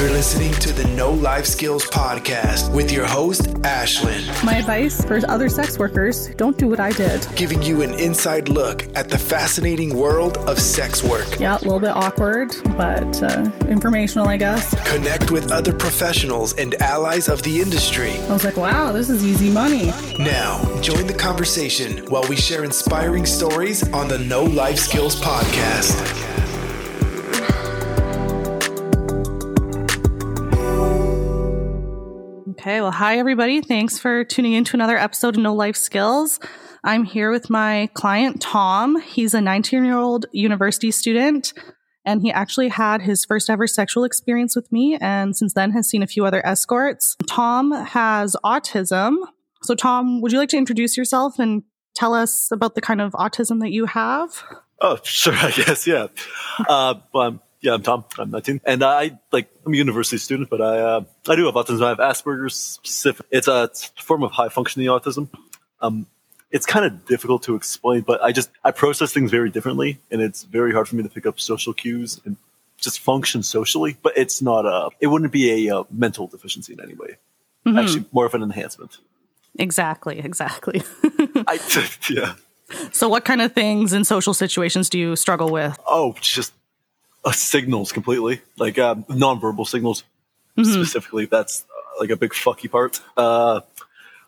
You're 0.00 0.08
listening 0.12 0.52
to 0.54 0.72
the 0.72 0.84
No 0.96 1.12
Life 1.12 1.44
Skills 1.44 1.84
Podcast 1.84 2.72
with 2.72 2.90
your 2.90 3.04
host, 3.04 3.42
Ashlynn, 3.64 4.24
My 4.42 4.56
advice 4.56 5.04
for 5.04 5.20
other 5.28 5.50
sex 5.50 5.78
workers 5.78 6.28
don't 6.36 6.56
do 6.56 6.68
what 6.68 6.80
I 6.80 6.90
did. 6.92 7.26
giving 7.36 7.60
you 7.60 7.82
an 7.82 7.92
inside 7.92 8.48
look 8.48 8.86
at 8.96 9.10
the 9.10 9.18
fascinating 9.18 9.94
world 9.94 10.38
of 10.48 10.58
sex 10.58 11.04
work. 11.04 11.38
Yeah, 11.38 11.58
a 11.58 11.60
little 11.60 11.80
bit 11.80 11.90
awkward, 11.90 12.54
but 12.78 13.22
uh, 13.22 13.50
informational, 13.68 14.26
I 14.26 14.38
guess. 14.38 14.70
Connect 14.88 15.30
with 15.30 15.52
other 15.52 15.74
professionals 15.74 16.54
and 16.54 16.76
allies 16.76 17.28
of 17.28 17.42
the 17.42 17.60
industry. 17.60 18.12
I 18.12 18.32
was 18.32 18.44
like, 18.44 18.56
wow, 18.56 18.92
this 18.92 19.10
is 19.10 19.22
easy 19.22 19.50
money. 19.50 19.92
Now, 20.18 20.62
join 20.80 21.08
the 21.08 21.12
conversation 21.12 22.06
while 22.06 22.24
we 22.26 22.36
share 22.36 22.64
inspiring 22.64 23.26
stories 23.26 23.86
on 23.92 24.08
the 24.08 24.18
No 24.18 24.44
Life 24.44 24.78
Skills 24.78 25.20
Podcast. 25.20 26.19
Okay, 32.60 32.82
well, 32.82 32.90
hi, 32.90 33.16
everybody. 33.16 33.62
Thanks 33.62 33.98
for 33.98 34.22
tuning 34.22 34.52
in 34.52 34.64
to 34.64 34.76
another 34.76 34.98
episode 34.98 35.34
of 35.34 35.42
No 35.42 35.54
Life 35.54 35.76
Skills. 35.76 36.38
I'm 36.84 37.04
here 37.04 37.30
with 37.30 37.48
my 37.48 37.88
client, 37.94 38.42
Tom. 38.42 39.00
He's 39.00 39.32
a 39.32 39.40
19 39.40 39.82
year 39.82 39.96
old 39.96 40.26
university 40.32 40.90
student, 40.90 41.54
and 42.04 42.20
he 42.20 42.30
actually 42.30 42.68
had 42.68 43.00
his 43.00 43.24
first 43.24 43.48
ever 43.48 43.66
sexual 43.66 44.04
experience 44.04 44.54
with 44.54 44.70
me, 44.70 44.98
and 45.00 45.34
since 45.34 45.54
then 45.54 45.70
has 45.70 45.88
seen 45.88 46.02
a 46.02 46.06
few 46.06 46.26
other 46.26 46.46
escorts. 46.46 47.16
Tom 47.26 47.72
has 47.72 48.36
autism. 48.44 49.16
So, 49.62 49.74
Tom, 49.74 50.20
would 50.20 50.30
you 50.30 50.38
like 50.38 50.50
to 50.50 50.58
introduce 50.58 50.98
yourself 50.98 51.38
and 51.38 51.62
tell 51.94 52.12
us 52.12 52.50
about 52.52 52.74
the 52.74 52.82
kind 52.82 53.00
of 53.00 53.12
autism 53.12 53.60
that 53.60 53.70
you 53.70 53.86
have? 53.86 54.44
Oh, 54.82 54.98
sure, 55.02 55.32
I 55.36 55.50
guess, 55.52 55.86
yeah. 55.86 56.08
Uh, 56.68 56.96
I'm, 57.14 57.40
yeah, 57.60 57.74
I'm 57.74 57.82
Tom. 57.82 58.04
I'm 58.18 58.30
19, 58.30 58.62
and 58.64 58.82
I 58.82 59.18
like 59.32 59.50
I'm 59.66 59.74
a 59.74 59.76
university 59.76 60.18
student, 60.18 60.48
but 60.48 60.60
I 60.60 60.78
uh, 60.78 61.00
I 61.28 61.36
do 61.36 61.46
have 61.46 61.54
autism. 61.54 61.84
I 61.84 61.88
have 61.90 61.98
Asperger's. 61.98 62.56
Specific. 62.56 63.26
It's 63.30 63.48
a, 63.48 63.64
it's 63.64 63.92
a 63.98 64.02
form 64.02 64.22
of 64.22 64.32
high 64.32 64.48
functioning 64.48 64.88
autism. 64.88 65.28
Um, 65.80 66.06
it's 66.50 66.66
kind 66.66 66.84
of 66.84 67.06
difficult 67.06 67.42
to 67.44 67.54
explain, 67.54 68.00
but 68.00 68.22
I 68.22 68.32
just 68.32 68.50
I 68.64 68.70
process 68.70 69.12
things 69.12 69.30
very 69.30 69.50
differently, 69.50 69.98
and 70.10 70.20
it's 70.20 70.44
very 70.44 70.72
hard 70.72 70.88
for 70.88 70.96
me 70.96 71.02
to 71.02 71.08
pick 71.08 71.26
up 71.26 71.38
social 71.38 71.72
cues 71.72 72.20
and 72.24 72.36
just 72.78 73.00
function 73.00 73.42
socially. 73.42 73.96
But 74.02 74.14
it's 74.16 74.40
not 74.40 74.64
a. 74.64 74.90
It 75.00 75.08
wouldn't 75.08 75.32
be 75.32 75.68
a, 75.68 75.76
uh 75.76 75.84
mental 75.90 76.26
deficiency 76.26 76.72
in 76.72 76.80
any 76.80 76.94
way. 76.94 77.16
Actually, 77.66 78.06
more 78.10 78.24
of 78.24 78.34
an 78.34 78.42
enhancement. 78.42 78.98
Exactly, 79.58 80.18
exactly. 80.18 80.82
I 81.46 81.60
yeah. 82.10 82.34
so, 82.92 83.08
what 83.08 83.24
kind 83.24 83.42
of 83.42 83.52
things 83.52 83.92
in 83.92 84.04
social 84.04 84.32
situations 84.32 84.88
do 84.88 84.98
you 84.98 85.14
struggle 85.14 85.50
with? 85.50 85.78
Oh, 85.86 86.14
just 86.20 86.52
uh, 87.24 87.32
signals 87.32 87.92
completely, 87.92 88.40
like 88.58 88.78
um, 88.78 89.04
nonverbal 89.04 89.66
signals 89.66 90.04
specifically. 90.62 91.26
That's 91.26 91.64
uh, 91.64 92.00
like 92.00 92.10
a 92.10 92.16
big 92.16 92.30
fucky 92.32 92.70
part. 92.70 93.00
Uh, 93.16 93.60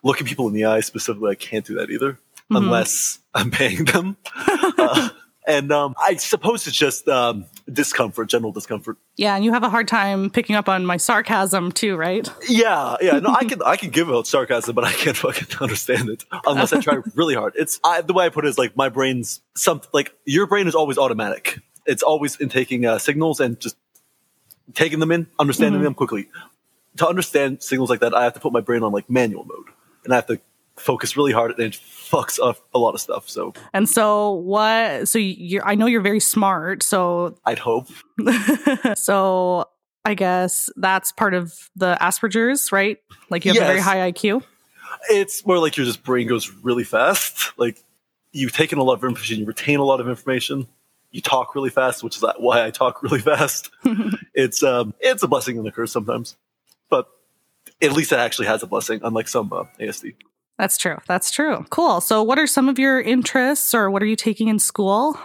looking 0.03 0.27
people 0.27 0.47
in 0.47 0.53
the 0.53 0.65
eye 0.65 0.81
specifically, 0.81 1.31
I 1.31 1.35
can't 1.35 1.65
do 1.65 1.75
that 1.75 1.89
either 1.89 2.19
unless 2.49 3.19
I'm 3.33 3.51
paying 3.51 3.85
them. 3.85 4.17
uh, 4.35 5.09
and 5.45 5.71
um, 5.71 5.95
I 5.99 6.15
suppose 6.15 6.67
it's 6.67 6.77
just 6.77 7.07
um, 7.07 7.45
discomfort, 7.71 8.29
general 8.29 8.51
discomfort. 8.51 8.97
Yeah, 9.17 9.35
and 9.35 9.43
you 9.43 9.51
have 9.51 9.63
a 9.63 9.69
hard 9.69 9.87
time 9.87 10.29
picking 10.29 10.55
up 10.55 10.69
on 10.69 10.85
my 10.85 10.97
sarcasm 10.97 11.71
too, 11.71 11.95
right? 11.95 12.29
Yeah, 12.47 12.95
yeah. 13.01 13.19
No, 13.19 13.29
I 13.33 13.43
can 13.49 13.61
I 13.63 13.75
can 13.75 13.89
give 13.89 14.09
out 14.09 14.27
sarcasm, 14.27 14.75
but 14.75 14.83
I 14.83 14.93
can't 14.93 15.17
fucking 15.17 15.47
understand 15.61 16.09
it 16.09 16.23
unless 16.45 16.73
I 16.73 16.79
try 16.79 16.99
really 17.15 17.35
hard. 17.35 17.53
It's 17.55 17.79
I, 17.83 18.01
the 18.01 18.13
way 18.13 18.25
I 18.25 18.29
put 18.29 18.45
it 18.45 18.49
is 18.49 18.57
like 18.57 18.77
my 18.77 18.89
brain's 18.89 19.41
some 19.55 19.81
like 19.93 20.13
your 20.25 20.47
brain 20.47 20.67
is 20.67 20.75
always 20.75 20.97
automatic. 20.97 21.59
It's 21.85 22.03
always 22.03 22.37
in 22.37 22.49
taking 22.49 22.85
uh, 22.85 22.97
signals 22.97 23.39
and 23.39 23.59
just 23.59 23.75
taking 24.73 24.99
them 24.99 25.11
in, 25.11 25.27
understanding 25.39 25.81
them 25.81 25.93
quickly. 25.93 26.29
To 26.97 27.07
understand 27.07 27.61
signals 27.63 27.89
like 27.89 28.01
that, 28.01 28.13
I 28.13 28.23
have 28.23 28.33
to 28.33 28.39
put 28.39 28.53
my 28.53 28.61
brain 28.61 28.83
on 28.83 28.91
like 28.91 29.09
manual 29.09 29.43
mode, 29.45 29.67
and 30.03 30.13
I 30.13 30.17
have 30.17 30.27
to 30.27 30.39
focus 30.75 31.17
really 31.17 31.31
hard, 31.31 31.51
and 31.51 31.61
it 31.61 31.73
fucks 31.73 32.39
up 32.41 32.57
a 32.73 32.79
lot 32.79 32.93
of 32.93 33.01
stuff. 33.01 33.29
So 33.29 33.53
And 33.73 33.89
so 33.89 34.31
what 34.31 35.07
so 35.07 35.17
you're 35.19 35.65
I 35.65 35.75
know 35.75 35.85
you're 35.85 36.01
very 36.01 36.19
smart, 36.19 36.83
so 36.83 37.35
I'd 37.45 37.59
hope. 37.59 37.87
so 38.95 39.67
I 40.05 40.13
guess 40.13 40.69
that's 40.75 41.11
part 41.11 41.33
of 41.33 41.69
the 41.75 41.97
Asperger's, 41.99 42.71
right? 42.71 42.97
Like 43.29 43.45
you 43.45 43.53
have 43.53 43.61
a 43.61 43.65
very 43.65 43.79
high 43.79 44.11
IQ. 44.11 44.43
It's 45.09 45.45
more 45.45 45.59
like 45.59 45.77
your 45.77 45.85
just 45.85 46.03
brain 46.03 46.27
goes 46.27 46.51
really 46.61 46.83
fast. 46.83 47.57
Like 47.57 47.83
you've 48.31 48.51
taken 48.51 48.79
a 48.79 48.83
lot 48.83 48.93
of 48.93 49.03
information, 49.03 49.39
you 49.39 49.45
retain 49.45 49.79
a 49.79 49.83
lot 49.83 50.01
of 50.01 50.07
information. 50.07 50.67
You 51.13 51.21
talk 51.21 51.55
really 51.55 51.69
fast, 51.69 52.03
which 52.03 52.17
is 52.17 52.25
why 52.37 52.65
I 52.65 52.71
talk 52.71 53.01
really 53.03 53.21
fast. 53.21 53.69
it's 54.33 54.63
um, 54.63 54.93
it's 54.99 55.23
a 55.23 55.27
blessing 55.27 55.57
and 55.57 55.65
a 55.65 55.71
curse 55.71 55.93
sometimes, 55.93 56.35
but 56.89 57.07
at 57.81 57.93
least 57.93 58.11
it 58.11 58.19
actually 58.19 58.47
has 58.47 58.63
a 58.63 58.67
blessing, 58.67 58.99
unlike 59.03 59.29
some 59.29 59.53
uh, 59.53 59.63
ASD. 59.79 60.15
That's 60.57 60.77
true. 60.77 60.97
That's 61.07 61.31
true. 61.31 61.65
Cool. 61.69 62.01
So 62.01 62.21
what 62.23 62.37
are 62.39 62.47
some 62.47 62.67
of 62.67 62.77
your 62.77 62.99
interests 62.99 63.73
or 63.73 63.89
what 63.89 64.03
are 64.03 64.05
you 64.05 64.15
taking 64.15 64.47
in 64.47 64.59
school? 64.59 65.17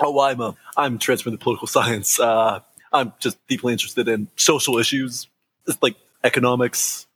Oh, 0.00 0.12
well, 0.12 0.24
I'm 0.24 0.40
a, 0.40 0.56
I'm 0.76 0.98
transferring 0.98 1.36
to 1.36 1.42
political 1.42 1.66
science. 1.68 2.18
Uh, 2.18 2.60
I'm 2.92 3.12
just 3.18 3.44
deeply 3.48 3.72
interested 3.72 4.08
in 4.08 4.28
social 4.36 4.78
issues, 4.78 5.28
like 5.80 5.96
economics. 6.24 7.06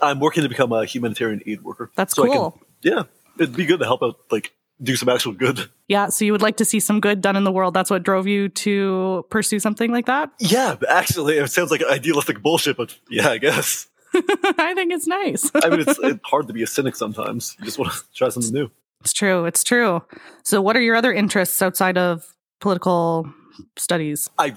I'm 0.00 0.20
working 0.20 0.42
to 0.42 0.48
become 0.48 0.72
a 0.72 0.84
humanitarian 0.84 1.42
aid 1.46 1.62
worker. 1.62 1.90
That's 1.96 2.14
can- 2.14 2.26
cool. 2.26 2.60
yeah, 2.82 3.04
it'd 3.38 3.54
be 3.54 3.66
good 3.66 3.80
to 3.80 3.84
help 3.84 4.02
out, 4.02 4.18
like 4.30 4.52
do 4.82 4.96
some 4.96 5.08
actual 5.08 5.32
good. 5.32 5.68
Yeah, 5.88 6.08
so 6.08 6.24
you 6.24 6.32
would 6.32 6.42
like 6.42 6.56
to 6.56 6.64
see 6.64 6.80
some 6.80 7.00
good 7.00 7.20
done 7.20 7.36
in 7.36 7.44
the 7.44 7.52
world. 7.52 7.74
That's 7.74 7.90
what 7.90 8.02
drove 8.02 8.26
you 8.26 8.48
to 8.48 9.24
pursue 9.30 9.58
something 9.58 9.92
like 9.92 10.06
that? 10.06 10.30
Yeah, 10.38 10.76
actually, 10.88 11.38
it 11.38 11.50
sounds 11.50 11.70
like 11.70 11.82
idealistic 11.84 12.42
bullshit, 12.42 12.76
but 12.76 12.96
yeah, 13.10 13.28
I 13.28 13.38
guess. 13.38 13.88
I 14.14 14.74
think 14.74 14.92
it's 14.92 15.06
nice. 15.06 15.50
I 15.54 15.70
mean, 15.70 15.80
it's, 15.80 15.98
it's 16.02 16.20
hard 16.24 16.48
to 16.48 16.52
be 16.52 16.62
a 16.62 16.66
cynic 16.66 16.96
sometimes. 16.96 17.56
You 17.58 17.64
just 17.64 17.78
want 17.78 17.92
to 17.92 18.00
try 18.14 18.28
something 18.28 18.52
new. 18.52 18.70
It's 19.00 19.12
true. 19.12 19.44
It's 19.46 19.64
true. 19.64 20.02
So, 20.44 20.60
what 20.62 20.76
are 20.76 20.80
your 20.80 20.96
other 20.96 21.12
interests 21.12 21.60
outside 21.60 21.98
of 21.98 22.34
political 22.60 23.32
studies? 23.76 24.30
I 24.38 24.56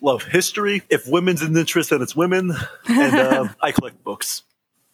love 0.00 0.22
history. 0.22 0.82
If 0.88 1.06
women's 1.06 1.42
an 1.42 1.56
interest, 1.56 1.90
then 1.90 2.02
it's 2.02 2.16
women. 2.16 2.52
And 2.88 3.14
um, 3.34 3.54
I 3.60 3.72
collect 3.72 4.02
books 4.02 4.42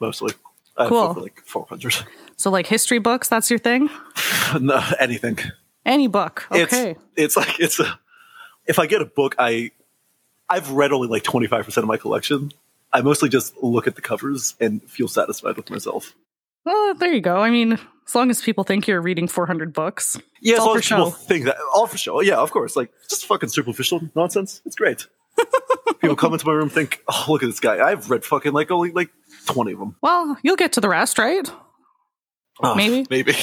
mostly. 0.00 0.34
I 0.76 0.88
Cool. 0.88 1.14
like 1.14 1.40
400. 1.46 1.94
So, 2.36 2.50
like 2.50 2.66
history 2.66 2.98
books, 2.98 3.28
that's 3.28 3.50
your 3.50 3.58
thing? 3.60 3.88
no, 4.60 4.82
anything. 4.98 5.38
Any 5.86 6.08
book. 6.08 6.46
Okay. 6.50 6.96
It's, 7.14 7.34
it's 7.34 7.36
like, 7.36 7.60
it's 7.60 7.78
a, 7.78 8.00
if 8.66 8.80
I 8.80 8.86
get 8.86 9.00
a 9.00 9.04
book, 9.04 9.36
I, 9.38 9.70
I've 10.48 10.70
read 10.72 10.90
only 10.92 11.06
like 11.06 11.22
25% 11.22 11.76
of 11.76 11.84
my 11.84 11.98
collection. 11.98 12.50
I 12.92 13.00
mostly 13.00 13.28
just 13.28 13.54
look 13.62 13.86
at 13.86 13.94
the 13.94 14.00
covers 14.02 14.56
and 14.58 14.82
feel 14.90 15.06
satisfied 15.06 15.56
with 15.56 15.70
myself. 15.70 16.14
well, 16.64 16.94
there 16.94 17.12
you 17.12 17.20
go. 17.20 17.36
I 17.36 17.50
mean, 17.50 17.74
as 18.08 18.14
long 18.14 18.28
as 18.30 18.42
people 18.42 18.64
think 18.64 18.88
you're 18.88 19.00
reading 19.00 19.28
400 19.28 19.72
books. 19.72 20.18
Yeah, 20.40 20.54
It's 20.54 20.60
as 20.60 20.60
all 20.60 20.66
long 20.66 20.74
for 20.74 20.78
as 20.80 20.88
people 20.88 21.10
think 21.12 21.44
that, 21.44 21.56
all 21.74 21.86
for 21.86 21.98
show. 21.98 22.20
Yeah, 22.22 22.38
of 22.38 22.50
course. 22.50 22.74
Like, 22.74 22.90
just 23.08 23.26
fucking 23.26 23.50
superficial 23.50 24.00
nonsense. 24.16 24.62
It's 24.66 24.74
great. 24.74 25.06
people 26.02 26.16
come 26.16 26.34
into 26.34 26.46
my 26.46 26.52
room 26.52 26.68
think, 26.68 27.02
oh, 27.08 27.24
look 27.28 27.42
at 27.42 27.46
this 27.46 27.60
guy. 27.60 27.82
I've 27.82 28.10
read 28.10 28.24
fucking 28.24 28.52
like 28.52 28.70
only 28.70 28.92
like 28.92 29.08
20 29.46 29.72
of 29.72 29.78
them. 29.78 29.96
Well, 30.02 30.36
you'll 30.42 30.56
get 30.56 30.72
to 30.74 30.80
the 30.80 30.88
rest, 30.88 31.18
right? 31.18 31.50
Oh, 32.62 32.74
Maybe. 32.74 33.06
Maybe. 33.08 33.34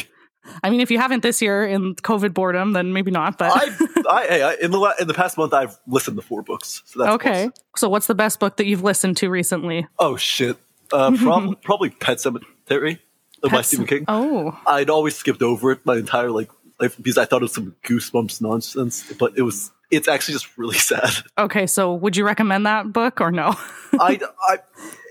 I 0.63 0.69
mean, 0.69 0.79
if 0.79 0.89
you 0.89 0.97
haven't 0.97 1.23
this 1.23 1.41
year 1.41 1.65
in 1.65 1.95
COVID 1.95 2.33
boredom, 2.33 2.73
then 2.73 2.93
maybe 2.93 3.11
not. 3.11 3.37
But 3.37 3.51
I, 3.53 3.87
I, 4.09 4.25
hey, 4.27 4.41
I, 4.41 4.53
in 4.55 4.71
the 4.71 4.77
la- 4.77 4.93
in 4.99 5.07
the 5.07 5.13
past 5.13 5.37
month, 5.37 5.53
I've 5.53 5.77
listened 5.87 6.17
to 6.17 6.21
four 6.21 6.41
books. 6.41 6.81
So 6.85 6.99
that's 6.99 7.11
okay. 7.15 7.43
close. 7.43 7.51
So, 7.75 7.89
what's 7.89 8.07
the 8.07 8.15
best 8.15 8.39
book 8.39 8.57
that 8.57 8.65
you've 8.65 8.83
listened 8.83 9.17
to 9.17 9.29
recently? 9.29 9.87
Oh 9.99 10.15
shit. 10.15 10.57
Uh, 10.91 11.11
prob- 11.17 11.61
probably 11.61 11.89
Pet 11.89 12.17
Sematary 12.17 12.99
by 13.43 13.49
Pets- 13.49 13.67
Stephen 13.67 13.85
King. 13.85 14.05
Oh, 14.07 14.57
I'd 14.65 14.89
always 14.89 15.15
skipped 15.15 15.41
over 15.41 15.71
it 15.71 15.85
my 15.85 15.97
entire 15.97 16.31
like 16.31 16.49
life 16.79 16.95
because 16.97 17.17
I 17.17 17.25
thought 17.25 17.41
it 17.41 17.45
was 17.45 17.53
some 17.53 17.75
goosebumps 17.83 18.41
nonsense, 18.41 19.11
but 19.19 19.37
it 19.37 19.43
was. 19.43 19.71
It's 19.91 20.07
actually 20.07 20.33
just 20.35 20.57
really 20.57 20.77
sad. 20.91 21.09
okay. 21.37 21.65
So, 21.67 21.93
would 21.93 22.15
you 22.17 22.25
recommend 22.25 22.65
that 22.65 22.91
book 22.93 23.21
or 23.21 23.31
no? 23.31 23.55
I, 23.99 24.19
I, 24.47 24.57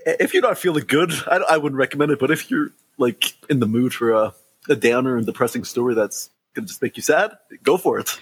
if 0.05 0.33
you're 0.33 0.41
not 0.43 0.57
feeling 0.57 0.85
good, 0.87 1.11
I, 1.27 1.37
I 1.51 1.57
wouldn't 1.57 1.77
recommend 1.79 2.11
it. 2.11 2.19
But 2.19 2.31
if 2.31 2.49
you're 2.49 2.69
like 2.97 3.33
in 3.49 3.59
the 3.59 3.65
mood 3.67 3.93
for 3.93 4.11
a, 4.11 4.33
a 4.69 4.75
downer 4.75 5.17
and 5.17 5.25
depressing 5.25 5.63
story 5.63 5.95
that's 5.95 6.29
gonna 6.55 6.67
just 6.67 6.81
make 6.81 6.95
you 6.97 7.03
sad, 7.03 7.31
go 7.63 7.77
for 7.77 7.99
it. 7.99 8.19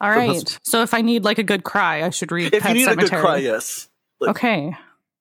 All 0.00 0.10
right. 0.10 0.58
So, 0.62 0.82
if 0.82 0.94
I 0.94 1.00
need 1.02 1.24
like 1.24 1.38
a 1.38 1.42
good 1.44 1.62
cry, 1.64 2.02
I 2.04 2.10
should 2.10 2.32
read 2.32 2.54
If 2.54 2.62
Pet 2.62 2.76
you 2.76 2.86
need 2.86 2.88
Sematary. 2.88 2.92
a 2.92 2.96
good 2.96 3.10
cry, 3.20 3.36
yes. 3.36 3.88
Like, 4.18 4.30
Okay. 4.30 4.76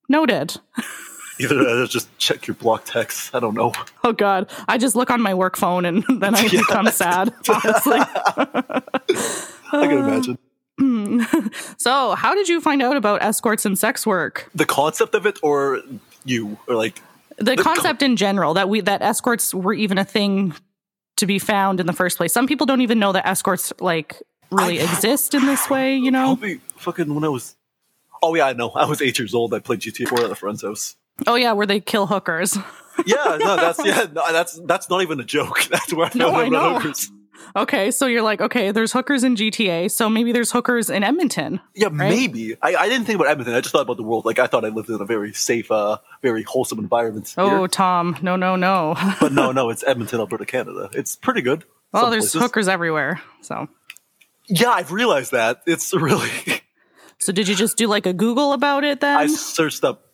Noted. 0.08 0.58
Either 1.42 1.86
just 1.88 2.10
check 2.18 2.48
your 2.48 2.56
block 2.56 2.84
text. 2.84 3.34
I 3.34 3.40
don't 3.40 3.54
know. 3.54 3.72
Oh 4.04 4.12
God, 4.12 4.50
I 4.68 4.78
just 4.78 4.94
look 4.96 5.10
on 5.10 5.22
my 5.22 5.34
work 5.34 5.56
phone 5.56 5.86
and 5.86 6.04
then 6.20 6.36
I 6.36 6.48
become 6.50 6.88
sad. 6.88 7.34
Honestly. 7.48 8.00
I 8.00 8.82
can 9.72 9.98
imagine. 10.00 10.38
So, 11.78 12.16
how 12.16 12.36
did 12.36 12.48
you 12.50 12.62
find 12.62 12.82
out 12.82 12.98
about 12.98 13.22
escorts 13.24 13.66
and 13.66 13.78
sex 13.78 14.06
work? 14.06 14.50
The 14.56 14.66
concept 14.66 15.16
of 15.16 15.26
it, 15.26 15.40
or 15.42 15.82
you, 16.26 16.58
or 16.68 16.76
like, 16.76 17.02
The 17.38 17.44
The 17.46 17.56
co- 17.58 17.64
concept 17.74 18.02
in 18.02 18.16
general 18.16 18.54
that 18.56 18.70
we 18.70 18.82
that 18.82 19.02
escorts 19.02 19.54
were 19.54 19.74
even 19.74 19.98
a 19.98 20.06
thing 20.06 20.54
to 21.18 21.26
be 21.26 21.40
found 21.40 21.80
in 21.80 21.86
the 21.86 21.94
first 21.94 22.18
place. 22.18 22.34
Some 22.34 22.48
people 22.48 22.66
don't 22.66 22.82
even 22.82 23.00
know 23.00 23.12
that 23.14 23.26
escorts 23.28 23.74
like 23.80 24.22
really 24.52 24.80
I- 24.80 24.84
exist 24.84 25.34
in 25.34 25.46
this 25.46 25.70
way. 25.70 25.96
You 25.98 26.12
know? 26.12 26.36
probably 26.36 26.62
fucking 26.78 27.14
when 27.16 27.24
I 27.24 27.30
was, 27.30 27.56
Oh 28.22 28.36
yeah, 28.36 28.48
I 28.48 28.54
know. 28.54 28.70
I 28.72 28.86
was 28.86 29.02
eight 29.02 29.18
years 29.20 29.34
old. 29.34 29.54
I 29.54 29.60
played 29.60 29.80
GTA 29.80 30.08
4 30.10 30.26
at 30.26 30.32
a 30.32 30.36
friend's 30.36 30.62
house. 30.62 30.96
Oh 31.28 31.36
yeah, 31.36 31.52
where 31.54 31.66
they 31.68 31.80
kill 31.80 32.08
hookers. 32.08 32.58
Yeah, 33.06 33.38
no, 33.40 33.56
that's 33.56 33.80
yeah, 33.86 34.08
no, 34.12 34.24
that's 34.34 34.60
that's 34.66 34.90
not 34.90 35.02
even 35.02 35.20
a 35.20 35.24
joke. 35.24 35.64
That's 35.70 35.94
where 35.94 36.08
I 36.08 36.12
No, 36.16 36.32
I 36.36 36.50
know. 36.50 36.74
hookers. 36.80 37.10
Okay, 37.56 37.92
so 37.92 38.06
you're 38.06 38.22
like, 38.22 38.42
okay, 38.42 38.72
there's 38.72 38.92
hookers 38.92 39.24
in 39.24 39.36
GTA, 39.36 39.90
so 39.92 40.10
maybe 40.10 40.32
there's 40.32 40.52
hookers 40.52 40.90
in 40.90 41.04
Edmonton. 41.04 41.60
Yeah, 41.74 41.90
maybe. 41.90 42.56
I, 42.62 42.76
I 42.76 42.90
didn't 42.90 43.06
think 43.06 43.20
about 43.20 43.30
Edmonton. 43.32 43.56
I 43.56 43.62
just 43.62 43.72
thought 43.72 43.82
about 43.82 43.98
the 43.98 44.04
world. 44.04 44.26
Like 44.26 44.40
I 44.40 44.48
thought 44.48 44.66
I 44.66 44.70
lived 44.70 44.90
in 44.90 45.02
a 45.02 45.06
very 45.06 45.34
safe, 45.34 45.72
uh, 45.72 45.98
very 46.22 46.44
wholesome 46.44 46.80
environment. 46.80 47.34
Oh. 47.38 47.68
Tom, 47.68 48.18
no, 48.22 48.36
no, 48.36 48.56
no. 48.56 48.96
but 49.20 49.32
no, 49.32 49.52
no, 49.52 49.70
it's 49.70 49.84
Edmonton, 49.86 50.20
Alberta, 50.20 50.46
Canada. 50.46 50.90
It's 50.94 51.16
pretty 51.16 51.42
good. 51.42 51.66
well, 51.92 52.04
Some 52.04 52.12
there's 52.12 52.26
places. 52.26 52.42
hookers 52.42 52.68
everywhere. 52.68 53.22
So, 53.42 53.68
Yeah, 54.48 54.70
I've 54.70 54.92
realized 54.92 55.32
that. 55.32 55.62
It's 55.66 55.94
really. 55.94 56.30
so 57.20 57.32
did 57.32 57.48
you 57.48 57.56
just 57.56 57.78
do 57.78 57.88
like 57.88 58.06
a 58.06 58.14
Google 58.14 58.54
about 58.54 58.84
it 58.84 59.02
then? 59.02 59.18
I 59.18 59.28
searched 59.28 59.84
up 59.84 60.06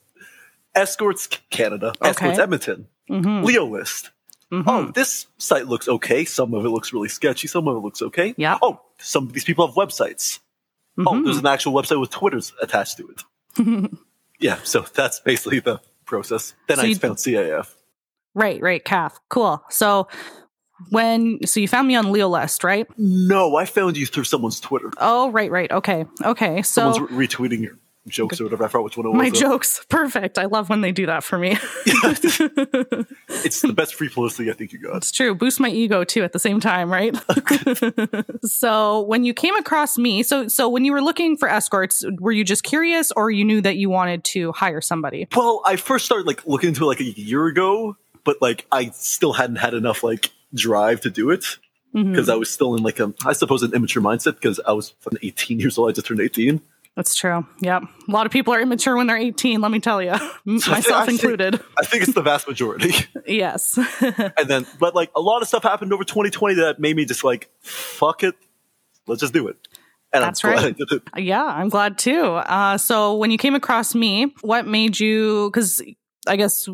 escorts 0.73 1.27
Canada, 1.49 1.93
escorts 2.01 2.17
Okay. 2.17 2.31
Mm-hmm. 2.31 2.41
Edmonton, 2.41 2.87
LeoList. 3.09 4.09
Mm-hmm. 4.55 4.69
Oh, 4.69 4.91
this 4.91 5.27
site 5.37 5.67
looks 5.67 5.87
okay. 5.87 6.25
Some 6.25 6.53
of 6.53 6.65
it 6.65 6.69
looks 6.69 6.93
really 6.93 7.09
sketchy. 7.09 7.47
Some 7.47 7.67
of 7.67 7.75
it 7.75 7.79
looks 7.79 8.01
okay. 8.01 8.33
Yeah. 8.37 8.57
Oh, 8.61 8.81
some 8.99 9.27
of 9.27 9.33
these 9.33 9.43
people 9.43 9.67
have 9.67 9.75
websites. 9.75 10.39
Oh, 10.97 11.03
mm-hmm. 11.03 11.25
there's 11.25 11.37
an 11.37 11.47
actual 11.47 11.73
website 11.73 11.99
with 11.99 12.09
Twitters 12.09 12.53
attached 12.61 12.97
to 12.97 13.09
it. 13.09 13.91
yeah, 14.39 14.59
so 14.63 14.81
that's 14.93 15.19
basically 15.19 15.59
the 15.59 15.81
process. 16.05 16.53
Then 16.67 16.77
So 16.77 16.83
I 16.83 16.93
found 16.93 17.17
CAF. 17.17 17.73
right, 18.33 18.61
right, 18.61 18.83
calf. 18.83 19.19
Cool. 19.29 19.61
So 19.69 20.07
when 20.89 21.39
so 21.45 21.59
you 21.59 21.67
found 21.67 21.87
me 21.87 21.95
on 21.95 22.05
LeoList, 22.05 22.63
right? 22.63 22.87
No, 22.97 23.55
I 23.55 23.65
found 23.65 23.97
you 23.97 24.05
through 24.05 24.25
someone's 24.25 24.59
Twitter. 24.59 24.91
Oh, 24.97 25.31
right, 25.31 25.51
right. 25.51 25.71
Okay. 25.71 26.05
Okay. 26.23 26.61
So 26.61 26.93
Someone's 26.93 27.11
re- 27.11 27.27
retweeting 27.27 27.61
your 27.61 27.77
jokes 28.07 28.39
or 28.39 28.45
whatever. 28.45 28.65
I 28.65 28.67
forgot 28.67 28.83
which 28.85 28.97
one 28.97 29.05
it 29.07 29.09
was. 29.09 29.17
my 29.17 29.29
jokes, 29.29 29.83
perfect. 29.89 30.37
I 30.37 30.45
love 30.45 30.69
when 30.69 30.81
they 30.81 30.91
do 30.91 31.05
that 31.07 31.23
for 31.23 31.37
me. 31.37 31.57
It's 33.43 33.61
the 33.61 33.73
best 33.73 33.95
free 33.95 34.09
publicity 34.09 34.49
I 34.49 34.53
think 34.53 34.73
you 34.73 34.79
got. 34.79 34.97
It's 34.97 35.11
true. 35.11 35.35
Boost 35.35 35.59
my 35.59 35.69
ego 35.69 36.03
too 36.03 36.23
at 36.23 36.33
the 36.33 36.39
same 36.39 36.59
time, 36.59 36.91
right? 36.91 37.15
so 38.43 39.01
when 39.01 39.23
you 39.23 39.33
came 39.33 39.55
across 39.55 39.97
me, 39.97 40.23
so 40.23 40.47
so 40.47 40.67
when 40.69 40.83
you 40.85 40.91
were 40.91 41.01
looking 41.01 41.37
for 41.37 41.47
escorts, 41.47 42.03
were 42.19 42.31
you 42.31 42.43
just 42.43 42.63
curious 42.63 43.11
or 43.15 43.29
you 43.29 43.43
knew 43.45 43.61
that 43.61 43.75
you 43.77 43.89
wanted 43.89 44.23
to 44.25 44.51
hire 44.53 44.81
somebody? 44.81 45.27
Well, 45.35 45.61
I 45.65 45.75
first 45.75 46.05
started 46.05 46.25
like 46.25 46.45
looking 46.47 46.69
into 46.69 46.83
it 46.83 46.87
like 46.87 46.99
a 47.01 47.03
year 47.03 47.45
ago, 47.45 47.97
but 48.23 48.41
like 48.41 48.65
I 48.71 48.89
still 48.91 49.33
hadn't 49.33 49.57
had 49.57 49.73
enough 49.73 50.03
like 50.03 50.31
drive 50.53 51.01
to 51.01 51.09
do 51.09 51.29
it 51.31 51.45
Mm-hmm. 51.93 52.11
because 52.11 52.27
I 52.27 52.35
was 52.35 52.49
still 52.51 52.75
in 52.75 52.83
like 52.83 52.99
a 52.99 53.13
I 53.25 53.31
suppose 53.31 53.63
an 53.63 53.73
immature 53.73 54.03
mindset 54.03 54.33
because 54.35 54.59
I 54.67 54.73
was 54.73 54.93
18 55.23 55.61
years 55.61 55.77
old. 55.77 55.89
I 55.89 55.93
just 55.93 56.05
turned 56.05 56.19
18. 56.19 56.59
That's 56.95 57.13
true. 57.15 57.45
Yep. 57.59 57.83
A 58.07 58.11
lot 58.11 58.25
of 58.25 58.31
people 58.31 58.53
are 58.53 58.61
immature 58.61 58.95
when 58.95 59.07
they're 59.07 59.17
18, 59.17 59.59
let 59.59 59.69
me 59.71 59.79
tell 59.81 60.01
you. 60.01 60.11
Myself 60.45 60.87
I 60.91 61.05
think- 61.05 61.21
included. 61.21 61.59
I 61.77 61.85
think 61.85 62.03
it's 62.03 62.13
the 62.13 62.21
vast 62.21 62.47
majority. 62.47 62.93
Yes. 63.27 63.77
and 64.37 64.47
then, 64.47 64.65
but 64.79 64.93
like 64.93 65.09
a 65.15 65.19
lot 65.19 65.41
of 65.41 65.47
stuff 65.47 65.63
happened 65.63 65.91
over 65.91 66.03
2020 66.03 66.55
that 66.55 66.79
made 66.79 66.95
me 66.95 67.05
just 67.05 67.23
like, 67.23 67.49
fuck 67.61 68.23
it, 68.23 68.35
let's 69.07 69.19
just 69.21 69.33
do 69.33 69.47
it. 69.47 69.57
And 70.13 70.23
That's 70.23 70.45
I'm 70.45 70.51
right. 70.51 70.59
I 70.65 70.71
did 70.71 70.91
it. 70.91 71.01
Yeah, 71.17 71.43
I'm 71.43 71.67
glad 71.69 71.97
too. 71.97 72.21
Uh, 72.23 72.77
so 72.77 73.15
when 73.15 73.31
you 73.31 73.37
came 73.37 73.55
across 73.55 73.93
me, 73.95 74.33
what 74.41 74.65
made 74.67 74.97
you? 74.99 75.49
Because 75.51 75.81
I 76.27 76.35
guess 76.37 76.69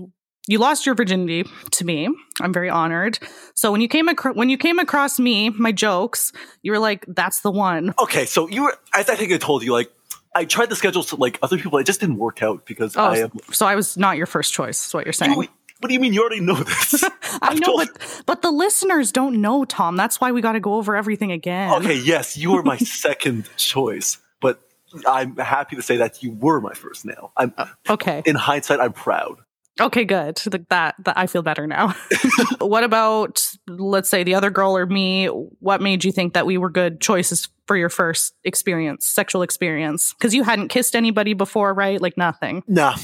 you 0.47 0.59
lost 0.59 0.85
your 0.85 0.94
virginity 0.94 1.50
to 1.71 1.85
me. 1.85 2.09
I'm 2.41 2.53
very 2.53 2.69
honored. 2.69 3.17
So 3.56 3.71
when 3.71 3.81
you 3.81 3.88
came 3.88 4.09
acro- 4.09 4.33
when 4.33 4.50
you 4.50 4.57
came 4.57 4.77
across 4.77 5.17
me, 5.19 5.50
my 5.50 5.71
jokes, 5.71 6.31
you 6.62 6.71
were 6.71 6.79
like, 6.79 7.06
"That's 7.07 7.39
the 7.39 7.50
one." 7.50 7.95
Okay, 7.97 8.25
so 8.25 8.47
you 8.50 8.63
were, 8.63 8.77
as 8.94 9.09
I 9.09 9.15
think 9.15 9.31
I 9.31 9.38
told 9.38 9.63
you, 9.63 9.71
like, 9.71 9.89
I 10.33 10.45
tried 10.45 10.69
the 10.69 10.75
schedule 10.75 11.03
to 11.03 11.15
like 11.17 11.37
other 11.41 11.57
people. 11.57 11.77
It 11.79 11.85
just 11.85 11.99
didn't 11.99 12.17
work 12.17 12.41
out 12.41 12.65
because 12.65 12.95
Oh, 12.95 13.03
I 13.03 13.17
am. 13.17 13.31
so 13.51 13.65
I 13.65 13.75
was 13.75 13.97
not 13.97 14.17
your 14.17 14.25
first 14.27 14.53
choice. 14.53 14.87
Is 14.87 14.93
what 14.93 15.05
you're 15.05 15.13
saying? 15.13 15.35
Wait, 15.37 15.49
what 15.79 15.87
do 15.89 15.93
you 15.93 15.99
mean? 15.99 16.13
You 16.13 16.21
already 16.21 16.39
know 16.41 16.55
this. 16.55 17.03
I 17.41 17.53
know, 17.55 17.75
but 17.77 18.23
but 18.25 18.41
the 18.41 18.51
listeners 18.51 19.11
don't 19.11 19.41
know, 19.41 19.65
Tom. 19.65 19.95
That's 19.97 20.21
why 20.21 20.31
we 20.31 20.41
got 20.41 20.53
to 20.53 20.59
go 20.59 20.75
over 20.75 20.95
everything 20.95 21.31
again. 21.31 21.73
Okay, 21.75 21.95
yes, 21.97 22.37
you 22.37 22.51
were 22.53 22.63
my 22.63 22.77
second 23.05 23.49
choice, 23.57 24.19
but 24.39 24.61
I'm 25.07 25.35
happy 25.37 25.75
to 25.75 25.81
say 25.81 25.97
that 25.97 26.21
you 26.23 26.31
were 26.31 26.61
my 26.61 26.73
first 26.73 27.05
now. 27.05 27.31
I'm 27.35 27.53
uh, 27.57 27.65
Okay. 27.89 28.21
in 28.25 28.35
hindsight, 28.35 28.79
I'm 28.79 28.93
proud. 28.93 29.37
Okay, 29.79 30.03
good. 30.06 30.35
Th- 30.35 30.63
That, 30.69 30.95
that 31.06 31.18
I 31.18 31.27
feel 31.27 31.41
better 31.41 31.65
now. 31.65 31.95
what 32.59 32.83
about 32.83 33.47
let's 33.68 34.09
say 34.09 34.23
the 34.23 34.35
other 34.35 34.50
girl 34.50 34.75
or 34.77 34.85
me? 34.85 35.27
What 35.27 35.81
made 35.81 36.03
you 36.03 36.12
think 36.12 36.33
that 36.33 36.45
we 36.45 36.57
were 36.57 36.69
good 36.69 37.00
choices 37.01 37.47
for 37.68 37.77
your 37.77 37.89
first 37.89 38.33
experience, 38.44 39.06
sexual 39.07 39.41
experience? 39.44 40.13
Because 40.13 40.35
you 40.35 40.44
hadn't 40.44 40.68
kissed 40.68 40.95
anybody 40.95 41.33
before, 41.33 41.73
right? 41.73 42.01
Like 42.01 42.18
nothing. 42.18 42.63
Nah, 42.68 42.95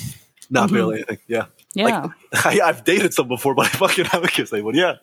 not 0.50 0.68
Mm-hmm. 0.68 0.76
barely 0.76 0.96
anything. 0.98 1.18
Yeah, 1.28 1.46
Yeah. 1.74 2.08
I, 2.34 2.60
I've 2.64 2.84
dated 2.84 3.14
some 3.14 3.28
before, 3.28 3.56
but 3.56 3.66
I 3.68 3.70
fucking 3.70 4.06
haven't 4.06 4.32
kissed 4.32 4.52
anyone. 4.54 4.76
Yeah, 4.76 4.94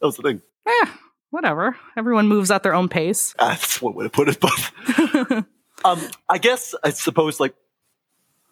that 0.00 0.06
was 0.06 0.16
the 0.16 0.22
thing. 0.22 0.42
Eh, 0.66 0.86
whatever. 1.30 1.76
Everyone 1.96 2.28
moves 2.28 2.50
at 2.50 2.62
their 2.62 2.74
own 2.74 2.88
pace. 2.88 3.34
That's 3.38 3.80
one 3.82 3.94
way 3.94 4.04
to 4.04 4.10
put 4.10 4.28
it, 4.28 4.38
but 4.40 5.44
um, 5.84 6.00
I 6.28 6.38
guess 6.38 6.74
I 6.84 6.90
suppose 6.90 7.40
like 7.40 7.54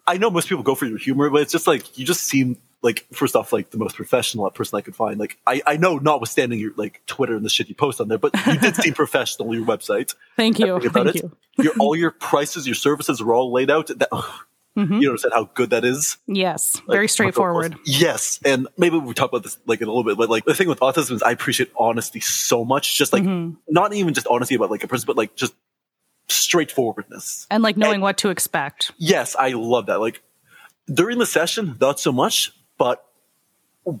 I 0.05 0.17
know 0.17 0.29
most 0.29 0.49
people 0.49 0.63
go 0.63 0.75
for 0.75 0.85
your 0.85 0.97
humor, 0.97 1.29
but 1.29 1.41
it's 1.41 1.51
just 1.51 1.67
like 1.67 1.97
you 1.97 2.05
just 2.05 2.21
seem 2.21 2.57
like 2.81 3.05
first 3.13 3.35
off 3.35 3.53
like 3.53 3.69
the 3.69 3.77
most 3.77 3.95
professional 3.95 4.49
person 4.51 4.77
I 4.77 4.81
could 4.81 4.95
find. 4.95 5.17
Like 5.19 5.37
I, 5.47 5.61
I 5.65 5.77
know, 5.77 5.97
notwithstanding 5.97 6.59
your 6.59 6.71
like 6.75 7.01
Twitter 7.05 7.35
and 7.35 7.45
the 7.45 7.49
shit 7.49 7.69
you 7.69 7.75
post 7.75 8.01
on 8.01 8.09
there, 8.09 8.17
but 8.17 8.33
you 8.45 8.59
did 8.59 8.75
seem 8.75 8.93
professional 8.95 9.55
your 9.55 9.65
website. 9.65 10.15
Thank 10.35 10.59
you. 10.59 10.75
About 10.75 10.91
Thank 10.93 11.15
it. 11.15 11.23
you. 11.23 11.31
Your 11.63 11.73
all 11.79 11.95
your 11.95 12.11
prices, 12.11 12.67
your 12.67 12.75
services 12.75 13.21
are 13.21 13.33
all 13.33 13.51
laid 13.51 13.71
out. 13.71 13.87
That, 13.87 14.09
Mm-hmm. 14.75 15.01
You 15.01 15.09
understand 15.09 15.33
how 15.35 15.51
good 15.53 15.69
that 15.69 15.85
is? 15.85 16.17
Yes. 16.25 16.75
Like, 16.87 16.95
Very 16.95 17.07
straightforward. 17.07 17.75
Yes, 17.85 18.39
and 18.43 18.67
maybe 18.75 18.97
we 18.97 19.13
talk 19.13 19.29
about 19.29 19.43
this 19.43 19.59
like 19.67 19.81
in 19.81 19.87
a 19.87 19.91
little 19.91 20.03
bit, 20.03 20.17
but 20.17 20.31
like 20.31 20.45
the 20.45 20.55
thing 20.55 20.67
with 20.67 20.79
autism 20.79 21.11
is 21.11 21.21
I 21.21 21.29
appreciate 21.29 21.71
honesty 21.77 22.19
so 22.21 22.65
much. 22.65 22.97
Just 22.97 23.13
like 23.13 23.21
Mm-hmm. 23.21 23.53
not 23.69 23.93
even 23.93 24.15
just 24.15 24.25
honesty 24.25 24.55
about 24.55 24.71
like 24.71 24.83
a 24.83 24.87
person, 24.87 25.05
but 25.05 25.15
like 25.15 25.35
just 25.35 25.53
straightforwardness. 26.27 27.47
And 27.51 27.63
like 27.63 27.77
knowing 27.77 28.01
what 28.01 28.17
to 28.19 28.29
expect. 28.29 28.91
Yes, 28.97 29.35
I 29.35 29.49
love 29.49 29.87
that. 29.87 29.99
Like 29.99 30.21
during 30.91 31.19
the 31.19 31.25
session, 31.25 31.77
not 31.79 31.99
so 31.99 32.11
much, 32.11 32.51
but 32.77 33.05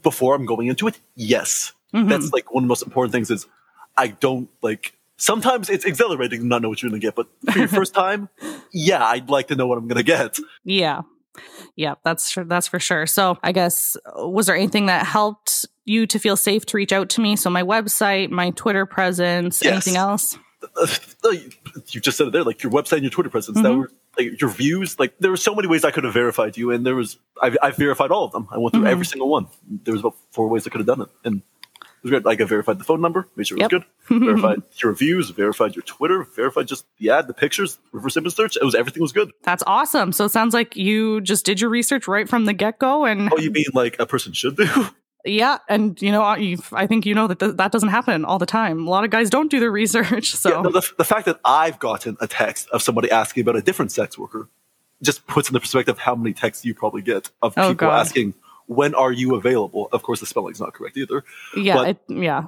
before 0.01 0.35
I'm 0.35 0.45
going 0.45 0.67
into 0.67 0.87
it, 0.87 0.99
yes. 1.15 1.73
Mm-hmm. 1.93 2.09
That's 2.09 2.31
like 2.31 2.53
one 2.53 2.63
of 2.63 2.67
the 2.67 2.69
most 2.69 2.83
important 2.83 3.11
things 3.11 3.29
is 3.29 3.47
I 3.97 4.07
don't 4.07 4.49
like 4.61 4.93
sometimes 5.17 5.69
it's 5.69 5.85
exhilarating 5.85 6.39
to 6.41 6.45
not 6.45 6.61
know 6.61 6.69
what 6.69 6.81
you're 6.81 6.89
gonna 6.89 6.99
get, 6.99 7.15
but 7.15 7.27
for 7.51 7.59
your 7.59 7.67
first 7.79 7.93
time, 7.93 8.29
yeah, 8.71 9.03
I'd 9.05 9.29
like 9.29 9.47
to 9.49 9.55
know 9.55 9.67
what 9.67 9.77
I'm 9.77 9.87
gonna 9.87 10.03
get. 10.03 10.37
Yeah. 10.63 11.01
Yeah, 11.75 11.95
that's 12.03 12.37
that's 12.45 12.67
for 12.67 12.79
sure. 12.79 13.07
So, 13.07 13.39
I 13.41 13.51
guess 13.51 13.97
was 14.15 14.45
there 14.45 14.55
anything 14.55 14.85
that 14.85 15.05
helped 15.05 15.65
you 15.83 16.05
to 16.05 16.19
feel 16.19 16.35
safe 16.35 16.63
to 16.67 16.77
reach 16.77 16.93
out 16.93 17.09
to 17.09 17.21
me? 17.21 17.35
So, 17.35 17.49
my 17.49 17.63
website, 17.63 18.29
my 18.29 18.51
Twitter 18.51 18.85
presence, 18.85 19.61
Yes. 19.63 19.71
anything 19.71 19.95
else? 19.95 20.37
You 21.89 21.99
just 22.01 22.17
said 22.17 22.27
it 22.27 22.33
there, 22.33 22.43
like 22.43 22.63
your 22.63 22.71
website 22.71 22.93
and 22.93 23.03
your 23.03 23.09
Twitter 23.11 23.29
presence. 23.29 23.57
Mm-hmm. 23.57 23.63
That 23.67 23.75
were 23.77 23.91
like 24.17 24.39
your 24.41 24.49
views. 24.49 24.99
Like 24.99 25.17
there 25.19 25.31
were 25.31 25.37
so 25.37 25.55
many 25.55 25.67
ways 25.67 25.83
I 25.83 25.91
could 25.91 26.03
have 26.03 26.13
verified 26.13 26.57
you, 26.57 26.71
and 26.71 26.85
there 26.85 26.95
was 26.95 27.17
I, 27.41 27.55
I 27.61 27.71
verified 27.71 28.11
all 28.11 28.25
of 28.25 28.31
them. 28.31 28.47
I 28.51 28.57
went 28.57 28.73
through 28.73 28.81
Mm-hmm. 28.83 28.91
every 28.91 29.05
single 29.05 29.29
one. 29.29 29.47
There 29.69 29.91
was 29.93 30.01
about 30.01 30.15
four 30.31 30.47
ways 30.47 30.65
I 30.67 30.69
could 30.69 30.79
have 30.79 30.87
done 30.87 31.01
it, 31.01 31.09
and 31.23 31.37
it 31.37 32.03
was 32.03 32.11
great. 32.11 32.25
Like 32.25 32.39
I 32.41 32.45
verified 32.45 32.79
the 32.79 32.83
phone 32.83 33.01
number, 33.01 33.27
made 33.35 33.47
sure 33.47 33.57
it 33.57 33.63
was 33.63 33.71
Yep. 33.71 33.83
good. 34.07 34.19
verified 34.25 34.61
your 34.81 34.91
reviews, 34.91 35.29
verified 35.31 35.75
your 35.75 35.83
Twitter, 35.83 36.23
verified 36.35 36.67
just 36.67 36.85
the 36.97 37.09
ad, 37.09 37.27
the 37.27 37.33
pictures, 37.33 37.79
reverse 37.91 38.15
image 38.17 38.35
search. 38.35 38.55
It 38.57 38.63
was 38.63 38.75
everything 38.75 39.01
was 39.01 39.11
good. 39.13 39.31
That's 39.43 39.63
awesome. 39.65 40.11
So, 40.11 40.25
it 40.25 40.29
sounds 40.29 40.53
like 40.53 40.75
you 40.75 41.21
just 41.21 41.45
did 41.45 41.59
your 41.61 41.69
research 41.69 42.07
right 42.07 42.27
from 42.29 42.45
the 42.45 42.53
get 42.53 42.79
go. 42.79 43.05
And 43.05 43.29
Oh, 43.33 43.37
you 43.37 43.51
mean 43.51 43.65
like 43.73 43.97
a 43.99 44.05
person 44.05 44.33
should 44.33 44.57
do? 44.57 44.67
yeah, 45.25 45.57
and 45.69 46.01
you 46.01 46.11
know, 46.11 46.35
you 46.35 46.57
I 46.71 46.87
think 46.87 47.05
you 47.05 47.15
know 47.15 47.27
that 47.27 47.39
th- 47.39 47.55
that 47.57 47.71
doesn't 47.71 47.89
happen 47.89 48.25
all 48.25 48.39
the 48.39 48.45
time. 48.45 48.85
A 48.87 48.89
lot 48.89 49.03
of 49.03 49.09
guys 49.09 49.29
don't 49.29 49.49
do 49.49 49.59
their 49.59 49.71
research. 49.81 50.31
So, 50.35 50.49
Yeah, 50.49 50.61
no, 50.61 50.69
the, 50.71 50.91
the 50.97 51.03
fact 51.05 51.25
that 51.25 51.39
I've 51.45 51.79
gotten 51.79 52.17
a 52.19 52.27
text 52.27 52.67
of 52.69 52.81
somebody 52.81 53.09
asking 53.11 53.41
about 53.41 53.55
a 53.55 53.61
different 53.61 53.91
sex 53.91 54.17
worker 54.17 54.49
just 55.01 55.25
puts 55.27 55.49
in 55.49 55.53
the 55.53 55.59
perspective 55.59 55.97
how 55.99 56.15
many 56.15 56.33
texts 56.33 56.63
you 56.65 56.73
probably 56.73 57.01
get 57.01 57.29
of 57.41 57.53
Oh, 57.57 57.69
people 57.69 57.87
God. 57.87 57.99
asking, 57.99 58.33
when 58.67 58.95
are 58.95 59.11
you 59.11 59.35
available? 59.35 59.89
Of 59.91 60.01
course, 60.03 60.19
the 60.21 60.25
spelling's 60.25 60.59
not 60.61 60.73
correct 60.73 60.95
either. 60.97 61.23
yeah, 61.57 61.83
it, 61.87 61.97
yeah. 62.07 62.43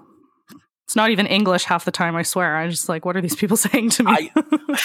It's 0.85 0.95
not 0.95 1.09
even 1.09 1.25
English 1.25 1.63
half 1.63 1.83
the 1.83 1.91
time, 1.91 2.15
I 2.15 2.21
swear. 2.21 2.57
I'm 2.57 2.69
just 2.69 2.87
like, 2.87 3.05
what 3.05 3.17
are 3.17 3.21
these 3.21 3.35
people 3.35 3.57
saying 3.65 3.89
to 3.91 4.03
me? 4.03 4.11
I, 4.11 4.29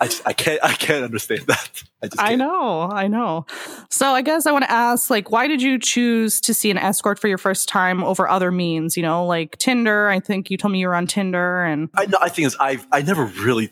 I, 0.00 0.10
I 0.26 0.32
can't, 0.34 0.62
I 0.62 0.72
can't 0.74 1.02
understand 1.04 1.40
that. 1.46 1.82
I 2.02 2.06
just, 2.08 2.18
can't. 2.18 2.38
know, 2.38 2.90
I 2.92 3.08
know. 3.08 3.46
So 3.90 4.10
I 4.10 4.20
guess 4.20 4.44
I 4.46 4.52
want 4.52 4.64
to 4.64 4.70
ask, 4.70 5.08
like, 5.08 5.30
why 5.30 5.48
did 5.48 5.62
you 5.62 5.78
choose 5.78 6.40
to 6.42 6.52
see 6.52 6.70
an 6.70 6.76
escort 6.76 7.18
for 7.18 7.28
your 7.28 7.38
first 7.38 7.68
time 7.70 8.04
over 8.04 8.28
other 8.28 8.50
means? 8.52 8.96
You 8.98 9.02
know, 9.02 9.24
like 9.24 9.56
Tinder. 9.56 10.08
I 10.08 10.20
think 10.20 10.50
you 10.50 10.58
told 10.58 10.72
me 10.72 10.78
you 10.80 10.88
were 10.88 10.94
on 10.94 11.06
Tinder, 11.06 11.64
and 11.64 11.88
I. 11.94 12.06
I 12.20 12.28
think 12.28 12.46
is 12.48 12.56
I, 12.60 12.78
I 12.92 13.00
never 13.00 13.24
really 13.24 13.70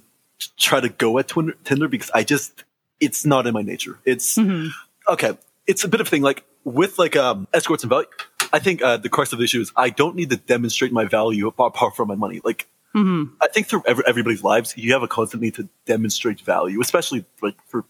try 0.56 0.80
to 0.80 0.88
go 0.88 1.18
at 1.18 1.28
Tinder, 1.28 1.54
Tinder 1.64 1.88
because 1.88 2.10
I 2.14 2.22
just, 2.24 2.64
it's 2.98 3.26
not 3.26 3.46
in 3.46 3.52
my 3.52 3.62
nature. 3.62 3.98
It's 4.06 4.36
Mm-hmm. 4.36 4.68
okay. 5.12 5.36
It's 5.66 5.84
a 5.84 5.88
bit 5.88 6.00
of 6.00 6.06
a 6.06 6.10
thing. 6.10 6.22
Like 6.22 6.44
with 6.64 6.98
like 6.98 7.16
um 7.16 7.48
escorts 7.52 7.82
and 7.84 7.90
value. 7.90 8.06
I 8.52 8.58
think 8.60 8.82
uh, 8.82 8.98
the 8.98 9.08
crux 9.08 9.32
of 9.32 9.38
the 9.40 9.44
issue 9.44 9.60
is 9.60 9.72
I 9.74 9.90
don't 9.90 10.14
need 10.14 10.30
to 10.30 10.36
demonstrate 10.36 10.92
my 10.92 11.04
value 11.06 11.48
apart 11.48 11.74
apart 11.74 11.96
from 11.96 12.08
my 12.08 12.14
money. 12.14 12.40
Like 12.44 12.68
Mm-hmm. 12.94 13.34
I 13.42 13.48
think 13.48 13.66
through 13.66 13.82
every, 13.88 14.04
everybody's 14.06 14.44
lives, 14.44 14.72
you 14.76 14.92
have 14.92 15.02
a 15.02 15.08
constant 15.08 15.42
need 15.42 15.54
to 15.56 15.68
demonstrate 15.84 16.40
value, 16.40 16.80
especially 16.80 17.24
like 17.42 17.56
for 17.66 17.84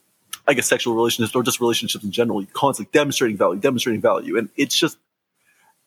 I 0.48 0.54
guess 0.54 0.66
sexual 0.66 0.94
relationships 0.94 1.34
or 1.36 1.42
just 1.42 1.60
relationships 1.60 2.02
in 2.04 2.10
general, 2.10 2.40
you're 2.40 2.50
constantly 2.54 2.90
demonstrating 2.90 3.36
value, 3.36 3.60
demonstrating 3.60 4.00
value, 4.00 4.38
and 4.38 4.48
it's 4.56 4.74
just 4.74 4.96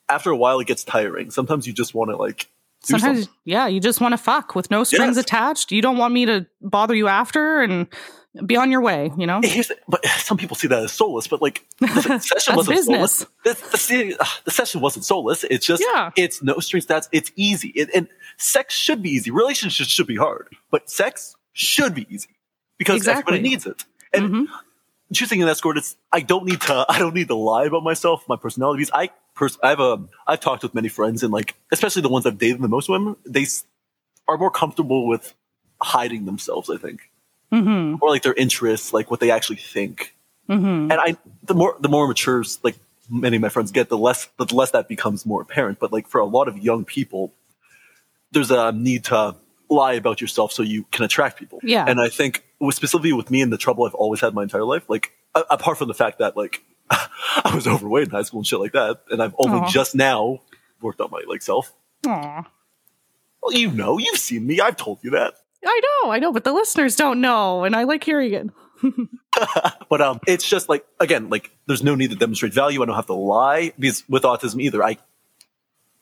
after 0.07 0.29
a 0.29 0.37
while 0.37 0.59
it 0.59 0.67
gets 0.67 0.83
tiring. 0.83 1.31
Sometimes 1.31 1.65
you 1.65 1.73
just 1.73 1.95
want 1.95 2.11
to 2.11 2.15
like. 2.15 2.47
Sometimes, 2.83 3.21
something. 3.21 3.33
yeah, 3.43 3.65
you 3.65 3.79
just 3.79 3.99
want 4.01 4.11
to 4.13 4.19
fuck 4.19 4.53
with 4.53 4.69
no 4.69 4.83
strings 4.83 5.15
Yes. 5.15 5.25
attached. 5.25 5.71
You 5.71 5.81
don't 5.81 5.97
want 5.97 6.13
me 6.13 6.27
to 6.27 6.45
bother 6.61 6.93
you 6.93 7.07
after 7.07 7.61
and 7.61 7.87
be 8.45 8.55
on 8.55 8.69
your 8.71 8.81
way, 8.81 9.11
you 9.17 9.25
know? 9.25 9.41
Here's 9.43 9.67
the- 9.69 9.77
but 9.87 10.05
some 10.19 10.37
people 10.37 10.55
see 10.55 10.67
that 10.67 10.83
as 10.83 10.91
soulless, 10.91 11.27
but 11.27 11.41
like 11.41 11.65
the 11.79 11.87
session 12.21 12.55
wasn't 12.55 12.75
business. 12.77 13.25
soulless. 13.43 13.59
The, 13.61 14.13
the, 14.17 14.27
the 14.45 14.51
session 14.51 14.81
wasn't 14.81 15.05
soulless. 15.05 15.43
It's 15.43 15.65
just 15.65 15.83
Yeah. 15.93 16.11
it's 16.15 16.43
no 16.43 16.59
strings 16.59 16.85
attached. 16.85 17.09
It's 17.11 17.31
easy, 17.35 17.69
it, 17.69 17.89
and 17.95 18.07
sex 18.37 18.73
should 18.75 19.01
be 19.01 19.09
easy. 19.09 19.31
Relationships 19.31 19.89
should 19.89 20.07
be 20.07 20.17
hard, 20.17 20.47
but 20.71 20.89
sex 20.89 21.35
should 21.53 21.95
be 21.95 22.05
easy 22.13 22.29
because 22.77 22.97
Exactly. 22.97 23.37
everybody 23.37 23.49
needs 23.49 23.65
it. 23.65 23.83
And 24.13 24.29
Mhm. 24.29 24.45
choosing 25.13 25.41
an 25.41 25.49
escort, 25.49 25.77
it's 25.77 25.95
I 26.11 26.19
don't 26.21 26.45
need 26.45 26.61
to 26.61 26.85
I 26.89 26.99
don't 26.99 27.15
need 27.15 27.29
to 27.29 27.35
lie 27.35 27.65
about 27.65 27.83
myself, 27.83 28.23
my 28.29 28.35
personality. 28.35 28.83
Because 28.83 28.93
I 28.93 29.09
pers- 29.35 29.57
I've 29.63 29.79
um 29.79 30.09
I've 30.27 30.41
talked 30.41 30.61
with 30.63 30.75
many 30.75 30.89
friends, 30.89 31.23
and 31.23 31.33
like 31.33 31.55
especially 31.71 32.03
the 32.03 32.09
ones 32.09 32.25
I've 32.27 32.37
dated 32.37 32.61
the 32.61 32.67
most 32.67 32.87
women, 32.87 33.15
they 33.25 33.47
are 34.27 34.37
more 34.37 34.51
comfortable 34.51 35.07
with 35.07 35.33
hiding 35.81 36.25
themselves. 36.25 36.69
I 36.69 36.77
think 36.77 37.09
hmm 37.51 37.95
or 38.01 38.09
like 38.09 38.23
their 38.23 38.33
interests, 38.33 38.93
like 38.93 39.09
what 39.11 39.19
they 39.19 39.31
actually 39.31 39.57
think. 39.57 40.15
hmm 40.47 40.89
And 40.91 40.93
I, 40.93 41.17
the 41.43 41.53
more 41.53 41.75
the 41.79 41.89
more 41.89 42.07
matures, 42.07 42.59
like 42.63 42.75
many 43.09 43.37
of 43.37 43.41
my 43.41 43.49
friends 43.49 43.71
get, 43.71 43.89
the 43.89 43.97
less 43.97 44.27
the 44.37 44.45
less 44.53 44.71
that 44.71 44.87
becomes 44.87 45.25
more 45.25 45.41
apparent. 45.41 45.79
But 45.79 45.91
like 45.93 46.07
for 46.07 46.19
a 46.19 46.25
lot 46.25 46.47
of 46.47 46.57
young 46.57 46.85
people, 46.85 47.33
there's 48.31 48.51
a 48.51 48.71
need 48.71 49.05
to 49.05 49.35
lie 49.69 49.93
about 49.93 50.21
yourself 50.21 50.51
so 50.51 50.63
you 50.63 50.83
can 50.91 51.03
attract 51.05 51.37
people. 51.39 51.59
Yeah. 51.63 51.85
And 51.87 51.99
I 52.01 52.09
think 52.09 52.43
with- 52.59 52.75
specifically 52.75 53.13
with 53.13 53.29
me 53.31 53.41
and 53.41 53.51
the 53.51 53.57
trouble 53.57 53.85
I've 53.85 53.93
always 53.95 54.21
had 54.21 54.33
my 54.33 54.43
entire 54.43 54.63
life, 54.63 54.89
like 54.89 55.11
a- 55.35 55.43
apart 55.49 55.77
from 55.77 55.87
the 55.87 55.93
fact 55.93 56.19
that 56.19 56.35
like 56.37 56.63
I 56.89 57.51
was 57.53 57.67
overweight 57.67 58.05
in 58.05 58.11
high 58.11 58.23
school 58.23 58.39
and 58.39 58.47
shit 58.47 58.59
like 58.59 58.71
that, 58.73 59.01
and 59.11 59.21
I've 59.21 59.35
only 59.37 59.59
Aw. 59.59 59.69
just 59.69 59.93
now 59.95 60.41
worked 60.81 61.01
on 61.01 61.09
my 61.11 61.21
like 61.27 61.41
self. 61.41 61.73
Aw. 62.05 62.45
Well, 63.43 63.53
you 63.53 63.71
know, 63.71 63.97
you've 63.97 64.17
seen 64.19 64.45
me. 64.47 64.59
I've 64.61 64.77
told 64.77 64.99
you 65.01 65.11
that. 65.11 65.35
I 65.65 65.81
know, 66.03 66.11
I 66.11 66.19
know, 66.19 66.31
but 66.31 66.43
the 66.43 66.53
listeners 66.53 66.95
don't 66.95 67.19
know, 67.21 67.63
and 67.63 67.75
I 67.75 67.83
like 67.83 68.03
hearing 68.03 68.33
it. 68.33 68.47
But 69.89 70.01
um, 70.01 70.19
it's 70.25 70.47
just 70.49 70.67
like 70.67 70.83
again, 70.99 71.29
like 71.29 71.51
there's 71.67 71.83
no 71.83 71.93
need 71.93 72.09
to 72.09 72.15
demonstrate 72.15 72.53
value. 72.53 72.81
I 72.81 72.85
don't 72.85 72.95
have 72.95 73.05
to 73.05 73.13
lie 73.13 73.71
because 73.77 74.03
with 74.09 74.23
autism 74.23 74.59
either, 74.59 74.83
I 74.83 74.97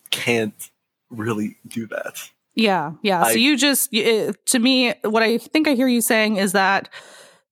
can't 0.09 0.71
really 1.09 1.57
do 1.67 1.85
that. 1.87 2.29
Yeah, 2.55 2.93
yeah. 3.01 3.23
I- 3.23 3.33
so 3.33 3.37
you 3.37 3.57
just, 3.57 3.89
it, 3.93 4.43
to 4.47 4.59
me, 4.59 4.93
what 5.03 5.21
I 5.21 5.37
think 5.37 5.67
I 5.67 5.73
hear 5.73 5.87
you 5.87 6.01
saying 6.01 6.37
is 6.37 6.53
that 6.53 6.89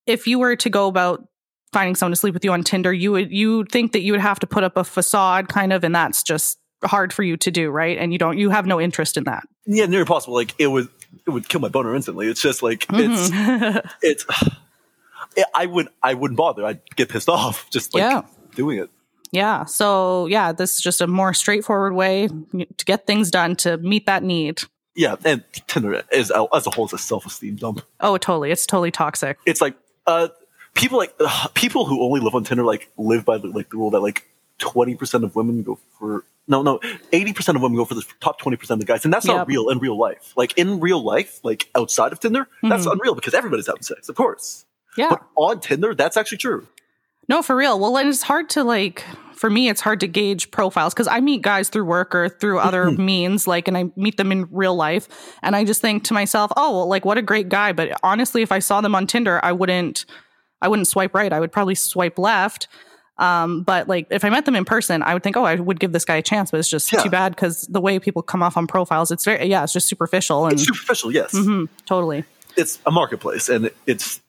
if 0.07 0.25
you 0.27 0.39
were 0.39 0.55
to 0.55 0.69
go 0.69 0.88
about 0.88 1.27
finding 1.74 1.95
someone 1.95 2.13
to 2.13 2.15
sleep 2.15 2.33
with 2.33 2.45
you 2.45 2.53
on 2.53 2.63
Tinder, 2.63 2.93
you 2.93 3.12
would 3.12 3.31
you 3.31 3.65
think 3.65 3.91
that 3.91 4.01
you 4.01 4.13
would 4.13 4.22
have 4.22 4.39
to 4.39 4.48
put 4.48 4.63
up 4.63 4.77
a 4.77 4.83
facade, 4.83 5.50
kind 5.50 5.74
of, 5.74 5.83
and 5.83 5.93
that's 5.93 6.24
just 6.24 6.57
hard 6.86 7.12
for 7.12 7.24
you 7.24 7.36
to 7.38 7.51
do, 7.51 7.69
right? 7.69 7.98
And 7.98 8.13
you 8.13 8.19
don't, 8.19 8.38
you 8.38 8.50
have 8.50 8.65
no 8.65 8.79
interest 8.79 9.17
in 9.17 9.25
that. 9.25 9.43
Yeah, 9.65 9.86
near 9.86 10.01
impossible. 10.01 10.36
Like 10.36 10.53
it 10.60 10.67
would, 10.67 10.88
it 11.25 11.29
would 11.29 11.48
kill 11.50 11.62
my 11.62 11.70
boner 11.70 11.96
instantly. 11.96 12.27
It's 12.27 12.41
just 12.41 12.62
like 12.63 12.86
it's 12.89 13.29
Mhm. 13.29 13.89
it's. 14.01 14.25
it- 15.36 15.46
I 15.55 15.65
would 15.65 15.89
I 16.01 16.13
wouldn't 16.13 16.38
bother. 16.38 16.65
I'd 16.65 16.82
get 16.96 17.10
pissed 17.10 17.29
off 17.29 17.70
just 17.72 17.93
like 17.93 18.01
Yeah. 18.01 18.22
doing 18.55 18.77
it. 18.79 18.89
yeah. 19.32 19.65
So 19.65 20.27
yeah, 20.27 20.51
this 20.51 20.75
is 20.75 20.82
just 20.82 21.01
a 21.01 21.08
more 21.08 21.34
straightforward 21.34 21.93
way 21.93 22.27
to 22.27 22.86
get 22.86 23.08
things 23.08 23.32
done 23.32 23.55
to 23.58 23.77
meet 23.77 24.05
that 24.05 24.24
need. 24.24 24.62
Yeah, 24.96 25.15
and 25.25 25.43
Tinder 25.67 26.03
is 26.12 26.32
as 26.53 26.67
a 26.67 26.70
whole 26.70 26.86
is 26.86 26.93
a 26.93 27.00
self 27.00 27.25
esteem 27.25 27.55
dump. 27.55 27.82
Oh, 28.00 28.17
totally. 28.17 28.51
It's 28.51 28.67
totally 28.67 28.91
toxic. 28.91 29.39
It's 29.43 29.60
like 29.60 29.75
uh, 30.05 30.27
people 30.75 31.00
like 31.00 31.15
people 31.55 31.86
who 31.86 32.03
only 32.03 32.20
live 32.22 32.36
on 32.36 32.43
Tinder 32.43 32.63
like 32.63 32.91
live 32.96 33.25
by 33.25 33.39
the, 33.39 33.48
like 33.48 33.72
the 33.72 33.77
rule 33.77 33.89
that 33.89 34.01
like 34.01 34.29
twenty 34.60 34.93
percent 34.93 35.24
of 35.24 35.36
women 35.36 35.63
go 35.63 35.79
for 35.98 36.25
no 36.47 36.62
no 36.62 36.79
eighty 37.12 37.33
percent 37.33 37.55
of 37.55 37.62
women 37.62 37.77
go 37.77 37.85
for 37.85 37.95
the 37.95 38.05
top 38.19 38.39
twenty 38.39 38.57
percent 38.57 38.81
of 38.81 38.85
the 38.88 38.91
guys, 38.91 39.05
and 39.05 39.13
that's 39.13 39.25
Yep. 39.25 39.35
not 39.35 39.47
real 39.47 39.69
in 39.69 39.79
real 39.79 39.97
life. 39.97 40.33
Like 40.35 40.57
in 40.57 40.79
real 40.79 41.03
life, 41.03 41.39
like 41.43 41.69
outside 41.75 42.12
of 42.12 42.19
Tinder, 42.19 42.47
that's 42.62 42.85
Mhm. 42.85 42.93
unreal 42.93 43.15
because 43.15 43.33
everybody's 43.33 43.67
having 43.67 43.81
sex, 43.83 44.09
of 44.09 44.15
course. 44.15 44.65
Yeah. 44.97 45.09
But 45.09 45.21
on 45.35 45.59
Tinder, 45.59 45.95
that's 45.95 46.17
actually 46.17 46.38
true. 46.39 46.67
No, 47.29 47.41
for 47.41 47.55
real. 47.55 47.79
Well, 47.79 47.95
and 47.97 48.09
it's 48.09 48.21
hard 48.23 48.50
to 48.51 48.65
like, 48.65 49.05
for 49.33 49.50
me, 49.50 49.69
it's 49.69 49.79
hard 49.79 50.01
to 50.01 50.07
gauge 50.07 50.51
profiles 50.51 50.93
because 50.93 51.07
I 51.07 51.21
meet 51.21 51.41
guys 51.41 51.69
through 51.69 51.85
work 51.85 52.13
or 52.13 52.27
through 52.27 52.59
other 52.59 52.91
means, 52.91 53.47
like, 53.47 53.69
and 53.69 53.77
I 53.77 53.85
meet 53.95 54.17
them 54.17 54.31
in 54.33 54.47
real 54.51 54.75
life. 54.75 55.07
And 55.41 55.55
I 55.55 55.63
just 55.63 55.79
think 55.79 56.03
to 56.05 56.13
myself, 56.13 56.51
oh, 56.57 56.71
well, 56.71 56.88
like, 56.88 57.05
what 57.05 57.17
a 57.17 57.21
great 57.21 57.47
guy. 57.47 57.71
But 57.71 57.97
honestly, 58.03 58.41
if 58.41 58.51
I 58.51 58.59
saw 58.59 58.81
them 58.81 58.93
on 58.93 59.07
Tinder, 59.07 59.39
I 59.41 59.53
wouldn't, 59.53 60.05
I 60.62 60.67
wouldn't 60.67 60.88
swipe 60.89 61.15
right. 61.15 61.31
I 61.31 61.39
would 61.39 61.53
probably 61.53 61.75
swipe 61.75 62.19
left. 62.19 62.67
Um, 63.17 63.62
but 63.63 63.88
like, 63.88 64.08
if 64.10 64.25
I 64.25 64.29
met 64.29 64.46
them 64.46 64.55
in 64.55 64.65
person, 64.65 65.03
I 65.03 65.13
would 65.13 65.22
think, 65.24 65.38
oh, 65.38 65.43
I 65.43 65.55
would 65.55 65.79
give 65.79 65.91
this 65.91 66.05
guy 66.05 66.15
a 66.15 66.22
chance. 66.22 66.51
But 66.51 66.60
it's 66.60 66.70
just 66.70 66.91
Yeah. 66.91 67.01
too 67.03 67.10
bad 67.10 67.36
because 67.36 67.63
the 67.67 67.79
way 67.82 68.00
people 68.00 68.22
come 68.22 68.41
off 68.41 68.58
on 68.58 68.65
profiles, 68.67 69.12
it's 69.12 69.24
very, 69.25 69.46
yeah, 69.48 69.63
it's 69.63 69.74
just 69.74 69.88
superficial 69.88 70.46
and 70.46 70.53
It's 70.53 70.63
superficial, 70.65 71.12
yes. 71.12 71.32
Mhm, 71.34 71.70
totally. 71.86 72.24
It's 72.55 72.79
a 72.86 72.91
marketplace, 72.91 73.50
and 73.50 73.72
it's 73.88 74.20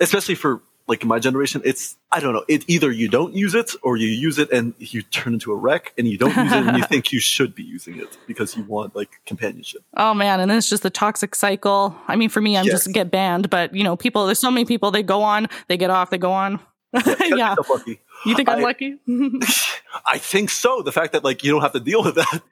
especially 0.00 0.34
for 0.34 0.60
like 0.86 1.04
my 1.04 1.18
generation. 1.18 1.60
It's 1.64 1.96
I 2.10 2.20
don't 2.20 2.32
know. 2.32 2.44
It 2.48 2.64
either 2.66 2.90
you 2.90 3.08
don't 3.08 3.34
use 3.34 3.54
it 3.54 3.72
or 3.82 3.96
you 3.98 4.08
use 4.08 4.38
it 4.38 4.50
and 4.50 4.72
you 4.78 5.02
turn 5.02 5.34
into 5.34 5.52
a 5.52 5.56
wreck, 5.56 5.92
and 5.98 6.08
you 6.08 6.16
don't 6.16 6.34
use 6.34 6.52
it 6.52 6.66
and 6.66 6.76
you 6.78 6.82
think 6.88 7.12
you 7.12 7.20
should 7.20 7.54
be 7.54 7.62
using 7.62 7.98
it 7.98 8.16
because 8.26 8.56
you 8.56 8.62
want 8.64 8.96
like 8.96 9.20
companionship. 9.26 9.82
Oh 9.96 10.14
man, 10.14 10.40
and 10.40 10.50
then 10.50 10.56
it's 10.58 10.70
just 10.70 10.82
the 10.82 10.90
toxic 10.90 11.34
cycle. 11.34 11.94
I 12.08 12.16
mean, 12.16 12.28
for 12.30 12.40
me, 12.40 12.56
I'm 12.56 12.64
Yes. 12.64 12.84
just 12.84 12.92
get 12.94 13.10
banned, 13.10 13.50
but 13.50 13.74
you 13.74 13.84
know, 13.84 13.96
people. 13.96 14.24
There's 14.26 14.38
so 14.38 14.50
many 14.50 14.64
people. 14.64 14.90
They 14.90 15.02
go 15.02 15.22
on, 15.22 15.48
they 15.68 15.76
get 15.76 15.90
off, 15.90 16.10
they 16.10 16.18
go 16.18 16.32
on. 16.32 16.58
yeah, 17.06 17.50
Yourself 17.50 17.68
lucky. 17.70 18.00
you 18.24 18.34
think 18.34 18.48
I'm 18.48 18.58
I- 18.60 18.62
lucky? 18.62 18.96
I 20.06 20.18
think 20.18 20.50
so. 20.50 20.82
The 20.82 20.92
fact 20.92 21.12
that 21.12 21.24
like 21.24 21.44
you 21.44 21.50
don't 21.52 21.62
have 21.62 21.72
to 21.72 21.80
deal 21.80 22.02
with 22.02 22.14
that. 22.16 22.42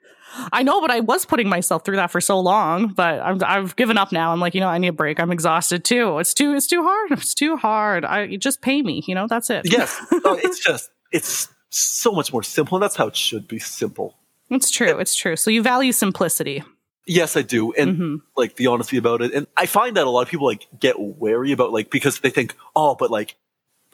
I 0.51 0.61
know, 0.61 0.81
but 0.81 0.91
I 0.91 0.99
was 0.99 1.25
putting 1.25 1.49
myself 1.49 1.83
through 1.85 1.95
that 1.95 2.11
for 2.11 2.21
so 2.21 2.39
long. 2.39 2.89
But 2.89 3.21
I'm, 3.21 3.41
I've 3.43 3.75
given 3.75 3.97
up 3.97 4.11
now. 4.11 4.31
I'm 4.33 4.39
like, 4.39 4.53
you 4.53 4.59
know, 4.59 4.67
I 4.67 4.77
need 4.77 4.89
a 4.89 4.93
break. 4.93 5.19
I'm 5.19 5.31
exhausted 5.31 5.83
too. 5.83 6.19
It's 6.19 6.33
too, 6.33 6.53
it's 6.53 6.67
too 6.67 6.83
hard. 6.83 7.11
It's 7.11 7.33
too 7.33 7.57
hard. 7.57 8.05
I 8.05 8.23
you 8.23 8.37
just 8.37 8.61
pay 8.61 8.81
me. 8.81 9.03
You 9.07 9.15
know, 9.15 9.25
that's 9.27 9.49
it. 9.49 9.61
Yes, 9.71 9.99
No, 10.11 10.33
it's 10.35 10.59
just 10.59 10.91
it's 11.11 11.47
so 11.69 12.11
much 12.11 12.31
more 12.31 12.43
simple, 12.43 12.75
and 12.77 12.83
that's 12.83 12.95
how 12.95 13.07
it 13.07 13.15
should 13.15 13.47
be. 13.47 13.57
Simple. 13.59 14.15
it's 14.49 14.69
true. 14.69 14.99
It's 14.99 15.15
true. 15.15 15.35
So 15.35 15.49
you 15.49 15.63
value 15.63 15.91
simplicity. 15.91 16.63
Yes, 17.09 17.37
I 17.37 17.41
do, 17.41 17.71
and 17.73 17.97
Mhm. 17.97 18.21
like 18.35 18.57
the 18.57 18.67
honesty 18.67 18.97
about 18.97 19.21
it. 19.21 19.33
And 19.33 19.47
I 19.55 19.65
find 19.65 19.95
that 19.95 20.05
a 20.05 20.09
lot 20.09 20.23
of 20.23 20.27
people 20.29 20.45
like 20.45 20.67
get 20.77 20.95
wary 20.99 21.53
about 21.53 21.71
like 21.71 21.89
because 21.89 22.19
they 22.19 22.29
think, 22.29 22.53
oh, 22.75 22.95
but 22.95 23.09
like 23.09 23.35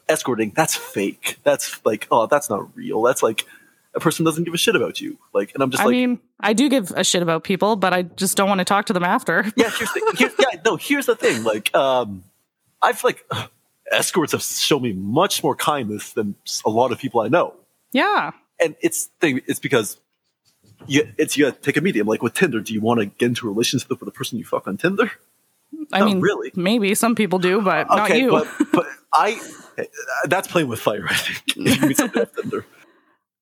escorting, 0.09 0.51
that's 0.55 0.75
fake. 0.75 1.39
That's 1.43 1.83
like, 1.85 2.07
oh, 2.11 2.27
that's 2.27 2.49
not 2.49 2.75
real. 2.75 3.01
That's 3.01 3.23
like 3.23 3.45
a 3.95 3.99
person 3.99 4.25
doesn't 4.25 4.43
give 4.43 4.53
a 4.53 4.57
shit 4.57 4.75
about 4.75 4.99
you. 5.01 5.17
Like, 5.33 5.53
and 5.53 5.63
I'm 5.63 5.71
just 5.71 5.81
I 5.81 5.85
like, 5.85 5.91
mean, 5.91 6.19
I 6.39 6.53
do 6.53 6.69
give 6.69 6.91
a 6.91 7.03
shit 7.03 7.21
about 7.21 7.43
people, 7.43 7.75
but 7.75 7.93
I 7.93 8.03
just 8.03 8.37
don't 8.37 8.49
want 8.49 8.59
to 8.59 8.65
talk 8.65 8.85
to 8.87 8.93
them 8.93 9.03
after. 9.03 9.43
yeah, 9.55 9.69
here's 9.69 9.91
the, 9.91 10.15
here, 10.17 10.31
yeah, 10.39 10.61
no, 10.65 10.75
here's 10.75 11.05
the 11.05 11.15
thing. 11.15 11.43
Like, 11.43 11.73
um, 11.75 12.23
I've 12.81 13.03
like 13.03 13.25
escorts 13.91 14.31
have 14.31 14.41
shown 14.41 14.81
me 14.81 14.93
much 14.93 15.43
more 15.43 15.55
kindness 15.55 16.13
than 16.13 16.35
a 16.65 16.69
lot 16.69 16.91
of 16.91 16.99
people 16.99 17.21
I 17.21 17.27
know. 17.27 17.53
yeah. 17.91 18.31
and 18.59 18.75
it's 18.81 19.05
thing 19.19 19.41
it's 19.47 19.59
because 19.59 19.99
you 20.87 21.07
it's 21.17 21.37
you 21.37 21.45
gotta 21.45 21.57
take 21.59 21.77
a 21.77 21.81
medium 21.81 22.07
like 22.07 22.21
with 22.21 22.33
tinder 22.33 22.59
do 22.59 22.73
you 22.73 22.81
want 22.81 22.99
to 22.99 23.05
get 23.05 23.27
into 23.27 23.47
a 23.47 23.49
relationship 23.49 23.89
with 23.89 23.99
the 23.99 24.11
person 24.11 24.37
you 24.37 24.45
fuck 24.45 24.67
on 24.67 24.77
tinder 24.77 25.11
I 25.91 25.99
Not 25.99 26.05
mean, 26.05 26.21
really. 26.21 26.51
maybe 26.55 26.95
some 26.95 27.15
people 27.15 27.39
do, 27.39 27.61
but 27.61 27.87
not 27.89 28.15
you. 28.17 28.29
but 28.31 28.47
but 28.71 28.85
i 29.13 29.39
that's 30.25 30.47
playing 30.47 30.67
with 30.67 30.79
fire 30.79 31.05
i 31.09 31.13
think 31.15 31.43
if 31.57 31.81
you 31.81 31.87
meet 31.87 31.97
somebody 31.97 32.21
on 32.21 32.27
tinder 32.43 32.65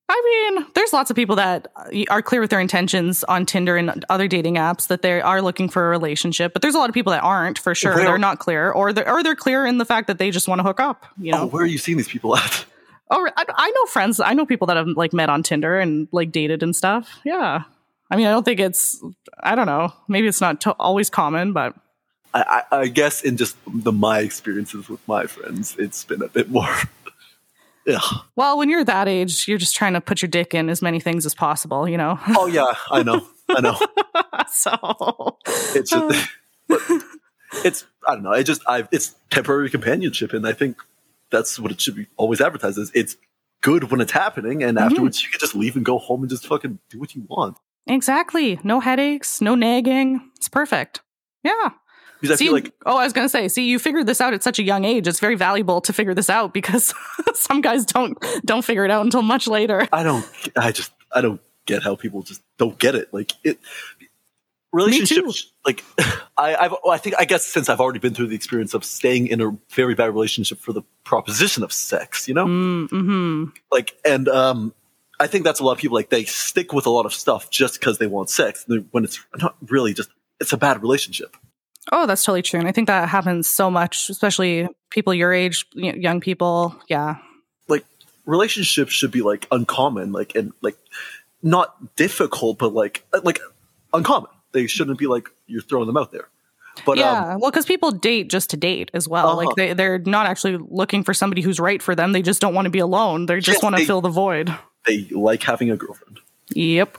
I 0.08 0.50
mean, 0.54 0.66
there's 0.74 0.92
lots 0.92 1.08
of 1.10 1.16
people 1.16 1.36
that 1.36 1.68
are 2.10 2.20
clear 2.20 2.42
with 2.42 2.50
their 2.50 2.60
intentions 2.60 3.24
on 3.24 3.46
Tinder 3.46 3.78
and 3.78 4.04
other 4.10 4.28
dating 4.28 4.56
apps 4.56 4.88
that 4.88 5.00
they 5.00 5.22
are 5.22 5.40
looking 5.40 5.70
for 5.70 5.86
a 5.86 5.88
relationship, 5.88 6.52
but 6.52 6.60
there's 6.60 6.74
a 6.74 6.78
lot 6.78 6.90
of 6.90 6.94
people 6.94 7.12
that 7.12 7.22
aren't 7.22 7.58
for 7.58 7.74
sure. 7.74 7.94
Where- 7.94 8.04
they're 8.04 8.18
not 8.18 8.38
clear, 8.38 8.70
or 8.70 8.92
they're 8.92 9.10
or 9.10 9.22
they're 9.22 9.36
clear 9.36 9.64
in 9.64 9.78
the 9.78 9.86
fact 9.86 10.08
that 10.08 10.18
they 10.18 10.30
just 10.30 10.48
want 10.48 10.58
to 10.58 10.64
hook 10.64 10.80
up. 10.80 11.06
You 11.18 11.32
oh 11.32 11.38
know, 11.38 11.46
where 11.46 11.62
are 11.62 11.66
you 11.66 11.78
seeing 11.78 11.96
these 11.96 12.08
people 12.08 12.36
at 12.36 12.66
oh, 13.10 13.26
I, 13.36 13.44
I 13.56 13.70
know 13.70 13.86
friends, 13.86 14.20
I 14.20 14.34
know 14.34 14.44
people 14.44 14.66
that 14.66 14.76
have 14.76 14.88
like 14.88 15.14
met 15.14 15.30
on 15.30 15.42
Tinder 15.42 15.78
and 15.78 16.08
like 16.12 16.30
dated 16.30 16.62
and 16.62 16.76
stuff. 16.76 17.08
Yeah, 17.24 17.62
I 18.10 18.16
mean, 18.16 18.26
I 18.26 18.32
don't 18.32 18.44
think 18.44 18.60
it's, 18.60 19.02
I 19.42 19.54
don't 19.54 19.66
know, 19.66 19.94
maybe 20.08 20.26
it's 20.26 20.42
not 20.42 20.60
to- 20.62 20.72
always 20.72 21.08
common, 21.08 21.54
but 21.54 21.74
I, 22.34 22.62
I, 22.72 22.86
guess 22.88 23.22
in 23.22 23.36
just 23.36 23.56
the 23.66 23.92
my 23.92 24.20
experiences 24.20 24.88
with 24.88 25.06
my 25.06 25.26
friends 25.26 25.76
it's 25.78 26.04
been 26.04 26.22
a 26.22 26.28
bit 26.28 26.50
more 26.50 26.74
yeah 27.86 28.00
well, 28.36 28.56
when 28.56 28.70
you're 28.70 28.84
that 28.84 29.08
age, 29.08 29.46
you're 29.46 29.58
just 29.58 29.76
trying 29.76 29.92
to 29.92 30.00
put 30.00 30.22
your 30.22 30.28
dick 30.28 30.54
in 30.54 30.70
as 30.70 30.80
many 30.80 30.98
things 31.00 31.26
as 31.26 31.34
possible. 31.34 31.88
You 31.88 31.98
know, 31.98 32.18
oh 32.28 32.46
yeah 32.46 32.74
i 32.90 33.02
know 33.02 33.26
i 33.48 33.60
know 33.60 33.76
so 34.50 35.38
it's 35.74 35.90
just 35.90 36.28
uh. 36.28 36.28
but 36.68 37.02
it's 37.64 37.84
i 38.06 38.14
don't 38.14 38.22
know 38.22 38.32
it 38.32 38.44
just 38.44 38.62
i 38.66 38.86
it's 38.92 39.14
temporary 39.30 39.68
companionship 39.68 40.32
and 40.32 40.46
i 40.46 40.52
think 40.52 40.78
that's 41.30 41.58
what 41.58 41.70
it 41.70 41.80
should 41.80 41.96
be 41.96 42.06
always 42.16 42.40
advertised 42.40 42.78
as 42.78 42.90
it's 42.94 43.16
good 43.60 43.90
when 43.90 44.00
it's 44.00 44.12
happening 44.12 44.62
and 44.62 44.78
mm-hmm. 44.78 44.86
afterwards 44.86 45.22
you 45.22 45.28
can 45.28 45.38
just 45.40 45.54
leave 45.54 45.76
and 45.76 45.84
go 45.84 45.98
home 45.98 46.22
and 46.22 46.30
just 46.30 46.46
fucking 46.46 46.78
do 46.88 46.98
what 46.98 47.14
you 47.14 47.26
want 47.28 47.58
Exactly. 47.86 48.60
No 48.62 48.80
headaches, 48.80 49.40
no 49.40 49.54
nagging. 49.54 50.30
It's 50.36 50.48
perfect. 50.48 51.00
Yeah. 51.42 51.70
Because 52.22 52.36
I 52.36 52.38
See, 52.38 52.44
feel 52.46 52.54
like 52.54 52.72
oh, 52.86 52.96
I 52.96 53.04
was 53.04 53.12
gonna 53.12 53.28
say, 53.28 53.48
see, 53.48 53.64
you 53.64 53.78
figured 53.80 54.06
this 54.06 54.20
out 54.20 54.32
at 54.32 54.42
such 54.44 54.58
a 54.60 54.62
young 54.62 54.84
age. 54.84 55.08
It's 55.08 55.18
very 55.18 55.34
valuable 55.34 55.80
to 55.80 55.92
figure 55.92 56.14
this 56.14 56.30
out 56.30 56.54
because 56.54 56.94
some 57.34 57.60
guys 57.60 57.84
don't 57.84 58.16
don't 58.44 58.64
figure 58.64 58.84
it 58.84 58.90
out 58.92 59.04
until 59.04 59.22
much 59.22 59.48
later. 59.48 59.88
I 59.92 60.04
don't. 60.04 60.24
I 60.56 60.70
just 60.70 60.92
I 61.12 61.20
don't 61.20 61.40
get 61.66 61.82
how 61.82 61.96
people 61.96 62.22
just 62.22 62.40
don't 62.58 62.78
get 62.78 62.94
it. 62.94 63.12
Like 63.12 63.32
it. 63.42 63.58
Relationships, 64.72 65.52
like 65.66 65.84
I, 66.38 66.54
I've, 66.54 66.74
I 66.88 66.96
think, 66.96 67.16
I 67.18 67.26
guess 67.26 67.44
since 67.44 67.68
I've 67.68 67.80
already 67.80 67.98
been 67.98 68.14
through 68.14 68.28
the 68.28 68.34
experience 68.36 68.72
of 68.72 68.84
staying 68.86 69.26
in 69.26 69.42
a 69.42 69.54
very 69.70 69.94
bad 69.94 70.06
relationship 70.06 70.60
for 70.60 70.72
the 70.72 70.80
proposition 71.04 71.62
of 71.62 71.74
sex, 71.74 72.26
you 72.26 72.32
know, 72.32 72.46
Mm-hmm. 72.46 73.50
like, 73.70 73.94
and 74.02 74.28
um, 74.28 74.72
I 75.20 75.26
think 75.26 75.44
that's 75.44 75.60
a 75.60 75.64
lot 75.64 75.72
of 75.72 75.78
people 75.78 75.94
like 75.96 76.08
they 76.08 76.24
stick 76.24 76.72
with 76.72 76.86
a 76.86 76.90
lot 76.90 77.04
of 77.04 77.12
stuff 77.12 77.50
just 77.50 77.78
because 77.80 77.98
they 77.98 78.06
want 78.06 78.30
sex, 78.30 78.64
when 78.92 79.04
it's 79.04 79.20
not 79.36 79.56
really 79.68 79.92
just 79.92 80.08
it's 80.40 80.54
a 80.54 80.56
bad 80.56 80.80
relationship. 80.80 81.36
Oh, 81.90 82.06
that's 82.06 82.24
totally 82.24 82.42
true, 82.42 82.60
and 82.60 82.68
I 82.68 82.72
think 82.72 82.86
that 82.86 83.08
happens 83.08 83.48
so 83.48 83.70
much, 83.70 84.08
especially 84.08 84.68
people 84.90 85.12
your 85.12 85.32
age, 85.32 85.66
young 85.74 86.20
people. 86.20 86.76
Yeah, 86.88 87.16
like 87.68 87.84
relationships 88.24 88.92
should 88.92 89.10
be 89.10 89.22
like 89.22 89.48
uncommon 89.50 90.12
like 90.12 90.34
and 90.36 90.52
like 90.60 90.76
not 91.42 91.96
difficult 91.96 92.56
but 92.58 92.72
like 92.72 93.04
uh, 93.12 93.20
like 93.24 93.40
uncommon 93.92 94.30
they 94.52 94.68
shouldn't 94.68 94.96
be 94.96 95.08
like 95.08 95.28
you're 95.48 95.60
throwing 95.60 95.88
them 95.88 95.96
out 95.96 96.12
there 96.12 96.28
but 96.86 96.96
yeah. 96.98 97.32
um 97.34 97.40
well, 97.40 97.50
because 97.50 97.66
people 97.66 97.90
date 97.90 98.30
just 98.30 98.48
to 98.50 98.56
date 98.56 98.90
as 98.94 99.06
well. 99.08 99.26
Uh-huh. 99.30 99.36
Like 99.38 99.56
they 99.56 99.72
they're 99.74 99.98
not 99.98 100.26
actually 100.26 100.56
looking 100.70 101.02
for 101.02 101.12
somebody 101.12 101.42
who's 101.42 101.58
right 101.60 101.82
for 101.82 101.94
them. 101.96 102.12
They 102.12 102.22
just 102.22 102.40
don't 102.40 102.54
want 102.54 102.64
to 102.66 102.70
be 102.70 102.78
alone. 102.78 103.26
They 103.26 103.40
just 103.40 103.56
Yes, 103.56 103.62
want 103.62 103.76
to 103.76 103.84
fill 103.84 104.00
the 104.00 104.08
void. 104.08 104.54
they 104.86 105.06
like 105.10 105.42
having 105.42 105.70
a 105.70 105.76
girlfriend 105.76 106.20
Yep. 106.54 106.96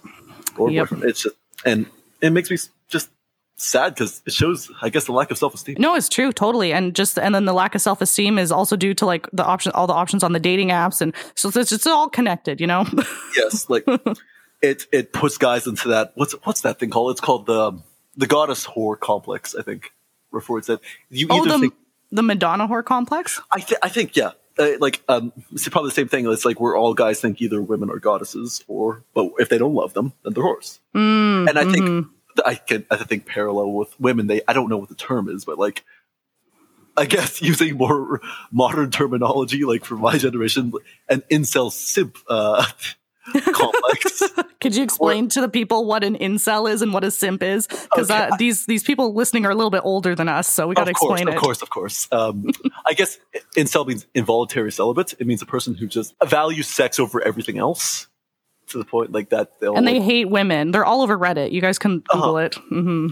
or 0.58 0.70
Yep. 0.70 0.90
boyfriend 0.90 1.04
it's 1.06 1.24
just 1.24 1.36
and 1.66 1.86
it 2.22 2.32
makes 2.32 2.52
me 2.52 2.58
just 2.90 3.10
sad 3.63 3.93
because 3.93 4.22
it 4.25 4.34
shows 4.34 4.70
i 4.82 4.89
guess 4.89 5.05
the 5.05 5.12
lack 5.12 5.32
of 5.32 5.38
self-esteem 5.38 5.75
No, 5.79 5.96
it's 5.96 6.10
true, 6.10 6.32
totally, 6.32 6.74
and 6.74 6.96
just 6.96 7.17
and 7.17 7.34
then 7.34 7.46
the 7.46 7.53
lack 7.53 7.75
of 7.75 7.82
self 7.82 8.01
esteem 8.01 8.38
is 8.38 8.51
also 8.51 8.75
due 8.75 8.93
to 8.96 9.05
like 9.05 9.27
the 9.32 9.46
option, 9.46 9.72
all 9.74 9.88
the 9.88 9.93
options 9.93 10.24
on 10.24 10.34
the 10.34 10.39
dating 10.39 10.70
apps, 10.70 11.01
and 11.01 11.13
so 11.36 11.50
it's, 11.55 11.72
it's 11.72 11.88
all 11.88 12.10
connected, 12.10 12.60
you 12.62 12.67
know. 12.67 12.86
yes 13.38 13.70
like 13.70 13.86
it 14.62 14.86
it 14.91 15.13
puts 15.13 15.38
guys 15.38 15.67
into 15.67 15.89
that 15.89 16.12
what's 16.15 16.34
what's 16.43 16.62
that 16.62 16.79
thing 16.79 16.89
called 16.89 17.12
it's 17.12 17.22
called 17.22 17.46
the 17.46 17.79
the 18.15 18.27
goddess 18.27 18.65
whore 18.65 19.00
complex 19.00 19.55
i 19.55 19.62
think 19.62 19.91
refer 20.32 20.58
it 20.60 20.65
said 20.65 20.79
you 21.10 21.27
oh, 21.29 21.38
either 21.38 21.50
the 21.50 21.60
think 21.60 21.74
the 22.12 22.22
Madonna 22.24 22.67
whore 22.67 22.86
complex. 22.86 23.41
I, 23.51 23.60
th- 23.60 23.79
I 23.82 23.89
think 23.89 24.15
yeah 24.15 24.32
uh, 24.60 24.77
like 24.79 25.01
um 25.10 25.34
it's 25.51 25.67
probably 25.70 25.89
the 25.89 25.96
same 25.96 26.08
thing 26.08 26.32
it's 26.32 26.46
like 26.46 26.60
where 26.60 26.75
all 26.75 26.93
guys 26.93 27.20
think 27.20 27.41
either 27.41 27.60
women 27.62 27.89
are 27.89 27.98
goddesses 28.00 28.63
or 28.67 29.03
but 29.15 29.32
if 29.39 29.50
they 29.50 29.58
don't 29.58 29.74
love 29.74 29.93
them 29.93 30.13
then 30.24 30.34
they're 30.34 30.43
whores 30.43 30.79
Mm, 30.96 31.50
and 31.50 31.58
i 31.58 31.63
think 31.63 31.84
mhm. 31.86 32.01
th- 32.03 32.13
i 32.46 32.56
can 32.56 32.86
i 32.92 32.98
think 32.98 33.25
parallel 33.25 33.72
with 33.72 34.00
women 34.00 34.28
they 34.28 34.42
i 34.48 34.54
don't 34.54 34.70
know 34.70 34.78
what 34.78 34.90
the 34.90 34.96
term 34.96 35.30
is 35.30 35.46
but 35.46 35.58
like 35.58 35.84
i 36.98 37.06
guess 37.06 37.42
using 37.42 37.78
more 37.78 38.22
modern 38.52 38.92
terminology 38.92 39.63
like 39.66 39.86
for 39.86 39.96
my 39.96 40.18
generation 40.18 40.72
an 41.10 41.24
incel 41.32 41.72
simp 41.72 42.18
uh 42.28 42.66
complex 43.54 44.22
Could 44.63 44.75
you 44.75 44.84
explain 44.84 45.28
to 45.30 45.42
the 45.42 45.50
people 45.50 45.86
what 45.86 46.06
an 46.06 46.16
incel 46.16 46.72
is 46.72 46.82
and 46.82 46.94
what 46.94 47.04
a 47.04 47.12
simp 47.12 47.44
is? 47.44 47.68
Because 47.68 48.10
Okay, 48.10 48.30
uh, 48.32 48.36
these 48.38 48.66
these 48.66 48.82
people 48.82 49.13
listening 49.13 49.46
are 49.46 49.52
a 49.52 49.56
little 49.56 49.70
bit 49.70 49.82
older 49.84 50.16
than 50.16 50.30
us, 50.30 50.48
so 50.48 50.68
we 50.68 50.75
got 50.75 50.86
to 50.86 50.92
explain 50.92 51.28
of 51.28 51.34
it. 51.34 51.38
Of 51.38 51.44
course, 51.44 51.62
of 51.62 51.70
course. 51.70 52.08
Um, 52.13 52.50
I 52.86 52.94
guess 52.94 53.20
incel 53.58 53.86
means 53.86 54.08
involuntary 54.13 54.72
celibate. 54.72 55.16
It 55.20 55.28
means 55.28 55.42
a 55.42 55.46
person 55.46 55.74
who 55.75 55.86
just 55.86 56.16
values 56.24 56.68
sex 56.68 56.98
over 56.98 57.22
everything 57.22 57.58
else 57.58 58.08
to 58.74 58.77
the 58.80 58.86
point 58.86 59.12
like 59.12 59.30
that. 59.30 59.60
They'll, 59.60 59.75
And 59.75 59.88
they 59.88 60.00
hate 60.01 60.30
women. 60.30 60.72
They're 60.72 60.86
all 60.86 61.01
over 61.01 61.18
Reddit. 61.18 61.51
You 61.51 61.62
guys 61.62 61.80
can 61.80 62.03
Uh-huh. 62.10 62.20
Google 62.20 62.38
it. 62.39 62.56
hmm 62.56 63.08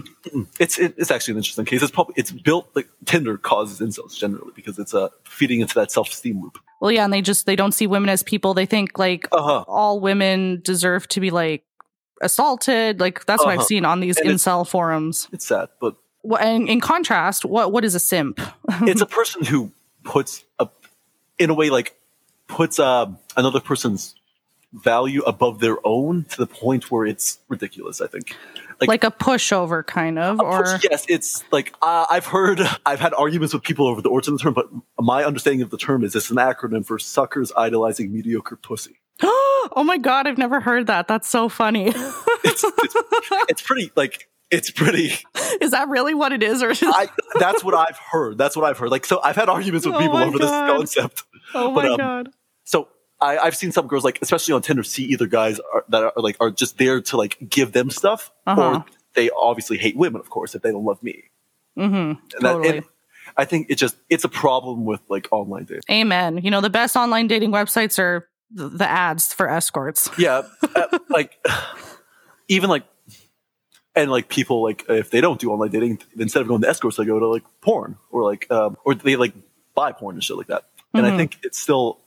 it's 0.60 0.78
it, 0.78 0.94
it's 0.98 1.10
actually 1.10 1.32
an 1.32 1.38
interesting 1.38 1.64
case. 1.64 1.82
It's 1.82 1.90
probably 1.90 2.14
it's 2.16 2.30
built 2.30 2.68
like 2.74 2.88
Tinder 3.06 3.36
causes 3.38 3.80
incels 3.80 4.16
generally 4.16 4.52
because 4.54 4.78
it's 4.78 4.94
uh, 4.94 5.08
feeding 5.24 5.60
into 5.60 5.74
that 5.74 5.90
self 5.90 6.10
esteem 6.10 6.40
loop. 6.42 6.58
Well, 6.80 6.92
yeah, 6.92 7.04
and 7.04 7.12
they 7.12 7.22
just 7.22 7.46
they 7.46 7.56
don't 7.56 7.72
see 7.72 7.86
women 7.86 8.08
as 8.10 8.22
people. 8.22 8.54
They 8.54 8.66
think 8.66 8.98
like 8.98 9.26
Uh 9.32 9.42
huh. 9.42 9.64
all 9.66 9.98
women 10.00 10.60
deserve 10.62 11.08
to 11.08 11.20
be 11.20 11.30
like 11.30 11.64
assaulted. 12.20 13.00
Like 13.00 13.24
that's 13.26 13.42
what 13.44 13.50
I've 13.52 13.58
Uh-huh. 13.60 13.66
seen 13.66 13.84
on 13.84 14.00
these 14.00 14.16
And 14.18 14.26
it's- 14.28 14.44
incel 14.44 14.66
forums. 14.68 15.28
It's 15.32 15.46
sad, 15.46 15.68
but 15.80 15.96
Wh- 16.28 16.40
And 16.40 16.68
in 16.68 16.80
contrast, 16.80 17.44
what 17.44 17.72
what 17.72 17.84
is 17.84 17.94
a 17.94 18.00
simp? 18.00 18.40
it's 18.82 19.00
a 19.00 19.06
person 19.06 19.44
who 19.44 19.72
puts 20.04 20.44
a 20.58 20.68
in 21.38 21.50
a 21.50 21.54
way 21.54 21.68
like 21.70 21.96
puts 22.46 22.78
uh, 22.78 23.06
another 23.36 23.58
person's 23.60 24.14
value 24.72 25.22
above 25.22 25.60
their 25.60 25.78
own 25.86 26.24
to 26.30 26.36
the 26.38 26.46
point 26.46 26.90
where 26.90 27.06
it's 27.06 27.38
ridiculous. 27.48 28.00
I 28.00 28.06
think. 28.06 28.36
Like- 28.80 28.88
like 28.88 29.04
a 29.04 29.12
pushover, 29.12 29.86
kind 29.86 30.18
of, 30.18 30.40
or 30.40 30.80
yes, 30.82 31.06
it's 31.08 31.44
like 31.52 31.72
uh, 31.82 32.04
I've 32.10 32.26
heard, 32.26 32.60
I've 32.84 32.98
had 32.98 33.14
arguments 33.14 33.54
with 33.54 33.62
people 33.62 33.86
over 33.86 34.02
the 34.02 34.08
origin 34.08 34.32
of 34.32 34.40
the 34.40 34.42
term, 34.42 34.54
but 34.54 34.68
my 34.98 35.22
understanding 35.24 35.62
of 35.62 35.70
the 35.70 35.76
term 35.76 36.02
is 36.02 36.16
it's 36.16 36.30
an 36.30 36.36
acronym 36.38 36.84
for 36.84 36.98
suckers 36.98 37.52
idolizing 37.56 38.12
mediocre 38.12 38.56
pussy. 38.56 39.00
oh 39.22 39.84
my 39.84 39.98
god, 39.98 40.26
I've 40.26 40.38
never 40.38 40.58
heard 40.58 40.88
that. 40.88 41.06
That's 41.06 41.28
so 41.28 41.48
funny. 41.48 41.92
It's, 42.44 42.64
it's, 42.64 42.94
it's 43.48 43.62
pretty 43.62 43.92
like 43.94 44.28
it's 44.50 44.72
pretty. 44.72 45.12
is 45.60 45.70
that 45.70 45.88
really 45.88 46.12
what 46.12 46.32
it 46.32 46.42
is, 46.42 46.60
or 46.60 46.70
is 46.70 46.82
I, 46.82 47.08
that's 47.38 47.62
what 47.62 47.72
I've 47.72 47.96
heard. 47.96 48.36
That's 48.36 48.56
what 48.56 48.64
I've 48.64 48.78
heard. 48.78 48.90
Like 48.90 49.06
so, 49.06 49.20
I've 49.22 49.36
had 49.36 49.48
arguments 49.48 49.86
with 49.86 49.94
Oh 49.94 50.00
people 50.00 50.18
over 50.18 50.38
God. 50.38 50.42
this 50.42 50.76
concept. 50.76 51.22
oh 51.54 51.72
but, 51.72 51.84
my 51.84 51.90
um, 51.90 51.96
god? 51.98 52.28
So 52.64 52.88
I, 53.22 53.38
I've 53.38 53.56
seen 53.56 53.72
some 53.72 53.86
girls 53.86 54.04
like, 54.04 54.18
especially 54.20 54.54
on 54.54 54.62
Tinder, 54.62 54.82
see 54.82 55.04
either 55.04 55.26
guys 55.26 55.60
are, 55.72 55.84
that 55.90 56.02
are 56.02 56.12
like 56.16 56.36
are 56.40 56.50
just 56.50 56.76
there 56.78 57.00
to 57.02 57.16
like 57.16 57.38
give 57.48 57.72
them 57.72 57.88
stuff, 57.90 58.30
Uh-huh. 58.46 58.60
or 58.60 58.84
they 59.14 59.30
obviously 59.30 59.78
hate 59.78 59.96
women, 59.96 60.20
of 60.20 60.28
course, 60.28 60.54
if 60.54 60.62
they 60.62 60.70
don't 60.72 60.84
love 60.84 61.02
me. 61.02 61.24
Mm-hmm. 61.78 61.94
And 61.94 62.16
that- 62.40 62.40
Totally. 62.40 62.76
and 62.78 62.86
I 63.36 63.44
think 63.46 63.68
it 63.70 63.76
just 63.76 63.96
it's 64.10 64.24
a 64.24 64.28
problem 64.28 64.84
with 64.84 65.00
like 65.08 65.28
online 65.30 65.64
dating. 65.64 65.82
Amen. 65.90 66.38
You 66.42 66.50
know, 66.50 66.60
the 66.60 66.68
best 66.70 66.96
online 66.96 67.28
dating 67.28 67.50
websites 67.52 67.98
are 67.98 68.28
th- 68.56 68.72
the 68.74 68.86
ads 68.90 69.32
for 69.32 69.48
escorts. 69.48 70.10
Yeah, 70.18 70.42
uh, 70.76 70.98
like 71.08 71.38
even 72.48 72.68
like 72.68 72.84
and 73.94 74.10
like 74.10 74.28
people 74.28 74.62
like 74.62 74.84
if 74.88 75.10
they 75.10 75.20
don't 75.22 75.40
do 75.40 75.50
online 75.50 75.70
dating, 75.70 76.00
instead 76.18 76.42
of 76.42 76.48
going 76.48 76.60
to 76.62 76.68
escorts, 76.68 76.96
they 76.98 77.04
go 77.06 77.18
to 77.18 77.28
like 77.28 77.44
porn 77.62 77.96
or 78.10 78.22
like 78.24 78.50
um, 78.50 78.76
or 78.84 78.94
they 78.94 79.16
like 79.16 79.32
buy 79.74 79.92
porn 79.92 80.16
and 80.16 80.24
shit 80.24 80.36
like 80.36 80.48
that. 80.48 80.64
And 80.92 81.06
I 81.06 81.10
Mhm. 81.12 81.16
think 81.16 81.38
it's 81.42 81.58
still 81.58 82.00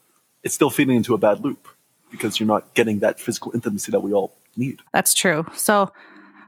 it's 0.46 0.54
still 0.54 0.70
feeding 0.70 0.96
into 0.96 1.12
a 1.12 1.18
bad 1.18 1.44
loop 1.44 1.66
because 2.10 2.38
you're 2.40 2.46
not 2.46 2.72
getting 2.74 3.00
that 3.00 3.18
physical 3.20 3.52
intimacy 3.52 3.90
that 3.92 4.00
we 4.00 4.12
all 4.12 4.32
need. 4.56 4.80
That's 4.92 5.12
true. 5.12 5.44
So 5.54 5.92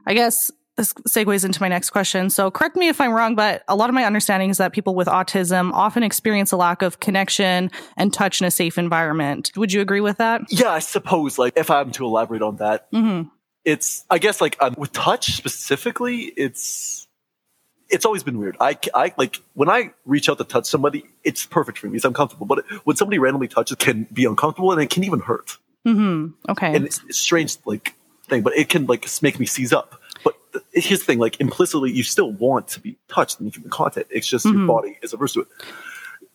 I 0.07 0.13
guess 0.13 0.49
this 0.77 0.93
segues 1.09 1.43
into 1.43 1.61
my 1.61 1.67
next 1.67 1.89
question. 1.89 2.29
So 2.29 2.49
correct 2.49 2.77
me 2.77 2.87
if 2.87 3.01
I'm 3.01 3.11
wrong, 3.11 3.35
but 3.35 3.63
a 3.67 3.75
lot 3.75 3.89
of 3.89 3.93
my 3.93 4.05
understanding 4.05 4.49
is 4.49 4.57
that 4.59 4.71
people 4.71 4.95
with 4.95 5.09
autism 5.09 5.73
often 5.73 6.01
experience 6.03 6.53
a 6.53 6.57
lack 6.57 6.81
of 6.81 7.01
connection 7.01 7.69
and 7.97 8.13
touch 8.13 8.39
in 8.39 8.47
a 8.47 8.51
safe 8.51 8.77
environment. 8.77 9.51
Would 9.57 9.73
you 9.73 9.81
agree 9.81 9.99
with 9.99 10.17
that? 10.17 10.43
Yeah, 10.47 10.69
I 10.69 10.79
suppose 10.79 11.37
like 11.37 11.57
if 11.57 11.69
I'm 11.69 11.91
to 11.91 12.05
elaborate 12.05 12.41
on 12.41 12.55
that, 12.55 12.89
Mm-hmm. 12.93 13.27
it's 13.65 14.05
I 14.09 14.17
guess 14.19 14.39
like 14.39 14.55
um, 14.61 14.75
with 14.77 14.93
touch 14.93 15.35
specifically, 15.35 16.31
it's 16.37 17.08
it's 17.89 18.05
always 18.05 18.23
been 18.23 18.39
weird. 18.39 18.55
I, 18.59 18.77
I 18.93 19.13
like 19.17 19.37
when 19.53 19.69
I 19.69 19.91
reach 20.05 20.29
out 20.29 20.37
to 20.37 20.43
touch 20.43 20.65
somebody, 20.65 21.05
it's 21.23 21.45
perfect 21.45 21.79
for 21.79 21.87
me. 21.87 21.95
It's 21.95 22.05
uncomfortable, 22.05 22.45
but 22.45 22.63
when 22.85 22.95
somebody 22.95 23.19
randomly 23.19 23.47
touches, 23.47 23.77
can 23.77 24.07
be 24.13 24.25
uncomfortable 24.25 24.71
and 24.71 24.81
it 24.81 24.89
can 24.89 25.03
even 25.03 25.19
hurt. 25.19 25.57
Mm-hmm. 25.87 26.51
Okay. 26.51 26.75
And 26.75 26.85
it's, 26.85 26.99
it's 26.99 27.09
a 27.09 27.13
strange 27.13 27.57
like 27.65 27.95
thing, 28.27 28.41
but 28.43 28.55
it 28.55 28.69
can 28.69 28.85
like 28.85 29.07
make 29.21 29.39
me 29.39 29.45
seize 29.45 29.73
up. 29.73 29.99
But 30.23 30.35
here's 30.73 30.99
the 30.99 31.05
thing: 31.05 31.19
like 31.19 31.39
implicitly, 31.39 31.91
you 31.91 32.03
still 32.03 32.31
want 32.31 32.67
to 32.69 32.79
be 32.79 32.97
touched 33.07 33.39
and 33.39 33.53
human 33.53 33.69
contact. 33.71 34.09
It's 34.11 34.27
just 34.27 34.45
Mhm. 34.45 34.57
your 34.57 34.67
body 34.67 34.99
is 35.01 35.13
averse 35.13 35.33
to 35.33 35.41
it. 35.41 35.47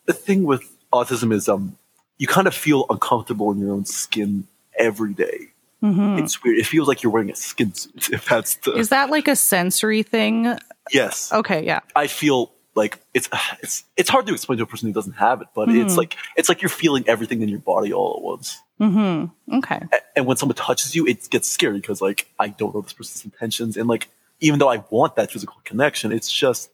The 0.07 0.12
thing 0.12 0.45
with 0.45 0.62
autism 0.93 1.33
is 1.33 1.49
um, 1.49 1.77
you 2.19 2.27
kind 2.27 2.47
of 2.47 2.55
feel 2.55 2.87
uncomfortable 2.90 3.51
in 3.53 3.59
your 3.59 3.71
own 3.73 3.85
skin 3.85 4.47
every 4.79 5.14
day. 5.14 5.53
Mhm. 5.85 6.18
It's 6.23 6.42
weird. 6.42 6.59
It 6.59 6.66
feels 6.66 6.88
like 6.88 7.03
you're 7.03 7.12
wearing 7.12 7.31
a 7.31 7.37
skin 7.37 7.75
suit. 7.75 8.09
If 8.12 8.25
that's 8.29 8.55
the 8.57 8.73
Is 8.73 8.88
that 8.88 9.11
like 9.11 9.29
a 9.29 9.37
sensory 9.37 10.03
thing? 10.03 10.57
yes, 10.92 11.31
Okay, 11.33 11.64
yeah. 11.64 11.81
I 11.94 12.07
feel 12.07 12.53
like 12.75 12.99
it's 13.12 13.29
it's 13.62 13.85
it's 13.97 14.09
hard 14.09 14.27
to 14.27 14.33
explain 14.33 14.57
to 14.59 14.64
a 14.64 14.66
person 14.66 14.88
who 14.88 14.94
doesn't 14.94 15.18
have 15.27 15.42
it, 15.42 15.49
but 15.55 15.68
it's 15.68 15.94
Mhm. 15.94 15.99
like 15.99 16.16
it's 16.37 16.49
like 16.49 16.62
you're 16.62 16.77
feeling 16.85 17.05
everything 17.07 17.42
in 17.42 17.49
your 17.49 17.61
body 17.61 17.92
all 17.92 18.14
at 18.16 18.23
once. 18.23 18.59
Mm-hmm. 18.81 19.57
Okay. 19.59 19.81
A- 19.92 20.01
And 20.16 20.27
when 20.27 20.37
someone 20.38 20.57
touches 20.57 20.97
you, 20.97 21.07
it 21.07 21.29
gets 21.31 21.49
scary 21.49 21.79
because 21.81 22.01
like 22.01 22.20
I 22.40 22.49
don't 22.49 22.75
know 22.75 22.81
this 22.81 22.92
person's 22.94 23.25
intentions, 23.25 23.77
and 23.77 23.87
like 23.87 24.09
even 24.40 24.59
though 24.59 24.73
I 24.77 24.83
want 24.90 25.14
that 25.16 25.31
physical 25.31 25.59
connection, 25.64 26.11
it's 26.12 26.31
just 26.33 26.70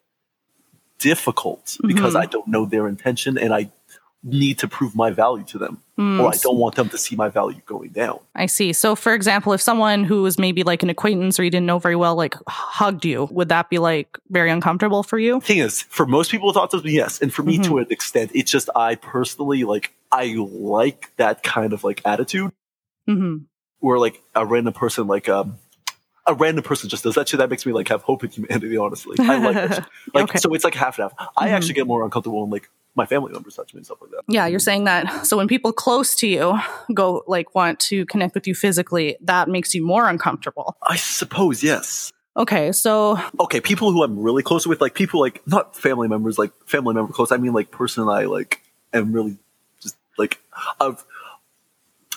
difficult 0.98 1.76
because 1.86 2.14
Mhm. 2.14 2.20
I 2.22 2.26
don't 2.26 2.46
know 2.48 2.64
their 2.66 2.86
intention, 2.88 3.38
and 3.38 3.52
I 3.54 3.70
need 4.22 4.58
to 4.58 4.68
prove 4.68 4.94
my 4.94 5.10
value 5.10 5.44
to 5.44 5.56
them, 5.58 5.82
Mm, 5.98 6.20
or 6.20 6.28
I 6.32 6.36
don't 6.42 6.56
want 6.58 6.74
them 6.74 6.88
to 6.90 6.98
see 6.98 7.16
my 7.16 7.28
value 7.28 7.60
going 7.66 7.90
down. 7.90 8.20
I 8.34 8.46
see. 8.46 8.72
So, 8.74 8.94
for 8.94 9.14
example, 9.14 9.52
if 9.54 9.60
someone 9.62 10.04
who 10.04 10.22
was 10.22 10.38
maybe 10.38 10.62
like 10.62 10.82
an 10.82 10.90
acquaintance 10.90 11.38
or 11.40 11.44
you 11.44 11.50
didn't 11.50 11.66
know 11.66 11.78
very 11.78 11.96
well, 11.96 12.14
like 12.16 12.34
hugged 12.48 13.04
you, 13.06 13.28
would 13.30 13.48
that 13.48 13.70
be 13.70 13.78
like 13.78 14.18
very 14.28 14.50
uncomfortable 14.50 15.02
for 15.02 15.18
you? 15.18 15.40
thing 15.40 15.58
is, 15.58 15.82
for 15.82 16.04
most 16.06 16.30
people 16.30 16.48
with 16.48 16.56
autism, 16.56 16.90
yes, 16.90 17.20
and 17.22 17.32
for 17.32 17.42
me 17.42 17.54
Mm-hmm. 17.54 17.62
to 17.72 17.78
an 17.78 17.86
extent, 17.90 18.30
it's 18.34 18.50
just 18.50 18.68
I 18.76 18.94
personally 18.96 19.64
like 19.64 19.92
I 20.12 20.34
like 20.38 21.12
that 21.16 21.42
kind 21.42 21.72
of 21.72 21.82
like 21.84 22.02
attitude 22.04 22.52
Mm-hmm. 23.08 23.44
where 23.80 23.98
like 23.98 24.22
a 24.34 24.44
random 24.44 24.74
person 24.74 25.06
like 25.06 25.28
um 25.28 25.56
a 26.26 26.34
random 26.34 26.62
person 26.62 26.88
just 26.90 27.02
does 27.04 27.14
that 27.14 27.28
shit, 27.28 27.38
that 27.38 27.48
makes 27.50 27.64
me 27.64 27.72
like 27.72 27.88
have 27.88 28.02
hope 28.02 28.22
in 28.22 28.30
humanity. 28.30 28.76
Honestly, 28.76 29.16
I 29.20 29.38
like 29.38 29.54
that 29.54 29.74
shit. 29.76 29.84
like 30.14 30.24
Okay. 30.24 30.38
so 30.38 30.52
it's 30.54 30.64
like 30.64 30.74
half 30.74 30.98
and 30.98 31.10
half. 31.10 31.28
I 31.36 31.48
actually 31.48 31.74
get 31.74 31.86
more 31.86 32.04
uncomfortable 32.04 32.42
when 32.42 32.50
like 32.50 32.68
my 32.94 33.06
family 33.06 33.32
members 33.32 33.56
touch 33.56 33.72
me 33.74 33.78
and 33.78 33.86
stuff 33.86 33.98
like 34.00 34.10
that. 34.10 34.22
Yeah, 34.28 34.46
you're 34.46 34.58
saying 34.58 34.84
that. 34.84 35.26
So 35.26 35.36
when 35.36 35.48
people 35.48 35.72
close 35.72 36.14
to 36.16 36.28
you 36.28 36.58
go 36.92 37.22
like 37.26 37.54
want 37.54 37.78
to 37.80 38.04
connect 38.06 38.34
with 38.34 38.46
you 38.46 38.54
physically, 38.54 39.16
that 39.22 39.48
makes 39.48 39.74
you 39.74 39.84
more 39.84 40.08
uncomfortable. 40.08 40.76
I 40.82 40.96
suppose 40.96 41.62
yes. 41.62 42.12
Okay, 42.36 42.72
so 42.72 43.18
Okay, 43.38 43.60
people 43.60 43.92
who 43.92 44.02
I'm 44.02 44.18
really 44.18 44.42
close 44.42 44.66
with, 44.66 44.80
like 44.80 44.94
people 44.94 45.20
like 45.20 45.46
not 45.46 45.76
family 45.76 46.08
members, 46.08 46.38
like 46.38 46.52
family 46.66 46.94
member 46.94 47.12
close. 47.12 47.32
I 47.32 47.36
mean 47.36 47.52
like 47.52 47.70
person 47.70 48.08
I 48.08 48.24
like 48.24 48.62
am 48.92 49.12
really 49.12 49.36
just 49.82 49.96
like 50.18 50.40
I've. 50.80 51.04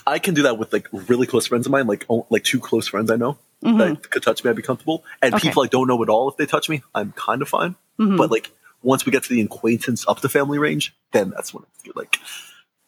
I 0.06 0.18
can 0.18 0.34
do 0.34 0.42
that 0.42 0.58
with 0.58 0.72
like 0.72 0.86
really 0.92 1.26
close 1.26 1.46
friends 1.46 1.66
of 1.66 1.72
mine, 1.72 1.86
like 1.86 2.04
oh, 2.10 2.26
like 2.30 2.44
two 2.44 2.60
close 2.60 2.86
friends 2.86 3.10
I 3.10 3.16
know 3.16 3.38
that 3.62 4.10
could 4.10 4.22
touch 4.22 4.44
me. 4.44 4.50
I'd 4.50 4.56
be 4.56 4.62
comfortable, 4.62 5.04
and 5.22 5.32
Mm-hmm. 5.32 5.36
Okay. 5.36 5.48
people 5.48 5.64
I 5.64 5.66
don't 5.66 5.88
know 5.88 6.02
at 6.02 6.08
all. 6.08 6.28
If 6.28 6.36
they 6.36 6.46
touch 6.46 6.68
me, 6.68 6.82
I'm 6.94 7.12
kind 7.12 7.42
of 7.42 7.48
fine. 7.48 7.76
Mm-hmm. 7.98 8.16
But 8.16 8.30
like 8.30 8.50
once 8.84 9.04
we 9.06 9.10
get 9.12 9.24
to 9.24 9.30
the 9.34 9.40
acquaintance 9.40 10.06
up 10.06 10.20
the 10.20 10.28
family 10.28 10.58
range, 10.58 10.94
then 11.12 11.30
that's 11.30 11.52
when 11.52 11.64
it's 11.84 11.96
like. 11.96 12.18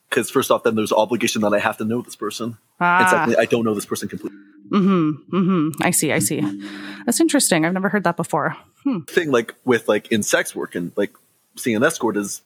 Because 0.09 0.31
first 0.31 0.53
off, 0.53 0.63
then 0.63 0.77
there's 0.77 0.93
obligation 0.93 1.43
that 1.43 1.53
I 1.53 1.59
have 1.59 1.79
to 1.79 1.85
know 1.85 2.01
this 2.01 2.15
person, 2.15 2.47
and 2.47 2.57
ah, 2.81 3.09
secondly, 3.11 3.37
I 3.39 3.45
don't 3.45 3.65
know 3.65 3.75
this 3.75 3.87
person 3.87 4.09
completely. 4.09 4.39
hmm 4.71 5.11
Hmm. 5.31 5.71
I 5.83 5.91
see, 5.91 6.13
I 6.13 6.21
see. 6.21 6.41
That's 7.05 7.21
interesting. 7.21 7.65
I've 7.65 7.73
never 7.73 7.89
heard 7.89 8.05
that 8.05 8.17
before. 8.17 8.57
Hmm. 8.85 9.01
thing 9.01 9.33
like 9.33 9.55
with 9.65 9.89
like 9.89 10.13
in 10.13 10.23
sex 10.23 10.55
work 10.55 10.77
and 10.77 10.93
like 10.97 11.13
seeing 11.57 11.75
an 11.77 11.83
escort 11.83 12.17
is 12.17 12.43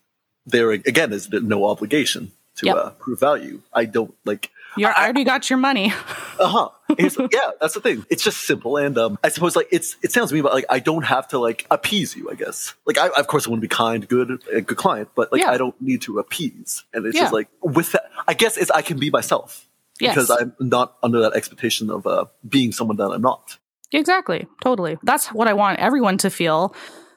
there 0.46 0.70
again 0.70 1.12
is 1.12 1.28
no 1.30 1.66
obligation 1.66 2.32
to 2.56 2.66
Yep. 2.66 2.76
uh, 2.76 2.90
prove 2.98 3.20
value. 3.20 3.60
I 3.74 3.84
don't 3.84 4.14
like 4.24 4.50
You're 4.76 4.92
I 4.96 5.04
already 5.04 5.24
got 5.24 5.50
your 5.50 5.59
money. 5.59 5.92
uh 6.38 6.46
huh. 6.46 6.68
yeah, 6.98 7.50
that's 7.61 7.74
the 7.74 7.80
thing. 7.80 8.04
It's 8.11 8.22
just 8.22 8.38
simple 8.46 8.76
and 8.76 8.96
um 8.98 9.18
I 9.24 9.28
suppose 9.28 9.56
like 9.56 9.68
it's 9.70 9.96
it 10.02 10.12
sounds 10.12 10.30
to 10.30 10.35
me 10.35 10.40
but 10.42 10.52
like 10.52 10.64
I 10.70 10.78
don't 10.78 11.04
have 11.04 11.28
to 11.28 11.38
like 11.38 11.66
appease 11.70 12.14
you. 12.16 12.30
I 12.30 12.35
guess 12.35 12.74
like 12.87 12.98
I 12.98 13.09
of 13.09 13.26
course 13.26 13.46
I 13.46 13.50
want 13.50 13.59
to 13.61 13.68
be 13.68 13.68
kind, 13.68 14.06
good, 14.09 14.42
a 14.52 14.61
good 14.61 14.76
client, 14.78 15.09
but 15.14 15.33
like 15.33 15.42
Yeah. 15.42 15.50
I 15.50 15.56
don't 15.59 15.80
need 15.80 16.02
to 16.02 16.18
appease. 16.18 16.85
And 16.94 17.04
it's 17.06 17.16
Yeah. 17.16 17.22
just 17.22 17.33
like 17.33 17.48
with 17.62 17.92
that, 17.92 18.11
I 18.28 18.35
guess 18.35 18.56
it's 18.56 18.70
I 18.70 18.83
can 18.83 18.98
be 18.98 19.11
myself 19.11 19.66
Yes. 20.00 20.14
because 20.14 20.30
I'm 20.30 20.54
not 20.61 20.96
under 21.02 21.20
that 21.22 21.35
expectation 21.35 21.90
of 21.90 22.06
uh 22.06 22.26
being 22.48 22.72
someone 22.72 22.96
that 22.98 23.11
I'm 23.11 23.22
not. 23.22 23.59
Exactly. 23.92 24.46
Totally. 24.62 24.98
That's 25.02 25.28
what 25.33 25.48
I 25.48 25.52
want 25.52 25.80
everyone 25.80 26.16
to 26.18 26.30
feel 26.30 26.74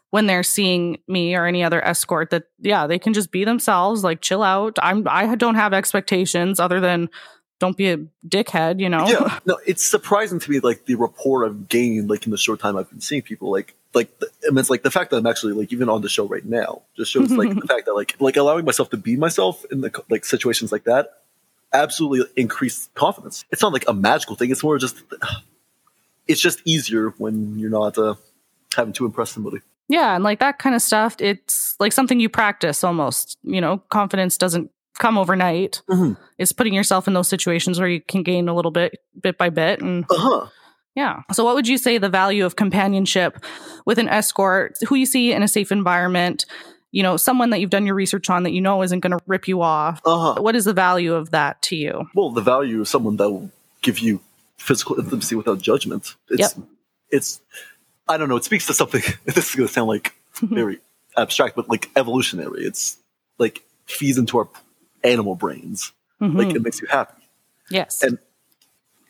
when 0.09 0.27
they're 0.27 0.43
seeing 0.43 0.97
me 1.07 1.35
or 1.35 1.45
any 1.45 1.63
other 1.63 1.83
escort 1.83 2.29
that 2.31 2.43
yeah, 2.59 2.87
they 2.87 2.99
can 2.99 3.13
just 3.13 3.31
be 3.31 3.45
themselves, 3.45 4.03
like 4.03 4.21
chill 4.21 4.43
out. 4.43 4.77
I'm 4.81 5.07
I 5.07 5.35
don't 5.35 5.55
have 5.55 5.73
expectations 5.73 6.59
other 6.59 6.79
than 6.79 7.09
don't 7.59 7.77
be 7.77 7.89
a 7.89 7.97
dickhead, 8.27 8.79
you 8.79 8.89
know. 8.89 9.07
yeah 9.07 9.39
no 9.45 9.57
it's 9.65 9.85
surprising 9.85 10.39
to 10.39 10.51
me 10.51 10.59
like 10.59 10.85
the 10.85 10.95
rapport 10.95 11.45
i've 11.45 11.69
gained 11.69 12.09
like 12.09 12.25
in 12.25 12.31
the 12.31 12.37
short 12.37 12.59
time 12.59 12.75
i've 12.75 12.89
been 12.89 13.01
seeing 13.01 13.21
people 13.21 13.51
like 13.51 13.75
like 13.93 14.17
the, 14.19 14.27
I 14.45 14.49
mean, 14.49 14.57
it's 14.57 14.69
like 14.69 14.83
the 14.83 14.91
fact 14.91 15.11
that 15.11 15.17
i'm 15.17 15.27
actually 15.27 15.53
like 15.53 15.71
even 15.71 15.89
on 15.89 16.01
the 16.01 16.09
show 16.09 16.25
right 16.27 16.45
now 16.45 16.81
just 16.97 17.11
shows 17.11 17.31
like 17.31 17.49
the 17.59 17.67
fact 17.67 17.85
that 17.85 17.93
like 17.93 18.15
like 18.19 18.37
allowing 18.37 18.65
myself 18.65 18.89
to 18.91 18.97
be 18.97 19.15
myself 19.15 19.63
in 19.71 19.81
the 19.81 20.03
like 20.09 20.25
situations 20.25 20.71
like 20.71 20.83
that 20.85 21.21
absolutely 21.71 22.25
increased 22.35 22.93
confidence 22.93 23.45
it's 23.51 23.61
not 23.61 23.73
like 23.73 23.85
a 23.87 23.93
magical 23.93 24.35
thing 24.35 24.51
it's 24.51 24.63
more 24.63 24.77
just 24.77 25.01
it's 26.27 26.41
just 26.41 26.61
easier 26.65 27.09
when 27.17 27.57
you're 27.57 27.69
not 27.69 27.97
uh 27.97 28.15
having 28.75 28.93
to 28.93 29.05
impress 29.05 29.31
somebody 29.31 29.59
Yeah, 29.89 30.15
and 30.15 30.23
like 30.23 30.39
that 30.39 30.59
kind 30.59 30.75
of 30.75 30.81
stuff, 30.81 31.15
it's 31.19 31.75
like 31.79 31.91
something 31.91 32.19
you 32.19 32.29
practice 32.29 32.83
almost. 32.83 33.37
You 33.43 33.61
know, 33.61 33.79
confidence 33.89 34.37
doesn't 34.37 34.71
come 34.99 35.17
overnight. 35.17 35.82
Mhm. 35.89 36.17
It's 36.38 36.51
putting 36.51 36.73
yourself 36.73 37.08
in 37.08 37.13
those 37.13 37.27
situations 37.27 37.79
where 37.79 37.89
you 37.89 38.01
can 38.01 38.23
gain 38.23 38.47
a 38.49 38.56
little 38.56 38.71
bit 38.71 38.93
bit 39.21 39.38
by 39.38 39.49
bit 39.49 39.82
and 39.82 40.06
uh-huh 40.10 40.47
yeah. 40.95 41.21
So 41.32 41.43
what 41.43 41.56
would 41.56 41.67
you 41.67 41.79
say 41.79 41.97
the 41.97 42.08
value 42.08 42.45
of 42.45 42.56
companionship 42.56 43.43
with 43.84 43.97
an 43.97 44.08
escort 44.08 44.77
who 44.88 44.93
you 44.93 45.08
see 45.08 45.32
in 45.34 45.41
a 45.41 45.47
safe 45.47 45.71
environment, 45.71 46.45
you 46.91 47.01
know, 47.01 47.17
someone 47.17 47.49
that 47.49 47.60
you've 47.60 47.71
done 47.71 47.88
your 47.88 47.95
research 47.95 48.29
on 48.29 48.43
that 48.43 48.51
you 48.51 48.62
know 48.62 48.84
isn't 48.84 48.99
going 48.99 49.17
to 49.17 49.17
rip 49.25 49.47
you 49.47 49.63
off. 49.63 49.99
uh-huh 50.06 50.39
What 50.39 50.56
is 50.56 50.65
the 50.65 50.73
value 50.73 51.15
of 51.15 51.32
that 51.32 51.60
to 51.63 51.75
you? 51.75 52.08
well 52.13 52.29
the 52.29 52.41
value 52.41 52.82
of 52.82 52.88
someone 52.88 53.17
that 53.17 53.29
will 53.32 53.49
give 53.82 53.97
you 53.97 54.21
physical 54.58 54.99
intimacy 54.99 55.36
without 55.36 55.60
judgment 55.60 56.13
it's 56.29 56.56
Yep. 56.56 56.67
it's 57.10 57.41
i 58.08 58.15
don't 58.15 58.29
know 58.29 58.38
it 58.38 58.43
speaks 58.45 58.67
to 58.67 58.73
something 58.75 59.01
this 59.25 59.49
is 59.49 59.56
going 59.56 59.67
to 59.67 59.73
sound 59.73 59.88
like 59.88 60.13
very 60.41 60.77
abstract 61.17 61.56
but 61.56 61.67
like 61.69 61.89
evolutionary 61.95 62.63
it's 62.65 62.97
like 63.39 63.63
feeds 63.88 64.17
into 64.19 64.38
our 64.38 64.47
animal 65.03 65.35
brains 65.35 65.91
like 66.19 66.47
Mhm. 66.49 66.55
it 66.55 66.61
makes 66.61 66.79
you 66.81 66.87
happy 66.87 67.21
yes. 67.69 68.01
and 68.01 68.17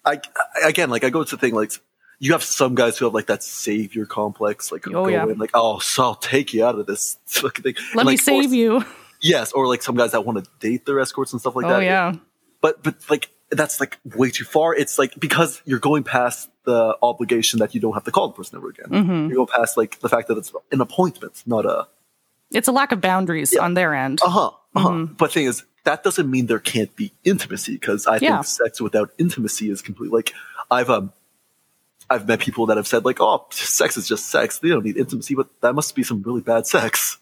I, 0.05 0.19
I 0.63 0.67
again 0.69 0.89
like 0.89 1.03
i 1.03 1.09
go 1.09 1.23
to 1.23 1.35
the 1.35 1.39
thing 1.39 1.53
like 1.53 1.71
you 2.19 2.31
have 2.31 2.43
some 2.43 2.73
guys 2.75 2.97
who 2.97 3.05
have 3.05 3.13
like 3.13 3.27
that 3.27 3.43
savior 3.43 4.05
complex 4.05 4.71
like 4.71 4.87
Oh, 4.87 4.91
go 4.91 5.07
yeah. 5.07 5.23
in 5.23 5.37
like 5.37 5.51
oh 5.53 5.79
so 5.79 6.03
i'll 6.03 6.15
take 6.15 6.53
you 6.53 6.65
out 6.65 6.77
of 6.79 6.85
this 6.87 7.17
fucking 7.25 7.63
thing 7.63 7.75
Let 7.93 8.01
And, 8.01 8.07
me 8.07 8.13
like, 8.13 8.19
or- 8.19 8.23
save 8.23 8.53
you. 8.53 8.83
yes 9.21 9.51
or 9.51 9.67
like 9.67 9.83
some 9.83 9.95
guys 9.95 10.11
that 10.11 10.25
want 10.25 10.43
to 10.43 10.49
date 10.59 10.85
their 10.85 10.99
escorts 10.99 11.31
and 11.33 11.39
stuff 11.39 11.55
like 11.55 11.65
oh 11.65 11.69
that 11.69 11.83
yeah. 11.83 12.13
but 12.61 12.81
but 12.83 12.95
like 13.09 13.29
that's 13.51 13.79
like 13.79 13.99
way 14.15 14.31
too 14.31 14.45
far. 14.45 14.73
It's 14.73 14.97
like 14.97 15.13
because 15.19 15.61
you're 15.63 15.77
going 15.77 16.03
past 16.03 16.49
the 16.63 16.97
obligation 17.03 17.59
that 17.59 17.75
you 17.75 17.79
don't 17.81 17.93
have 17.93 18.03
to 18.05 18.11
call 18.11 18.29
the 18.29 18.33
person 18.33 18.57
ever 18.57 18.69
again. 18.69 18.87
Mhm. 18.89 19.29
You 19.29 19.35
go 19.35 19.45
past 19.45 19.77
like 19.77 19.99
the 19.99 20.09
fact 20.09 20.27
that 20.29 20.39
it's 20.39 20.51
an 20.71 20.81
appointment, 20.81 21.43
not 21.45 21.63
a 21.67 21.87
It's 22.49 22.67
a 22.67 22.71
lack 22.71 22.91
of 22.91 22.99
boundaries 22.99 23.53
Yeah. 23.53 23.61
on 23.63 23.75
their 23.75 23.93
end. 23.93 24.21
uh 24.25 24.29
huh. 24.29 24.51
Uh-huh. 24.75 24.89
Mhm. 24.89 25.17
But 25.17 25.31
thing 25.33 25.45
is, 25.45 25.63
that 25.85 26.03
doesn't 26.03 26.29
mean 26.29 26.45
there 26.47 26.59
can't 26.59 26.95
be 26.95 27.11
intimacy 27.23 27.73
because 27.73 28.07
I 28.07 28.17
Yeah. 28.21 28.35
think 28.41 28.45
sex 28.45 28.81
without 28.81 29.11
intimacy 29.17 29.69
is 29.69 29.81
complete. 29.81 30.11
Like 30.11 30.33
I've 30.71 30.89
um. 30.89 31.13
I've 32.09 32.27
met 32.27 32.41
people 32.41 32.65
that 32.67 32.77
have 32.77 32.85
said 32.85 33.05
like, 33.05 33.21
"Oh, 33.21 33.45
sex 33.49 33.95
is 33.97 34.07
just 34.07 34.25
sex. 34.27 34.59
They 34.59 34.67
don't 34.69 34.83
need 34.83 34.97
intimacy," 34.97 35.35
but 35.35 35.47
that 35.61 35.73
must 35.73 35.95
be 35.95 36.03
some 36.03 36.21
really 36.21 36.41
bad 36.41 36.67
sex. 36.67 37.17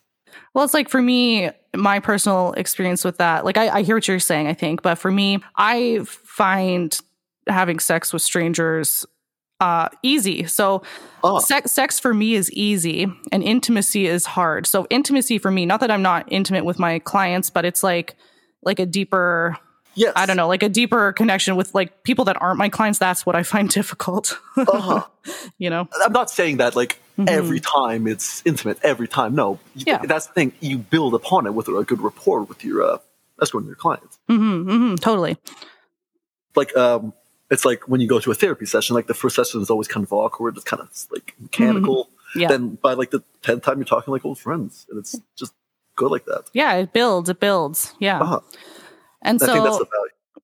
Well, 0.54 0.65
it's 0.65 0.74
like 0.74 0.89
for 0.89 1.02
me, 1.02 1.52
my 1.76 2.00
personal 2.00 2.54
experience 2.54 3.06
with 3.06 3.17
that, 3.19 3.45
like 3.45 3.58
I, 3.58 3.69
I 3.69 3.82
hear 3.84 3.95
what 3.95 4.08
you're 4.08 4.19
saying, 4.19 4.47
I 4.47 4.54
think, 4.54 4.82
but 4.82 4.95
for 4.95 5.12
me, 5.12 5.39
I 5.56 6.00
find 6.06 7.00
having 7.47 7.80
sex 7.80 8.12
with 8.12 8.21
strangers 8.24 9.06
uh 9.60 9.88
easy. 10.02 10.45
So 10.45 10.82
Oh, 11.24 11.39
sex 11.39 11.71
sex 11.71 12.00
for 12.00 12.13
me 12.13 12.34
is 12.34 12.52
easy 12.52 13.06
and 13.32 13.43
intimacy 13.43 14.08
is 14.08 14.26
hard. 14.26 14.65
So 14.65 14.88
intimacy 14.89 15.38
for 15.38 15.52
me, 15.52 15.65
not 15.67 15.80
that 15.82 15.91
I'm 15.91 16.02
not 16.02 16.26
intimate 16.30 16.65
with 16.65 16.80
my 16.80 16.97
clients, 17.00 17.50
but 17.52 17.63
it's 17.65 17.84
like 17.84 18.15
like 18.63 18.80
a 18.80 18.86
deeper 18.86 19.58
yes. 19.95 20.13
I 20.15 20.26
don't 20.26 20.38
know, 20.38 20.47
like 20.47 20.63
a 20.63 20.69
deeper 20.69 21.12
connection 21.13 21.56
with 21.56 21.74
like 21.74 22.04
people 22.04 22.26
that 22.26 22.41
aren't 22.41 22.58
my 22.58 22.69
clients. 22.69 23.00
That's 23.00 23.26
what 23.26 23.36
I 23.36 23.43
find 23.43 23.69
difficult. 23.80 24.38
Uh-huh. 24.58 25.06
you 25.58 25.69
know? 25.69 25.88
I'm 26.04 26.13
not 26.13 26.30
saying 26.30 26.58
that 26.58 26.76
like 26.76 27.00
Mhm. 27.19 27.28
every 27.30 27.60
time 27.60 28.08
it's 28.08 28.41
intimate 28.45 28.80
every 28.84 29.08
time. 29.08 29.36
No, 29.36 29.60
Yeah. 29.76 29.97
that's 30.06 30.28
the 30.28 30.34
thing. 30.34 30.54
You 30.62 30.78
build 30.78 31.13
upon 31.13 31.45
it 31.45 31.54
with 31.54 31.67
a 31.67 31.84
good 31.84 32.00
rapport 32.02 32.41
with 32.43 32.63
your 32.63 32.82
uh, 32.84 32.97
escort 33.41 33.63
and 33.63 33.67
your 33.69 33.76
clients. 33.76 34.17
hmm 34.30 34.63
hmm 34.63 34.95
totally. 34.95 35.38
Like 36.56 36.76
um, 36.78 37.13
it's 37.50 37.65
like 37.65 37.88
when 37.88 38.00
you 38.02 38.08
go 38.08 38.19
to 38.19 38.32
a 38.32 38.34
therapy 38.34 38.65
session. 38.65 38.95
Like 38.95 39.08
the 39.08 39.13
first 39.13 39.36
session 39.36 39.62
is 39.62 39.69
always 39.69 39.88
kind 39.89 40.06
of 40.06 40.12
awkward. 40.13 40.56
It's 40.56 40.63
kind 40.63 40.82
of 40.82 40.89
like 41.12 41.34
mechanical. 41.39 42.06
Mm-hmm. 42.06 42.39
Yeah. 42.39 42.47
Then 42.47 42.76
by 42.82 42.93
like 42.93 43.12
the 43.12 43.24
tenth 43.41 43.63
time, 43.63 43.78
you're 43.78 43.86
talking 43.86 44.12
like 44.13 44.24
old 44.26 44.39
friends, 44.39 44.86
and 44.89 44.97
it's 44.97 45.19
just 45.38 45.54
good 45.95 46.12
like 46.12 46.25
that. 46.25 46.43
Yeah, 46.54 46.75
it 46.75 46.93
builds, 46.93 47.30
it 47.30 47.39
builds. 47.39 47.93
Yeah. 47.99 48.19
Uh-huh. 48.21 48.39
And 49.21 49.41
I 49.41 49.45
think 49.45 49.63
that's 49.63 49.77
so. 49.77 49.88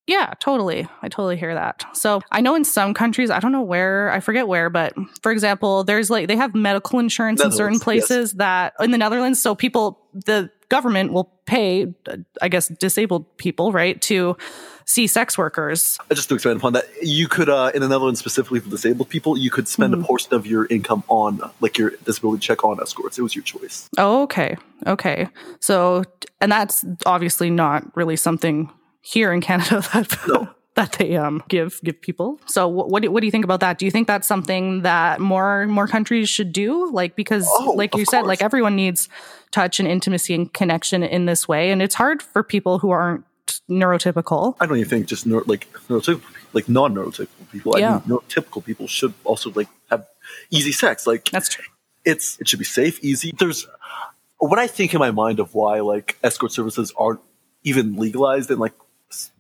Yeah, 0.08 0.34
totally. 0.40 0.88
I 1.02 1.10
totally 1.10 1.36
hear 1.36 1.54
that. 1.54 1.86
So 1.94 2.22
I 2.32 2.40
know 2.40 2.56
in 2.56 2.64
some 2.64 2.94
countries, 2.94 3.30
I 3.30 3.42
don't 3.42 3.52
know 3.52 3.62
where, 3.62 4.10
I 4.10 4.22
forget 4.22 4.48
where, 4.48 4.70
but 4.70 4.94
for 5.22 5.34
example, 5.34 5.84
there's 5.84 6.10
like 6.10 6.30
they 6.30 6.38
have 6.38 6.56
medical 6.56 7.00
insurance 7.00 7.42
in 7.42 7.52
certain 7.52 7.74
Netherlands, 7.74 7.80
yes. 7.80 7.84
places 7.84 8.34
that 8.34 8.74
in 8.80 8.92
the 8.92 8.98
Netherlands. 8.98 9.42
So 9.42 9.54
people, 9.54 10.00
the 10.14 10.50
government 10.70 11.12
will 11.12 11.34
pay, 11.46 11.94
I 12.42 12.48
guess, 12.48 12.70
disabled 12.70 13.38
people, 13.38 13.74
right, 13.74 14.02
to 14.04 14.38
see 14.88 15.06
sex 15.06 15.38
workers. 15.38 15.98
Uh, 16.10 16.16
Just 16.16 16.30
to 16.30 16.36
expand 16.36 16.58
upon 16.58 16.74
that, 16.74 16.86
you 17.04 17.28
could 17.28 17.50
uh, 17.50 17.72
in 17.76 17.82
the 17.82 17.88
Netherlands 17.88 18.20
specifically 18.20 18.60
for 18.60 18.70
disabled 18.70 19.10
people, 19.10 19.38
you 19.38 19.52
could 19.52 19.68
spend 19.68 19.94
Mm-hmm. 19.94 20.04
a 20.04 20.08
portion 20.08 20.34
of 20.34 20.48
your 20.48 20.66
income 20.68 21.04
on 21.10 21.40
like 21.62 21.78
your 21.78 21.92
disability 22.06 22.40
check 22.42 22.64
on 22.64 22.80
escorts. 22.82 23.20
It 23.20 23.22
was 23.22 23.36
your 23.36 23.44
choice. 23.44 23.90
Oh, 23.98 24.24
okay. 24.24 24.58
Okay. 24.88 25.28
So, 25.60 26.04
and 26.42 26.52
that's 26.52 26.84
obviously 27.06 27.50
not 27.50 27.96
really 27.96 28.16
something 28.16 28.72
here 29.02 29.32
in 29.32 29.42
Canada 29.42 29.82
that. 29.94 30.18
No. 30.28 30.50
That 30.76 30.92
they 31.00 31.18
um 31.18 31.42
give 31.50 31.80
give 31.84 32.00
people. 32.02 32.40
So 32.46 32.68
what 32.68 32.90
what 32.92 33.02
do, 33.02 33.10
what 33.12 33.22
do 33.22 33.26
you 33.26 33.32
think 33.32 33.44
about 33.46 33.62
that? 33.62 33.80
Do 33.80 33.86
you 33.86 33.90
think 33.92 34.06
that's 34.08 34.28
something 34.28 34.84
that 34.84 35.20
more 35.20 35.66
more 35.66 35.88
countries 35.88 36.30
should 36.30 36.54
do? 36.54 36.92
Like 36.92 37.16
because 37.16 37.48
Oh, 37.50 37.72
like 37.76 37.96
you 37.96 38.06
said, 38.06 38.20
course. 38.20 38.28
like 38.28 38.42
everyone 38.44 38.76
needs 38.76 39.10
touch 39.50 39.80
and 39.80 39.88
intimacy 39.90 40.36
and 40.36 40.54
connection 40.54 41.02
in 41.02 41.26
this 41.26 41.48
way, 41.48 41.72
and 41.72 41.82
it's 41.82 41.96
hard 41.96 42.22
for 42.22 42.44
people 42.44 42.78
who 42.78 42.92
aren't 42.92 43.24
neurotypical. 43.70 44.56
I 44.60 44.66
don't 44.66 44.78
even 44.78 44.90
think 44.90 45.08
just 45.08 45.26
neuro, 45.26 45.44
like 45.48 45.72
neurotypical, 45.90 46.22
like 46.54 46.68
non-neurotypical 46.70 47.50
people. 47.52 47.76
I 47.76 47.80
Yeah. 47.80 47.92
mean, 47.94 48.02
neurotypical 48.20 48.64
people 48.66 48.88
should 48.88 49.14
also 49.24 49.52
like 49.52 49.68
have 49.90 50.06
easy 50.50 50.72
sex. 50.72 51.06
Like 51.08 51.26
That's 51.32 51.50
true. 51.50 51.66
it's 52.06 52.40
it 52.40 52.48
should 52.48 52.60
be 52.60 52.66
safe, 52.66 53.04
easy. 53.04 53.34
There's 53.38 53.68
what 54.40 54.60
I 54.60 54.68
think 54.68 54.94
in 54.94 55.00
my 55.00 55.12
mind 55.12 55.40
of 55.40 55.54
why 55.56 55.80
like 55.82 56.18
escort 56.24 56.52
services 56.52 56.94
aren't 56.98 57.20
even 57.64 57.96
legalized 57.96 58.50
and 58.52 58.60
like 58.60 58.74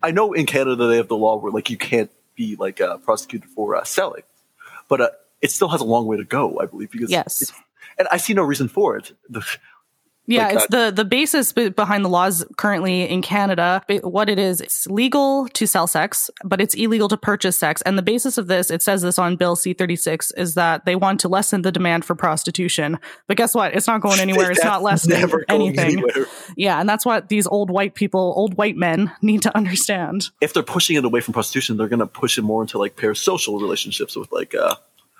I 0.01 0.11
know 0.11 0.33
in 0.33 0.45
Canada 0.45 0.87
they 0.87 0.97
have 0.97 1.07
the 1.09 1.17
law 1.17 1.35
where 1.37 1.51
like 1.51 1.69
you 1.69 1.77
can't 1.77 2.09
be 2.35 2.55
like 2.55 2.79
uh, 2.81 2.97
prosecuted 2.97 3.49
for 3.49 3.75
uh, 3.75 3.83
selling, 3.83 4.23
but 4.87 5.01
uh, 5.01 5.09
it 5.41 5.51
still 5.51 5.67
has 5.69 5.81
a 5.81 5.85
long 5.85 6.05
way 6.07 6.17
to 6.17 6.23
go, 6.23 6.59
I 6.59 6.65
believe, 6.65 6.91
because 6.91 7.11
Yes. 7.11 7.41
it's- 7.41 7.61
and 7.99 8.07
I 8.11 8.17
see 8.17 8.33
no 8.35 8.43
reason 8.43 8.67
for 8.67 8.95
it. 8.95 9.11
The, 9.27 9.43
Yeah, 10.27 10.47
Like, 10.47 10.55
it's 10.55 10.67
the 10.67 10.91
the 10.91 11.05
basis 11.05 11.53
behind 11.53 12.03
the 12.03 12.09
laws 12.09 12.45
currently 12.57 13.03
in 13.03 13.21
Canada. 13.21 13.81
What 14.01 14.29
it 14.29 14.37
is, 14.37 14.59
it's 14.59 14.85
legal 14.87 15.47
to 15.53 15.65
sell 15.65 15.87
sex, 15.87 16.29
but 16.43 16.59
it's 16.59 16.75
illegal 16.75 17.07
to 17.07 17.17
purchase 17.17 17.57
sex. 17.57 17.81
And 17.83 17.97
the 17.97 18.01
basis 18.01 18.37
of 18.37 18.47
this, 18.47 18.69
it 18.69 18.81
says 18.81 19.01
this 19.01 19.17
on 19.17 19.37
Bill 19.37 19.55
C 19.55 19.73
thirty 19.73 19.95
six, 19.95 20.31
is 20.31 20.55
that 20.55 20.83
they 20.85 20.95
want 20.97 21.21
to 21.21 21.29
lessen 21.29 21.61
the 21.61 21.71
demand 21.71 22.03
for 22.03 22.13
prostitution. 22.13 22.99
But 23.27 23.37
guess 23.37 23.55
what? 23.55 23.73
It's 23.73 23.87
not 23.87 24.01
going 24.01 24.19
anywhere. 24.27 24.51
It's 24.51 24.63
not 24.63 24.83
lessening 24.83 25.21
never 25.21 25.45
going 25.45 25.69
anything. 25.69 25.99
anywhere. 25.99 26.25
Yeah, 26.57 26.79
and 26.79 26.89
that's 26.89 27.05
what 27.05 27.29
these 27.29 27.47
old 27.47 27.69
white 27.69 27.95
people, 27.95 28.33
old 28.35 28.55
white 28.57 28.75
men, 28.75 29.11
need 29.21 29.41
to 29.43 29.55
understand. 29.57 30.29
If 30.41 30.53
they're 30.53 30.61
pushing 30.63 30.97
it 30.97 31.05
away 31.05 31.21
from 31.21 31.33
prostitution, 31.33 31.77
they're 31.77 31.87
going 31.87 31.99
to 31.99 32.05
push 32.07 32.37
it 32.37 32.41
more 32.41 32.61
into 32.61 32.77
like 32.77 32.97
parasocial 32.97 33.61
relationships 33.61 34.15
with 34.15 34.31
like, 34.31 34.53
uh, 34.53 34.75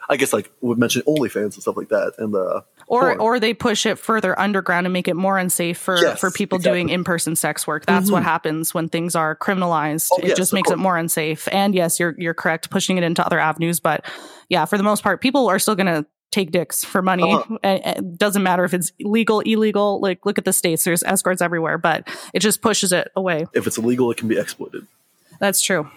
I 0.10 0.16
guess 0.18 0.32
like 0.34 0.50
we 0.62 0.76
mentioned 0.76 1.06
OnlyFans 1.06 1.54
and 1.54 1.62
stuff 1.62 1.76
like 1.78 1.90
that, 1.90 2.14
and 2.18 2.34
uh, 2.34 2.62
Or 2.88 3.02
porn. 3.02 3.20
or 3.20 3.40
they 3.40 3.54
push 3.54 3.86
it 3.86 4.00
further 4.00 4.40
underground 4.40 4.86
and 4.86 4.94
make 4.94 5.08
it 5.08 5.16
more 5.16 5.38
unsafe 5.38 5.78
for, 5.78 5.98
Yes, 5.98 6.20
for 6.20 6.32
people 6.32 6.58
exactly. 6.58 6.80
doing 6.80 6.90
in 6.90 7.04
person 7.04 7.36
sex 7.36 7.68
work. 7.68 7.86
That's 7.86 8.10
what 8.10 8.24
happens 8.24 8.74
when 8.74 8.88
things 8.90 9.16
are 9.16 9.36
criminalized. 9.36 10.10
Oh, 10.14 10.18
it 10.20 10.30
yes, 10.30 10.38
just 10.38 10.54
makes 10.54 10.72
it 10.72 10.78
more 10.78 10.98
unsafe. 10.98 11.48
And 11.52 11.76
yes, 11.76 12.00
you're 12.00 12.16
you're 12.18 12.34
correct, 12.34 12.70
pushing 12.70 12.98
it 12.98 13.04
into 13.04 13.26
other 13.26 13.40
avenues. 13.40 13.80
But 13.80 14.06
yeah, 14.50 14.66
for 14.66 14.78
the 14.78 14.84
most 14.84 15.04
part, 15.04 15.20
people 15.22 15.48
are 15.48 15.60
still 15.60 15.76
gonna 15.76 16.06
take 16.32 16.52
dicks 16.52 16.84
for 16.84 17.02
money. 17.02 17.32
Uh-huh. 17.34 17.58
And 17.64 17.82
It 17.86 18.18
doesn't 18.18 18.44
matter 18.44 18.64
if 18.64 18.74
it's 18.74 18.92
legal, 19.02 19.40
illegal. 19.42 20.00
Like 20.02 20.26
look 20.26 20.38
at 20.38 20.46
the 20.46 20.54
states. 20.54 20.84
There's 20.84 21.04
escorts 21.04 21.42
everywhere, 21.42 21.78
but 21.78 22.08
it 22.34 22.40
just 22.40 22.62
pushes 22.62 22.92
it 22.94 23.10
away. 23.16 23.46
if 23.54 23.66
it's 23.68 23.78
illegal, 23.78 24.10
it 24.12 24.18
can 24.18 24.28
be 24.28 24.38
exploited. 24.38 24.88
That's 25.40 25.62
true. 25.62 25.90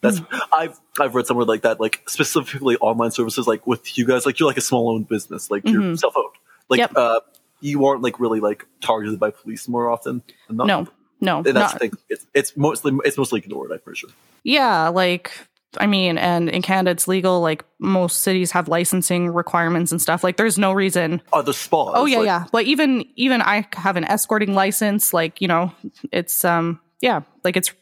That's 0.00 0.18
Hmm. 0.18 0.38
I've 0.52 0.80
I've 1.00 1.14
read 1.14 1.26
somewhere 1.26 1.46
like 1.46 1.62
that, 1.62 1.80
like 1.80 2.02
specifically 2.08 2.76
online 2.76 3.10
services, 3.10 3.46
like 3.46 3.66
with 3.66 3.96
you 3.98 4.06
guys, 4.06 4.26
like 4.26 4.38
you're 4.38 4.48
like 4.48 4.56
a 4.58 4.62
small 4.62 4.90
owned 4.90 5.08
business, 5.08 5.50
like 5.50 5.62
you're 5.66 5.96
self 5.96 6.16
owned, 6.16 6.26
like 6.68 6.80
Mm-hmm. 6.80 6.96
Yep. 6.96 7.04
uh, 7.04 7.20
you 7.60 7.84
aren't 7.86 8.02
like 8.02 8.20
really 8.20 8.40
like 8.40 8.66
targeted 8.80 9.18
by 9.18 9.30
police 9.30 9.66
more 9.68 9.90
often. 9.90 10.22
Than 10.46 10.58
not. 10.58 10.66
No, 10.68 10.88
no, 11.20 11.36
and 11.38 11.46
that's 11.46 11.56
not- 11.56 11.72
the 11.72 11.78
thing. 11.80 11.92
It's, 12.08 12.26
it's 12.34 12.56
mostly 12.56 12.92
it's 13.04 13.18
mostly 13.18 13.40
ignored. 13.40 13.72
I'm 13.72 13.80
pretty 13.80 13.98
sure. 13.98 14.10
Yeah, 14.44 14.88
like 14.88 15.32
I 15.76 15.86
mean, 15.86 16.16
and 16.16 16.48
in 16.48 16.62
Canada 16.62 16.92
it's 16.92 17.08
legal. 17.08 17.40
Like 17.40 17.64
most 17.80 18.22
cities 18.22 18.52
have 18.52 18.68
licensing 18.68 19.28
requirements 19.28 19.90
and 19.92 20.00
stuff. 20.00 20.22
Like 20.22 20.36
there's 20.36 20.56
no 20.58 20.72
reason. 20.72 21.20
Other 21.32 21.52
spas. 21.52 21.92
Oh 21.94 22.06
yeah, 22.06 22.18
like, 22.18 22.26
yeah. 22.26 22.44
But 22.52 22.64
even 22.66 23.04
even 23.16 23.42
I 23.42 23.66
have 23.74 23.96
an 23.96 24.04
escorting 24.04 24.54
license. 24.54 25.12
Like 25.12 25.40
you 25.40 25.48
know, 25.48 25.72
it's 26.12 26.44
um 26.44 26.78
yeah, 27.00 27.22
like 27.44 27.56
it's 27.56 27.72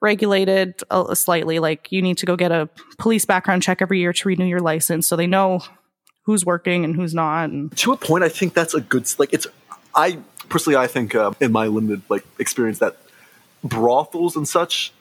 regulated 0.00 0.82
uh, 0.90 1.14
slightly. 1.14 1.58
Like 1.58 1.90
you 1.90 2.02
need 2.02 2.18
to 2.18 2.26
go 2.26 2.36
get 2.36 2.52
a 2.52 2.68
police 2.98 3.24
background 3.24 3.62
check 3.62 3.82
every 3.82 4.00
year 4.00 4.12
to 4.12 4.28
renew 4.28 4.46
your 4.46 4.60
license, 4.60 5.06
so 5.06 5.16
they 5.16 5.26
know 5.26 5.60
who's 6.24 6.44
working 6.44 6.84
and 6.84 6.94
who's 6.94 7.14
not. 7.14 7.50
And 7.50 7.76
To 7.78 7.92
a 7.92 7.96
point, 7.96 8.24
I 8.24 8.28
think 8.28 8.54
that's 8.54 8.74
a 8.74 8.80
good. 8.80 9.08
Like 9.18 9.32
it's. 9.32 9.46
I 9.94 10.18
personally, 10.48 10.76
I 10.76 10.86
think 10.86 11.14
uh, 11.14 11.32
in 11.40 11.52
my 11.52 11.66
limited 11.66 12.02
like 12.08 12.24
experience 12.38 12.78
that 12.78 12.96
brothels 13.62 14.36
and 14.36 14.48
such 14.48 14.92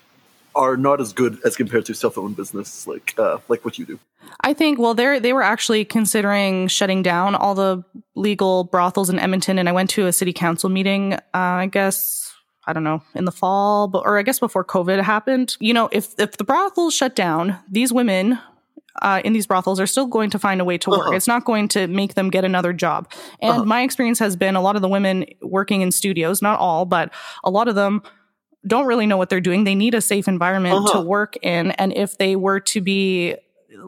are 0.54 0.76
not 0.76 1.00
as 1.00 1.14
good 1.14 1.40
as 1.46 1.56
compared 1.56 1.86
to 1.86 1.94
self 1.94 2.18
owned 2.18 2.36
business, 2.36 2.88
like 2.88 3.14
uh, 3.18 3.38
like 3.48 3.64
what 3.64 3.78
you 3.78 3.86
do. 3.86 4.00
I 4.42 4.54
think 4.54 4.80
well 4.80 4.94
they 4.94 5.20
they 5.20 5.34
were 5.34 5.44
actually 5.44 5.86
considering 5.86 6.68
shutting 6.68 7.04
down 7.04 7.36
all 7.36 7.56
the 7.56 7.84
legal 8.16 8.64
brothels 8.66 9.10
in 9.10 9.20
Edmonton 9.20 9.58
and 9.58 9.68
I 9.68 9.72
went 9.72 9.90
to 9.92 10.08
a 10.08 10.14
city 10.14 10.34
council 10.34 10.70
meeting 10.70 11.14
uh, 11.14 11.20
I 11.34 11.68
guess 11.68 12.31
I 12.68 12.74
don't 12.74 12.84
know 12.84 13.02
in 13.16 13.26
the 13.26 13.32
fall 13.32 13.88
but 13.88 14.00
or 14.06 14.20
I 14.20 14.24
guess 14.24 14.40
before 14.40 14.64
COVID 14.64 15.02
happened. 15.02 15.58
You 15.60 15.74
know, 15.74 15.90
if 15.92 16.14
if 16.20 16.38
the 16.38 16.44
brothels 16.44 16.94
shut 16.94 17.16
down, 17.16 17.58
these 17.70 17.92
women 17.92 18.40
uh, 19.02 19.22
in 19.24 19.32
these 19.34 19.48
brothels 19.48 19.80
are 19.80 19.88
still 19.88 20.06
going 20.06 20.30
to 20.32 20.38
find 20.38 20.60
a 20.60 20.66
way 20.66 20.78
to 20.78 20.90
work. 20.90 21.00
Uh-huh. 21.08 21.16
It's 21.16 21.28
not 21.28 21.46
going 21.46 21.70
to 21.70 21.88
make 21.88 22.14
them 22.16 22.30
get 22.30 22.44
another 22.44 22.74
job. 22.74 23.10
And 23.42 23.52
Uh-huh. 23.52 23.66
my 23.66 23.82
experience 23.84 24.20
has 24.20 24.36
been 24.36 24.56
a 24.58 24.62
lot 24.62 24.76
of 24.76 24.82
the 24.82 24.90
women 24.90 25.26
working 25.42 25.80
in 25.82 25.92
studios, 25.92 26.42
not 26.42 26.60
all, 26.60 26.86
but 26.86 27.12
a 27.44 27.50
lot 27.50 27.68
of 27.70 27.76
them 27.76 28.02
don't 28.68 28.86
really 28.86 29.08
know 29.08 29.16
what 29.18 29.30
they're 29.30 29.40
doing. 29.42 29.64
They 29.64 29.76
need 29.76 29.96
a 29.96 30.02
safe 30.02 30.28
environment 30.28 30.88
to 30.88 30.94
Uh-huh. 30.98 31.02
work 31.04 31.38
in. 31.42 31.72
And 31.72 31.94
if 31.96 32.18
they 32.18 32.36
were 32.36 32.60
to 32.60 32.82
be 32.82 33.36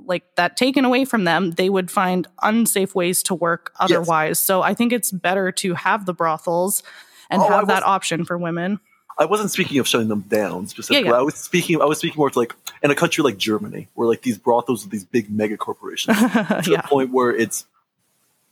like 0.06 0.24
that 0.38 0.56
taken 0.56 0.86
away 0.86 1.04
from 1.06 1.26
them, 1.26 1.52
they 1.52 1.70
would 1.70 1.92
find 1.92 2.26
unsafe 2.42 2.96
ways 2.96 3.22
to 3.24 3.36
work 3.36 3.74
otherwise. 3.80 4.40
So 4.40 4.62
I 4.62 4.74
think 4.74 4.94
it's 4.94 5.12
better 5.12 5.52
to 5.52 5.74
have 5.74 6.06
the 6.06 6.14
brothels 6.14 6.82
and 7.30 7.42
Oh, 7.42 7.48
have 7.48 7.68
that 7.68 7.84
option 7.84 8.26
for 8.26 8.38
women. 8.38 8.80
I 9.18 9.26
wasn't 9.26 9.52
speaking 9.52 9.78
of 9.78 9.88
shutting 9.88 10.08
them 10.08 10.22
down 10.22 10.66
specifically. 10.68 11.10
yeah. 11.10 11.16
I 11.16 11.22
was 11.22 11.36
speaking. 11.36 11.80
I 11.82 11.86
was 11.86 12.00
speaking 12.00 12.18
more 12.18 12.30
to 12.32 12.40
like 12.40 12.54
in 12.82 12.90
a 12.90 12.96
country 12.96 13.24
like 13.24 13.38
Germany, 13.38 13.88
where 13.94 14.08
like 14.08 14.24
these 14.24 14.38
brothels 14.40 14.86
are 14.86 14.90
these 14.90 15.06
big 15.06 15.30
mega 15.30 15.56
corporations 15.58 16.18
to 16.18 16.64
yeah. 16.68 16.82
the 16.82 16.84
point 16.88 17.12
where 17.12 17.30
it's 17.32 17.66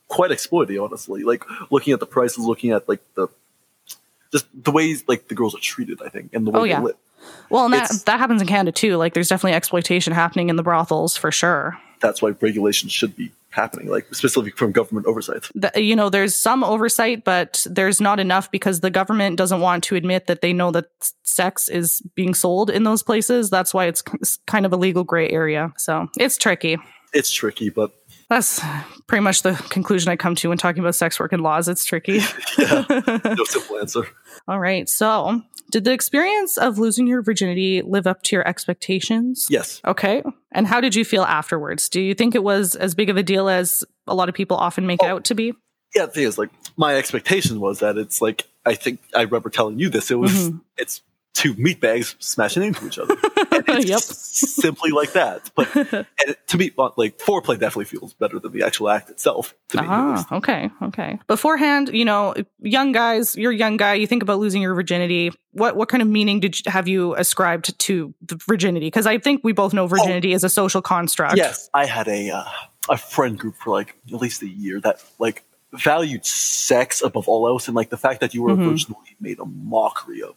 quite 0.07 0.29
exploiting. 0.31 0.77
Honestly, 0.79 1.23
like 1.23 1.43
looking 1.71 1.93
at 1.93 1.99
the 1.99 2.05
prices, 2.05 2.39
looking 2.45 2.71
at 2.71 2.87
like 2.87 2.99
the 3.15 3.27
just 4.31 4.45
the 4.53 4.71
ways 4.71 5.03
like 5.07 5.27
the 5.27 5.35
girls 5.35 5.55
are 5.55 5.59
treated. 5.59 5.99
I 6.05 6.09
think 6.09 6.29
and 6.33 6.45
the 6.45 6.51
way 6.51 6.59
Oh, 6.59 6.63
they 6.63 6.69
yeah. 6.69 6.81
live. 6.81 6.95
Well, 7.49 7.65
and 7.65 7.73
that, 7.73 7.85
It's- 7.85 8.03
that 8.03 8.19
happens 8.19 8.41
in 8.41 8.47
Canada 8.47 8.71
too. 8.71 8.97
Like 8.97 9.13
there's 9.13 9.29
definitely 9.29 9.53
exploitation 9.55 10.13
happening 10.13 10.49
in 10.49 10.55
the 10.57 10.63
brothels 10.63 11.17
for 11.17 11.31
sure. 11.31 11.77
That's 12.01 12.21
why 12.21 12.35
regulation 12.39 12.87
should 12.89 13.15
be 13.15 13.31
happening, 13.51 13.87
like 13.89 14.05
specifically 14.13 14.51
from 14.51 14.71
government 14.71 15.05
oversight. 15.05 15.49
the, 15.53 15.71
you 15.75 15.95
know, 15.95 16.09
there's 16.09 16.35
some 16.35 16.63
oversight, 16.63 17.23
but 17.23 17.65
there's 17.69 18.01
not 18.01 18.19
enough 18.19 18.49
because 18.49 18.79
the 18.79 18.89
government 18.89 19.37
doesn't 19.37 19.59
want 19.61 19.83
to 19.85 19.95
admit 19.95 20.27
that 20.27 20.41
they 20.41 20.53
know 20.53 20.71
that 20.71 20.85
sex 21.23 21.69
is 21.69 22.01
being 22.15 22.33
sold 22.33 22.69
in 22.69 22.83
those 22.83 23.03
places. 23.03 23.49
That's 23.49 23.73
why 23.73 23.85
it's 23.85 24.01
k- 24.01 24.17
s- 24.21 24.39
kind 24.47 24.65
of 24.65 24.73
a 24.73 24.77
legal 24.77 25.03
gray 25.03 25.29
area. 25.29 25.71
So 25.77 26.07
it's 26.17 26.37
tricky. 26.37 26.77
It's 27.13 27.29
tricky, 27.29 27.69
but 27.69 27.91
That's 28.29 28.61
pretty 29.07 29.21
much 29.21 29.41
the 29.41 29.53
conclusion 29.69 30.09
I 30.09 30.15
come 30.15 30.33
to 30.35 30.47
when 30.49 30.57
talking 30.57 30.79
about 30.79 30.95
sex 30.95 31.19
work 31.19 31.33
and 31.33 31.43
laws. 31.43 31.67
It's 31.67 31.83
tricky. 31.83 32.21
yeah, 32.57 32.85
no 33.25 33.43
simple 33.43 33.77
answer. 33.79 34.07
All 34.47 34.59
right. 34.59 34.87
So, 34.87 35.41
did 35.71 35.83
the 35.85 35.91
experience 35.93 36.57
of 36.57 36.77
losing 36.77 37.07
your 37.07 37.21
virginity 37.21 37.81
live 37.81 38.05
up 38.05 38.21
to 38.23 38.35
your 38.35 38.47
expectations? 38.47 39.47
Yes, 39.49 39.81
Okay. 39.85 40.21
And 40.51 40.67
how 40.67 40.81
did 40.81 40.95
you 40.95 41.05
feel 41.05 41.23
afterwards? 41.23 41.87
Do 41.89 42.01
you 42.01 42.13
think 42.13 42.35
it 42.35 42.43
was 42.43 42.75
as 42.75 42.93
big 42.93 43.09
of 43.09 43.17
a 43.17 43.23
deal 43.23 43.47
as 43.49 43.83
a 44.07 44.13
lot 44.13 44.27
of 44.29 44.35
people 44.35 44.57
often 44.57 44.85
make 44.85 45.01
Oh. 45.01 45.07
out 45.07 45.23
to 45.25 45.35
be? 45.35 45.53
yeah. 45.95 46.05
The 46.05 46.11
thing 46.11 46.23
is, 46.23 46.37
like, 46.37 46.49
my 46.77 46.95
expectation 46.95 47.59
was 47.59 47.79
that 47.79 47.97
it's 47.97 48.21
like 48.21 48.47
I 48.65 48.75
think 48.75 48.99
I 49.15 49.23
remember 49.23 49.49
telling 49.49 49.79
you 49.79 49.89
this. 49.89 50.11
It 50.11 50.19
was 50.19 50.31
Mm-hmm. 50.31 50.57
it's 50.77 51.01
two 51.33 51.53
meatbags 51.55 52.15
smashing 52.19 52.63
into 52.63 52.85
each 52.85 52.99
other. 52.99 53.15
Yep. 53.81 53.99
simply 53.99 54.91
like 54.91 55.13
that. 55.13 55.51
But 55.55 55.73
and 55.75 56.05
it, 56.19 56.47
to 56.47 56.57
me, 56.57 56.69
but, 56.75 56.97
like 56.97 57.17
foreplay 57.19 57.59
definitely 57.59 57.85
feels 57.85 58.13
better 58.13 58.39
than 58.39 58.51
the 58.53 58.63
actual 58.63 58.89
act 58.89 59.09
itself. 59.09 59.53
To 59.69 59.81
me, 59.81 59.87
Ah, 59.89 60.11
least. 60.15 60.31
okay, 60.31 60.69
okay. 60.83 61.19
Beforehand, 61.27 61.89
you 61.93 62.05
know, 62.05 62.33
young 62.61 62.91
guys, 62.91 63.35
you're 63.35 63.51
a 63.51 63.55
young 63.55 63.77
guy. 63.77 63.93
You 63.95 64.07
think 64.07 64.23
about 64.23 64.39
losing 64.39 64.61
your 64.61 64.73
virginity. 64.73 65.31
What 65.51 65.75
what 65.75 65.89
kind 65.89 66.01
of 66.01 66.07
meaning 66.07 66.39
did 66.39 66.59
you, 66.65 66.71
have 66.71 66.87
you 66.87 67.15
ascribed 67.15 67.77
to 67.79 68.13
the 68.21 68.39
virginity? 68.47 68.87
Because 68.87 69.05
I 69.05 69.17
think 69.19 69.41
we 69.43 69.51
both 69.53 69.73
know 69.73 69.85
virginity 69.87 70.33
is 70.33 70.43
a 70.43 70.49
social 70.49 70.81
construct. 70.81 71.37
Yes, 71.37 71.69
I 71.73 71.85
had 71.85 72.07
a 72.07 72.29
uh, 72.31 72.43
a 72.89 72.97
friend 72.97 73.37
group 73.37 73.55
for 73.55 73.71
like 73.71 73.95
at 74.13 74.19
least 74.21 74.41
a 74.41 74.47
year 74.49 74.79
that 74.81 75.03
like 75.19 75.43
valued 75.73 76.25
sex 76.25 77.01
above 77.01 77.27
all 77.27 77.47
else, 77.47 77.67
and 77.67 77.75
like 77.75 77.89
the 77.89 77.97
fact 77.97 78.21
that 78.21 78.33
you 78.33 78.41
were 78.43 78.51
Mhm. 78.55 78.65
a 78.65 78.69
virgin 78.69 78.95
made 79.19 79.39
a 79.39 79.45
mockery 79.45 80.21
of. 80.23 80.35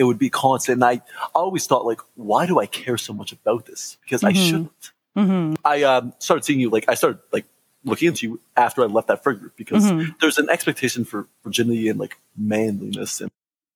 It 0.00 0.04
would 0.04 0.18
be 0.18 0.30
constant. 0.30 0.76
And 0.76 0.84
I 0.84 1.02
always 1.34 1.66
thought 1.66 1.84
like, 1.84 2.00
why 2.14 2.46
do 2.46 2.58
I 2.58 2.64
care 2.64 2.96
so 2.96 3.12
much 3.12 3.32
about 3.32 3.66
this? 3.66 3.98
Because 4.02 4.24
I 4.24 4.32
Mhm. 4.32 4.46
shouldn't. 4.48 4.90
hmm 5.14 5.54
I 5.64 5.82
um, 5.82 6.14
started 6.20 6.44
seeing 6.44 6.58
you 6.58 6.70
like 6.70 6.86
I 6.88 6.94
started 6.94 7.18
like 7.32 7.44
looking 7.84 8.08
into 8.08 8.26
you 8.26 8.40
after 8.56 8.82
I 8.82 8.86
left 8.86 9.08
that 9.08 9.22
friend 9.22 9.38
group 9.40 9.54
because 9.56 9.84
Mhm. 9.84 10.14
there's 10.20 10.38
an 10.38 10.48
expectation 10.48 11.04
for 11.04 11.26
virginity 11.44 11.88
and 11.90 11.98
like 12.00 12.16
manliness 12.36 13.20
and 13.20 13.30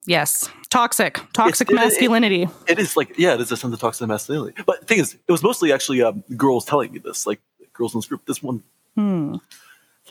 Yes. 0.06 0.48
Toxic. 0.70 1.18
Toxic 1.32 1.68
it- 1.68 1.72
it- 1.72 1.76
masculinity. 1.76 2.48
it 2.66 2.78
is 2.78 2.96
like 2.96 3.18
yeah, 3.18 3.34
it 3.34 3.40
is 3.40 3.50
a 3.52 3.56
sense 3.56 3.74
of 3.74 3.80
toxic 3.80 4.06
masculinity. 4.08 4.62
But 4.64 4.80
the 4.80 4.87
thing 4.87 5.00
is, 5.00 5.14
it 5.14 5.32
was 5.32 5.42
mostly 5.42 5.72
actually 5.72 6.02
um, 6.02 6.22
girls 6.37 6.64
telling 6.64 6.90
me 6.92 6.98
this, 7.00 7.26
like 7.26 7.40
girls 7.74 7.92
in 7.94 7.98
this 7.98 8.06
group. 8.06 8.24
This 8.26 8.42
one, 8.42 8.62
Hmm. 8.96 9.37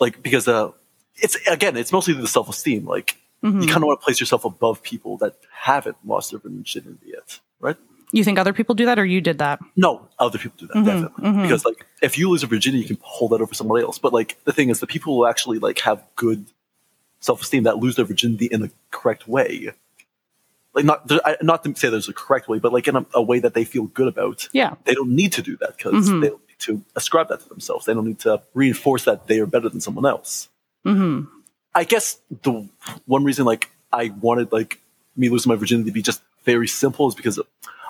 like 0.00 0.22
because 0.22 0.46
uh, 0.46 0.70
it's 1.16 1.36
again, 1.48 1.76
it's 1.76 1.90
mostly 1.92 2.14
the 2.14 2.28
self 2.28 2.48
esteem. 2.48 2.84
Like 2.86 3.16
Mhm. 3.44 3.62
you 3.62 3.68
kind 3.68 3.82
of 3.84 3.88
want 3.88 4.00
to 4.00 4.04
place 4.04 4.18
yourself 4.20 4.44
above 4.44 4.82
people 4.82 5.16
that 5.18 5.36
haven't 5.52 5.96
lost 6.04 6.30
their 6.30 6.40
virginity 6.40 7.06
yet, 7.16 7.40
right? 7.60 7.76
You 8.12 8.24
think 8.24 8.38
other 8.38 8.52
people 8.52 8.74
do 8.74 8.86
that, 8.86 8.98
or 8.98 9.04
you 9.04 9.20
did 9.20 9.38
that? 9.38 9.58
No, 9.76 10.08
other 10.18 10.38
people 10.38 10.56
do 10.58 10.66
that 10.68 10.76
Mhm, 10.76 10.84
definitely 10.86 11.24
mhm. 11.24 11.42
because 11.42 11.64
like 11.64 11.84
if 12.00 12.16
you 12.16 12.30
lose 12.30 12.42
a 12.42 12.46
virginity, 12.46 12.82
you 12.82 12.88
can 12.88 12.98
hold 13.02 13.32
that 13.32 13.40
over 13.40 13.52
somebody 13.54 13.84
else. 13.84 13.98
But 13.98 14.12
like 14.12 14.38
the 14.44 14.52
thing 14.52 14.70
is, 14.70 14.80
the 14.80 14.86
people 14.86 15.14
who 15.16 15.26
actually 15.26 15.58
like 15.58 15.78
have 15.80 16.02
good 16.16 16.46
self 17.20 17.42
esteem 17.42 17.64
that 17.64 17.78
lose 17.78 17.96
their 17.96 18.04
virginity 18.04 18.46
in 18.46 18.60
the 18.60 18.70
correct 18.90 19.26
way. 19.28 19.72
Like 20.74 20.84
not 20.84 21.10
I- 21.24 21.36
not 21.42 21.64
to 21.64 21.74
say 21.76 21.88
there's 21.88 22.08
a 22.08 22.12
correct 22.12 22.48
way, 22.48 22.58
but 22.58 22.72
like 22.72 22.88
in 22.88 22.96
a, 22.96 23.06
a 23.14 23.22
way 23.22 23.38
that 23.40 23.54
they 23.54 23.64
feel 23.64 23.84
good 23.84 24.08
about. 24.08 24.48
Yeah. 24.52 24.74
They 24.84 24.94
don't 24.94 25.10
need 25.10 25.32
to 25.32 25.42
do 25.42 25.56
that 25.58 25.76
because 25.76 26.08
Mhm. 26.08 26.20
they 26.20 26.28
don't 26.28 26.46
need 26.48 26.58
to 26.60 26.82
ascribe 26.96 27.28
that 27.28 27.40
to 27.40 27.48
themselves. 27.48 27.84
They 27.86 27.94
don't 27.94 28.06
need 28.06 28.20
to 28.20 28.42
reinforce 28.54 29.04
that 29.04 29.26
they 29.26 29.38
are 29.40 29.46
better 29.46 29.68
than 29.68 29.80
someone 29.80 30.06
else. 30.06 30.48
hmm 30.84 31.22
I 31.74 31.84
guess 31.84 32.18
the 32.42 32.68
one 33.06 33.24
reason 33.24 33.44
like 33.44 33.70
I 33.92 34.12
wanted 34.20 34.52
like 34.52 34.80
me 35.16 35.28
losing 35.28 35.50
my 35.50 35.56
virginity 35.56 35.90
to 35.90 35.94
be 35.94 36.02
just 36.02 36.22
very 36.44 36.68
simple 36.68 37.08
is 37.08 37.14
because 37.14 37.40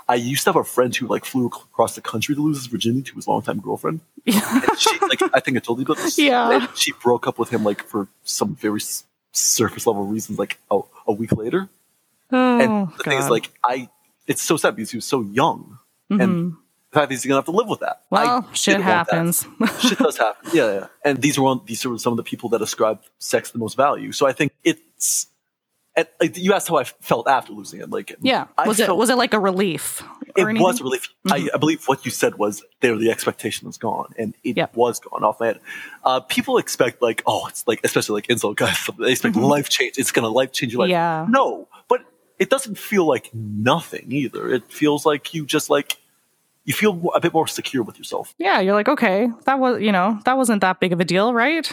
I 0.08 0.14
used 0.16 0.44
to 0.44 0.50
have 0.50 0.56
a 0.56 0.64
friend 0.64 0.94
who 0.94 1.06
like 1.06 1.24
flew 1.24 1.46
across 1.46 1.94
the 1.94 2.00
country 2.00 2.34
to 2.34 2.40
lose 2.42 2.58
his 2.58 2.66
virginity 2.66 3.10
to 3.10 3.14
his 3.16 3.26
longtime 3.28 3.60
girlfriend. 3.60 4.00
Yeah. 4.26 4.60
And 4.68 4.78
she, 4.78 4.98
like, 5.00 5.20
I 5.34 5.40
think 5.40 5.58
I 5.58 5.60
told 5.60 5.78
you 5.80 5.84
about 5.84 5.98
this. 5.98 6.16
Yeah. 6.30 6.50
And 6.50 6.68
she 6.76 6.92
broke 6.92 7.26
up 7.26 7.38
with 7.38 7.50
him 7.50 7.62
like 7.62 7.82
for 7.82 8.08
some 8.24 8.54
very 8.56 8.80
s- 8.80 9.04
surface 9.32 9.86
level 9.86 10.04
reasons, 10.06 10.38
like 10.38 10.58
a, 10.70 10.80
a 11.06 11.12
week 11.12 11.32
later. 11.32 11.68
Oh, 12.32 12.60
And 12.60 12.88
the 12.96 13.02
thing 13.04 13.18
is, 13.18 13.28
like, 13.28 13.50
I, 13.62 13.88
it's 14.26 14.42
so 14.42 14.56
sad 14.56 14.76
because 14.76 14.90
he 14.92 14.96
was 14.96 15.04
so 15.04 15.20
young, 15.20 15.78
and 16.08 16.20
Mhm. 16.20 16.56
The 16.94 17.00
fact 17.00 17.08
that 17.08 17.14
he's 17.16 17.26
gonna 17.26 17.38
have 17.38 17.44
to 17.46 17.50
live 17.50 17.66
with 17.68 17.80
that. 17.80 18.02
I 18.12 18.24
well, 18.24 18.48
shit 18.52 18.76
didn't 18.76 18.86
want 18.86 19.08
that. 19.08 19.16
happens. 19.16 19.46
shit 19.88 19.98
does 19.98 20.16
happen. 20.16 20.50
Yeah, 20.54 20.72
yeah. 20.72 20.86
And 21.04 21.20
these 21.20 21.36
were 21.38 21.44
one, 21.44 21.60
these 21.66 21.84
are 21.84 21.98
some 21.98 22.12
of 22.12 22.16
the 22.18 22.22
people 22.22 22.48
that 22.50 22.62
ascribe 22.62 23.00
sex 23.18 23.50
the 23.50 23.58
most 23.58 23.76
value. 23.76 24.12
So 24.12 24.26
I 24.26 24.32
think 24.32 24.52
it's. 24.62 25.26
And, 25.96 26.08
like, 26.20 26.36
you 26.36 26.52
asked 26.52 26.66
how 26.68 26.76
I 26.76 26.82
felt 26.84 27.28
after 27.28 27.52
losing 27.52 27.80
it. 27.80 27.88
Like, 27.88 28.16
yeah. 28.20 28.46
I 28.58 28.66
Was 28.66 28.80
it 28.80 28.94
was 28.96 29.10
it 29.10 29.16
like 29.16 29.32
a 29.34 29.38
relief? 29.40 30.02
it 30.22 30.32
anything? 30.40 30.56
Mm-hmm. 30.56 30.62
was 30.64 30.80
a 30.80 30.84
relief. 30.84 31.08
I, 31.30 31.48
I 31.54 31.56
believe 31.56 31.84
what 31.86 32.04
you 32.04 32.10
said 32.10 32.36
was 32.36 32.64
there. 32.80 32.96
The 32.96 33.10
expectation 33.10 33.66
was 33.66 33.76
gone, 33.76 34.12
and 34.18 34.34
it 34.44 34.56
Yep. 34.56 34.74
was 34.76 34.98
gone 35.00 35.22
off 35.24 35.38
my 35.40 35.46
head. 35.46 35.60
Uh, 36.04 36.18
people 36.20 36.58
expect 36.58 37.00
like, 37.02 37.22
oh, 37.26 37.46
it's 37.48 37.66
like 37.66 37.80
especially 37.84 38.14
like 38.14 38.26
incel 38.28 38.54
guys. 38.62 38.88
They 38.98 39.12
expect 39.12 39.34
life 39.36 39.68
change. 39.68 39.98
It's 39.98 40.10
gonna 40.12 40.28
life 40.28 40.50
change 40.52 40.72
your 40.72 40.80
life. 40.80 40.90
Mm-hmm. 40.92 41.30
Yeah. 41.32 41.38
No, 41.38 41.68
but 41.88 42.02
it 42.40 42.50
doesn't 42.50 42.76
feel 42.78 43.06
like 43.06 43.30
nothing 43.32 44.10
either. 44.10 44.48
It 44.52 44.70
feels 44.72 45.04
like 45.06 45.32
you 45.34 45.46
just 45.46 45.70
like 45.70 45.98
you 46.64 46.72
feel 46.74 47.10
a 47.14 47.20
bit 47.20 47.32
more 47.32 47.46
secure 47.46 47.82
with 47.82 47.98
yourself 47.98 48.34
Yeah, 48.38 48.60
you're 48.60 48.74
like, 48.74 48.88
okay, 48.88 49.28
that 49.46 49.58
was 49.58 49.80
you 49.82 49.92
know, 49.92 50.18
that 50.24 50.36
wasn't 50.36 50.60
that 50.62 50.80
big 50.80 50.92
of 50.92 51.00
a 51.00 51.04
deal, 51.04 51.32
right? 51.34 51.70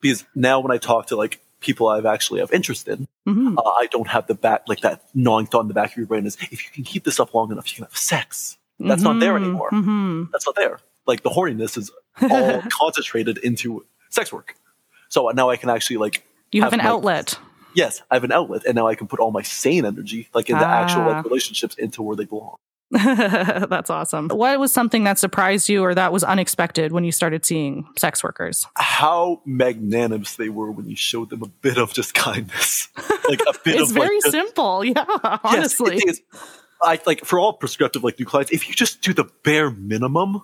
because 0.00 0.24
now 0.34 0.60
when 0.60 0.70
I 0.70 0.78
talk 0.78 1.06
to 1.06 1.16
like 1.16 1.40
people 1.60 1.88
I've 1.88 2.04
actually 2.06 2.40
have 2.40 2.52
interest 2.52 2.88
in, 2.88 3.08
hmm 3.26 3.56
uh, 3.58 3.62
I 3.62 3.86
don't 3.90 4.08
have 4.08 4.26
the 4.26 4.34
back 4.34 4.62
like 4.68 4.80
that 4.80 5.02
gnawing 5.14 5.46
thought 5.46 5.62
in 5.62 5.68
the 5.68 5.74
back 5.74 5.92
of 5.92 5.96
your 5.96 6.06
brain 6.06 6.26
is 6.26 6.36
if 6.40 6.64
you 6.64 6.70
can 6.72 6.84
keep 6.84 7.04
this 7.04 7.18
up 7.20 7.32
long 7.34 7.50
enough, 7.52 7.66
you 7.70 7.76
can 7.76 7.84
have 7.84 7.96
sex. 7.96 8.58
That's 8.78 9.02
not 9.02 9.20
there 9.20 9.36
anymore. 9.36 9.70
hmm 9.70 10.24
That's 10.32 10.46
not 10.46 10.56
there. 10.56 10.78
Like 11.06 11.22
the 11.22 11.30
horniness 11.30 11.78
is 11.78 11.90
all 12.30 12.62
concentrated 12.80 13.38
into 13.38 13.84
sex 14.10 14.32
work. 14.32 14.54
So 15.08 15.28
now 15.30 15.48
I 15.50 15.56
can 15.56 15.70
actually 15.70 15.98
like 15.98 16.24
You 16.52 16.62
have, 16.62 16.72
Have 16.72 16.80
an 16.80 16.84
my- 16.84 16.90
outlet. 16.90 17.38
yes, 17.74 18.02
I 18.10 18.14
have 18.16 18.24
an 18.24 18.32
outlet, 18.32 18.62
and 18.66 18.74
now 18.74 18.86
I 18.88 18.94
can 18.94 19.06
put 19.06 19.20
all 19.20 19.30
my 19.30 19.42
sane 19.42 19.84
energy 19.86 20.28
like 20.34 20.50
into 20.50 20.66
actual 20.66 21.02
Ah. 21.02 21.08
like 21.12 21.24
relationships 21.24 21.74
into 21.76 22.02
where 22.02 22.16
they 22.16 22.24
belong. 22.26 22.56
That's 23.68 23.90
awesome. 23.90 24.28
What 24.28 24.58
was 24.60 24.72
something 24.72 25.04
that 25.04 25.18
surprised 25.18 25.68
you 25.68 25.82
or 25.82 25.94
that 25.94 26.12
was 26.12 26.22
unexpected 26.24 26.92
when 26.92 27.04
you 27.04 27.12
started 27.12 27.44
seeing 27.44 27.86
sex 27.98 28.22
workers? 28.22 28.66
How 28.76 29.42
magnanimous 29.44 30.36
they 30.36 30.48
were 30.48 30.70
when 30.70 30.88
you 30.88 30.96
showed 30.96 31.30
them 31.30 31.42
a 31.42 31.48
bit 31.48 31.76
of 31.76 31.92
just 31.92 32.14
kindness, 32.14 32.88
like 33.28 33.40
a 33.40 33.52
bit 33.64 33.74
It's 33.80 33.90
of 33.90 33.94
very 33.96 34.16
like, 34.16 34.22
just- 34.24 34.32
simple. 34.32 34.84
Yeah, 34.94 35.04
honestly. 35.44 35.96
is. 35.96 36.20
I 36.82 37.00
like 37.06 37.24
for 37.24 37.38
all 37.38 37.52
prescriptive 37.54 38.04
like 38.04 38.18
new 38.18 38.26
clients, 38.26 38.52
if 38.52 38.68
you 38.68 38.74
just 38.74 39.00
do 39.02 39.12
the 39.12 39.24
bare 39.42 39.70
minimum, 39.70 40.42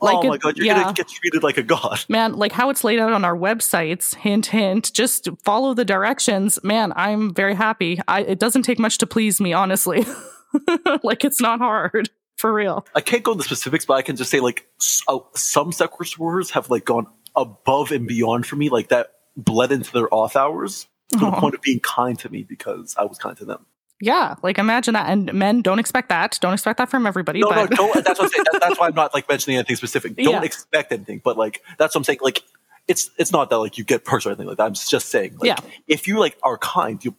Like 0.00 0.16
oh 0.16 0.22
it- 0.22 0.28
my 0.28 0.36
god, 0.38 0.56
you're 0.56 0.66
yeah. 0.66 0.82
gonna 0.82 0.92
get 0.92 1.08
treated 1.08 1.42
like 1.42 1.56
a 1.58 1.62
god. 1.62 2.04
man, 2.08 2.34
like 2.34 2.52
how 2.52 2.70
it's 2.70 2.84
laid 2.84 2.98
out 2.98 3.12
on 3.12 3.24
our 3.24 3.36
websites, 3.36 4.14
hint, 4.14 4.46
hint, 4.46 4.92
just 4.92 5.28
follow 5.44 5.74
the 5.74 5.84
directions. 5.84 6.58
Man, 6.62 6.92
I'm 6.96 7.32
very 7.34 7.54
happy. 7.54 8.00
I, 8.06 8.20
it 8.22 8.38
doesn't 8.38 8.62
take 8.62 8.78
much 8.78 8.98
to 8.98 9.06
please 9.06 9.40
me, 9.40 9.52
honestly. 9.52 10.04
like 11.02 11.24
it's 11.24 11.40
not 11.40 11.58
hard 11.60 12.10
for 12.36 12.52
real. 12.52 12.86
I 12.94 13.00
can't 13.00 13.22
go 13.22 13.32
into 13.32 13.44
specifics, 13.44 13.84
but 13.84 13.94
I 13.94 14.02
can 14.02 14.16
just 14.16 14.30
say 14.30 14.40
like 14.40 14.66
s- 14.80 15.02
uh, 15.08 15.18
some 15.34 15.72
sex 15.72 16.18
workers 16.18 16.50
have 16.52 16.70
like 16.70 16.84
gone 16.84 17.06
above 17.36 17.92
and 17.92 18.06
beyond 18.08 18.46
for 18.46 18.56
me, 18.56 18.68
like 18.68 18.88
that 18.88 19.12
bled 19.36 19.72
into 19.72 19.92
their 19.92 20.12
off 20.12 20.36
hours 20.36 20.86
to 21.12 21.18
the 21.18 21.30
point 21.32 21.54
of 21.54 21.62
being 21.62 21.80
kind 21.80 22.18
to 22.20 22.28
me 22.28 22.42
because 22.42 22.94
I 22.98 23.04
was 23.04 23.18
kind 23.18 23.36
to 23.38 23.44
them. 23.44 23.66
Yeah, 24.00 24.36
like 24.42 24.56
imagine 24.58 24.94
that. 24.94 25.10
And 25.10 25.32
men 25.34 25.60
don't 25.60 25.78
expect 25.78 26.08
that. 26.08 26.38
Don't 26.40 26.54
expect 26.54 26.78
that 26.78 26.88
from 26.88 27.06
everybody. 27.06 27.40
No, 27.40 27.50
no, 27.50 27.66
don't. 27.66 27.94
That's 28.04 28.18
what 28.18 28.22
I'm 28.22 28.28
saying. 28.30 28.44
That, 28.52 28.60
that's 28.60 28.80
why 28.80 28.86
I'm 28.88 28.94
not 28.94 29.12
like 29.12 29.28
mentioning 29.28 29.58
anything 29.58 29.76
specific. 29.76 30.16
Don't 30.16 30.26
Yeah. 30.26 30.42
expect 30.42 30.90
anything, 30.92 31.20
but 31.22 31.36
like 31.36 31.62
that's 31.78 31.94
what 31.94 32.00
I'm 32.00 32.04
saying. 32.04 32.20
Like 32.22 32.42
it's 32.88 33.10
it's 33.18 33.30
not 33.30 33.50
that 33.50 33.58
like 33.58 33.76
you 33.76 33.84
get 33.84 34.04
perks 34.06 34.24
or 34.24 34.30
anything 34.30 34.46
like 34.46 34.56
that. 34.56 34.64
I'm 34.64 34.72
just 34.74 35.10
saying. 35.10 35.36
Like, 35.38 35.48
Yeah. 35.48 35.56
If 35.86 36.08
you 36.08 36.18
like 36.18 36.38
are 36.42 36.56
kind, 36.56 37.04
you'll 37.04 37.16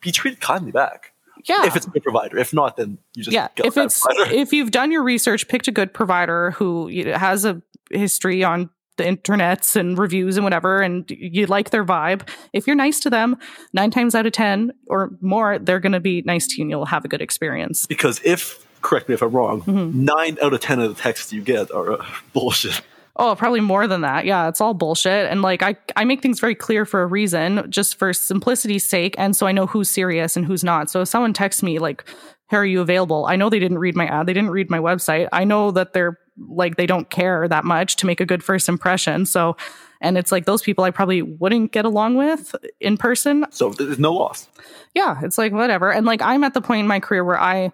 be 0.00 0.10
treated 0.10 0.40
kindly 0.40 0.72
back. 0.72 1.12
Yeah, 1.44 1.66
If 1.66 1.76
it's 1.76 1.86
a 1.86 1.90
good 1.90 2.02
provider. 2.02 2.38
If 2.38 2.52
not, 2.52 2.76
then 2.76 2.98
you 3.14 3.22
just 3.24 3.34
yeah. 3.34 3.48
If 3.56 3.76
it's 3.76 4.00
provider. 4.00 4.32
if 4.34 4.52
you've 4.52 4.70
done 4.70 4.90
your 4.92 5.02
research, 5.02 5.48
picked 5.48 5.68
a 5.68 5.72
good 5.72 5.92
provider 5.92 6.52
who 6.52 6.88
has 7.12 7.44
a 7.44 7.60
history 7.90 8.42
on 8.44 8.70
the 8.96 9.04
internets 9.04 9.74
and 9.74 9.98
reviews 9.98 10.36
and 10.36 10.44
whatever, 10.44 10.80
and 10.80 11.10
you 11.10 11.46
like 11.46 11.70
their 11.70 11.84
vibe. 11.84 12.28
If 12.52 12.66
you're 12.68 12.76
nice 12.76 13.00
to 13.00 13.10
them, 13.10 13.36
nine 13.72 13.90
times 13.90 14.14
out 14.14 14.24
of 14.26 14.32
ten 14.32 14.72
or 14.86 15.10
more, 15.20 15.58
they're 15.58 15.80
going 15.80 15.92
to 15.92 16.00
be 16.00 16.22
nice 16.22 16.46
to 16.48 16.56
you, 16.56 16.62
and 16.62 16.70
you'll 16.70 16.86
have 16.86 17.04
a 17.04 17.08
good 17.08 17.20
experience. 17.20 17.86
because 17.86 18.20
if 18.24 18.64
correct 18.82 19.08
me 19.08 19.14
if 19.14 19.22
I'm 19.22 19.32
wrong, 19.32 19.62
Mm-hmm. 19.62 20.04
nine 20.04 20.38
out 20.42 20.52
of 20.54 20.60
ten 20.60 20.78
of 20.78 20.94
the 20.94 21.00
texts 21.02 21.32
you 21.32 21.40
get 21.42 21.70
are 21.72 21.94
uh, 22.00 22.06
bullshit. 22.32 22.80
Oh, 23.16 23.36
probably 23.36 23.60
more 23.60 23.86
than 23.86 24.00
that. 24.00 24.24
Yeah, 24.24 24.48
it's 24.48 24.60
all 24.60 24.74
bullshit. 24.74 25.30
And 25.30 25.40
like 25.40 25.62
I 25.62 25.76
I 25.96 26.04
make 26.04 26.20
things 26.20 26.40
very 26.40 26.54
clear 26.54 26.84
for 26.84 27.02
a 27.02 27.06
reason, 27.06 27.64
just 27.70 27.96
for 27.96 28.12
simplicity's 28.12 28.84
sake, 28.86 29.14
and 29.18 29.36
so 29.36 29.46
I 29.46 29.52
know 29.52 29.66
who's 29.66 29.88
serious 29.88 30.36
and 30.36 30.44
who's 30.44 30.64
not. 30.64 30.90
So 30.90 31.02
if 31.02 31.08
someone 31.08 31.32
texts 31.32 31.62
me 31.62 31.78
like, 31.78 32.04
"Hey, 32.50 32.56
are 32.56 32.66
you 32.66 32.80
available?" 32.80 33.26
I 33.26 33.36
know 33.36 33.48
they 33.48 33.60
didn't 33.60 33.78
read 33.78 33.94
my 33.94 34.06
ad, 34.06 34.26
they 34.26 34.32
didn't 34.32 34.50
read 34.50 34.68
my 34.68 34.78
website. 34.78 35.28
I 35.32 35.44
know 35.44 35.70
that 35.70 35.92
they're 35.92 36.18
like 36.48 36.76
they 36.76 36.86
don't 36.86 37.08
care 37.10 37.46
that 37.46 37.64
much 37.64 37.94
to 37.96 38.06
make 38.06 38.20
a 38.20 38.26
good 38.26 38.42
first 38.42 38.68
impression. 38.68 39.26
So 39.26 39.56
and 40.00 40.18
it's 40.18 40.32
like 40.32 40.44
those 40.44 40.62
people 40.62 40.82
I 40.84 40.90
probably 40.90 41.22
wouldn't 41.22 41.70
get 41.70 41.84
along 41.84 42.16
with 42.16 42.54
in 42.80 42.96
person. 42.96 43.46
So 43.50 43.70
there's 43.70 43.98
no 43.98 44.12
loss. 44.12 44.48
Yeah, 44.94 45.18
it's 45.22 45.38
like 45.38 45.52
whatever. 45.52 45.92
And 45.92 46.04
like 46.04 46.20
I'm 46.20 46.42
at 46.42 46.54
the 46.54 46.60
point 46.60 46.80
in 46.80 46.88
my 46.88 46.98
career 47.00 47.24
where 47.24 47.40
I 47.40 47.72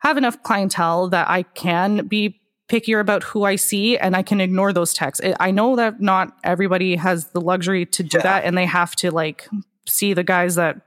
have 0.00 0.16
enough 0.16 0.42
clientele 0.42 1.08
that 1.10 1.28
I 1.28 1.44
can 1.44 2.06
be 2.06 2.40
pickier 2.68 3.00
about 3.00 3.22
who 3.22 3.44
I 3.44 3.56
see 3.56 3.96
and 3.96 4.14
I 4.14 4.22
can 4.22 4.40
ignore 4.40 4.72
those 4.72 4.92
texts. 4.92 5.24
I- 5.40 5.50
know 5.50 5.76
that 5.76 6.00
not 6.00 6.36
everybody 6.44 6.96
has 6.96 7.28
the 7.28 7.40
luxury 7.40 7.86
to 7.86 8.02
do 8.02 8.18
Yeah. 8.18 8.22
that 8.22 8.44
and 8.44 8.56
they 8.56 8.66
have 8.66 8.94
to 8.96 9.10
like 9.10 9.48
see 9.86 10.12
the 10.14 10.22
guys 10.24 10.56
that 10.56 10.80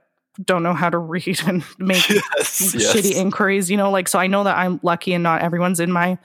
don't 0.44 0.62
know 0.62 0.74
how 0.74 0.88
to 0.90 0.98
read 1.14 1.40
and 1.46 1.64
make 1.78 2.08
Yes, 2.08 2.74
yes. 2.74 2.94
shitty 2.94 3.14
inquiries, 3.16 3.70
you 3.70 3.76
know, 3.76 3.90
like 3.90 4.08
so 4.08 4.18
I 4.18 4.28
know 4.28 4.44
that 4.44 4.56
I'm 4.56 4.78
lucky 4.82 5.12
and 5.12 5.22
not 5.22 5.42
everyone's 5.42 5.80
in 5.80 5.90
my 5.92 6.18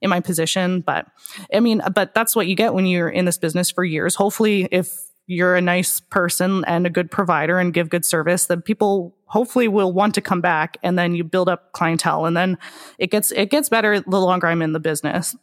in 0.00 0.10
my 0.10 0.20
position, 0.20 0.80
but 0.80 1.06
I 1.52 1.58
mean, 1.58 1.82
but 1.92 2.14
that's 2.14 2.36
what 2.36 2.46
you 2.46 2.54
get 2.54 2.72
when 2.74 2.86
you're 2.86 3.08
in 3.08 3.24
this 3.24 3.36
business 3.38 3.68
for 3.70 3.82
years. 3.84 4.14
Hopefully 4.14 4.68
if 4.70 4.96
you're 5.28 5.54
a 5.54 5.60
nice 5.60 6.00
person 6.00 6.64
and 6.66 6.86
a 6.86 6.90
good 6.90 7.10
provider 7.10 7.58
and 7.58 7.74
give 7.74 7.90
good 7.90 8.04
service, 8.04 8.46
then 8.46 8.62
people 8.62 9.14
hopefully 9.26 9.68
will 9.68 9.92
want 9.92 10.14
to 10.14 10.22
come 10.22 10.40
back 10.40 10.78
and 10.82 10.98
then 10.98 11.14
you 11.14 11.22
build 11.22 11.50
up 11.50 11.70
clientele 11.72 12.24
and 12.24 12.34
then 12.34 12.56
it 12.98 13.10
gets 13.10 13.30
it 13.32 13.50
gets 13.50 13.68
better 13.68 14.00
the 14.00 14.20
longer 14.20 14.46
I'm 14.46 14.62
in 14.62 14.72
the 14.72 14.80
business. 14.80 15.36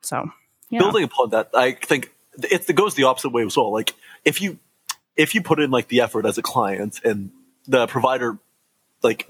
So 0.00 0.30
yeah. 0.70 0.80
Building 0.80 1.04
upon 1.04 1.30
that, 1.30 1.50
I 1.54 1.72
think 1.72 2.10
it, 2.42 2.74
goes 2.74 2.94
the 2.94 3.04
opposite 3.04 3.28
way 3.28 3.44
as 3.44 3.56
well. 3.56 3.70
Like 3.70 3.94
if 4.24 4.40
you 4.40 4.58
if 5.14 5.34
you 5.34 5.42
put 5.42 5.60
in 5.60 5.70
like 5.70 5.88
the 5.88 6.00
effort 6.00 6.24
as 6.24 6.38
a 6.38 6.42
client 6.42 7.00
and 7.04 7.30
the 7.66 7.86
provider 7.86 8.38
like 9.02 9.28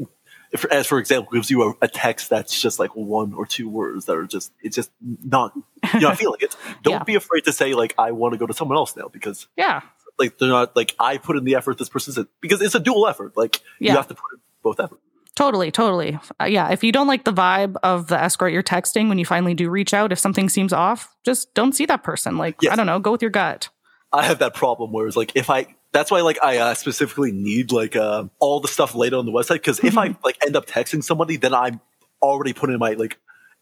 if, 0.52 0.64
as 0.66 0.86
for 0.86 0.98
example 0.98 1.30
gives 1.32 1.50
you 1.50 1.62
a, 1.62 1.74
a 1.82 1.88
text 1.88 2.30
that's 2.30 2.60
just 2.60 2.78
like 2.78 2.90
one 2.96 3.34
or 3.34 3.46
two 3.46 3.68
words 3.68 4.06
that 4.06 4.16
are 4.16 4.26
just 4.26 4.52
it's 4.62 4.76
just 4.76 4.90
not 5.02 5.52
you're 5.92 6.02
not 6.02 6.18
feeling 6.18 6.38
it 6.40 6.56
don't 6.82 6.94
Yeah. 6.94 7.02
be 7.04 7.14
afraid 7.14 7.44
to 7.44 7.52
say 7.52 7.74
like 7.74 7.94
i 7.98 8.12
want 8.12 8.32
to 8.34 8.38
go 8.38 8.46
to 8.46 8.54
someone 8.54 8.76
else 8.76 8.96
now 8.96 9.08
because 9.08 9.46
yeah. 9.56 9.82
like 10.18 10.38
they're 10.38 10.48
not 10.48 10.74
like 10.76 10.94
i 10.98 11.18
put 11.18 11.36
in 11.36 11.44
the 11.44 11.54
effort 11.54 11.78
this 11.78 11.88
person 11.88 12.12
said 12.12 12.26
because 12.40 12.60
it's 12.62 12.74
a 12.74 12.80
dual 12.80 13.06
effort 13.06 13.36
like 13.36 13.60
Yeah. 13.78 13.92
you 13.92 13.96
have 13.98 14.08
to 14.08 14.14
put 14.14 14.32
in 14.34 14.40
both 14.62 14.80
effort 14.80 14.98
Totally, 15.36 15.70
totally. 15.70 16.18
Uh, 16.40 16.46
yeah, 16.46 16.72
if 16.72 16.82
you 16.82 16.90
don't 16.90 17.06
like 17.06 17.22
the 17.22 17.32
vibe 17.32 17.76
of 17.84 18.08
the 18.08 18.20
escort 18.20 18.52
you're 18.52 18.60
texting 18.60 19.08
when 19.08 19.18
you 19.18 19.24
finally 19.24 19.54
do 19.54 19.70
reach 19.70 19.94
out, 19.94 20.10
if 20.10 20.18
something 20.18 20.48
seems 20.48 20.72
off, 20.72 21.14
just 21.24 21.54
don't 21.54 21.76
see 21.76 21.86
that 21.86 22.02
person. 22.02 22.36
Like, 22.36 22.56
Yes. 22.60 22.72
I 22.72 22.76
don't 22.76 22.86
know, 22.86 22.98
go 22.98 23.12
with 23.12 23.22
your 23.22 23.30
gut. 23.30 23.68
I 24.12 24.24
have 24.24 24.40
that 24.40 24.52
problem 24.54 24.90
where 24.90 25.06
it's 25.06 25.14
like 25.16 25.30
if 25.36 25.48
I 25.48 25.76
that's 25.92 26.10
why 26.10 26.20
like 26.20 26.38
I 26.42 26.58
uh, 26.58 26.74
specifically 26.74 27.32
need 27.32 27.72
like 27.72 27.96
uh, 27.96 28.24
all 28.38 28.60
the 28.60 28.68
stuff 28.68 28.94
laid 28.94 29.14
on 29.14 29.26
the 29.26 29.32
website 29.32 29.54
because 29.54 29.80
if 29.82 29.96
I 29.96 30.14
like 30.24 30.36
end 30.44 30.56
up 30.56 30.66
texting 30.66 31.02
somebody 31.02 31.36
then 31.36 31.54
I'm 31.54 31.80
already 32.22 32.52
putting 32.52 32.74
in 32.74 32.80
my 32.80 32.92
like 32.92 33.18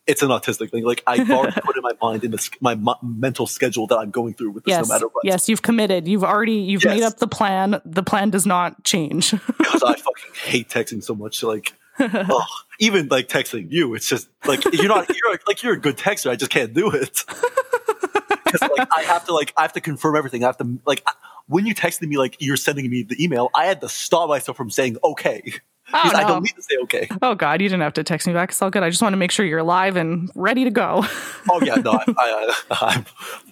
it's 0.07 0.23
an 0.23 0.29
autistic 0.29 0.71
thing 0.71 0.85
like 0.85 1.03
I've 1.07 1.31
already 1.31 1.61
put 1.65 1.77
in 1.77 1.83
my 1.83 1.93
mind 2.01 2.25
in 2.25 2.31
the, 2.31 2.51
my 2.61 2.75
mo- 2.77 2.99
mental 3.03 3.47
schedule 3.47 3.87
that 3.89 3.97
I'm 3.99 4.11
going 4.11 4.35
through 4.35 4.51
with 4.53 4.65
this 4.65 4.73
Yes. 4.73 4.89
no 4.89 4.95
matter 4.95 5.07
what 5.09 5.25
Yes, 5.25 5.49
you've 5.49 5.63
committed. 5.63 6.07
You've 6.07 6.25
already 6.25 6.55
you've 6.55 6.85
Yes. 6.85 6.95
made 6.95 7.03
up 7.05 7.17
the 7.19 7.27
plan. 7.29 7.81
The 7.85 8.03
plan 8.05 8.31
does 8.31 8.47
not 8.47 8.85
change. 8.85 9.31
because 9.59 9.83
I 9.83 9.95
fucking 9.97 10.35
hate 10.45 10.69
texting 10.69 11.03
so 11.03 11.15
much 11.15 11.43
like 11.43 11.73
ugh, 11.99 12.43
even 12.79 13.09
like 13.09 13.27
texting 13.29 13.69
you 13.71 13.95
it's 13.95 14.07
just 14.09 14.29
like 14.47 14.63
you're 14.73 14.87
not 14.89 15.09
you're 15.09 15.39
like 15.47 15.63
you're 15.63 15.73
a 15.73 15.81
good 15.81 15.97
texter 15.97 16.31
I 16.31 16.37
just 16.37 16.51
can't 16.51 16.75
do 16.75 16.91
it 16.91 17.25
because 18.45 18.61
like 18.63 18.89
I 18.97 19.03
have 19.03 19.25
to 19.27 19.33
like 19.35 19.53
I 19.57 19.63
have 19.63 19.73
to 19.75 19.81
confirm 19.81 20.17
everything 20.17 20.45
I 20.45 20.49
have 20.49 20.59
to 20.59 20.79
like 20.87 21.03
I- 21.07 21.13
when 21.49 21.67
you 21.67 21.75
texted 21.75 22.09
me 22.09 22.17
like 22.17 22.37
you're 22.41 22.57
sending 22.57 22.89
me 22.91 23.03
the 23.03 23.23
email 23.23 23.51
I 23.55 23.67
had 23.67 23.81
to 23.81 23.89
stop 23.89 24.29
myself 24.29 24.57
from 24.57 24.71
saying 24.71 24.97
okay 25.03 25.43
because 25.87 26.13
oh, 26.15 26.17
I 26.17 26.25
don't 26.25 26.43
need 26.43 26.55
to 26.57 26.63
say 26.63 26.77
okay 26.83 27.09
oh 27.23 27.35
God, 27.35 27.61
you 27.61 27.69
didn't 27.69 27.83
have 27.83 27.93
to 27.95 28.05
text 28.05 28.27
me 28.27 28.33
back. 28.33 28.51
It's 28.51 28.61
all 28.61 28.71
good. 28.71 28.83
I 28.83 28.91
just 28.91 29.03
want 29.03 29.13
to 29.13 29.17
make 29.17 29.31
sure 29.31 29.47
you're 29.47 29.61
alive 29.61 29.97
and 29.97 30.31
ready 30.35 30.65
to 30.65 30.71
go. 30.71 31.05
oh 31.51 31.63
yeah 31.63 31.77
no 31.77 31.93
I, 32.19 32.55
I'm 32.71 33.05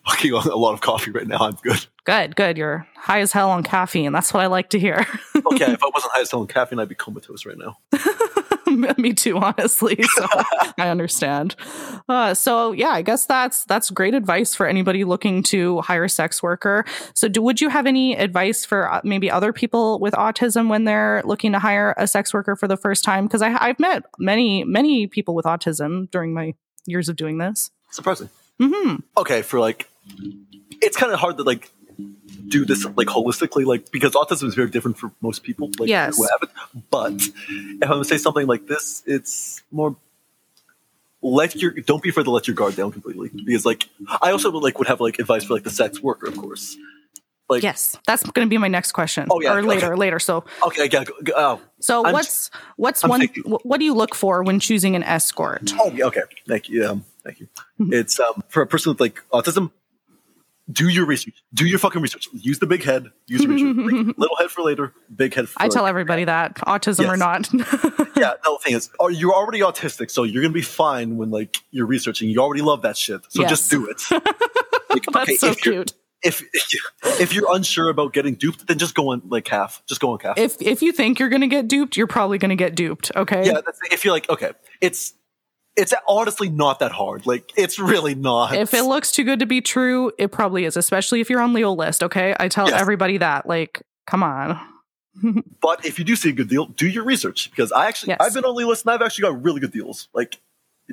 fucking 0.06 0.34
on 0.34 0.48
a 0.48 0.56
lot 0.56 0.72
of 0.74 0.80
coffee 0.80 1.10
right 1.10 1.26
now 1.26 1.38
I'm 1.40 1.54
good 1.62 1.86
good, 2.04 2.36
good. 2.36 2.58
You're 2.58 2.86
high 2.96 3.20
as 3.20 3.32
hell 3.32 3.50
on 3.50 3.62
caffeine. 3.62 4.12
That's 4.12 4.34
what 4.34 4.42
I 4.42 4.46
like 4.46 4.70
to 4.70 4.78
hear. 4.78 5.06
okay 5.52 5.72
if 5.72 5.82
I 5.82 5.90
wasn't 5.92 6.12
high 6.12 6.22
as 6.22 6.30
hell 6.30 6.40
on 6.40 6.46
caffeine 6.46 6.78
I'd 6.78 6.88
be 6.88 6.94
comatose 6.94 7.46
right 7.46 7.58
now 7.58 7.78
Me 8.98 9.12
too, 9.12 9.38
honestly. 9.38 10.02
So 10.14 10.26
I 10.78 10.88
understand. 10.90 11.56
Uh, 12.08 12.34
so 12.34 12.72
yeah, 12.72 12.90
I 12.90 13.02
guess 13.02 13.26
that's 13.26 13.64
that's 13.64 13.90
great 13.90 14.14
advice 14.14 14.54
for 14.54 14.66
anybody 14.66 15.02
looking 15.02 15.42
to 15.44 15.80
hire 15.80 16.04
a 16.04 16.08
sex 16.08 16.42
worker. 16.42 16.84
So, 17.14 17.26
do 17.26 17.42
would 17.42 17.60
you 17.60 17.68
have 17.68 17.86
any 17.86 18.16
advice 18.16 18.64
for 18.64 18.92
uh, 18.92 19.00
maybe 19.02 19.30
other 19.30 19.52
people 19.52 19.98
with 19.98 20.14
autism 20.14 20.68
when 20.68 20.84
they're 20.84 21.22
looking 21.24 21.52
to 21.52 21.58
hire 21.58 21.94
a 21.96 22.06
sex 22.06 22.32
worker 22.32 22.54
for 22.54 22.68
the 22.68 22.76
first 22.76 23.02
time? 23.02 23.26
Because 23.26 23.42
I've 23.42 23.80
met 23.80 24.04
many 24.18 24.62
many 24.62 25.06
people 25.06 25.34
with 25.34 25.46
autism 25.46 26.10
during 26.10 26.32
my 26.32 26.54
years 26.86 27.08
of 27.08 27.16
doing 27.16 27.38
this. 27.38 27.70
Surprising. 27.90 28.28
hmm 28.60 28.96
Okay, 29.16 29.42
for 29.42 29.58
like, 29.58 29.88
it's 30.80 30.96
kind 30.96 31.12
of 31.12 31.18
hard 31.18 31.36
to 31.38 31.42
like 31.42 31.70
do 32.48 32.64
this 32.64 32.84
like 32.96 33.08
holistically, 33.08 33.64
like 33.64 33.90
because 33.90 34.12
autism 34.12 34.44
is 34.44 34.54
very 34.54 34.68
different 34.70 34.98
for 34.98 35.10
most 35.20 35.42
people. 35.42 35.70
Like, 35.78 35.88
Yes. 35.88 36.16
who 36.16 36.24
have 36.24 36.42
it. 36.42 36.50
But 36.90 37.12
if 37.14 37.82
I'm 37.82 37.88
gonna 37.88 38.04
say 38.04 38.18
something 38.18 38.46
like 38.46 38.66
this, 38.66 39.02
it's 39.06 39.62
more 39.70 39.96
let 41.22 41.54
your 41.56 41.70
don't 41.72 42.02
be 42.02 42.10
afraid 42.10 42.24
to 42.24 42.30
let 42.30 42.46
your 42.46 42.54
guard 42.54 42.76
down 42.76 42.92
completely 42.92 43.30
because 43.46 43.64
like 43.64 43.88
I 44.20 44.30
also 44.30 44.50
would 44.50 44.62
like 44.62 44.78
would 44.78 44.88
have 44.88 45.00
like 45.00 45.18
advice 45.18 45.44
for 45.44 45.54
like 45.54 45.62
the 45.64 45.70
sex 45.70 46.02
worker, 46.02 46.26
of 46.26 46.36
course. 46.36 46.76
Like, 47.48 47.62
Yes, 47.62 47.98
that's 48.06 48.22
going 48.22 48.46
to 48.46 48.50
be 48.50 48.56
my 48.56 48.68
next 48.68 48.92
question. 48.92 49.28
Oh, 49.30 49.38
yeah, 49.38 49.52
or 49.52 49.58
okay. 49.58 49.68
later, 49.68 49.96
later. 49.98 50.18
So, 50.18 50.44
okay, 50.66 50.88
yeah, 50.90 51.04
oh, 51.36 51.60
so 51.78 52.02
I'm- 52.02 52.14
what's 52.14 52.50
what's 52.76 53.04
I'm 53.04 53.10
one? 53.10 53.20
thinking. 53.20 53.42
What 53.44 53.78
do 53.80 53.84
you 53.84 53.92
look 53.92 54.14
for 54.14 54.42
when 54.42 54.60
choosing 54.60 54.96
an 54.96 55.02
escort? 55.02 55.72
Oh, 55.78 55.94
okay. 56.04 56.22
Thank 56.48 56.70
you. 56.70 56.86
Um, 56.88 57.04
thank 57.22 57.40
you. 57.40 57.48
Mm-hmm. 57.78 57.92
It's 57.92 58.18
um, 58.18 58.42
for 58.48 58.62
a 58.62 58.66
person 58.66 58.92
with 58.92 59.00
like 59.00 59.20
autism. 59.30 59.72
Do 60.72 60.88
your 60.88 61.04
research. 61.04 61.34
Do 61.52 61.66
your 61.66 61.78
fucking 61.78 62.00
research. 62.00 62.26
Use 62.32 62.58
the 62.58 62.66
big 62.66 62.82
head. 62.82 63.10
Use 63.26 63.42
the 63.42 63.48
research. 63.48 64.14
Little 64.18 64.36
head 64.36 64.50
for 64.50 64.62
later. 64.62 64.94
Big 65.14 65.34
head 65.34 65.48
for. 65.48 65.60
I 65.62 65.68
tell 65.68 65.86
everybody 65.86 66.24
that 66.24 66.54
autism 66.56 67.08
or 67.08 67.16
not. 67.16 67.48
Yeah. 68.16 68.34
No 68.46 68.58
thing 68.58 68.74
is, 68.74 68.90
oh, 69.00 69.08
you're 69.08 69.34
already 69.34 69.58
autistic, 69.58 70.08
so 70.08 70.22
you're 70.22 70.40
gonna 70.40 70.54
be 70.54 70.62
fine 70.62 71.16
when 71.16 71.30
like 71.30 71.56
you're 71.72 71.84
researching. 71.86 72.28
You 72.28 72.38
already 72.38 72.62
love 72.62 72.82
that 72.82 72.96
shit, 72.96 73.20
so 73.28 73.42
Yes. 73.42 73.50
just 73.50 73.70
do 73.72 73.86
it. 73.90 74.00
Like, 74.88 75.04
That's 75.12 75.16
okay, 75.16 75.36
so 75.36 75.48
if 75.48 75.60
cute. 75.60 75.92
If 76.22 76.42
if 77.20 77.34
you're 77.34 77.52
unsure 77.54 77.88
about 77.90 78.12
getting 78.12 78.36
duped, 78.36 78.68
then 78.68 78.78
just 78.78 78.94
go 78.94 79.08
on 79.10 79.20
like 79.28 79.48
half. 79.48 79.82
Just 79.86 80.00
go 80.00 80.12
on 80.12 80.20
half. 80.20 80.38
If 80.38 80.62
if 80.62 80.80
you 80.80 80.92
think 80.92 81.18
you're 81.18 81.28
going 81.28 81.42
to 81.42 81.48
get 81.48 81.66
duped, 81.68 81.96
you're 81.98 82.06
probably 82.06 82.38
going 82.38 82.50
to 82.50 82.56
get 82.56 82.74
duped. 82.76 83.10
Okay. 83.14 83.44
yeah, 83.44 83.60
that's, 83.66 83.78
if 83.90 84.04
you're 84.04 84.14
like 84.14 84.30
okay, 84.30 84.52
it's 84.80 85.12
it's 85.76 85.92
honestly 86.08 86.48
not 86.48 86.78
that 86.78 86.92
hard. 86.92 87.26
Like 87.26 87.52
it's 87.56 87.78
really 87.78 88.14
not. 88.14 88.54
If 88.54 88.74
it 88.74 88.82
looks 88.84 89.10
too 89.10 89.24
good 89.24 89.40
to 89.40 89.46
be 89.46 89.60
true, 89.60 90.12
it 90.18 90.30
probably 90.32 90.64
is, 90.64 90.76
especially 90.76 91.20
if 91.20 91.28
you're 91.30 91.40
on 91.40 91.52
LeoList. 91.52 92.02
Okay. 92.04 92.34
I 92.38 92.48
tell 92.48 92.68
Yes. 92.68 92.80
everybody 92.80 93.18
that. 93.18 93.46
Like, 93.46 93.82
come 94.06 94.22
on. 94.22 94.60
But 95.62 95.84
if 95.86 95.98
you 96.00 96.04
do 96.04 96.16
see 96.16 96.30
a 96.30 96.32
good 96.32 96.48
deal, 96.48 96.66
do 96.66 96.88
your 96.88 97.04
research 97.04 97.48
because 97.50 97.70
I 97.70 97.86
actually 97.86 98.10
Yes. 98.10 98.18
I've 98.20 98.34
been 98.34 98.44
on 98.44 98.56
LeoList 98.56 98.82
and 98.84 98.90
I've 98.94 99.02
actually 99.02 99.22
got 99.22 99.42
really 99.44 99.60
good 99.60 99.72
deals. 99.72 100.08
Like 100.12 100.40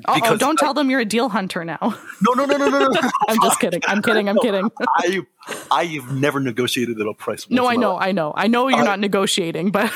Oh, 0.08 0.38
don't 0.38 0.62
I- 0.62 0.66
tell 0.66 0.74
them 0.74 0.90
you're 0.90 1.02
a 1.02 1.06
deal 1.06 1.28
hunter 1.28 1.66
now. 1.66 1.78
no 2.22 2.34
no 2.34 2.46
no 2.46 2.56
no 2.56 2.70
no 2.70 2.88
no. 2.88 3.02
I'm 3.28 3.42
just 3.42 3.60
kidding. 3.60 3.82
I'm 3.88 4.02
kidding. 4.02 4.30
I'm 4.30 4.38
kidding. 4.40 4.70
I 4.80 5.22
I've 5.70 6.12
never 6.16 6.40
negotiated 6.40 7.02
at 7.02 7.08
a 7.08 7.14
price. 7.14 7.46
No, 7.50 7.68
I 7.68 7.76
know. 7.76 7.98
I 7.98 8.12
know. 8.14 8.32
I 8.36 8.48
know 8.48 8.68
you're 8.70 8.80
Uh, 8.80 8.84
not 8.86 9.00
negotiating, 9.00 9.72
but 9.72 9.92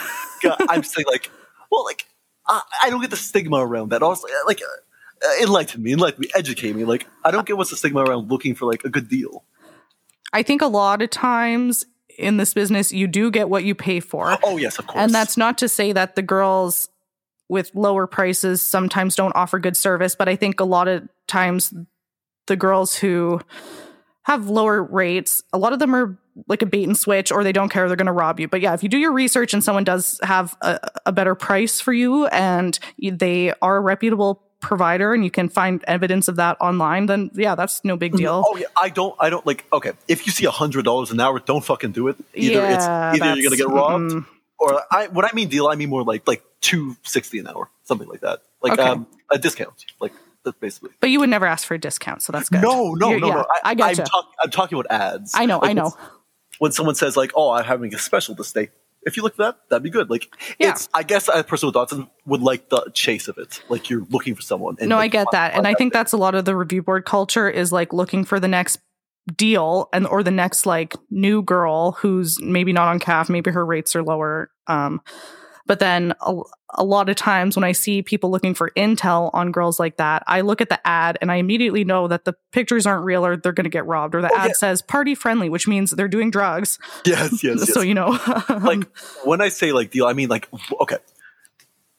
I'm 0.69 0.83
saying 0.83 1.05
like, 1.09 1.29
well, 1.71 1.85
like 1.85 2.05
I, 2.47 2.61
I 2.83 2.89
don't 2.89 3.01
get 3.01 3.09
the 3.09 3.17
stigma 3.17 3.57
around 3.57 3.89
that. 3.89 4.03
Also, 4.03 4.27
like, 4.45 4.61
uh, 4.61 5.41
enlighten 5.41 5.81
me, 5.81 5.93
enlighten 5.93 6.21
me, 6.21 6.29
educate 6.35 6.75
me. 6.75 6.85
Like, 6.85 7.07
I 7.23 7.31
don't 7.31 7.45
get 7.45 7.57
what's 7.57 7.69
the 7.69 7.77
stigma 7.77 8.01
around 8.01 8.29
looking 8.29 8.55
for 8.55 8.65
like 8.65 8.83
a 8.83 8.89
good 8.89 9.09
deal. 9.09 9.43
I 10.33 10.43
think 10.43 10.61
a 10.61 10.67
lot 10.67 11.01
of 11.01 11.09
times 11.09 11.85
in 12.17 12.37
this 12.37 12.53
business, 12.53 12.91
you 12.91 13.07
do 13.07 13.31
get 13.31 13.49
what 13.49 13.63
you 13.63 13.75
pay 13.75 13.99
for. 13.99 14.37
Oh 14.43 14.57
yes, 14.57 14.79
of 14.79 14.87
course. 14.87 15.01
And 15.01 15.13
that's 15.13 15.37
not 15.37 15.57
to 15.59 15.69
say 15.69 15.91
that 15.91 16.15
the 16.15 16.21
girls 16.21 16.89
with 17.47 17.71
lower 17.75 18.07
prices 18.07 18.61
sometimes 18.61 19.15
don't 19.15 19.35
offer 19.35 19.59
good 19.59 19.77
service, 19.77 20.15
but 20.15 20.27
I 20.27 20.35
think 20.35 20.59
a 20.59 20.65
lot 20.65 20.87
of 20.87 21.07
times 21.27 21.73
the 22.47 22.55
girls 22.55 22.95
who 22.95 23.39
have 24.23 24.49
lower 24.49 24.81
rates, 24.81 25.43
a 25.53 25.57
lot 25.57 25.73
of 25.73 25.79
them 25.79 25.95
are 25.95 26.17
like 26.47 26.61
a 26.61 26.65
bait 26.65 26.83
and 26.83 26.97
switch 26.97 27.31
or 27.31 27.43
they 27.43 27.51
don't 27.51 27.69
care, 27.69 27.87
they're 27.87 27.95
going 27.95 28.05
to 28.07 28.11
rob 28.11 28.39
you. 28.39 28.47
But 28.47 28.61
yeah, 28.61 28.73
if 28.73 28.83
you 28.83 28.89
do 28.89 28.97
your 28.97 29.11
research 29.11 29.53
and 29.53 29.63
someone 29.63 29.83
does 29.83 30.19
have 30.23 30.55
a, 30.61 30.79
a 31.05 31.11
better 31.11 31.35
price 31.35 31.79
for 31.79 31.93
you 31.93 32.25
and 32.27 32.77
they 32.99 33.53
are 33.61 33.77
a 33.77 33.81
reputable 33.81 34.41
provider 34.61 35.13
and 35.13 35.23
you 35.23 35.31
can 35.31 35.47
find 35.47 35.83
evidence 35.87 36.27
of 36.27 36.37
that 36.37 36.57
online, 36.59 37.05
then 37.05 37.29
yeah, 37.35 37.55
that's 37.55 37.85
no 37.85 37.95
big 37.97 38.13
deal. 38.13 38.43
Oh 38.45 38.57
yeah, 38.57 38.65
I 38.81 38.89
don't. 38.89 39.15
I 39.19 39.29
don't 39.29 39.45
like. 39.45 39.65
Okay, 39.71 39.91
if 40.07 40.25
you 40.25 40.31
see 40.31 40.45
a 40.45 40.51
hundred 40.51 40.85
dollars 40.85 41.11
an 41.11 41.19
hour, 41.19 41.39
don't 41.39 41.63
fucking 41.63 41.91
do 41.91 42.07
it. 42.07 42.17
Either 42.33 42.53
Yeah, 42.53 42.75
it's 42.75 42.85
either 43.21 43.35
you're 43.35 43.43
gonna 43.49 43.57
get 43.57 43.69
robbed, 43.69 44.11
mm-mm. 44.11 44.25
or 44.59 44.81
I. 44.91 45.07
What 45.07 45.25
I 45.25 45.33
mean 45.33 45.49
deal, 45.49 45.67
I 45.67 45.75
mean 45.75 45.89
more 45.89 46.03
like 46.03 46.27
like 46.27 46.43
two 46.61 46.95
sixty 47.03 47.39
an 47.39 47.47
hour, 47.47 47.69
something 47.83 48.07
like 48.07 48.21
that. 48.21 48.41
Like 48.61 48.73
Okay. 48.73 48.83
um 48.89 49.07
a 49.31 49.37
discount. 49.37 49.85
Like 49.99 50.13
that's 50.43 50.57
basically. 50.57 50.91
But 50.99 51.11
you 51.11 51.19
would 51.19 51.29
never 51.29 51.45
ask 51.45 51.67
for 51.67 51.75
a 51.75 51.79
discount, 51.79 52.23
so 52.23 52.31
that's 52.31 52.49
good. 52.49 52.61
No, 52.61 52.93
no, 52.93 53.09
You're- 53.09 53.21
no, 53.21 53.27
yeah, 53.27 53.33
no. 53.35 53.45
I, 53.63 53.71
I 53.71 53.75
gotcha. 53.75 54.01
I'm, 54.01 54.07
talk, 54.07 54.25
I'm 54.43 54.51
talking 54.51 54.79
about 54.79 54.91
ads. 54.91 55.33
I 55.35 55.45
know, 55.45 55.59
Like, 55.59 55.71
I 55.71 55.73
know. 55.73 55.93
When, 56.59 56.71
someone 56.71 56.95
says 56.95 57.17
like, 57.17 57.31
"Oh, 57.35 57.51
I'm 57.51 57.63
having 57.65 57.93
a 57.93 57.99
special 57.99 58.35
this 58.35 58.51
day," 58.51 58.69
if 59.05 59.17
you 59.17 59.23
look 59.23 59.33
at 59.33 59.37
that, 59.37 59.57
that'd 59.69 59.83
be 59.83 59.89
good. 59.89 60.09
Like, 60.09 60.29
Yeah. 60.59 60.71
it's. 60.71 60.89
I 60.93 61.03
guess 61.03 61.29
a 61.33 61.43
person 61.43 61.67
with 61.67 61.75
autism 61.75 62.09
would 62.25 62.41
like 62.41 62.69
the 62.69 62.89
chase 62.93 63.27
of 63.27 63.37
it. 63.37 63.61
Like 63.69 63.89
you're 63.89 64.05
looking 64.09 64.35
for 64.35 64.41
someone. 64.41 64.77
And 64.79 64.89
No, 64.89 64.97
I 64.97 65.07
get 65.07 65.27
that. 65.31 65.53
And 65.53 65.67
I 65.67 65.73
think 65.75 65.93
that's 65.93 66.11
a 66.11 66.17
lot 66.17 66.35
of 66.35 66.45
the 66.45 66.55
review 66.55 66.81
board 66.81 67.05
culture 67.05 67.49
is 67.49 67.71
like 67.71 67.93
looking 67.93 68.23
for 68.25 68.39
the 68.39 68.47
next 68.47 68.79
deal 69.37 69.89
and 69.91 70.05
or 70.05 70.21
the 70.21 70.31
next 70.31 70.65
like 70.65 70.95
new 71.09 71.41
girl 71.41 71.93
who's 71.93 72.39
maybe 72.41 72.71
not 72.73 72.87
on 72.87 72.99
CAF, 72.99 73.29
maybe 73.29 73.51
her 73.51 73.65
rates 73.65 73.95
are 73.95 74.03
lower. 74.03 74.51
Um 74.67 75.01
but 75.65 75.79
then 75.79 76.13
a, 76.21 76.39
a 76.75 76.83
lot 76.83 77.09
of 77.09 77.15
times 77.15 77.55
when 77.55 77.63
I 77.63 77.71
see 77.71 78.01
people 78.01 78.29
looking 78.31 78.53
for 78.53 78.71
intel 78.77 79.31
on 79.33 79.51
girls 79.51 79.79
like 79.79 79.97
that, 79.97 80.23
I 80.27 80.41
look 80.41 80.61
at 80.61 80.69
the 80.69 80.85
ad 80.87 81.17
and 81.21 81.31
I 81.31 81.35
immediately 81.37 81.83
know 81.83 82.07
that 82.07 82.25
the 82.25 82.33
pictures 82.51 82.85
aren't 82.85 83.03
real 83.05 83.25
or 83.25 83.35
they're 83.37 83.51
going 83.53 83.63
to 83.65 83.69
get 83.69 83.85
robbed 83.85 84.13
or 84.15 84.21
the 84.21 84.31
Oh, 84.31 84.37
ad 84.37 84.47
yeah. 84.49 84.53
says 84.53 84.81
party 84.81 85.15
friendly, 85.15 85.49
which 85.49 85.67
means 85.67 85.91
they're 85.91 86.07
doing 86.07 86.29
drugs. 86.31 86.77
Yes, 87.05 87.43
yes, 87.43 87.59
yes. 87.59 87.73
So 87.73 87.81
you 87.81 87.93
know, 87.93 88.17
like 88.61 88.83
when 89.23 89.41
I 89.41 89.49
say 89.49 89.71
like 89.71 89.91
deal, 89.91 90.05
I 90.05 90.13
mean 90.13 90.29
like 90.29 90.47
okay. 90.81 90.97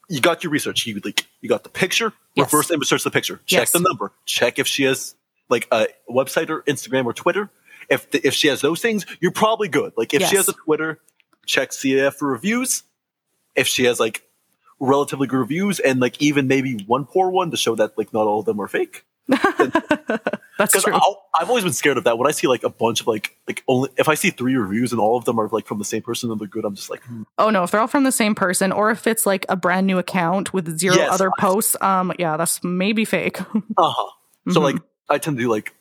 You 0.08 0.20
got 0.20 0.44
your 0.44 0.52
research. 0.52 0.86
You 0.86 1.00
like 1.04 1.26
you 1.40 1.48
got 1.48 1.64
the 1.64 1.68
picture. 1.68 2.12
Yes. 2.36 2.52
Reverse 2.52 2.70
image 2.70 2.86
search 2.86 3.02
the 3.02 3.10
picture. 3.10 3.40
Check 3.46 3.60
Yes. 3.62 3.72
the 3.72 3.80
number. 3.80 4.12
Check 4.24 4.60
if 4.60 4.68
she 4.68 4.84
has 4.84 5.16
like 5.48 5.66
a 5.72 5.88
website 6.08 6.48
or 6.48 6.62
Instagram 6.62 7.06
or 7.06 7.12
Twitter. 7.12 7.50
If 7.88 8.08
the, 8.12 8.24
if 8.24 8.32
she 8.34 8.46
has 8.48 8.60
those 8.60 8.80
things, 8.80 9.04
you're 9.20 9.32
probably 9.32 9.66
good. 9.68 9.92
Like 9.96 10.14
if 10.14 10.22
she 10.22 10.36
has 10.36 10.48
a 10.48 10.52
Twitter, 10.52 11.00
check 11.44 11.70
CAF 11.70 12.14
for 12.14 12.28
reviews. 12.28 12.84
If 13.56 13.66
she 13.66 13.84
has 13.84 13.98
like 13.98 14.22
relatively 14.78 15.26
good 15.26 15.38
reviews 15.38 15.80
and 15.80 16.00
like 16.00 16.20
even 16.20 16.46
maybe 16.46 16.78
one 16.86 17.06
poor 17.06 17.30
one 17.30 17.50
to 17.50 17.56
show 17.56 17.74
that 17.76 17.96
like 17.96 18.12
not 18.12 18.26
all 18.26 18.40
of 18.40 18.46
them 18.46 18.60
are 18.60 18.68
fake. 18.68 19.04
that's 19.28 20.82
true. 20.84 20.94
I've 21.38 21.48
always 21.48 21.64
been 21.64 21.72
scared 21.72 21.98
of 21.98 22.04
that. 22.04 22.16
When 22.18 22.28
I 22.28 22.30
see 22.30 22.46
like 22.46 22.62
a 22.62 22.68
bunch 22.68 23.00
of 23.00 23.06
like 23.06 23.36
like 23.48 23.64
only 23.66 23.90
if 23.96 24.08
I 24.08 24.14
see 24.14 24.30
three 24.30 24.54
reviews 24.56 24.92
and 24.92 25.00
all 25.00 25.16
of 25.16 25.24
them 25.24 25.38
are 25.40 25.48
like 25.48 25.66
from 25.66 25.78
the 25.78 25.84
same 25.84 26.02
person 26.02 26.30
and 26.30 26.40
they're 26.40 26.46
good, 26.46 26.64
I'm 26.64 26.74
just 26.76 26.90
like, 26.90 27.02
hmm. 27.02 27.22
Oh 27.38 27.50
no, 27.50 27.62
if 27.64 27.70
they're 27.70 27.80
all 27.80 27.86
from 27.88 28.04
the 28.04 28.12
same 28.12 28.34
person 28.34 28.70
or 28.72 28.90
if 28.90 29.06
it's 29.06 29.26
like 29.26 29.44
a 29.48 29.56
brand 29.56 29.86
new 29.86 29.98
account 29.98 30.52
with 30.52 30.78
zero 30.78 30.96
Yes. 30.96 31.10
other 31.12 31.30
posts, 31.40 31.76
um 31.80 32.12
yeah, 32.18 32.36
that's 32.36 32.62
maybe 32.62 33.04
fake. 33.04 33.40
uh 33.44 33.44
huh. 33.78 34.10
So 34.50 34.60
Mhm. 34.60 34.64
like 34.64 34.76
I 35.08 35.18
tend 35.18 35.36
to 35.38 35.42
do 35.42 35.50
like 35.50 35.74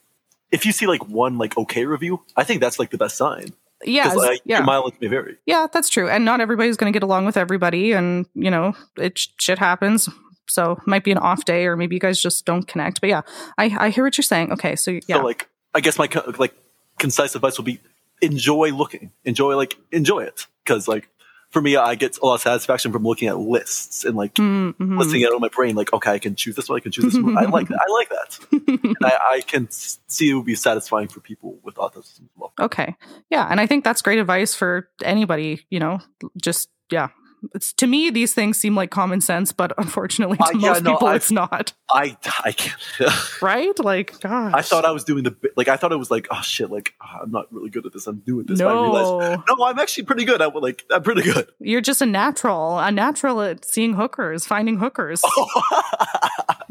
if 0.51 0.65
you 0.65 0.71
see 0.71 0.88
like 0.88 1.07
one 1.07 1.38
like 1.38 1.57
okay 1.57 1.86
review, 1.86 2.23
I 2.36 2.43
think 2.45 2.61
that's 2.61 2.80
like 2.80 2.89
the 2.89 2.97
best 2.97 3.17
sign. 3.17 3.53
Yeah, 3.84 4.13
like, 4.13 4.41
yeah. 4.45 4.61
mileage 4.61 4.95
may 5.01 5.07
vary. 5.07 5.38
yeah, 5.45 5.67
that's 5.71 5.89
true. 5.89 6.09
And 6.09 6.26
not 6.26 6.39
everybody's 6.41 6.78
going 6.78 6.91
to 6.91 6.95
get 6.95 7.03
along 7.03 7.26
with 7.26 7.38
everybody 7.38 7.91
and, 7.91 8.26
you 8.34 8.49
know, 8.49 8.73
it 8.97 9.28
shit 9.38 9.59
happens. 9.59 10.09
So 10.47 10.73
it 10.73 10.88
might 10.88 11.03
be 11.03 11.11
an 11.11 11.17
off 11.17 11.45
day 11.45 11.65
or 11.65 11.76
maybe 11.76 11.95
you 11.95 11.99
guys 11.99 12.21
just 12.21 12.45
don't 12.45 12.67
connect. 12.67 13.01
But 13.01 13.09
yeah, 13.09 13.21
I 13.57 13.76
I 13.78 13.89
hear 13.89 14.03
what 14.03 14.17
you're 14.17 14.23
saying. 14.23 14.51
Okay, 14.53 14.76
so 14.76 14.91
yeah. 14.91 15.17
So 15.17 15.23
like 15.23 15.49
I 15.73 15.82
guess 15.82 15.97
my 15.97 16.07
co- 16.07 16.34
like 16.38 16.53
concise 16.99 17.36
advice 17.36 17.57
will 17.57 17.65
be 17.65 17.80
enjoy 18.21 18.69
looking, 18.71 19.11
enjoy 19.23 19.55
like 19.55 19.76
enjoy 19.91 20.21
it 20.21 20.47
because 20.63 20.88
like 20.88 21.09
for 21.56 21.62
me 21.62 21.78
I 21.78 21.95
get 21.95 22.18
a 22.18 22.26
lot 22.26 22.36
of 22.36 22.41
satisfaction 22.41 22.91
from 22.91 23.03
looking 23.03 23.30
at 23.30 23.39
lists 23.39 24.03
and 24.03 24.18
like 24.18 24.34
Mm, 24.36 24.76
mhm. 24.76 24.99
listing 24.99 25.22
it 25.22 25.32
on 25.32 25.39
my 25.39 25.47
brain 25.47 25.74
like 25.74 25.93
okay 25.93 26.12
I 26.12 26.20
can 26.20 26.36
choose 26.36 26.53
this 26.58 26.68
one 26.68 26.76
I 26.78 26.82
can 26.82 26.91
choose 26.91 27.06
this 27.14 27.18
one 27.24 27.38
I 27.38 27.45
like 27.45 27.70
that 27.70 27.80
I 27.80 27.91
like 27.93 28.10
that 28.10 28.39
and 28.84 28.97
I, 29.01 29.36
I 29.38 29.41
can 29.41 29.70
see 29.72 30.32
it 30.32 30.34
would 30.34 30.45
be 30.45 30.56
satisfying 30.56 31.08
for 31.08 31.22
people 31.22 31.58
with 31.64 31.76
autism 31.76 32.24
as 32.28 32.36
well. 32.36 32.51
Okay. 32.60 32.95
Yeah, 33.30 33.47
and 33.49 33.62
I 33.62 33.68
think 33.68 33.86
that's 33.86 34.01
great 34.01 34.20
advice 34.20 34.53
for 34.53 34.89
anybody, 35.01 35.66
you 35.70 35.80
know, 35.80 35.99
just 36.41 36.70
yeah. 36.91 37.08
It's 37.54 37.74
to 37.74 37.88
me 37.88 38.10
these 38.10 38.34
things 38.34 38.58
seem 38.58 38.76
like 38.76 38.90
common 38.92 39.22
sense, 39.22 39.52
but 39.52 39.72
unfortunately 39.78 40.38
to 40.38 40.44
Uh, 40.44 40.52
yeah, 40.54 40.70
most 40.70 40.84
no, 40.84 40.92
people 40.94 41.08
I- 41.08 41.16
it's 41.16 41.32
not. 41.32 41.74
I 41.92 42.18
I 42.44 42.52
can't. 42.52 42.76
Right? 43.42 43.78
Like 43.80 44.20
gosh. 44.22 44.54
I 44.56 44.62
thought 44.62 44.86
I 44.86 44.92
was 44.92 45.04
doing 45.04 45.24
the 45.24 45.36
like 45.56 45.68
I 45.68 45.78
thought 45.78 45.92
it 45.92 45.98
was 45.98 46.10
like 46.10 46.28
oh 46.32 46.42
shit 46.42 46.72
like 46.72 46.94
ah, 47.02 47.20
I'm 47.24 47.32
not 47.32 47.52
really 47.54 47.70
good 47.70 47.86
at 47.86 47.94
this 47.94 48.08
I'm 48.08 48.24
at 48.28 48.48
this 48.48 48.60
I 48.62 48.64
realized 48.72 49.40
No. 49.50 49.56
no 49.58 49.66
I'm 49.66 49.78
actually 49.80 50.04
pretty 50.06 50.26
good 50.26 50.42
I 50.42 50.48
would 50.48 50.64
like 50.64 50.84
I'm 50.92 51.04
pretty 51.04 51.22
good 51.22 51.48
You're 51.60 51.82
just 51.82 52.02
a 52.02 52.06
natural, 52.06 52.80
a 52.80 52.92
natural 52.92 53.42
at 53.42 53.64
seeing 53.66 53.94
hookers, 53.94 54.46
finding 54.46 54.78
hookers. 54.78 55.22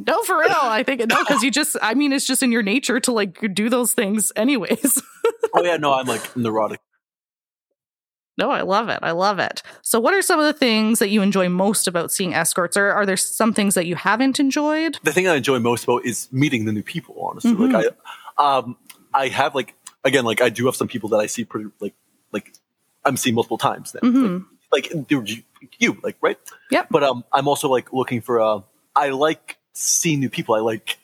No, 0.07 0.23
for 0.25 0.39
real. 0.39 0.51
I 0.53 0.83
think 0.83 1.01
no, 1.09 1.17
because 1.21 1.43
you 1.43 1.51
just, 1.51 1.77
I 1.81 1.95
mean, 1.95 2.13
it's 2.13 2.27
just 2.27 2.43
in 2.43 2.53
your 2.53 2.63
nature 2.63 3.01
to 3.01 3.13
like 3.13 3.55
do 3.55 3.71
those 3.71 3.93
things 3.93 4.33
anyways. 4.37 5.01
oh 5.55 5.63
yeah 5.63 5.77
no 5.79 5.95
I'm 5.95 6.07
like 6.07 6.37
neurotic 6.37 6.81
No, 8.37 8.51
I 8.51 8.63
love 8.63 8.89
it. 8.89 8.99
I 9.03 9.13
love 9.13 9.39
it. 9.39 9.63
So, 9.83 10.01
what 10.01 10.13
are 10.15 10.23
some 10.23 10.41
of 10.41 10.47
the 10.47 10.53
things 10.53 10.99
that 10.99 11.09
you 11.09 11.23
enjoy 11.23 11.49
most 11.49 11.87
about 11.87 12.11
seeing 12.11 12.35
escorts, 12.35 12.77
or 12.77 12.91
are 12.91 13.07
there 13.07 13.17
some 13.17 13.55
things 13.55 13.75
that 13.75 13.87
you 13.87 13.95
haven't 13.95 14.41
enjoyed? 14.41 14.99
The 15.05 15.13
thing 15.13 15.29
I 15.29 15.37
enjoy 15.37 15.59
most 15.61 15.85
about 15.85 16.05
is 16.05 16.29
meeting 16.33 16.65
the 16.65 16.73
new 16.73 16.83
people. 16.83 17.15
Honestly, 17.21 17.53
Mhm. 17.53 17.73
like 17.73 17.95
I, 18.39 18.57
um, 18.59 18.77
I 19.13 19.29
have 19.29 19.55
like 19.55 19.75
again, 20.05 20.25
like 20.25 20.41
I 20.41 20.49
do 20.49 20.67
have 20.67 20.75
some 20.77 20.89
people 20.89 21.09
that 21.11 21.19
I 21.19 21.27
see 21.27 21.45
pretty 21.45 21.71
like 21.81 21.95
like 22.33 22.53
I'm 23.05 23.17
seeing 23.17 23.35
multiple 23.37 23.59
times 23.59 23.95
now. 23.95 24.01
Mhm. 24.09 24.47
Like, 24.73 24.93
like 24.93 25.11
you, 25.11 25.25
you, 25.79 25.99
like 26.03 26.17
right? 26.21 26.39
Yeah. 26.71 26.87
But 26.91 27.05
um, 27.05 27.23
I'm 27.33 27.47
also 27.47 27.69
like 27.69 27.93
looking 27.93 28.21
for 28.21 28.41
uh, 28.41 28.61
I 28.97 29.11
like 29.11 29.59
seeing 29.75 30.19
new 30.19 30.29
people. 30.31 30.55
I 30.57 30.61
like, 30.61 30.99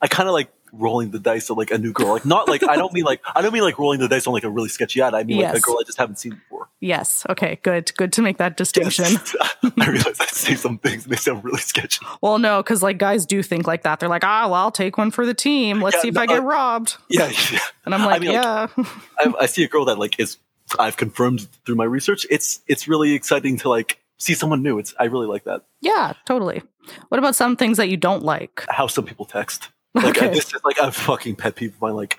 I 0.00 0.08
kind 0.08 0.28
of 0.28 0.32
like 0.32 0.48
rolling 0.72 1.10
the 1.10 1.18
dice 1.18 1.50
of 1.50 1.58
like 1.58 1.70
a 1.70 1.78
new 1.78 1.92
girl. 1.92 2.14
Like 2.14 2.24
not 2.24 2.48
like 2.48 2.66
I 2.66 2.76
don't 2.76 2.92
mean 2.92 3.04
like 3.04 3.20
I 3.34 3.42
don't 3.42 3.52
mean 3.52 3.62
like 3.62 3.78
rolling 3.78 4.00
the 4.00 4.08
dice 4.08 4.26
on 4.26 4.32
like 4.32 4.44
a 4.44 4.50
really 4.50 4.68
sketchy 4.68 5.00
ad. 5.02 5.14
I 5.14 5.22
mean 5.22 5.40
like 5.40 5.54
a 5.56 5.60
girl 5.60 5.76
I 5.78 5.84
just 5.84 5.98
haven't 5.98 6.16
seen 6.18 6.32
before. 6.34 6.68
Yes. 6.80 7.24
Okay. 7.28 7.60
Good. 7.62 7.92
Good 7.96 8.12
to 8.14 8.22
make 8.22 8.38
that 8.38 8.56
distinction. 8.56 9.04
Yes. 9.08 9.36
I 9.78 9.88
realize 9.90 10.20
I 10.20 10.26
say 10.26 10.54
some 10.54 10.78
things 10.78 11.04
and 11.04 11.12
they 11.12 11.16
sound 11.16 11.44
really 11.44 11.60
sketchy. 11.60 12.04
Well, 12.20 12.38
no, 12.38 12.62
because 12.62 12.82
like 12.82 12.98
guys 12.98 13.26
do 13.26 13.42
think 13.42 13.66
like 13.66 13.82
that. 13.82 14.00
They're 14.00 14.08
like, 14.08 14.24
ah, 14.24 14.46
well, 14.46 14.54
I'll 14.54 14.72
take 14.72 14.98
one 14.98 15.10
for 15.10 15.24
the 15.26 15.34
team. 15.34 15.80
Let's 15.80 15.96
Yeah, 15.96 16.02
see 16.02 16.08
if 16.08 16.14
no, 16.14 16.22
I 16.22 16.26
get 16.26 16.38
uh, 16.40 16.44
robbed. 16.44 16.96
Yeah, 17.08 17.30
yeah. 17.52 17.58
And 17.84 17.94
I'm 17.94 18.04
like, 18.04 18.20
mean, 18.20 18.32
like, 18.32 18.42
yeah. 18.42 18.66
I, 19.18 19.34
I 19.42 19.46
see 19.46 19.62
a 19.64 19.68
girl 19.68 19.84
that 19.84 19.98
like 19.98 20.18
is 20.18 20.38
I've 20.78 20.96
confirmed 20.96 21.46
through 21.66 21.74
my 21.76 21.84
research. 21.84 22.26
It's 22.30 22.60
it's 22.66 22.88
really 22.88 23.12
exciting 23.12 23.58
to 23.58 23.68
like 23.68 23.98
see 24.18 24.34
someone 24.34 24.62
new. 24.62 24.78
It's 24.78 24.94
I 24.98 25.04
really 25.04 25.26
like 25.26 25.44
that. 25.44 25.62
yeah, 25.82 26.14
totally. 26.24 26.62
What 27.10 27.18
about 27.18 27.36
some 27.36 27.56
things 27.56 27.76
that 27.76 27.88
you 27.90 27.96
don't 27.96 28.24
like? 28.24 28.64
How 28.68 28.88
some 28.88 29.04
people 29.04 29.24
text. 29.24 29.68
Like 29.94 30.18
Okay. 30.18 30.28
this 30.32 30.46
is 30.54 30.60
like 30.64 30.78
a 30.78 30.90
fucking 30.90 31.36
pet 31.36 31.54
peeve 31.56 31.74
of 31.74 31.80
mine. 31.80 31.94
Like 31.94 32.18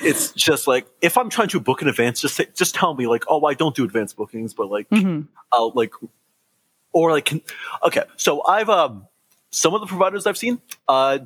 it's 0.00 0.32
just 0.32 0.66
like 0.66 0.86
if 1.00 1.16
I'm 1.16 1.30
trying 1.30 1.48
to 1.48 1.60
book 1.60 1.82
in 1.82 1.88
advance, 1.88 2.20
just 2.20 2.36
say, 2.36 2.46
just 2.54 2.74
tell 2.74 2.94
me 2.94 3.06
like, 3.06 3.24
oh, 3.28 3.44
I 3.44 3.54
don't 3.54 3.74
do 3.74 3.84
advance 3.84 4.12
bookings, 4.12 4.54
but 4.54 4.70
like 4.70 4.86
hmm 4.90 5.22
I'll 5.52 5.72
like 5.74 5.92
or 6.92 7.12
like 7.12 7.26
can, 7.26 7.40
okay. 7.84 8.02
So 8.16 8.44
I've 8.44 8.68
um 8.68 9.06
some 9.50 9.74
of 9.74 9.80
the 9.80 9.86
providers 9.86 10.26
I've 10.26 10.36
seen 10.36 10.60
uh 10.88 11.20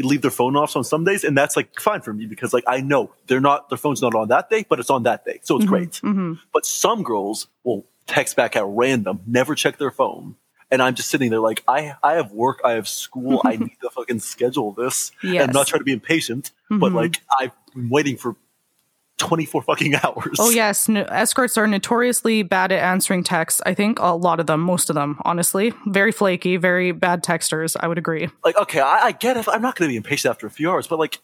leave 0.00 0.22
their 0.22 0.30
phone 0.30 0.56
off 0.56 0.74
on 0.76 0.84
some 0.84 1.04
days, 1.04 1.24
and 1.24 1.36
that's 1.36 1.56
like 1.56 1.78
fine 1.78 2.00
for 2.00 2.12
me 2.12 2.26
because 2.26 2.52
like 2.52 2.64
I 2.66 2.80
know 2.80 3.12
they're 3.26 3.40
not 3.40 3.68
their 3.68 3.78
phone's 3.78 4.02
not 4.02 4.14
on 4.14 4.28
that 4.28 4.50
day, 4.50 4.64
but 4.68 4.80
it's 4.80 4.90
on 4.90 5.04
that 5.04 5.24
day, 5.24 5.40
so 5.42 5.56
it's 5.56 5.66
great. 5.66 5.96
hmm 5.98 6.34
But 6.52 6.66
some 6.66 7.02
girls 7.02 7.48
will 7.64 7.86
text 8.06 8.36
back 8.36 8.56
at 8.56 8.64
random, 8.66 9.20
never 9.26 9.54
check 9.54 9.78
their 9.78 9.90
phone. 9.90 10.36
And 10.70 10.82
I'm 10.82 10.94
just 10.94 11.08
sitting 11.10 11.30
there 11.30 11.40
like, 11.40 11.62
I, 11.68 11.94
I 12.02 12.14
have 12.14 12.32
work, 12.32 12.60
I 12.64 12.72
have 12.72 12.88
school, 12.88 13.40
I 13.44 13.56
need 13.56 13.76
to 13.82 13.90
fucking 13.90 14.18
schedule 14.20 14.72
this. 14.72 15.12
Yes. 15.22 15.44
And 15.44 15.52
not 15.52 15.66
try 15.68 15.78
to 15.78 15.84
be 15.84 15.92
impatient, 15.92 16.50
but 16.68 16.92
Mhm. 16.92 16.94
like, 16.94 17.22
I've 17.38 17.52
been 17.74 17.88
waiting 17.88 18.16
for 18.16 18.34
24 19.18 19.62
fucking 19.62 19.94
hours. 20.04 20.36
Oh 20.38 20.50
yes, 20.50 20.88
no, 20.88 21.02
escorts 21.04 21.56
are 21.56 21.66
notoriously 21.66 22.42
bad 22.42 22.72
at 22.72 22.82
answering 22.82 23.22
texts. 23.24 23.62
I 23.64 23.72
think 23.74 23.98
a 24.00 24.14
lot 24.14 24.40
of 24.40 24.46
them, 24.46 24.60
most 24.60 24.90
of 24.90 24.94
them, 24.94 25.18
honestly, 25.24 25.72
very 25.86 26.12
flaky, 26.12 26.56
very 26.56 26.92
bad 26.92 27.22
texters. 27.24 27.76
I 27.80 27.86
would 27.88 27.96
agree. 27.98 28.28
Like, 28.44 28.56
okay, 28.58 28.80
I, 28.80 28.98
I 29.06 29.12
get 29.12 29.36
it. 29.36 29.46
I'm 29.48 29.62
not 29.62 29.76
going 29.76 29.88
to 29.88 29.92
be 29.92 29.96
impatient 29.96 30.30
after 30.30 30.46
a 30.46 30.50
few 30.50 30.70
hours, 30.70 30.86
but 30.86 30.98
like, 30.98 31.20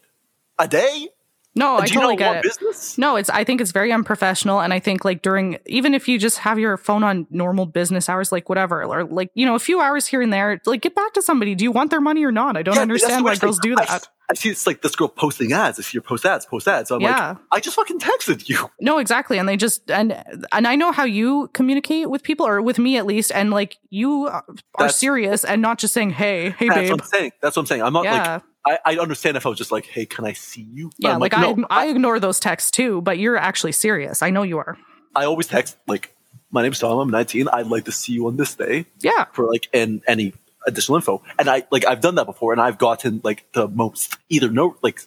a 0.57 0.67
day? 0.67 1.09
No, 1.55 1.77
I 1.77 1.85
totally 1.85 2.15
get 2.15 2.37
it. 2.37 2.43
business? 2.43 2.97
No, 2.97 3.15
it's. 3.15 3.29
I 3.29 3.43
think 3.43 3.61
it's 3.61 3.71
very 3.71 3.91
unprofessional, 3.91 4.59
and 4.59 4.73
I 4.73 4.79
think 4.79 5.05
like 5.05 5.21
during 5.21 5.59
even 5.67 5.93
if 5.93 6.07
you 6.07 6.17
just 6.17 6.39
have 6.39 6.57
your 6.57 6.77
phone 6.77 7.03
on 7.03 7.27
normal 7.29 7.67
business 7.67 8.09
hours, 8.09 8.31
like 8.31 8.49
whatever, 8.49 8.83
or 8.83 9.03
like 9.03 9.29
you 9.35 9.45
know 9.45 9.53
a 9.53 9.59
few 9.59 9.79
hours 9.79 10.07
here 10.07 10.21
and 10.23 10.33
there, 10.33 10.59
like 10.65 10.81
get 10.81 10.95
back 10.95 11.13
to 11.13 11.21
somebody. 11.21 11.53
Do 11.53 11.63
you 11.63 11.71
want 11.71 11.91
their 11.91 12.01
money 12.01 12.23
or 12.25 12.31
not? 12.31 12.57
I 12.57 12.63
don't 12.63 12.75
Yeah, 12.75 12.81
understand 12.81 13.23
why 13.23 13.35
girls 13.35 13.59
do 13.59 13.75
that. 13.75 13.87
I, 13.89 13.99
I 14.31 14.33
see 14.33 14.49
it's 14.49 14.65
like 14.65 14.81
this 14.81 14.95
girl 14.95 15.09
posting 15.09 15.51
ads. 15.53 15.77
I 15.77 15.83
see 15.83 15.95
your 15.95 16.01
post 16.01 16.25
ads, 16.25 16.45
post 16.47 16.67
ads. 16.67 16.89
So 16.89 16.95
I'm 16.95 17.01
Yeah. 17.01 17.29
like, 17.29 17.37
I 17.51 17.59
just 17.59 17.75
fucking 17.75 17.99
texted 17.99 18.49
you. 18.49 18.71
No, 18.81 18.97
exactly, 18.97 19.37
and 19.37 19.47
they 19.47 19.55
just 19.55 19.91
and 19.91 20.23
and 20.51 20.65
I 20.67 20.75
know 20.75 20.91
how 20.91 21.03
you 21.03 21.49
communicate 21.53 22.09
with 22.09 22.23
people, 22.23 22.47
or 22.47 22.63
with 22.63 22.79
me 22.79 22.97
at 22.97 23.05
least, 23.05 23.31
and 23.31 23.51
like 23.51 23.77
you 23.91 24.25
are 24.27 24.43
That's- 24.79 24.95
serious 24.97 25.43
and 25.43 25.61
not 25.61 25.77
just 25.77 25.93
saying, 25.93 26.11
"Hey, 26.11 26.49
hey, 26.49 26.67
That's 26.69 26.79
babe." 26.79 26.87
That's 26.87 26.89
what 26.89 26.99
I'm 27.01 27.05
saying. 27.05 27.31
That's 27.41 27.55
what 27.55 27.61
I'm 27.61 27.65
saying. 27.67 27.81
I'm 27.83 27.93
not 27.93 28.05
Yeah. 28.05 28.33
like, 28.33 28.43
I, 28.65 28.79
I 28.85 28.97
understand 28.97 29.35
if 29.37 29.45
I 29.45 29.49
was 29.49 29.57
just 29.57 29.71
like, 29.71 29.85
hey, 29.85 30.05
can 30.05 30.25
I 30.25 30.33
see 30.33 30.61
you? 30.73 30.89
But 30.99 31.07
Yeah, 31.09 31.13
I'm 31.15 31.19
like, 31.19 31.33
no, 31.33 31.65
I 31.69 31.83
I 31.83 31.87
ignore 31.87 32.19
those 32.19 32.39
texts 32.39 32.71
too, 32.71 33.01
but 33.01 33.17
you're 33.17 33.37
actually 33.37 33.73
serious. 33.73 34.21
I 34.21 34.29
know 34.29 34.43
you 34.43 34.57
are. 34.57 34.77
I 35.15 35.25
always 35.25 35.47
text 35.47 35.77
like, 35.87 36.15
my 36.51 36.61
name's 36.61 36.79
Tom. 36.79 36.97
I'm 36.99 37.09
19. 37.09 37.47
I'd 37.49 37.67
like 37.67 37.85
to 37.85 37.91
see 37.91 38.13
you 38.13 38.27
on 38.27 38.37
this 38.37 38.55
day 38.55 38.85
Yeah. 38.99 39.25
for 39.33 39.47
like 39.47 39.67
and 39.73 40.01
any 40.07 40.33
additional 40.65 40.95
info. 40.95 41.21
And 41.37 41.49
I 41.49 41.63
like 41.71 41.85
I've 41.85 41.99
done 42.01 42.15
that 42.15 42.25
before, 42.25 42.53
and 42.53 42.61
I've 42.61 42.77
gotten 42.77 43.19
like 43.23 43.45
the 43.53 43.67
most 43.67 44.17
either 44.29 44.49
no 44.49 44.77
like 44.81 45.01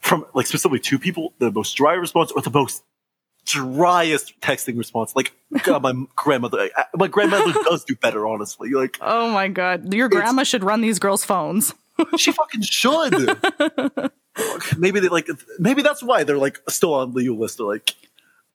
from 0.00 0.24
like 0.34 0.46
specifically 0.46 0.78
two 0.80 0.98
people, 0.98 1.32
the 1.38 1.50
most 1.50 1.72
dry 1.76 1.94
response 1.94 2.30
or 2.30 2.42
the 2.42 2.50
most 2.50 2.84
driest 3.46 4.38
texting 4.40 4.76
response. 4.78 5.14
Like 5.16 5.34
God, 5.64 5.82
my 5.82 5.92
grandmother, 6.16 6.68
uh, 6.76 6.82
my 6.96 7.08
grandmother 7.08 7.52
does 7.64 7.84
do 7.84 7.94
better, 7.96 8.26
honestly. 8.26 8.70
Like 8.70 8.98
Oh 9.00 9.30
my 9.30 9.48
god, 9.48 9.92
your 9.92 10.08
grandma 10.08 10.42
should 10.44 10.62
run 10.64 10.80
these 10.82 10.98
girls' 10.98 11.24
phones. 11.24 11.74
She 12.16 12.32
fucking 12.32 12.62
should. 12.62 13.12
maybe 14.78 15.00
they 15.00 15.08
like 15.08 15.28
maybe 15.58 15.82
that's 15.82 16.02
why 16.02 16.24
they're 16.24 16.38
like 16.38 16.60
still 16.68 16.94
on 16.94 17.14
the 17.14 17.28
list 17.30 17.60
of 17.60 17.66
like 17.66 17.94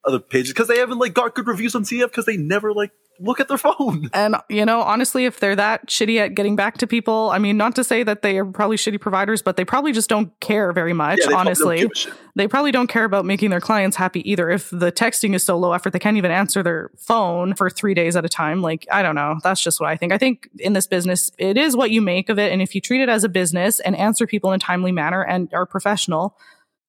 other 0.06 0.20
pages 0.20 0.54
because 0.54 0.68
they 0.68 0.80
haven't 0.80 1.00
like 1.00 1.14
got 1.14 1.36
good 1.36 1.48
reviews 1.48 1.76
on 1.76 1.84
CF 1.84 2.06
because 2.06 2.26
they 2.26 2.38
never 2.38 2.74
like 2.74 2.92
look 3.20 3.40
at 3.40 3.48
their 3.48 3.58
phone. 3.58 4.10
And 4.20 4.36
you 4.50 4.66
know, 4.66 4.82
honestly, 4.82 5.26
if 5.26 5.40
they're 5.40 5.56
that 5.56 5.88
shitty 5.88 6.20
at 6.20 6.36
getting 6.36 6.56
back 6.56 6.78
to 6.80 6.88
people, 6.88 7.30
I 7.32 7.38
mean, 7.38 7.58
not 7.58 7.76
to 7.76 7.84
say 7.84 8.04
that 8.04 8.22
they 8.22 8.38
are 8.38 8.46
probably 8.46 8.76
shitty 8.76 9.00
providers, 9.00 9.42
but 9.42 9.56
they 9.56 9.64
probably 9.64 9.92
just 9.92 10.10
don't 10.10 10.38
care 10.40 10.74
very 10.74 10.94
much. 10.94 11.20
Yeah, 11.20 11.28
probably 11.28 11.40
honestly, 11.40 11.78
give 11.80 12.14
they 12.36 12.48
probably 12.48 12.72
don't 12.72 12.88
care 12.88 13.04
about 13.04 13.26
making 13.26 13.50
their 13.50 13.60
clients 13.60 13.98
happy 13.98 14.30
either. 14.30 14.50
If 14.50 14.70
the 14.70 14.92
texting 14.92 15.36
is 15.36 15.44
so 15.44 15.58
low 15.58 15.74
effort, 15.74 15.92
they 15.92 16.00
can't 16.00 16.18
even 16.18 16.32
answer 16.32 16.64
their 16.64 16.92
phone 16.98 17.54
for 17.54 17.70
three 17.70 17.94
days 17.94 18.16
at 18.16 18.26
a 18.26 18.30
time. 18.30 18.62
Like, 18.62 18.88
I 18.92 19.02
don't 19.02 19.16
know. 19.16 19.40
That's 19.44 19.62
just 19.62 19.80
what 19.80 19.90
I 19.90 19.98
think. 19.98 20.14
I 20.14 20.18
think 20.18 20.50
in 20.58 20.74
this 20.74 20.88
business, 20.88 21.32
it 21.38 21.58
is 21.58 21.76
what 21.76 21.92
you 21.92 22.02
make 22.02 22.30
of 22.30 22.40
it. 22.40 22.52
And 22.52 22.62
if 22.62 22.76
you 22.76 22.82
treat 22.82 23.02
it 23.02 23.10
as 23.10 23.24
a 23.24 23.30
business 23.30 23.80
and 23.80 23.96
answer 23.96 24.26
people 24.26 24.52
in 24.52 24.58
a 24.58 24.60
timely 24.60 24.92
manner 24.92 25.24
and 25.24 25.54
are 25.54 25.66
professional, 25.66 26.38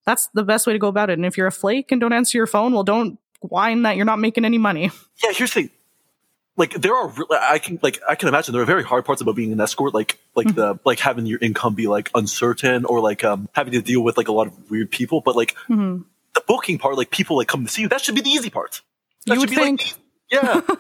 that's 0.06 0.28
the 0.34 0.44
best 0.44 0.66
way 0.66 0.72
to 0.72 0.78
go 0.78 0.88
about 0.88 1.10
it. 1.10 1.14
And 1.14 1.26
if 1.26 1.36
you're 1.36 1.46
a 1.46 1.52
flake 1.52 1.92
and 1.92 2.00
don't 2.00 2.12
answer 2.12 2.38
your 2.38 2.46
phone, 2.46 2.72
well, 2.72 2.84
don't 2.84 3.18
whine 3.40 3.82
that 3.82 3.96
you're 3.96 4.06
not 4.06 4.18
making 4.18 4.44
any 4.44 4.58
money. 4.58 4.90
Yeah, 5.22 5.32
here's 5.32 5.52
the 5.52 5.62
thing. 5.62 5.70
Like 6.56 6.74
there 6.74 6.94
are, 6.94 7.08
re- 7.08 7.26
I 7.40 7.58
can 7.58 7.78
like 7.82 8.00
I 8.08 8.14
can 8.16 8.28
imagine 8.28 8.52
there 8.52 8.60
are 8.62 8.66
very 8.66 8.82
hard 8.84 9.04
parts 9.04 9.22
about 9.22 9.34
being 9.36 9.52
an 9.52 9.60
escort, 9.60 9.94
like 9.94 10.18
like 10.34 10.48
Mm-hmm. 10.48 10.56
the 10.56 10.78
like 10.84 10.98
having 10.98 11.24
your 11.26 11.38
income 11.40 11.74
be 11.74 11.86
like 11.86 12.10
uncertain 12.14 12.84
or 12.84 13.00
like 13.00 13.24
um 13.24 13.48
having 13.52 13.72
to 13.72 13.80
deal 13.80 14.02
with 14.02 14.16
like 14.18 14.28
a 14.28 14.32
lot 14.32 14.46
of 14.48 14.70
weird 14.70 14.90
people. 14.90 15.20
But 15.20 15.36
like 15.36 15.56
Mhm. 15.68 16.04
the 16.34 16.42
booking 16.46 16.78
part, 16.78 16.96
like 16.96 17.10
people 17.10 17.36
like 17.36 17.48
come 17.48 17.64
to 17.64 17.70
see 17.70 17.82
you, 17.82 17.88
that 17.88 18.00
should 18.02 18.14
be 18.14 18.20
the 18.20 18.30
easy 18.30 18.50
part. 18.50 18.82
That 19.26 19.34
You 19.34 19.40
would 19.40 19.50
be, 19.50 19.56
think. 19.56 19.80
Like, 19.80 19.94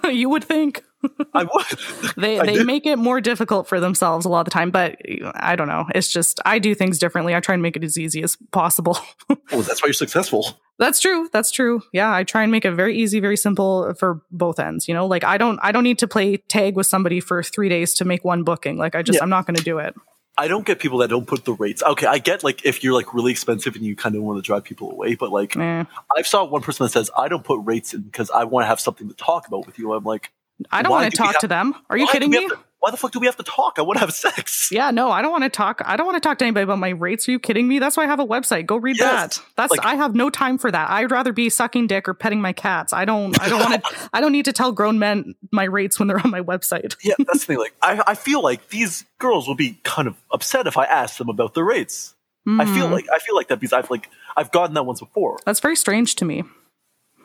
yeah, 0.04 0.10
you 0.10 0.28
would 0.28 0.44
think. 0.44 0.82
I 1.34 1.44
would. 1.44 2.14
they 2.16 2.38
I 2.38 2.46
they 2.46 2.54
did. 2.56 2.66
make 2.66 2.86
it 2.86 2.96
more 2.98 3.20
difficult 3.20 3.66
for 3.68 3.80
themselves 3.80 4.26
a 4.26 4.28
lot 4.28 4.40
of 4.40 4.44
the 4.44 4.50
time 4.50 4.70
but 4.70 4.96
i 5.34 5.56
don't 5.56 5.68
know 5.68 5.86
it's 5.94 6.12
just 6.12 6.40
i 6.44 6.58
do 6.58 6.74
things 6.74 6.98
differently 6.98 7.34
i 7.34 7.40
try 7.40 7.54
and 7.54 7.62
make 7.62 7.76
it 7.76 7.84
as 7.84 7.96
easy 7.98 8.22
as 8.22 8.36
possible 8.52 8.98
Well, 9.28 9.38
that's 9.62 9.82
why 9.82 9.86
you're 9.86 9.92
successful. 9.94 10.58
that's 10.78 11.00
true 11.00 11.28
that's 11.32 11.50
true 11.50 11.82
yeah 11.92 12.12
i 12.14 12.22
try 12.24 12.42
and 12.42 12.52
make 12.52 12.64
it 12.64 12.72
very 12.72 12.96
easy 12.98 13.18
very 13.20 13.36
simple 13.36 13.94
for 13.98 14.20
both 14.30 14.58
ends 14.60 14.88
you 14.88 14.94
know 14.94 15.06
like 15.06 15.24
i 15.24 15.38
don't 15.38 15.58
i 15.62 15.72
don't 15.72 15.84
need 15.84 15.98
to 16.00 16.08
play 16.08 16.36
tag 16.36 16.76
with 16.76 16.86
somebody 16.86 17.18
for 17.20 17.42
three 17.42 17.68
days 17.70 17.94
to 17.94 18.04
make 18.04 18.24
one 18.24 18.42
booking 18.42 18.76
like 18.76 18.94
i 18.94 19.02
just 19.02 19.16
Yeah. 19.18 19.22
i'm 19.22 19.30
not 19.30 19.46
going 19.46 19.56
to 19.56 19.64
do 19.64 19.78
it 19.78 19.94
I 20.38 20.48
don't 20.48 20.64
get 20.64 20.78
people 20.78 20.98
that 20.98 21.08
don't 21.10 21.26
put 21.26 21.44
the 21.44 21.52
rates. 21.52 21.82
Okay, 21.82 22.06
I 22.06 22.16
get 22.16 22.42
like 22.42 22.64
if 22.64 22.82
you're 22.82 22.94
like 22.94 23.12
really 23.12 23.30
expensive 23.30 23.74
and 23.74 23.84
you 23.84 23.94
kind 23.94 24.14
of 24.14 24.22
want 24.22 24.38
to 24.38 24.42
drive 24.42 24.64
people 24.64 24.90
away, 24.90 25.14
but 25.14 25.30
like 25.30 25.54
Eh. 25.54 25.84
I 26.16 26.22
saw 26.22 26.44
one 26.44 26.62
person 26.62 26.84
that 26.84 26.90
says 26.90 27.10
I 27.14 27.28
don't 27.28 27.44
put 27.44 27.60
rates 27.62 27.92
in 27.92 28.02
because 28.02 28.30
I 28.30 28.44
want 28.44 28.62
to 28.62 28.68
have 28.68 28.80
something 28.80 29.06
to 29.08 29.14
talk 29.14 29.46
about 29.48 29.66
with 29.66 29.78
you. 29.78 29.92
I'm 29.92 30.04
like, 30.04 30.30
i 30.70 30.82
don't 30.82 30.92
want 30.92 31.10
to 31.10 31.16
talk 31.16 31.32
have- 31.32 31.40
to 31.40 31.48
them 31.48 31.74
are 31.88 31.96
you 31.98 32.06
kidding 32.08 32.30
me 32.30 32.48
to- 32.48 32.58
why 32.82 32.90
the 32.90 32.96
fuck 32.96 33.12
do 33.12 33.20
we 33.20 33.26
have 33.26 33.36
to 33.36 33.42
talk? 33.42 33.74
I 33.76 33.82
want 33.82 33.98
to 33.98 34.00
have 34.00 34.10
sex. 34.14 34.70
yeah 34.72 34.90
no 34.90 35.10
i 35.10 35.20
don't 35.20 35.30
want 35.30 35.44
to 35.44 35.50
talk 35.50 35.82
i 35.84 35.96
don't 35.98 36.06
want 36.06 36.16
to 36.16 36.26
talk 36.26 36.38
to 36.38 36.44
anybody 36.46 36.64
about 36.64 36.78
my 36.78 36.88
rates 36.88 37.28
are 37.28 37.32
you 37.32 37.38
kidding 37.38 37.68
me 37.68 37.78
that's 37.78 37.94
why 37.94 38.04
i 38.04 38.06
have 38.06 38.20
a 38.20 38.26
website 38.26 38.64
go 38.64 38.76
read 38.78 38.96
Yes. 38.96 39.36
that 39.36 39.44
that's 39.56 39.70
Like- 39.70 39.84
i 39.84 39.96
have 39.96 40.14
no 40.14 40.30
time 40.30 40.56
for 40.56 40.70
that 40.70 40.88
i'd 40.90 41.10
rather 41.10 41.32
be 41.34 41.50
sucking 41.50 41.88
dick 41.88 42.08
or 42.08 42.14
petting 42.14 42.40
my 42.40 42.54
cats 42.54 42.94
i 42.94 43.04
don't 43.04 43.38
i 43.38 43.50
don't 43.50 43.60
want 43.60 43.84
to 43.84 44.08
i 44.14 44.20
don't 44.22 44.32
need 44.32 44.46
to 44.46 44.52
tell 44.54 44.72
grown 44.72 44.98
men 44.98 45.34
my 45.52 45.64
rates 45.64 45.98
when 45.98 46.08
they're 46.08 46.20
on 46.24 46.30
my 46.30 46.40
website 46.40 46.96
Yeah, 47.02 47.14
that's 47.18 47.40
the 47.40 47.46
thing. 47.48 47.58
Like, 47.58 47.74
I, 47.82 48.02
I 48.06 48.14
feel 48.14 48.42
like 48.42 48.68
these 48.70 49.04
girls 49.18 49.46
will 49.46 49.56
be 49.56 49.78
kind 49.82 50.08
of 50.08 50.16
upset 50.30 50.66
if 50.66 50.78
I 50.78 50.84
ask 50.86 51.18
them 51.18 51.28
about 51.28 51.52
their 51.54 51.64
rates. 51.64 52.14
I 52.48 52.64
feel 52.64 52.86
Hmm. 52.86 52.94
like 52.94 53.06
I 53.12 53.18
feel 53.18 53.36
like 53.36 53.48
that 53.48 53.60
because 53.60 53.74
I've 53.74 53.90
like 53.90 54.08
I've 54.38 54.50
gotten 54.50 54.72
that 54.74 54.84
once 54.86 55.00
before 55.00 55.38
that's 55.44 55.60
very 55.60 55.76
strange 55.76 56.14
to 56.16 56.24
me 56.24 56.44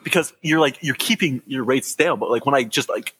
because 0.04 0.34
you're 0.42 0.60
like 0.60 0.76
you're 0.82 0.94
keeping 0.94 1.40
your 1.46 1.64
rates 1.64 1.94
down, 1.94 2.18
but 2.18 2.30
like 2.30 2.44
when 2.44 2.54
I 2.54 2.64
just 2.64 2.88
like 2.90 3.14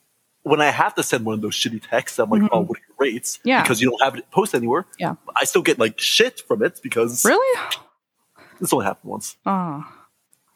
when 0.51 0.61
I 0.61 0.71
have 0.71 0.95
to 0.95 1.03
send 1.03 1.25
one 1.27 1.35
of 1.35 1.41
those 1.43 1.55
shitty 1.55 1.83
texts, 1.91 2.19
I'm 2.21 2.31
like, 2.31 2.43
oh, 2.53 2.61
what 2.63 2.79
are 2.79 2.83
your 2.89 2.97
rates? 2.99 3.39
Mm-hmm. 3.39 3.49
Yeah. 3.49 3.63
because 3.63 3.81
you 3.83 3.91
don't 3.91 4.03
have 4.03 4.15
it 4.17 4.31
posted 4.31 4.59
anywhere. 4.61 4.87
Yeah. 4.99 5.15
I 5.41 5.45
still 5.45 5.63
get 5.63 5.79
like 5.79 5.99
shit 5.99 6.41
from 6.47 6.63
it 6.63 6.81
because 6.83 7.25
Really? 7.25 7.61
this 8.61 8.73
only 8.73 8.87
happened 8.87 9.11
once. 9.11 9.37
Oh. 9.45 9.85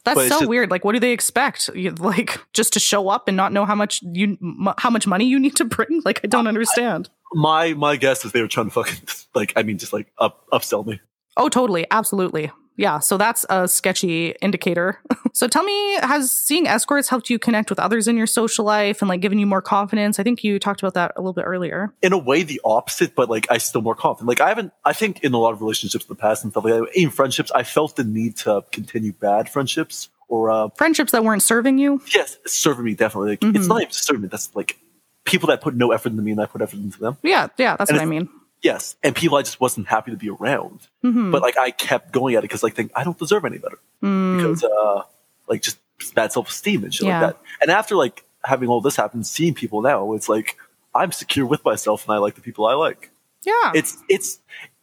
That's 0.04 0.14
But 0.14 0.28
so 0.28 0.38
just- 0.40 0.48
weird. 0.48 0.70
Like, 0.70 0.84
what 0.84 0.92
do 0.92 1.00
they 1.00 1.12
expect? 1.12 1.68
You, 1.74 1.90
like, 1.90 2.38
just 2.54 2.72
to 2.74 2.80
show 2.80 3.08
up 3.08 3.28
and 3.28 3.36
not 3.36 3.52
know 3.52 3.64
how 3.66 3.74
much 3.74 4.00
you, 4.02 4.38
m- 4.40 4.68
how 4.78 4.88
much 4.90 5.06
money 5.06 5.26
you 5.26 5.38
need 5.38 5.56
to 5.56 5.64
bring? 5.64 6.00
Like, 6.04 6.20
I 6.24 6.26
don't 6.28 6.46
understand. 6.46 7.10
My 7.32 7.74
my 7.74 7.96
guess 7.96 8.24
is 8.24 8.32
they 8.32 8.40
were 8.42 8.48
trying 8.48 8.66
to 8.66 8.72
fucking 8.72 8.98
like 9.34 9.52
I 9.56 9.62
mean 9.62 9.76
just 9.78 9.92
like 9.92 10.10
up 10.18 10.46
upsell 10.52 10.86
me. 10.86 11.00
oh, 11.36 11.48
totally, 11.48 11.86
absolutely. 11.90 12.50
Yeah, 12.80 12.98
so 12.98 13.18
that's 13.18 13.44
a 13.50 13.68
sketchy 13.68 14.30
indicator. 14.40 14.98
so 15.34 15.46
tell 15.46 15.62
me, 15.62 15.96
has 15.96 16.32
seeing 16.32 16.66
escorts 16.66 17.10
helped 17.10 17.28
you 17.28 17.38
connect 17.38 17.68
with 17.68 17.78
others 17.78 18.08
in 18.08 18.16
your 18.16 18.26
social 18.26 18.64
life 18.64 19.02
and 19.02 19.08
like 19.10 19.20
given 19.20 19.38
you 19.38 19.44
more 19.44 19.60
confidence? 19.60 20.18
I 20.18 20.22
think 20.22 20.42
you 20.42 20.58
talked 20.58 20.80
about 20.80 20.94
that 20.94 21.12
a 21.14 21.20
little 21.20 21.34
bit 21.34 21.44
earlier. 21.44 21.92
In 22.00 22.14
a 22.14 22.18
way, 22.18 22.42
the 22.42 22.58
opposite, 22.64 23.14
but 23.14 23.28
like 23.28 23.46
I 23.50 23.58
still 23.58 23.82
more 23.82 23.94
confident. 23.94 24.28
Like 24.28 24.40
I 24.40 24.48
haven't, 24.48 24.72
I 24.82 24.94
think 24.94 25.22
in 25.22 25.34
a 25.34 25.38
lot 25.38 25.52
of 25.52 25.60
relationships 25.60 26.06
in 26.06 26.08
the 26.08 26.14
past 26.14 26.42
and 26.42 26.54
stuff 26.54 26.64
like 26.64 26.72
that, 26.72 26.88
in 26.94 27.10
friendships, 27.10 27.50
I 27.50 27.64
felt 27.64 27.96
the 27.96 28.04
need 28.04 28.38
to 28.38 28.64
continue 28.72 29.12
bad 29.12 29.50
friendships 29.50 30.08
or 30.28 30.48
uh, 30.48 30.70
friendships 30.74 31.12
that 31.12 31.22
weren't 31.22 31.42
serving 31.42 31.76
you. 31.76 32.00
Yes, 32.14 32.38
serving 32.46 32.86
me 32.86 32.94
definitely. 32.94 33.32
Like, 33.32 33.40
mm-hmm. 33.40 33.56
It's 33.56 33.66
not 33.66 33.82
even 33.82 33.92
serving 33.92 34.22
me. 34.22 34.28
That's 34.28 34.56
like 34.56 34.78
people 35.26 35.48
that 35.48 35.60
put 35.60 35.74
no 35.74 35.92
effort 35.92 36.12
into 36.12 36.22
me 36.22 36.30
and 36.30 36.40
I 36.40 36.46
put 36.46 36.62
effort 36.62 36.78
into 36.78 36.98
them. 36.98 37.18
Yeah, 37.22 37.48
yeah, 37.58 37.76
that's 37.76 37.90
and 37.90 37.98
what 37.98 38.02
I 38.02 38.06
mean. 38.06 38.30
Yes, 38.62 38.96
and 39.02 39.14
people 39.14 39.38
I 39.38 39.42
just 39.42 39.60
wasn't 39.60 39.86
happy 39.86 40.10
to 40.10 40.16
be 40.16 40.28
around. 40.28 40.88
Mm-hmm. 41.02 41.30
But 41.30 41.42
like 41.42 41.56
I 41.56 41.70
kept 41.70 42.12
going 42.12 42.34
at 42.34 42.40
it 42.40 42.42
because 42.42 42.62
like 42.62 42.74
think 42.74 42.92
I 42.94 43.04
don't 43.04 43.18
deserve 43.18 43.44
any 43.44 43.58
better 43.58 43.78
mm. 44.02 44.36
because 44.36 44.64
uh 44.64 45.02
like 45.48 45.62
just 45.62 45.78
bad 46.14 46.32
self 46.32 46.48
esteem 46.48 46.84
and 46.84 46.94
shit 46.94 47.06
yeah. 47.06 47.20
like 47.20 47.34
that. 47.34 47.42
And 47.62 47.70
after 47.70 47.96
like 47.96 48.24
having 48.44 48.68
all 48.68 48.80
this 48.80 48.96
happen, 48.96 49.24
seeing 49.24 49.54
people 49.54 49.80
now, 49.80 50.12
it's 50.12 50.28
like 50.28 50.56
I'm 50.94 51.12
secure 51.12 51.46
with 51.46 51.64
myself 51.64 52.04
and 52.06 52.14
I 52.14 52.18
like 52.18 52.34
the 52.34 52.40
people 52.40 52.66
I 52.66 52.74
like. 52.74 53.10
Yeah, 53.44 53.72
it's 53.74 53.96
it's 54.08 54.40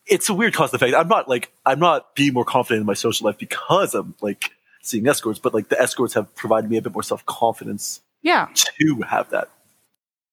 it's 0.07 0.29
a 0.29 0.33
weird 0.33 0.53
cause 0.53 0.73
effect. 0.73 0.95
I'm 0.95 1.07
not 1.07 1.29
like 1.29 1.51
I'm 1.65 1.79
not 1.79 2.15
being 2.15 2.33
more 2.33 2.45
confident 2.45 2.81
in 2.81 2.87
my 2.87 2.93
social 2.93 3.25
life 3.27 3.37
because 3.37 3.93
I'm 3.93 4.15
like 4.21 4.51
seeing 4.81 5.07
escorts, 5.07 5.39
but 5.39 5.53
like 5.53 5.69
the 5.69 5.79
escorts 5.79 6.13
have 6.15 6.33
provided 6.35 6.69
me 6.69 6.77
a 6.77 6.81
bit 6.81 6.93
more 6.93 7.03
self 7.03 7.25
confidence. 7.25 8.01
Yeah, 8.21 8.47
to 8.55 9.01
have 9.07 9.29
that. 9.29 9.49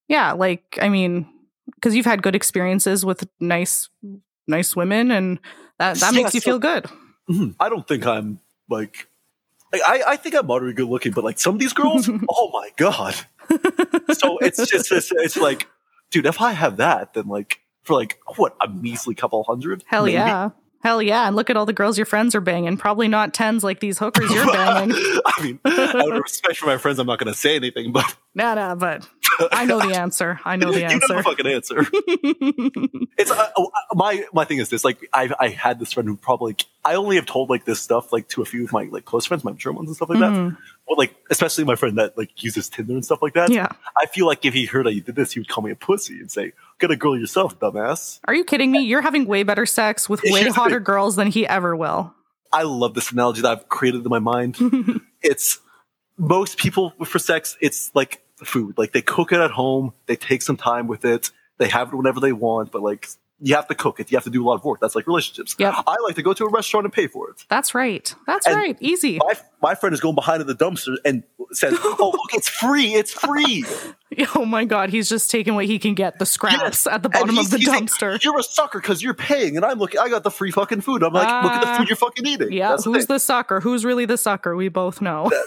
Yeah, 0.09 0.33
like 0.33 0.79
I 0.81 0.89
mean, 0.89 1.27
because 1.85 1.95
you've 1.95 2.07
had 2.07 2.23
good 2.23 2.35
experiences 2.35 3.05
with 3.05 3.29
nice, 3.41 3.91
nice 4.49 4.75
women, 4.75 5.11
and 5.11 5.39
that 5.79 5.99
that 5.99 6.15
yeah, 6.15 6.23
makes 6.23 6.33
you 6.33 6.41
so, 6.41 6.53
feel 6.53 6.59
good. 6.59 6.85
Mm-hmm. 7.31 7.51
I 7.61 7.69
don't 7.69 7.87
think 7.87 8.07
I'm 8.07 8.41
like, 8.71 9.07
I 9.75 10.03
I 10.07 10.17
think 10.17 10.35
I'm 10.35 10.47
moderately 10.47 10.75
good 10.75 10.89
looking, 10.89 11.13
but 11.13 11.25
like 11.25 11.39
some 11.39 11.55
of 11.55 11.61
these 11.61 11.75
girls, 11.75 12.09
oh 12.31 12.51
my 12.55 12.71
god. 12.79 13.15
so 14.15 14.39
it's 14.39 14.67
just 14.67 14.91
it's, 14.91 15.13
it's 15.13 15.37
like, 15.37 15.69
dude, 16.11 16.25
if 16.25 16.41
I 16.41 16.53
have 16.53 16.79
that, 16.79 17.13
then 17.13 17.29
like 17.29 17.61
for 17.83 17.93
like 17.93 18.19
what 18.37 18.57
a 18.63 18.69
measly 18.69 19.15
couple 19.15 19.45
hundred. 19.45 19.85
Hell 19.87 20.07
maybe. 20.07 20.15
yeah. 20.15 20.51
Hell 20.85 21.01
yeah. 21.01 21.27
And 21.27 21.35
look 21.35 21.49
at 21.49 21.57
all 21.57 21.65
the 21.65 21.73
girls 21.73 21.97
your 21.97 22.05
friends 22.05 22.35
are 22.35 22.43
banging. 22.43 22.77
Probably 22.77 23.09
not 23.09 23.33
tens 23.33 23.65
like 23.65 23.81
these 23.81 23.99
hookers 23.99 24.31
you're 24.31 24.45
banging. 24.45 24.95
I 25.27 25.43
mean, 25.43 25.59
out 25.65 26.13
of 26.13 26.23
respect 26.23 26.59
for 26.59 26.67
my 26.67 26.77
friends, 26.77 26.99
I'm 26.99 27.07
not 27.07 27.19
going 27.19 27.33
to 27.33 27.39
say 27.39 27.57
anything, 27.57 27.91
but. 27.91 28.15
Nah, 28.35 28.55
nah, 28.55 28.75
but 28.75 29.09
I 29.51 29.65
know 29.65 29.79
the 29.79 29.97
answer. 29.99 30.41
I 30.45 30.57
know 30.57 30.73
the 30.73 30.85
answer. 30.85 30.99
you 31.09 31.09
know 31.09 31.17
the 31.17 31.23
fucking 31.23 31.47
answer. 31.47 31.79
it's 33.17 33.31
uh, 33.31 33.49
oh, 33.57 33.67
uh, 33.67 33.95
my 33.95 34.27
my 34.35 34.45
thing 34.45 34.59
is 34.59 34.69
this. 34.69 34.85
Like, 34.85 35.09
I 35.13 35.31
I 35.41 35.49
had 35.49 35.79
this 35.79 35.93
friend 35.93 36.07
who 36.09 36.17
probably 36.17 36.57
I 36.85 36.97
only 36.97 37.17
have 37.17 37.27
told 37.27 37.49
like 37.49 37.65
this 37.65 37.81
stuff 37.81 38.13
like 38.13 38.29
to 38.31 38.43
a 38.43 38.45
few 38.45 38.65
of 38.65 38.73
my 38.73 38.85
like 38.91 39.07
close 39.07 39.25
friends, 39.25 39.43
my 39.43 39.53
mature 39.53 39.73
ones 39.73 39.89
and 39.89 39.97
stuff 39.97 40.11
like 40.11 40.19
mm-hmm. 40.19 40.49
that. 40.51 40.57
Well, 40.87 40.99
like 40.99 41.15
especially 41.31 41.65
my 41.65 41.77
friend 41.77 41.97
that 41.99 42.17
like 42.19 42.43
uses 42.43 42.69
Tinder 42.69 42.93
and 42.93 43.05
stuff 43.05 43.23
like 43.23 43.35
that. 43.35 43.51
Yeah. 43.51 43.69
I 43.97 44.07
feel 44.07 44.27
like 44.27 44.45
if 44.45 44.53
he 44.53 44.67
heard 44.67 44.87
that 44.87 44.95
you 44.95 45.01
did 45.01 45.17
this, 45.17 45.33
he 45.33 45.41
would 45.41 45.49
call 45.49 45.65
me 45.65 45.71
a 45.71 45.77
pussy 45.77 46.19
and 46.19 46.31
say, 46.31 46.53
"Get 46.79 46.91
a 46.91 46.97
girl 46.97 47.19
yourself, 47.19 47.59
dumbass." 47.59 48.21
Are 48.25 48.35
you 48.35 48.45
kidding 48.45 48.71
me? 48.71 48.81
You're 48.81 49.01
having 49.01 49.27
way 49.27 49.45
better 49.45 49.65
sex 49.65 50.09
with 50.09 50.23
way 50.25 50.49
hotter 50.49 50.81
girls 50.81 51.17
than 51.17 51.29
he 51.29 51.47
ever 51.47 51.75
will. 51.75 52.15
I 52.53 52.63
love 52.63 52.95
this 52.95 53.11
analogy 53.11 53.41
that 53.43 53.51
I've 53.51 53.69
created 53.69 54.05
in 54.05 54.11
my 54.11 54.19
mind. 54.19 54.57
it's 55.23 55.59
most 56.17 56.59
people 56.59 56.93
for 57.05 57.19
sex. 57.19 57.57
It's 57.61 57.91
like 57.95 58.23
food. 58.37 58.79
Like 58.79 58.93
they 58.93 59.03
cook 59.03 59.33
it 59.33 59.41
at 59.41 59.51
home. 59.51 59.93
They 60.07 60.17
take 60.17 60.43
some 60.43 60.57
time 60.57 60.87
with 60.87 61.05
it. 61.05 61.31
They 61.59 61.69
have 61.69 61.89
it 61.89 61.97
whenever 61.97 62.21
they 62.21 62.33
want. 62.33 62.71
But 62.71 62.83
like 62.83 63.09
you 63.45 63.55
have 63.55 63.69
to 63.69 63.75
cook 63.75 64.01
it. 64.01 64.11
You 64.11 64.17
have 64.17 64.25
to 64.25 64.31
do 64.31 64.43
a 64.43 64.47
lot 64.47 64.55
of 64.55 64.65
work. 64.65 64.81
That's 64.81 64.95
like 64.95 65.07
relationships. 65.07 65.55
Yep. 65.59 65.75
I 65.87 65.97
like 66.03 66.15
to 66.15 66.23
go 66.23 66.33
to 66.33 66.45
a 66.45 66.49
restaurant 66.49 66.87
and 66.87 66.93
pay 66.93 67.07
for 67.07 67.29
it. 67.29 67.45
That's 67.51 67.75
right. 67.75 68.15
That's 68.27 68.47
and 68.47 68.57
right. 68.57 68.77
Easy. 68.81 69.19
My, 69.19 69.35
my 69.63 69.75
friend 69.75 69.93
is 69.93 70.01
going 70.01 70.15
behind 70.15 70.43
the 70.43 70.55
dumpster 70.55 70.97
and 71.05 71.25
says, 71.53 71.79
"Oh, 71.85 72.11
look, 72.15 72.33
it's 72.33 72.49
free. 72.49 72.95
It's 72.95 73.13
free." 73.13 73.65
oh 74.35 74.45
my 74.45 74.65
god, 74.65 74.91
he's 74.91 75.09
just 75.09 75.31
taking 75.31 75.55
what 75.55 75.65
he 75.65 75.79
can 75.79 75.95
get, 75.95 76.19
the 76.19 76.27
scraps 76.27 76.61
yes. 76.61 76.87
at 76.87 77.03
the 77.03 77.09
bottom 77.09 77.39
of 77.39 77.51
the 77.51 77.57
dumpster. 77.57 78.13
Like, 78.13 78.25
you're 78.25 78.39
a 78.39 78.43
sucker 78.43 78.81
because 78.81 79.03
you're 79.03 79.15
paying, 79.15 79.57
and 79.57 79.65
I'm 79.65 79.79
looking. 79.79 80.01
I 80.01 80.09
got 80.09 80.23
the 80.23 80.31
free 80.31 80.51
fucking 80.51 80.83
food. 80.83 81.03
I'm 81.03 81.13
like, 81.13 81.27
uh, 81.27 81.41
look 81.43 81.53
at 81.53 81.61
the 81.61 81.79
food 81.79 81.89
you're 81.89 81.97
fucking 81.97 82.27
eating. 82.27 82.53
Yeah, 82.53 82.71
That's 82.71 82.85
who's 82.85 83.07
the, 83.07 83.15
the, 83.15 83.21
sucker? 83.21 83.61
Who's 83.61 83.85
really 83.85 84.05
the 84.05 84.19
sucker? 84.19 84.57
We 84.57 84.69
both 84.69 85.01
know. 85.01 85.31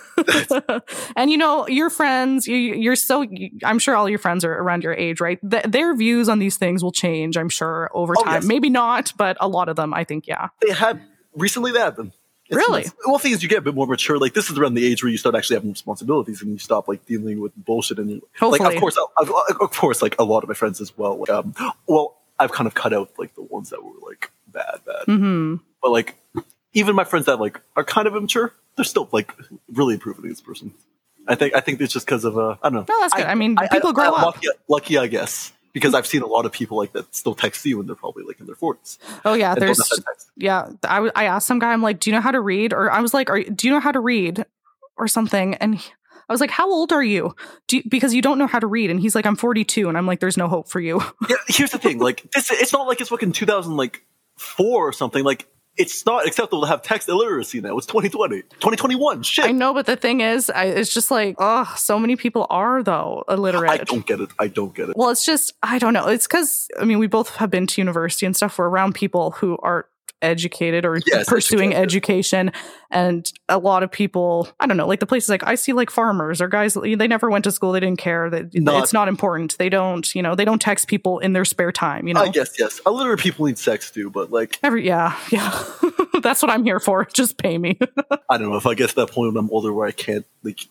And 1.15 1.31
you 1.31 1.37
know, 1.37 1.67
your 1.67 1.89
friends. 1.89 2.47
You, 2.47 2.91
are 2.91 2.95
so. 2.95 3.25
I'm 3.63 3.79
sure 3.79 3.95
all 3.95 4.09
your 4.09 4.19
friends 4.19 4.43
are 4.43 4.51
around 4.51 4.83
your 4.83 4.93
age, 4.93 5.21
right? 5.21 5.39
Th- 5.49 5.63
their 5.63 5.95
views 5.95 6.29
on 6.29 6.39
these 6.39 6.57
things 6.57 6.83
will 6.83 6.91
change. 6.91 7.37
I'm 7.37 7.49
sure 7.49 7.89
over 7.93 8.13
oh, 8.17 8.23
time. 8.23 8.33
Yes. 8.35 8.45
Maybe 8.45 8.69
not, 8.69 9.13
but 9.17 9.37
a 9.39 9.47
lot 9.47 9.69
of 9.69 9.75
them, 9.75 9.93
I 9.93 10.03
think, 10.03 10.27
yeah. 10.27 10.49
They 10.65 10.73
had 10.73 11.01
recently. 11.35 11.71
They 11.71 11.79
have 11.79 11.95
been. 11.95 12.11
It's 12.49 12.55
really? 12.55 12.83
Nice. 12.83 12.93
Well, 13.05 13.17
things 13.17 13.43
you 13.43 13.49
get 13.49 13.59
a 13.59 13.61
bit 13.61 13.75
more 13.75 13.87
mature. 13.87 14.17
Like 14.17 14.33
this 14.33 14.49
is 14.49 14.57
around 14.57 14.75
the 14.75 14.85
age 14.85 15.03
where 15.03 15.11
you 15.11 15.17
start 15.17 15.35
actually 15.35 15.57
having 15.57 15.71
responsibilities 15.71 16.41
and 16.41 16.51
you 16.51 16.59
stop 16.59 16.87
like 16.87 17.05
dealing 17.05 17.41
with 17.41 17.53
bullshit. 17.55 17.99
And 17.99 18.21
Hopefully. 18.39 18.59
like, 18.59 18.75
of 18.75 18.79
course, 18.79 18.97
I've, 19.19 19.29
of 19.59 19.71
course, 19.71 20.01
like 20.01 20.15
a 20.19 20.23
lot 20.23 20.43
of 20.43 20.49
my 20.49 20.55
friends 20.55 20.79
as 20.79 20.97
well. 20.97 21.17
Like, 21.17 21.29
um, 21.29 21.53
well, 21.87 22.17
I've 22.39 22.51
kind 22.51 22.67
of 22.67 22.73
cut 22.73 22.93
out 22.93 23.11
like 23.17 23.35
the 23.35 23.41
ones 23.41 23.71
that 23.71 23.83
were 23.83 23.91
like 24.07 24.31
bad, 24.47 24.79
bad. 24.85 25.05
Mm-hmm. 25.07 25.55
But 25.81 25.91
like, 25.91 26.15
even 26.73 26.95
my 26.95 27.03
friends 27.03 27.25
that 27.25 27.39
like 27.39 27.59
are 27.75 27.83
kind 27.83 28.07
of 28.07 28.15
immature, 28.15 28.53
they're 28.75 28.85
still 28.85 29.09
like 29.11 29.33
really 29.73 29.95
improving 29.95 30.31
as 30.31 30.39
a 30.39 30.43
person. 30.43 30.73
I 31.27 31.35
think 31.35 31.53
I 31.55 31.59
think 31.59 31.81
it's 31.81 31.91
just 31.91 32.05
because 32.05 32.23
of 32.23 32.37
uh, 32.37 32.55
I 32.63 32.69
don't 32.69 32.73
know. 32.73 32.85
No, 32.87 33.01
that's 33.01 33.13
good. 33.13 33.25
I, 33.25 33.31
I 33.31 33.35
mean, 33.35 33.57
people 33.71 33.89
I, 33.89 33.93
grow 33.93 34.13
up. 34.13 34.25
Lucky, 34.25 34.47
lucky, 34.69 34.97
I 34.97 35.07
guess 35.07 35.51
because 35.77 35.93
I've 35.93 36.07
seen 36.07 36.23
a 36.23 36.27
lot 36.27 36.47
of 36.47 36.51
people 36.51 36.75
like 36.75 36.93
that 36.93 37.13
still 37.13 37.35
text 37.35 37.63
you 37.63 37.77
when 37.77 37.85
they're 37.85 37.95
probably 37.95 38.23
like 38.23 38.39
in 38.39 38.47
their 38.47 38.55
forties. 38.55 38.97
Oh 39.23 39.35
yeah, 39.35 39.53
there's 39.53 39.79
yeah. 40.35 40.69
I, 40.83 41.11
I 41.15 41.25
asked 41.25 41.45
some 41.45 41.59
guy, 41.59 41.71
I'm 41.71 41.83
like, 41.83 41.99
do 41.99 42.09
you 42.09 42.15
know 42.15 42.21
how 42.21 42.31
to 42.31 42.41
read? 42.41 42.73
Or 42.73 42.91
I 42.91 42.99
was 42.99 43.13
like, 43.13 43.29
are, 43.29 43.43
do 43.43 43.67
you 43.67 43.71
know 43.71 43.79
how 43.79 43.91
to 43.91 43.99
read 43.99 44.43
or 44.97 45.07
something? 45.07 45.53
And 45.55 45.75
he, 45.75 45.91
I 46.27 46.33
was 46.33 46.41
like, 46.41 46.49
how 46.49 46.67
old 46.67 46.91
are 46.91 47.03
you? 47.03 47.35
you? 47.71 47.83
Because 47.87 48.15
you 48.15 48.23
don't 48.23 48.39
know 48.39 48.47
how 48.47 48.57
to 48.57 48.65
read. 48.65 48.89
And 48.89 48.99
he's 48.99 49.13
like, 49.13 49.27
I'm 49.27 49.35
42. 49.35 49.87
And 49.87 49.95
I'm 49.95 50.07
like, 50.07 50.19
there's 50.19 50.35
no 50.35 50.47
hope 50.47 50.67
for 50.67 50.79
you. 50.79 50.99
yeah. 51.29 51.35
Here's 51.47 51.71
the 51.71 51.77
thing. 51.77 51.99
Like 51.99 52.31
this, 52.31 52.49
it's 52.49 52.73
not 52.73 52.87
like 52.87 52.99
it's 52.99 53.11
fucking 53.11 53.33
2000 53.33 53.77
like 53.77 54.03
four 54.35 54.87
or 54.87 54.93
something. 54.93 55.23
Like 55.23 55.47
it's 55.77 56.05
not 56.05 56.25
acceptable 56.25 56.61
to 56.61 56.67
have 56.67 56.81
text 56.81 57.07
illiteracy 57.07 57.61
now. 57.61 57.77
It's 57.77 57.85
2020, 57.85 58.41
2021. 58.41 59.23
Shit. 59.23 59.45
I 59.45 59.51
know, 59.51 59.73
but 59.73 59.85
the 59.85 59.95
thing 59.95 60.21
is, 60.21 60.49
I, 60.49 60.65
it's 60.65 60.93
just 60.93 61.11
like, 61.11 61.35
oh, 61.39 61.71
so 61.77 61.99
many 61.99 62.15
people 62.15 62.47
are 62.49 62.83
though 62.83 63.23
illiterate. 63.29 63.69
I 63.69 63.77
don't 63.77 64.05
get 64.05 64.19
it. 64.19 64.29
I 64.39 64.47
don't 64.47 64.73
get 64.73 64.89
it. 64.89 64.97
Well, 64.97 65.09
it's 65.09 65.25
just, 65.25 65.53
I 65.61 65.79
don't 65.79 65.93
know. 65.93 66.07
It's 66.07 66.27
because, 66.27 66.67
I 66.79 66.85
mean, 66.85 66.99
we 66.99 67.07
both 67.07 67.35
have 67.35 67.49
been 67.49 67.67
to 67.67 67.81
university 67.81 68.25
and 68.25 68.35
stuff. 68.35 68.57
We're 68.57 68.69
around 68.69 68.95
people 68.95 69.31
who 69.31 69.57
are 69.61 69.87
educated 70.21 70.85
or 70.85 70.99
yes, 71.05 71.27
pursuing 71.27 71.73
educated. 71.73 71.83
education. 71.83 72.51
And 72.89 73.31
a 73.49 73.57
lot 73.57 73.83
of 73.83 73.91
people 73.91 74.49
i 74.59 74.65
don't 74.67 74.77
know 74.77 74.87
like 74.87 74.99
the 74.99 75.05
places 75.05 75.29
like 75.29 75.45
i 75.45 75.55
see 75.55 75.73
like 75.73 75.89
farmers 75.89 76.41
or 76.41 76.47
guys 76.47 76.73
they 76.73 77.07
never 77.07 77.29
went 77.29 77.43
to 77.43 77.51
school 77.51 77.71
they 77.71 77.79
didn't 77.79 77.99
care 77.99 78.29
that 78.29 78.49
it's 78.53 78.93
not 78.93 79.07
important. 79.07 79.57
They 79.57 79.69
don't 79.69 80.13
you 80.15 80.21
know 80.21 80.35
they 80.35 80.45
don't 80.45 80.61
text 80.61 80.87
people 80.87 81.19
in 81.19 81.33
their 81.33 81.45
spare 81.45 81.71
time 81.71 82.07
you 82.07 82.15
uh, 82.15 82.19
know? 82.19 82.29
i 82.29 82.31
guess 82.31 82.57
yes 82.57 82.79
illiterate 82.85 83.19
people 83.19 83.45
need 83.45 83.57
sex 83.57 83.91
too 83.91 84.09
but 84.09 84.31
like 84.31 84.59
every 84.63 84.85
yeah 84.85 85.17
yeah. 85.31 85.63
That's 86.21 86.41
what 86.41 86.49
i'm 86.49 86.63
here 86.63 86.79
for. 86.79 87.05
Just 87.13 87.37
pay 87.37 87.57
me. 87.57 87.77
I 88.29 88.37
don't 88.37 88.49
know 88.49 88.57
if 88.57 88.65
i 88.65 88.73
get 88.73 88.89
to 88.89 88.95
that 88.95 89.11
point 89.11 89.33
when 89.33 89.43
i'm 89.43 89.51
older 89.51 89.73
where 89.73 89.87
i 89.87 89.91
can't 89.91 90.25
like 90.43 90.61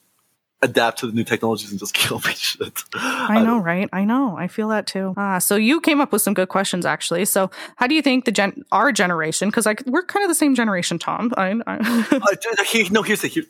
adapt 0.62 0.98
to 1.00 1.06
the 1.06 1.12
new 1.12 1.24
technologies 1.24 1.70
and 1.70 1.78
just 1.78 1.94
kill 1.94 2.20
me 2.20 2.32
shit. 2.34 2.82
I 2.94 3.42
know, 3.42 3.58
right? 3.58 3.88
I 3.92 4.04
know. 4.04 4.36
I 4.36 4.48
feel 4.48 4.68
that 4.68 4.86
too. 4.86 5.14
Ah, 5.16 5.38
so 5.38 5.56
you 5.56 5.80
came 5.80 6.00
up 6.00 6.12
with 6.12 6.22
some 6.22 6.34
good 6.34 6.48
questions 6.48 6.86
actually. 6.86 7.24
So 7.24 7.50
how 7.76 7.86
do 7.86 7.94
you 7.94 8.02
think 8.02 8.24
the 8.24 8.32
gen 8.32 8.64
our 8.72 8.92
generation 8.92 9.48
because 9.48 9.66
like 9.66 9.82
we're 9.86 10.04
kind 10.04 10.24
of 10.24 10.28
the 10.28 10.34
same 10.34 10.54
generation, 10.54 10.98
Tom. 10.98 11.32
I, 11.36 11.60
I 11.66 11.76
uh, 12.10 12.88
no, 12.90 13.02
here's 13.02 13.20
the 13.22 13.28
here, 13.28 13.44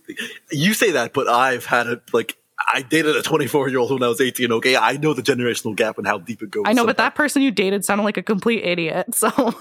you 0.50 0.74
say 0.74 0.92
that, 0.92 1.12
but 1.12 1.28
I've 1.28 1.66
had 1.66 1.86
it 1.86 2.02
like 2.12 2.36
I 2.58 2.82
dated 2.82 3.16
a 3.16 3.22
24 3.22 3.68
year 3.68 3.78
old 3.78 3.90
when 3.90 4.02
I 4.02 4.08
was 4.08 4.20
18. 4.20 4.50
Okay, 4.52 4.76
I 4.76 4.96
know 4.96 5.12
the 5.12 5.22
generational 5.22 5.76
gap 5.76 5.98
and 5.98 6.06
how 6.06 6.18
deep 6.18 6.42
it 6.42 6.50
goes. 6.50 6.64
I 6.66 6.72
know, 6.72 6.86
but 6.86 6.96
that 6.96 7.14
person 7.14 7.42
you 7.42 7.50
dated 7.50 7.84
sounded 7.84 8.04
like 8.04 8.16
a 8.16 8.22
complete 8.22 8.64
idiot. 8.64 9.14
So 9.14 9.30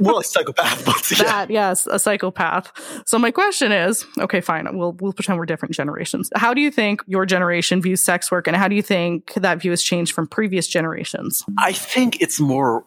more 0.00 0.14
like 0.14 0.24
psychopath. 0.24 0.84
But 0.84 1.10
yeah. 1.10 1.24
That 1.24 1.50
yes, 1.50 1.86
a 1.88 1.98
psychopath. 1.98 2.72
So 3.06 3.18
my 3.18 3.32
question 3.32 3.72
is, 3.72 4.06
okay, 4.18 4.40
fine. 4.40 4.68
We'll 4.78 4.92
we'll 4.92 5.12
pretend 5.12 5.38
we're 5.38 5.46
different 5.46 5.74
generations. 5.74 6.30
How 6.36 6.54
do 6.54 6.60
you 6.60 6.70
think 6.70 7.02
your 7.06 7.26
generation 7.26 7.82
views 7.82 8.02
sex 8.02 8.30
work, 8.30 8.46
and 8.46 8.56
how 8.56 8.68
do 8.68 8.76
you 8.76 8.82
think 8.82 9.34
that 9.34 9.60
view 9.60 9.70
has 9.72 9.82
changed 9.82 10.12
from 10.12 10.28
previous 10.28 10.68
generations? 10.68 11.44
I 11.58 11.72
think 11.72 12.20
it's 12.22 12.38
more 12.38 12.84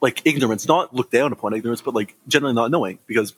like 0.00 0.22
ignorance, 0.24 0.66
not 0.66 0.94
looked 0.94 1.12
down 1.12 1.32
upon 1.32 1.54
ignorance, 1.54 1.80
but 1.80 1.94
like 1.94 2.16
generally 2.26 2.54
not 2.54 2.70
knowing 2.70 2.98
because 3.06 3.34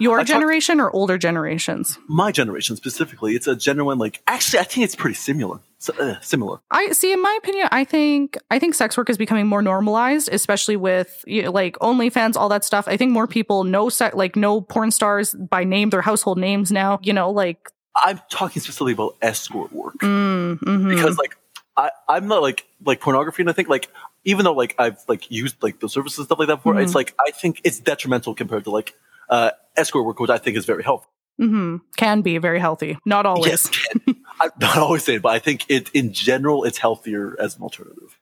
your 0.00 0.20
I 0.20 0.24
generation 0.24 0.78
talk, 0.78 0.86
or 0.86 0.96
older 0.96 1.18
generations? 1.18 1.98
My 2.08 2.32
generation 2.32 2.76
specifically. 2.76 3.34
It's 3.34 3.46
a 3.46 3.54
genuine 3.54 3.98
like. 3.98 4.22
Actually, 4.26 4.60
I 4.60 4.64
think 4.64 4.84
it's 4.84 4.96
pretty 4.96 5.14
similar. 5.14 5.60
Uh, 5.98 6.16
similar. 6.20 6.60
I 6.70 6.92
see. 6.92 7.12
In 7.12 7.22
my 7.22 7.38
opinion, 7.42 7.68
I 7.70 7.84
think 7.84 8.36
I 8.50 8.58
think 8.58 8.74
sex 8.74 8.96
work 8.96 9.08
is 9.08 9.16
becoming 9.16 9.46
more 9.46 9.62
normalized, 9.62 10.28
especially 10.30 10.76
with 10.76 11.24
you 11.26 11.44
know, 11.44 11.50
like 11.50 11.78
OnlyFans, 11.78 12.36
all 12.36 12.50
that 12.50 12.64
stuff. 12.64 12.86
I 12.86 12.96
think 12.96 13.12
more 13.12 13.26
people 13.26 13.64
know 13.64 13.88
se- 13.88 14.12
like 14.14 14.36
know 14.36 14.60
porn 14.60 14.90
stars 14.90 15.34
by 15.34 15.64
name, 15.64 15.90
their 15.90 16.02
household 16.02 16.38
names 16.38 16.70
now. 16.70 16.98
You 17.02 17.14
know, 17.14 17.30
like 17.30 17.70
I'm 17.96 18.20
talking 18.30 18.60
specifically 18.60 18.92
about 18.92 19.16
escort 19.22 19.72
work 19.72 19.98
mm, 19.98 20.58
mm-hmm. 20.58 20.88
because 20.88 21.16
like 21.16 21.36
I 21.76 21.90
I'm 22.08 22.28
not 22.28 22.42
like 22.42 22.66
like 22.84 23.00
pornography, 23.00 23.42
and 23.42 23.50
I 23.50 23.54
think 23.54 23.68
like 23.68 23.88
even 24.24 24.44
though 24.44 24.52
like 24.52 24.74
I've 24.78 25.02
like 25.08 25.30
used 25.30 25.62
like 25.62 25.80
the 25.80 25.88
services 25.88 26.18
and 26.18 26.26
stuff 26.26 26.38
like 26.38 26.48
that 26.48 26.56
before, 26.56 26.74
mm-hmm. 26.74 26.84
it's 26.84 26.94
like 26.94 27.14
I 27.26 27.30
think 27.30 27.60
it's 27.64 27.78
detrimental 27.80 28.34
compared 28.34 28.64
to 28.64 28.70
like 28.70 28.94
uh, 29.30 29.50
escort 29.76 30.04
work, 30.04 30.20
which 30.20 30.30
I 30.30 30.36
think 30.38 30.56
is 30.58 30.66
very 30.66 30.82
helpful. 30.82 31.10
hmm 31.38 31.76
Can 31.96 32.20
be 32.20 32.36
very 32.38 32.58
healthy. 32.60 32.98
Not 33.06 33.24
always. 33.24 33.46
Yes, 33.46 33.68
can- 33.70 34.16
I'm 34.40 34.50
not 34.60 34.76
always 34.76 35.04
saying, 35.04 35.20
but 35.20 35.30
I 35.30 35.38
think 35.38 35.64
it 35.70 35.88
in 35.94 36.12
general 36.12 36.64
it's 36.64 36.76
healthier 36.78 37.36
as 37.40 37.56
an 37.56 37.62
alternative. 37.62 38.18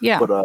Yeah. 0.00 0.18
But 0.20 0.30
uh, 0.30 0.44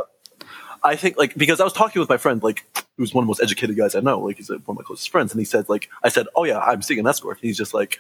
I 0.84 0.96
think 0.96 1.18
like 1.18 1.36
because 1.36 1.60
I 1.62 1.64
was 1.64 1.74
talking 1.74 2.00
with 2.00 2.10
my 2.10 2.18
friend, 2.18 2.42
like 2.42 2.66
who's 2.98 3.14
one 3.14 3.24
of 3.24 3.26
the 3.26 3.30
most 3.30 3.42
educated 3.42 3.76
guys 3.78 3.94
I 3.96 4.00
know, 4.00 4.20
like 4.20 4.38
he's 4.38 4.50
uh, 4.50 4.56
one 4.66 4.76
of 4.76 4.80
my 4.80 4.84
closest 4.86 5.10
friends, 5.10 5.32
and 5.34 5.40
he 5.40 5.46
said 5.46 5.68
like 5.70 5.90
I 6.04 6.10
said, 6.10 6.28
oh 6.36 6.44
yeah, 6.46 6.60
I'm 6.60 6.82
seeing 6.82 7.00
an 7.00 7.08
escort. 7.08 7.38
And 7.38 7.48
he's 7.48 7.58
just 7.58 7.74
like, 7.74 8.00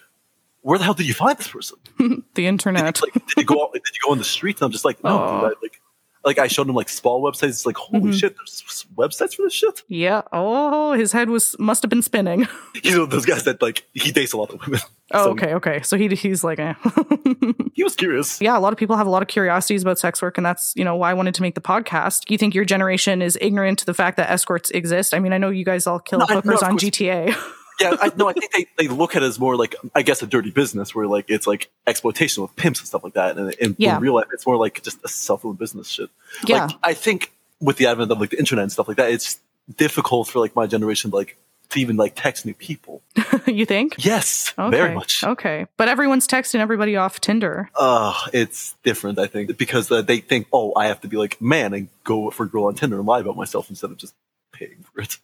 where 0.62 0.78
the 0.78 0.84
hell 0.84 0.94
did 0.94 1.08
you 1.08 1.14
find 1.14 1.38
this 1.38 1.48
person? 1.48 1.78
the 2.36 2.48
internet. 2.48 3.02
like, 3.04 3.14
did 3.14 3.24
you 3.38 3.44
go 3.46 3.64
out, 3.64 3.74
did 3.74 3.82
you 3.94 4.00
go 4.06 4.12
on 4.12 4.18
the 4.18 4.24
streets? 4.24 4.62
And 4.62 4.66
I'm 4.68 4.72
just 4.72 4.86
like, 4.86 5.04
no, 5.04 5.20
Oh. 5.20 5.42
dude, 5.42 5.58
I, 5.58 5.62
like. 5.62 5.82
Like 6.26 6.40
I 6.40 6.48
showed 6.48 6.68
him 6.68 6.76
like 6.76 6.90
small 6.90 7.22
websites. 7.22 7.50
It's 7.50 7.66
like 7.66 7.78
holy 7.78 8.12
Mhm. 8.12 8.20
shit, 8.20 8.36
there's 8.36 8.86
websites 8.98 9.36
for 9.36 9.44
this 9.44 9.54
shit. 9.54 9.84
yeah. 9.88 10.24
Oh, 10.34 10.94
his 10.94 11.12
head 11.12 11.30
was 11.30 11.56
must 11.60 11.84
have 11.84 11.90
been 11.90 12.02
spinning. 12.02 12.48
You 12.84 12.98
know 12.98 13.06
those 13.06 13.26
guys 13.26 13.44
that 13.44 13.62
like 13.62 13.86
he 13.94 14.12
dates 14.12 14.34
a 14.34 14.38
lot 14.38 14.52
of 14.54 14.60
women. 14.66 14.80
Oh, 15.12 15.26
So 15.26 15.30
okay, 15.32 15.54
okay. 15.56 15.82
So 15.84 15.98
he 15.98 16.08
he's 16.16 16.44
like, 16.44 16.60
eh. 16.60 16.74
He 17.74 17.84
was 17.84 17.96
curious. 17.96 18.42
yeah, 18.42 18.58
a 18.58 18.62
lot 18.62 18.72
of 18.74 18.80
people 18.80 18.96
have 18.96 19.06
a 19.08 19.10
lot 19.10 19.22
of 19.22 19.28
curiosities 19.28 19.82
about 19.84 20.00
sex 20.00 20.22
work, 20.22 20.38
and 20.38 20.46
that's 20.46 20.74
you 20.76 20.84
know 20.84 20.96
why 20.96 21.12
I 21.12 21.14
wanted 21.14 21.36
to 21.36 21.42
make 21.42 21.56
the 21.56 21.62
podcast. 21.62 22.30
You 22.32 22.38
think 22.38 22.56
your 22.56 22.66
generation 22.66 23.22
is 23.22 23.38
ignorant 23.42 23.80
to 23.80 23.86
the 23.86 23.94
fact 23.94 24.18
that 24.18 24.30
escorts 24.32 24.72
exist? 24.72 25.14
I 25.14 25.20
mean, 25.20 25.34
I 25.34 25.38
know 25.38 25.50
you 25.50 25.66
guys 25.66 25.86
all 25.88 26.00
kill 26.00 26.20
No, 26.20 26.26
I- 26.30 26.34
no, 26.36 26.42
hookers 26.42 26.64
on. 26.64 26.78
GTA. 26.78 27.36
Yeah, 27.80 27.96
I, 28.02 28.12
no, 28.16 28.30
I 28.30 28.34
think 28.34 28.52
they, 28.52 28.68
they 28.78 28.88
look 28.88 29.16
at 29.16 29.24
it 29.24 29.26
as 29.26 29.40
more 29.40 29.56
like 29.56 29.76
I 29.94 30.02
guess 30.02 30.22
a 30.24 30.28
dirty 30.28 30.52
business 30.52 30.96
where 30.96 31.08
like 31.08 31.26
it's 31.30 31.46
like 31.48 31.70
exploitation 31.86 32.42
with 32.44 32.56
pimps 32.56 32.80
and 32.80 32.88
stuff 32.88 33.04
like 33.04 33.14
that, 33.14 33.38
and 33.38 33.54
in, 33.56 33.76
Yeah. 33.78 33.96
in 33.98 34.02
real 34.02 34.14
life 34.16 34.28
it's 34.32 34.46
more 34.46 34.58
like 34.58 34.82
just 34.84 35.04
a 35.04 35.08
self-owned 35.08 35.58
business 35.58 35.88
shit. 35.90 36.10
Yeah. 36.48 36.66
Like 36.68 36.76
I 36.84 36.94
think 36.94 37.32
with 37.60 37.78
the 37.78 37.88
advent 37.88 38.12
of 38.12 38.20
like 38.20 38.30
the 38.32 38.40
internet 38.40 38.64
and 38.64 38.72
stuff 38.72 38.88
like 38.88 38.98
that, 38.98 39.12
it's 39.12 39.40
difficult 39.78 40.28
for 40.28 40.40
like 40.40 40.56
my 40.56 40.68
generation 40.68 41.12
like 41.12 41.38
to 41.70 41.80
even 41.82 41.98
like 41.98 42.14
text 42.16 42.46
new 42.46 42.54
people. 42.54 43.02
you 43.48 43.66
think? 43.66 43.96
Yes, 43.98 44.54
Okay. 44.58 44.70
very 44.78 44.94
much. 44.94 45.24
Okay, 45.24 45.66
but 45.78 45.88
everyone's 45.90 46.28
texting 46.28 46.60
everybody 46.60 46.96
off 46.96 47.20
Tinder. 47.20 47.70
Uh, 47.76 48.14
it's 48.34 48.76
different, 48.84 49.18
I 49.18 49.26
think, 49.26 49.58
because 49.58 49.92
uh, 49.92 50.04
they 50.04 50.20
think, 50.20 50.46
oh, 50.54 50.74
I 50.76 50.86
have 50.88 51.02
to 51.02 51.08
be 51.08 51.18
like 51.18 51.42
man 51.42 51.74
and 51.74 51.88
go 52.04 52.30
for 52.30 52.44
a 52.44 52.48
girl 52.48 52.66
on 52.66 52.76
Tinder 52.76 52.98
and 52.98 53.06
lie 53.08 53.20
about 53.20 53.36
myself 53.36 53.70
instead 53.72 53.90
of 53.90 53.98
just 53.98 54.14
paying 54.52 54.86
for 54.94 55.02
it. 55.02 55.18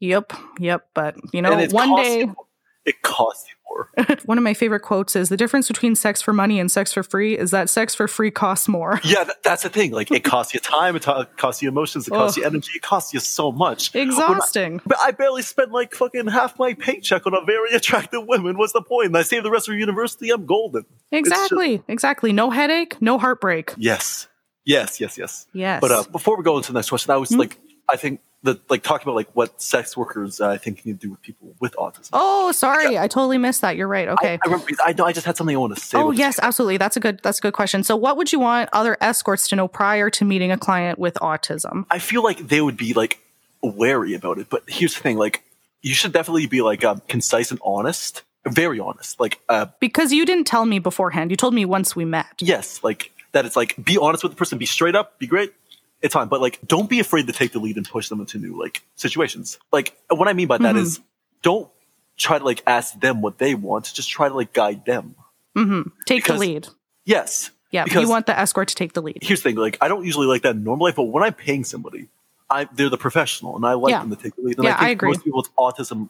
Yep, 0.00 0.32
yep. 0.58 0.88
But 0.94 1.16
you 1.32 1.42
know, 1.42 1.66
one 1.70 1.96
day, 1.96 2.20
you 2.20 2.36
it 2.84 3.02
costs 3.02 3.46
you 3.48 3.54
more. 3.68 4.16
one 4.24 4.38
of 4.38 4.44
my 4.44 4.54
favorite 4.54 4.80
quotes 4.80 5.14
is 5.14 5.28
the 5.28 5.36
difference 5.36 5.68
between 5.68 5.94
sex 5.94 6.22
for 6.22 6.32
money 6.32 6.58
and 6.58 6.70
sex 6.70 6.92
for 6.92 7.02
free 7.02 7.36
is 7.36 7.50
that 7.50 7.68
sex 7.68 7.94
for 7.94 8.08
free 8.08 8.30
costs 8.30 8.66
more. 8.68 8.98
Yeah, 9.04 9.24
th- 9.24 9.36
that's 9.44 9.62
the 9.64 9.68
thing. 9.68 9.90
Like, 9.92 10.10
it 10.10 10.24
costs 10.24 10.54
you 10.54 10.60
time, 10.60 10.96
it 10.96 11.04
costs 11.36 11.60
you 11.62 11.68
emotions, 11.68 12.06
it 12.08 12.12
costs 12.12 12.38
Ugh. 12.38 12.42
you 12.42 12.46
energy, 12.48 12.70
it 12.76 12.82
costs 12.82 13.12
you 13.12 13.20
so 13.20 13.52
much. 13.52 13.94
I- 13.94 13.98
Exhausting. 14.00 14.80
But 14.86 14.98
I 15.02 15.10
barely 15.10 15.42
spent 15.42 15.70
like 15.72 15.94
fucking 15.94 16.28
half 16.28 16.58
my 16.58 16.74
paycheck 16.74 17.26
on 17.26 17.34
a 17.34 17.44
very 17.44 17.72
attractive 17.74 18.26
woman. 18.26 18.56
What's 18.56 18.72
the 18.72 18.82
point? 18.82 19.08
And 19.08 19.16
I 19.18 19.22
saved 19.22 19.44
the 19.44 19.50
rest 19.50 19.68
of 19.68 19.74
university. 19.74 20.30
I'm 20.30 20.46
golden. 20.46 20.84
It's 21.10 21.28
just- 21.28 21.42
Exactly, 21.52 21.82
exactly. 21.88 22.32
No 22.32 22.50
headache, 22.50 23.00
no 23.02 23.18
heartbreak. 23.18 23.74
yes, 23.76 24.28
yes, 24.64 25.00
yes, 25.00 25.18
yes. 25.18 25.46
Yes. 25.52 25.80
But 25.80 25.90
uh, 25.92 26.04
before 26.10 26.36
we 26.38 26.42
go 26.44 26.56
into 26.56 26.72
the 26.72 26.78
next 26.78 26.88
question, 26.88 27.10
I 27.10 27.16
was 27.18 27.30
Hmm? 27.30 27.40
like, 27.40 27.58
I 27.90 27.96
think 27.96 28.20
that 28.44 28.70
like 28.70 28.82
talking 28.84 29.04
about 29.04 29.16
like 29.16 29.28
what 29.34 29.60
sex 29.60 29.96
workers 29.96 30.40
uh, 30.40 30.48
I 30.48 30.58
think 30.58 30.82
can 30.82 30.94
do 30.94 31.10
with 31.10 31.22
people 31.22 31.54
with 31.60 31.74
autism. 31.74 32.10
oh, 32.12 32.52
sorry, 32.52 32.96
I 32.96 33.08
totally 33.08 33.38
missed 33.38 33.62
that. 33.62 33.76
You're 33.76 33.88
right. 33.88 34.08
Okay. 34.08 34.34
I, 34.34 34.38
I 34.44 34.50
remember. 34.50 34.66
I 34.84 34.92
know. 34.92 35.04
I 35.06 35.12
just 35.12 35.26
had 35.26 35.36
something 35.36 35.56
I 35.56 35.58
want 35.58 35.74
to 35.74 35.80
say. 35.80 35.98
Oh 35.98 36.12
yes, 36.12 36.38
absolutely. 36.40 36.76
That's 36.76 36.96
a 36.96 37.00
good. 37.00 37.20
That's 37.22 37.38
a 37.38 37.42
good 37.42 37.54
question. 37.54 37.82
So, 37.82 37.96
what 37.96 38.16
would 38.16 38.32
you 38.32 38.38
want 38.38 38.70
other 38.72 38.96
escorts 39.00 39.48
to 39.48 39.56
know 39.56 39.66
prior 39.66 40.08
to 40.10 40.24
meeting 40.24 40.52
a 40.52 40.58
client 40.58 40.98
with 40.98 41.14
autism? 41.14 41.84
I 41.90 41.98
feel 41.98 42.22
like 42.22 42.38
they 42.46 42.60
would 42.60 42.76
be 42.76 42.94
like 42.94 43.18
wary 43.62 44.14
about 44.14 44.38
it. 44.38 44.48
But 44.48 44.62
here's 44.68 44.94
the 44.94 45.00
thing: 45.00 45.18
like, 45.18 45.42
you 45.82 45.94
should 45.94 46.12
definitely 46.12 46.46
be 46.46 46.62
like 46.62 46.84
um, 46.84 47.02
concise 47.08 47.50
and 47.50 47.58
honest, 47.64 48.22
very 48.46 48.78
honest. 48.78 49.18
Like, 49.18 49.40
uh, 49.48 49.66
Because 49.80 50.12
you 50.12 50.24
didn't 50.24 50.46
tell 50.46 50.64
me 50.64 50.78
beforehand. 50.78 51.32
You 51.32 51.36
told 51.36 51.54
me 51.54 51.64
once 51.64 51.96
we 51.96 52.04
met. 52.04 52.26
yes, 52.40 52.84
like 52.84 53.10
that. 53.32 53.46
It's 53.46 53.56
like 53.56 53.74
be 53.82 53.98
honest 53.98 54.22
with 54.22 54.30
the 54.32 54.36
person, 54.36 54.58
be 54.58 54.66
straight 54.66 54.94
up, 54.94 55.18
be 55.18 55.26
great. 55.26 55.52
It's 56.00 56.14
fine, 56.14 56.28
but 56.28 56.40
like, 56.40 56.60
don't 56.66 56.88
be 56.88 57.00
afraid 57.00 57.26
to 57.26 57.32
take 57.32 57.52
the 57.52 57.58
lead 57.58 57.76
and 57.76 57.88
push 57.88 58.08
them 58.08 58.20
into 58.20 58.38
new 58.38 58.58
like 58.58 58.82
situations. 58.96 59.58
Like, 59.72 59.96
what 60.08 60.28
I 60.28 60.32
mean 60.32 60.46
by 60.46 60.58
that 60.58 60.76
Mhm. 60.76 60.80
is, 60.82 61.00
don't 61.42 61.68
try 62.16 62.38
to 62.38 62.44
like 62.44 62.62
ask 62.66 62.98
them 63.00 63.20
what 63.20 63.38
they 63.38 63.54
want. 63.54 63.92
Just 63.92 64.08
try 64.10 64.28
to 64.28 64.34
like 64.34 64.52
guide 64.52 64.84
them. 64.84 65.14
Mm-hmm. 65.56 65.88
Take 66.06 66.24
Because- 66.24 66.40
the 66.40 66.46
lead. 66.46 66.68
Yes. 67.04 67.50
Yeah, 67.70 67.84
because- 67.84 68.02
you 68.02 68.08
want 68.08 68.26
the 68.26 68.38
escort 68.38 68.68
to 68.68 68.74
take 68.74 68.92
the 68.92 69.02
lead. 69.02 69.18
here's 69.22 69.40
the 69.42 69.50
thing: 69.50 69.56
like 69.56 69.76
I 69.80 69.88
don't 69.88 70.04
usually 70.04 70.26
like 70.26 70.42
that 70.42 70.54
in 70.56 70.64
normal 70.64 70.86
life, 70.86 70.96
but 70.96 71.04
when 71.04 71.22
I'm 71.24 71.34
paying 71.34 71.64
somebody, 71.64 72.08
I 72.48 72.64
they're 72.72 72.88
the 72.88 72.96
professional, 72.96 73.56
and 73.56 73.66
I 73.66 73.74
like 73.74 73.90
Yeah. 73.90 74.00
them 74.00 74.10
to 74.10 74.16
take 74.16 74.36
the 74.36 74.42
lead. 74.42 74.56
And 74.58 74.64
Yeah, 74.64 74.74
I 74.74 74.78
think 74.78 74.86
I 74.88 74.90
agree. 74.90 75.08
most 75.10 75.24
people 75.24 75.38
with 75.42 75.54
autism 75.56 76.08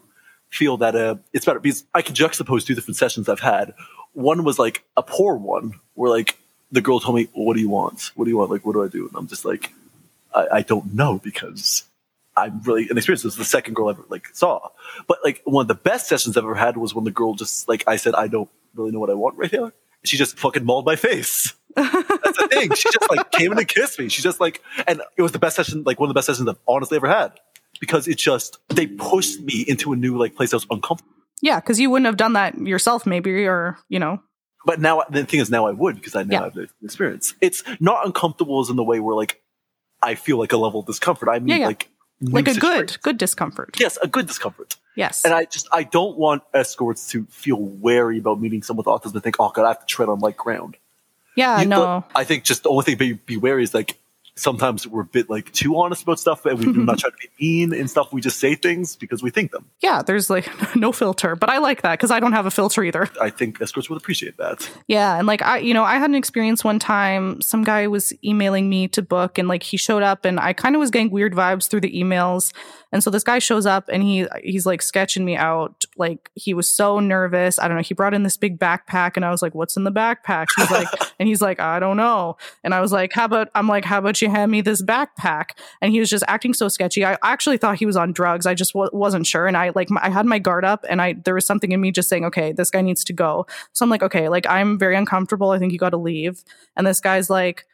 feel 0.51 0.76
that 0.78 0.95
uh, 0.95 1.16
it's 1.32 1.45
better 1.45 1.59
because 1.61 1.84
I 1.95 2.03
can 2.03 2.14
juxtapose 2.14 2.64
two 2.66 2.74
different 2.74 2.97
sessions 2.97 3.28
I've 3.28 3.41
had. 3.41 3.74
One 4.12 4.45
was 4.45 4.59
like 4.59 4.84
a 4.97 5.03
poor 5.03 5.34
one, 5.36 5.80
where 5.95 6.11
like 6.11 6.39
the 6.70 6.80
girl 6.80 7.01
told 7.01 7.16
me, 7.16 7.28
"What 7.32 7.55
do 7.55 7.61
you 7.61 7.68
want? 7.68 8.12
What 8.14 8.24
do 8.26 8.30
you 8.30 8.36
want? 8.36 8.51
Like, 8.51 8.64
what 8.64 8.74
do 8.74 8.84
I 8.84 8.89
do?" 8.89 9.09
And 9.09 9.16
I'm 9.16 9.26
just 9.26 9.45
like, 9.45 9.72
I, 10.34 10.46
I 10.52 10.62
don't 10.62 10.94
know 10.94 11.18
because 11.22 11.84
I'm 12.36 12.60
really 12.62 12.86
inexperienced. 12.90 13.24
This 13.24 13.32
is 13.34 13.38
the 13.38 13.44
second 13.44 13.74
girl 13.74 13.88
I 13.88 13.90
ever 13.92 14.04
like 14.08 14.28
saw. 14.34 14.68
But 15.06 15.18
like 15.24 15.42
one 15.44 15.62
of 15.62 15.68
the 15.68 15.74
best 15.74 16.08
sessions 16.08 16.36
I've 16.36 16.44
ever 16.44 16.54
had 16.54 16.76
was 16.76 16.94
when 16.94 17.04
the 17.04 17.10
girl 17.10 17.34
just 17.34 17.68
like 17.68 17.84
I 17.86 17.96
said, 17.96 18.14
I 18.14 18.28
don't 18.28 18.48
really 18.74 18.90
know 18.92 19.00
what 19.00 19.10
I 19.10 19.14
want 19.14 19.36
right 19.36 19.50
here. 19.50 19.72
She 20.04 20.16
just 20.16 20.38
fucking 20.38 20.64
mauled 20.64 20.86
my 20.86 20.94
face. 20.96 21.54
That's 21.74 21.92
the 22.38 22.48
thing. 22.50 22.72
She 22.74 22.88
just 22.92 23.10
like 23.10 23.30
came 23.32 23.52
in 23.52 23.58
and 23.58 23.66
kissed 23.68 23.98
me. 23.98 24.08
She 24.08 24.22
just 24.22 24.40
like, 24.40 24.62
and 24.86 25.02
it 25.16 25.22
was 25.22 25.32
the 25.32 25.38
best 25.38 25.56
session, 25.56 25.82
like 25.84 25.98
one 25.98 26.08
of 26.08 26.14
the 26.14 26.18
best 26.18 26.26
sessions 26.26 26.48
I've 26.48 26.58
honestly 26.68 26.96
ever 26.96 27.08
had 27.08 27.32
because 27.80 28.06
it 28.08 28.16
just 28.18 28.58
they 28.68 28.86
pushed 28.86 29.40
me 29.40 29.64
into 29.66 29.92
a 29.92 29.96
new 29.96 30.16
like 30.16 30.34
place 30.36 30.50
that 30.50 30.56
was 30.56 30.66
uncomfortable. 30.70 31.12
Yeah, 31.40 31.60
because 31.60 31.78
you 31.78 31.90
wouldn't 31.90 32.06
have 32.06 32.16
done 32.16 32.32
that 32.34 32.58
yourself, 32.58 33.06
maybe, 33.06 33.44
or 33.46 33.78
you 33.88 33.98
know. 33.98 34.20
But 34.66 34.80
now 34.80 35.02
the 35.10 35.24
thing 35.24 35.40
is, 35.40 35.50
now 35.50 35.66
I 35.66 35.70
would 35.72 35.96
because 35.96 36.14
I 36.16 36.22
now 36.24 36.38
Yeah. 36.38 36.44
have 36.44 36.54
the 36.54 36.68
experience. 36.82 37.34
It's 37.40 37.62
not 37.80 38.04
uncomfortable 38.06 38.60
as 38.60 38.70
in 38.70 38.76
the 38.76 38.84
way 38.84 38.98
where 39.00 39.14
like 39.16 39.40
I 40.03 40.14
feel 40.14 40.38
like 40.38 40.53
a 40.53 40.57
level 40.57 40.80
of 40.80 40.86
discomfort. 40.86 41.28
I 41.28 41.38
mean, 41.38 41.49
Yeah, 41.49 41.57
yeah. 41.57 41.66
like 41.66 41.88
like 42.20 42.49
a 42.49 42.55
good, 42.55 42.61
situations. 42.61 42.96
good 42.99 43.18
discomfort. 43.18 43.76
yes, 43.78 43.96
a 44.03 44.09
good 44.09 44.26
discomfort. 44.26 44.76
Yes. 44.96 45.24
And 45.24 45.32
I 45.32 45.44
just 45.44 45.68
I 45.72 45.84
don't 45.84 46.18
want 46.18 46.42
escorts 46.53 47.09
to 47.12 47.24
feel 47.26 47.59
wary 47.61 48.18
about 48.18 48.40
meeting 48.40 48.62
someone 48.64 48.84
with 48.84 48.92
autism 49.03 49.14
and 49.14 49.22
think, 49.22 49.36
oh 49.38 49.51
god, 49.55 49.64
I 49.64 49.68
have 49.68 49.80
to 49.80 49.86
tread 49.86 50.09
on 50.09 50.18
light 50.18 50.36
ground. 50.36 50.76
yeah, 51.36 51.61
You- 51.61 51.66
no. 51.68 52.05
I 52.14 52.24
think 52.24 52.42
just 52.44 52.64
the 52.64 52.70
only 52.70 52.84
thing 52.84 52.96
be, 52.99 53.12
be 53.12 53.36
wary 53.36 53.62
is 53.62 53.72
like 53.74 53.96
sometimes 54.39 54.86
we're 54.86 55.03
a 55.03 55.05
bit 55.05 55.28
like 55.28 55.53
too 55.53 55.76
honest 55.76 56.03
about 56.03 56.20
stuff 56.20 56.47
and 56.47 56.59
we 56.59 56.66
do 56.66 56.72
not 56.84 56.99
try 56.99 57.11
to 57.11 57.16
be 57.16 57.28
mean 57.41 57.72
and 57.72 57.91
stuff. 57.91 58.12
We 58.12 58.20
just 58.20 58.39
say 58.39 58.55
things 58.55 58.97
because 58.97 59.22
we 59.22 59.30
think 59.30 59.51
them. 59.51 59.66
Yeah, 59.80 60.03
there's 60.03 60.30
like 60.30 60.49
no 60.76 60.93
filter, 60.93 61.36
but 61.36 61.51
I 61.51 61.59
like 61.59 61.82
that 61.82 61.99
because 61.99 62.11
I 62.11 62.20
don't 62.20 62.32
have 62.32 62.47
a 62.47 62.51
filter 62.51 62.82
either. 62.82 63.09
I 63.20 63.30
think 63.30 63.61
escorts 63.61 63.91
would 63.91 63.97
appreciate 63.97 64.36
that. 64.39 64.70
Yeah, 64.86 65.18
and 65.18 65.26
like 65.26 65.43
I, 65.43 65.59
you 65.59 65.74
know, 65.74 65.84
I 65.84 65.97
had 65.97 66.11
an 66.11 66.16
experience 66.16 66.64
one 66.64 66.78
time. 66.78 67.41
Some 67.43 67.64
guy 67.64 67.86
was 67.86 68.12
emailing 68.24 68.68
me 68.68 68.89
to 68.89 69.03
book, 69.03 69.39
and 69.39 69.49
like 69.49 69.62
he 69.62 69.76
showed 69.76 70.03
up, 70.03 70.24
and 70.24 70.39
I 70.41 70.53
kind 70.53 70.74
of 70.74 70.80
was 70.80 70.91
getting 70.91 71.11
weird 71.11 71.34
vibes 71.34 71.68
through 71.68 71.80
the 71.80 71.93
emails. 71.93 72.53
And 72.91 73.03
so 73.03 73.11
this 73.11 73.22
guy 73.22 73.39
shows 73.39 73.66
up, 73.66 73.89
and 73.93 74.03
he 74.03 74.26
he's 74.43 74.66
like 74.66 74.80
sketching 74.82 75.24
me 75.24 75.36
out. 75.36 75.84
Like 75.97 76.30
he 76.34 76.55
was 76.55 76.70
so 76.70 77.01
nervous. 77.01 77.59
I 77.59 77.68
don't 77.68 77.76
know. 77.76 77.82
He 77.82 77.95
brought 77.95 78.14
in 78.14 78.22
this 78.22 78.36
big 78.36 78.59
backpack, 78.59 79.12
and 79.16 79.24
I 79.24 79.30
was 79.30 79.43
like, 79.43 79.55
"What's 79.55 79.76
in 79.76 79.84
the 79.84 79.93
backpack?" 79.93 80.47
He's 80.57 80.70
like, 80.70 80.89
and 81.18 81.28
he's 81.28 81.43
like, 81.43 81.61
"I 81.61 81.78
don't 81.78 81.97
know." 81.97 82.36
And 82.64 82.74
I 82.74 82.80
was 82.80 82.93
like, 82.93 83.12
"How 83.12 83.26
about?" 83.26 83.49
I'm 83.55 83.68
like, 83.68 83.84
"How 83.84 83.99
about 83.99 84.22
you 84.22 84.30
hand 84.30 84.51
me 84.51 84.61
this 84.61 84.82
backpack?" 84.82 85.51
And 85.80 85.93
he 85.93 86.01
was 86.01 86.09
just 86.09 86.24
acting 86.28 86.55
so 86.55 86.68
sketchy. 86.68 87.05
I 87.05 87.18
actually 87.22 87.59
thought 87.59 87.78
he 87.78 87.86
was 87.86 87.97
on 87.97 88.12
drugs. 88.12 88.47
I 88.47 88.55
just 88.55 88.72
w- 88.72 88.91
wasn't 88.93 89.26
sure, 89.26 89.47
and 89.47 89.57
I 89.57 89.72
like 89.74 89.91
my, 89.91 90.01
I 90.03 90.11
had 90.11 90.26
my 90.26 90.39
guard 90.39 90.64
up, 90.64 90.84
and 90.89 91.03
I 91.03 91.14
there 91.24 91.34
was 91.34 91.47
something 91.47 91.72
in 91.72 91.80
me 91.80 91.91
just 91.91 92.09
saying, 92.09 92.24
"Okay, 92.24 92.53
this 92.53 92.70
guy 92.70 92.80
needs 92.80 93.05
to 93.05 93.12
go." 93.12 93.47
So 93.72 93.84
I'm 93.84 93.91
like, 93.91 94.03
okay, 94.03 94.28
like 94.28 94.47
I'm 94.49 94.78
very 94.78 94.97
uncomfortable. 94.97 95.51
I 95.51 95.59
think 95.59 95.72
you 95.72 95.78
got 95.78 95.91
to 95.91 95.97
leave. 95.97 96.43
And 96.76 96.86
this 96.86 97.01
guy's 97.01 97.30
like, 97.30 97.66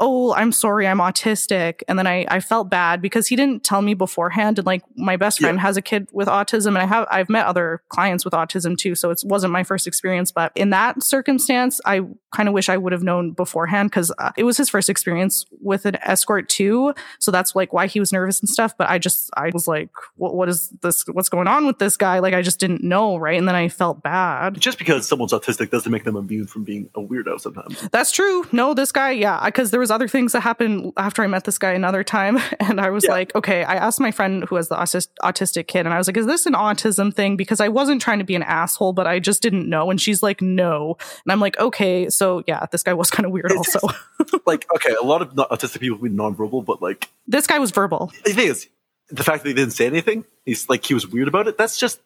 oh, 0.00 0.34
I'm 0.34 0.50
sorry, 0.52 0.86
I'm 0.86 0.98
autistic. 0.98 1.82
And 1.86 1.98
then 1.98 2.06
I, 2.06 2.26
I 2.28 2.40
felt 2.40 2.68
bad 2.68 3.00
because 3.00 3.28
he 3.28 3.36
didn't 3.36 3.62
tell 3.62 3.82
me 3.82 3.94
beforehand. 3.94 4.58
And 4.58 4.66
like 4.66 4.82
my 4.96 5.16
best 5.16 5.38
friend 5.38 5.60
has 5.60 5.76
a 5.76 5.82
kid 5.82 6.08
with 6.12 6.28
autism, 6.28 6.68
and 6.68 6.78
I 6.78 6.86
have 6.86 7.06
I've 7.10 7.28
met 7.28 7.46
other 7.46 7.82
clients 7.88 8.24
with 8.24 8.34
autism 8.34 8.76
too. 8.76 8.94
So 8.94 9.10
it 9.10 9.20
wasn't 9.24 9.52
my 9.52 9.62
first 9.62 9.86
experience, 9.86 10.32
but 10.32 10.52
in 10.56 10.70
that 10.70 11.02
circumstance, 11.02 11.80
I 11.86 12.00
kind 12.34 12.48
of 12.48 12.54
wish 12.54 12.68
I 12.68 12.76
would 12.76 12.92
have 12.92 13.02
known 13.02 13.32
beforehand 13.32 13.90
because 13.90 14.12
uh, 14.18 14.32
it 14.36 14.44
was 14.44 14.56
his 14.56 14.68
first 14.68 14.88
experience 14.90 15.44
with 15.60 15.86
an 15.86 15.96
escort 15.96 16.48
too. 16.48 16.94
So 17.18 17.30
that's 17.30 17.54
like 17.54 17.72
why 17.72 17.86
he 17.86 18.00
was 18.00 18.12
nervous 18.12 18.40
and 18.40 18.48
stuff. 18.48 18.76
But 18.76 18.88
I 18.90 18.98
just 18.98 19.30
I 19.36 19.50
was 19.52 19.68
like, 19.68 19.90
what 20.16 20.34
what 20.34 20.48
is 20.48 20.70
this? 20.82 21.04
What's 21.08 21.28
going 21.28 21.46
on 21.46 21.66
with 21.66 21.78
this 21.78 21.96
guy? 21.96 22.18
Like 22.20 22.34
I 22.34 22.42
just 22.42 22.58
didn't 22.58 22.82
know, 22.82 23.16
right? 23.16 23.38
And 23.38 23.46
then 23.46 23.54
I 23.54 23.68
felt 23.68 24.02
bad. 24.02 24.58
Just 24.60 24.78
because 24.78 25.06
someone's 25.06 25.32
autistic 25.32 25.70
doesn't 25.70 25.90
make 25.92 26.04
them 26.04 26.16
immune 26.16 26.46
from 26.46 26.64
being 26.64 26.88
a 26.94 27.00
weirdo 27.00 27.40
sometimes. 27.40 27.80
That's 27.90 28.10
true. 28.12 28.46
No, 28.52 28.74
this 28.74 28.92
guy, 28.92 29.10
yeah, 29.12 29.44
because 29.44 29.70
there 29.70 29.80
was 29.80 29.90
other 29.90 30.08
things 30.08 30.32
that 30.32 30.40
happened 30.40 30.92
after 30.96 31.22
I 31.22 31.26
met 31.26 31.44
this 31.44 31.58
guy 31.58 31.72
another 31.72 32.02
time, 32.04 32.38
and 32.60 32.80
I 32.80 32.90
was 32.90 33.04
Yeah. 33.04 33.12
like, 33.12 33.34
okay. 33.34 33.64
I 33.64 33.74
asked 33.74 34.00
my 34.00 34.10
friend 34.10 34.44
who 34.48 34.56
has 34.56 34.68
the 34.68 34.76
autis- 34.76 35.08
autistic 35.22 35.66
kid, 35.66 35.86
and 35.86 35.92
I 35.94 35.98
was 35.98 36.06
like, 36.06 36.16
is 36.16 36.26
this 36.26 36.46
an 36.46 36.54
autism 36.54 37.12
thing? 37.14 37.36
Because 37.36 37.60
I 37.60 37.68
wasn't 37.68 38.00
trying 38.00 38.18
to 38.20 38.24
be 38.24 38.34
an 38.34 38.42
asshole, 38.42 38.92
but 38.94 39.06
I 39.06 39.18
just 39.18 39.42
didn't 39.42 39.68
know. 39.68 39.90
And 39.90 40.00
she's 40.00 40.22
like, 40.22 40.40
no, 40.40 40.96
and 41.24 41.32
I'm 41.32 41.40
like, 41.40 41.58
okay. 41.58 42.08
So 42.08 42.21
yeah, 42.46 42.66
this 42.70 42.82
guy 42.82 42.94
was 42.94 43.10
kind 43.10 43.26
of 43.26 43.32
weird. 43.32 43.50
It's- 43.52 43.74
Also, 43.76 43.88
like, 44.46 44.66
okay, 44.76 44.94
a 45.00 45.04
lot 45.04 45.22
of 45.22 45.30
autistic 45.34 45.80
people 45.80 45.98
be 45.98 46.10
nonverbal, 46.10 46.64
but 46.64 46.80
like 46.82 47.08
this 47.26 47.46
guy 47.46 47.58
was 47.58 47.70
verbal. 47.70 48.12
the 48.24 48.32
thing 48.32 48.48
is, 48.48 48.68
the 49.08 49.24
fact 49.24 49.42
that 49.42 49.48
he 49.50 49.54
didn't 49.54 49.72
say 49.74 49.86
anything, 49.86 50.24
he's 50.44 50.68
like 50.68 50.84
he 50.84 50.94
was 50.94 51.06
weird 51.06 51.28
about 51.28 51.48
it. 51.48 51.56
That's 51.58 51.78
just 51.78 52.00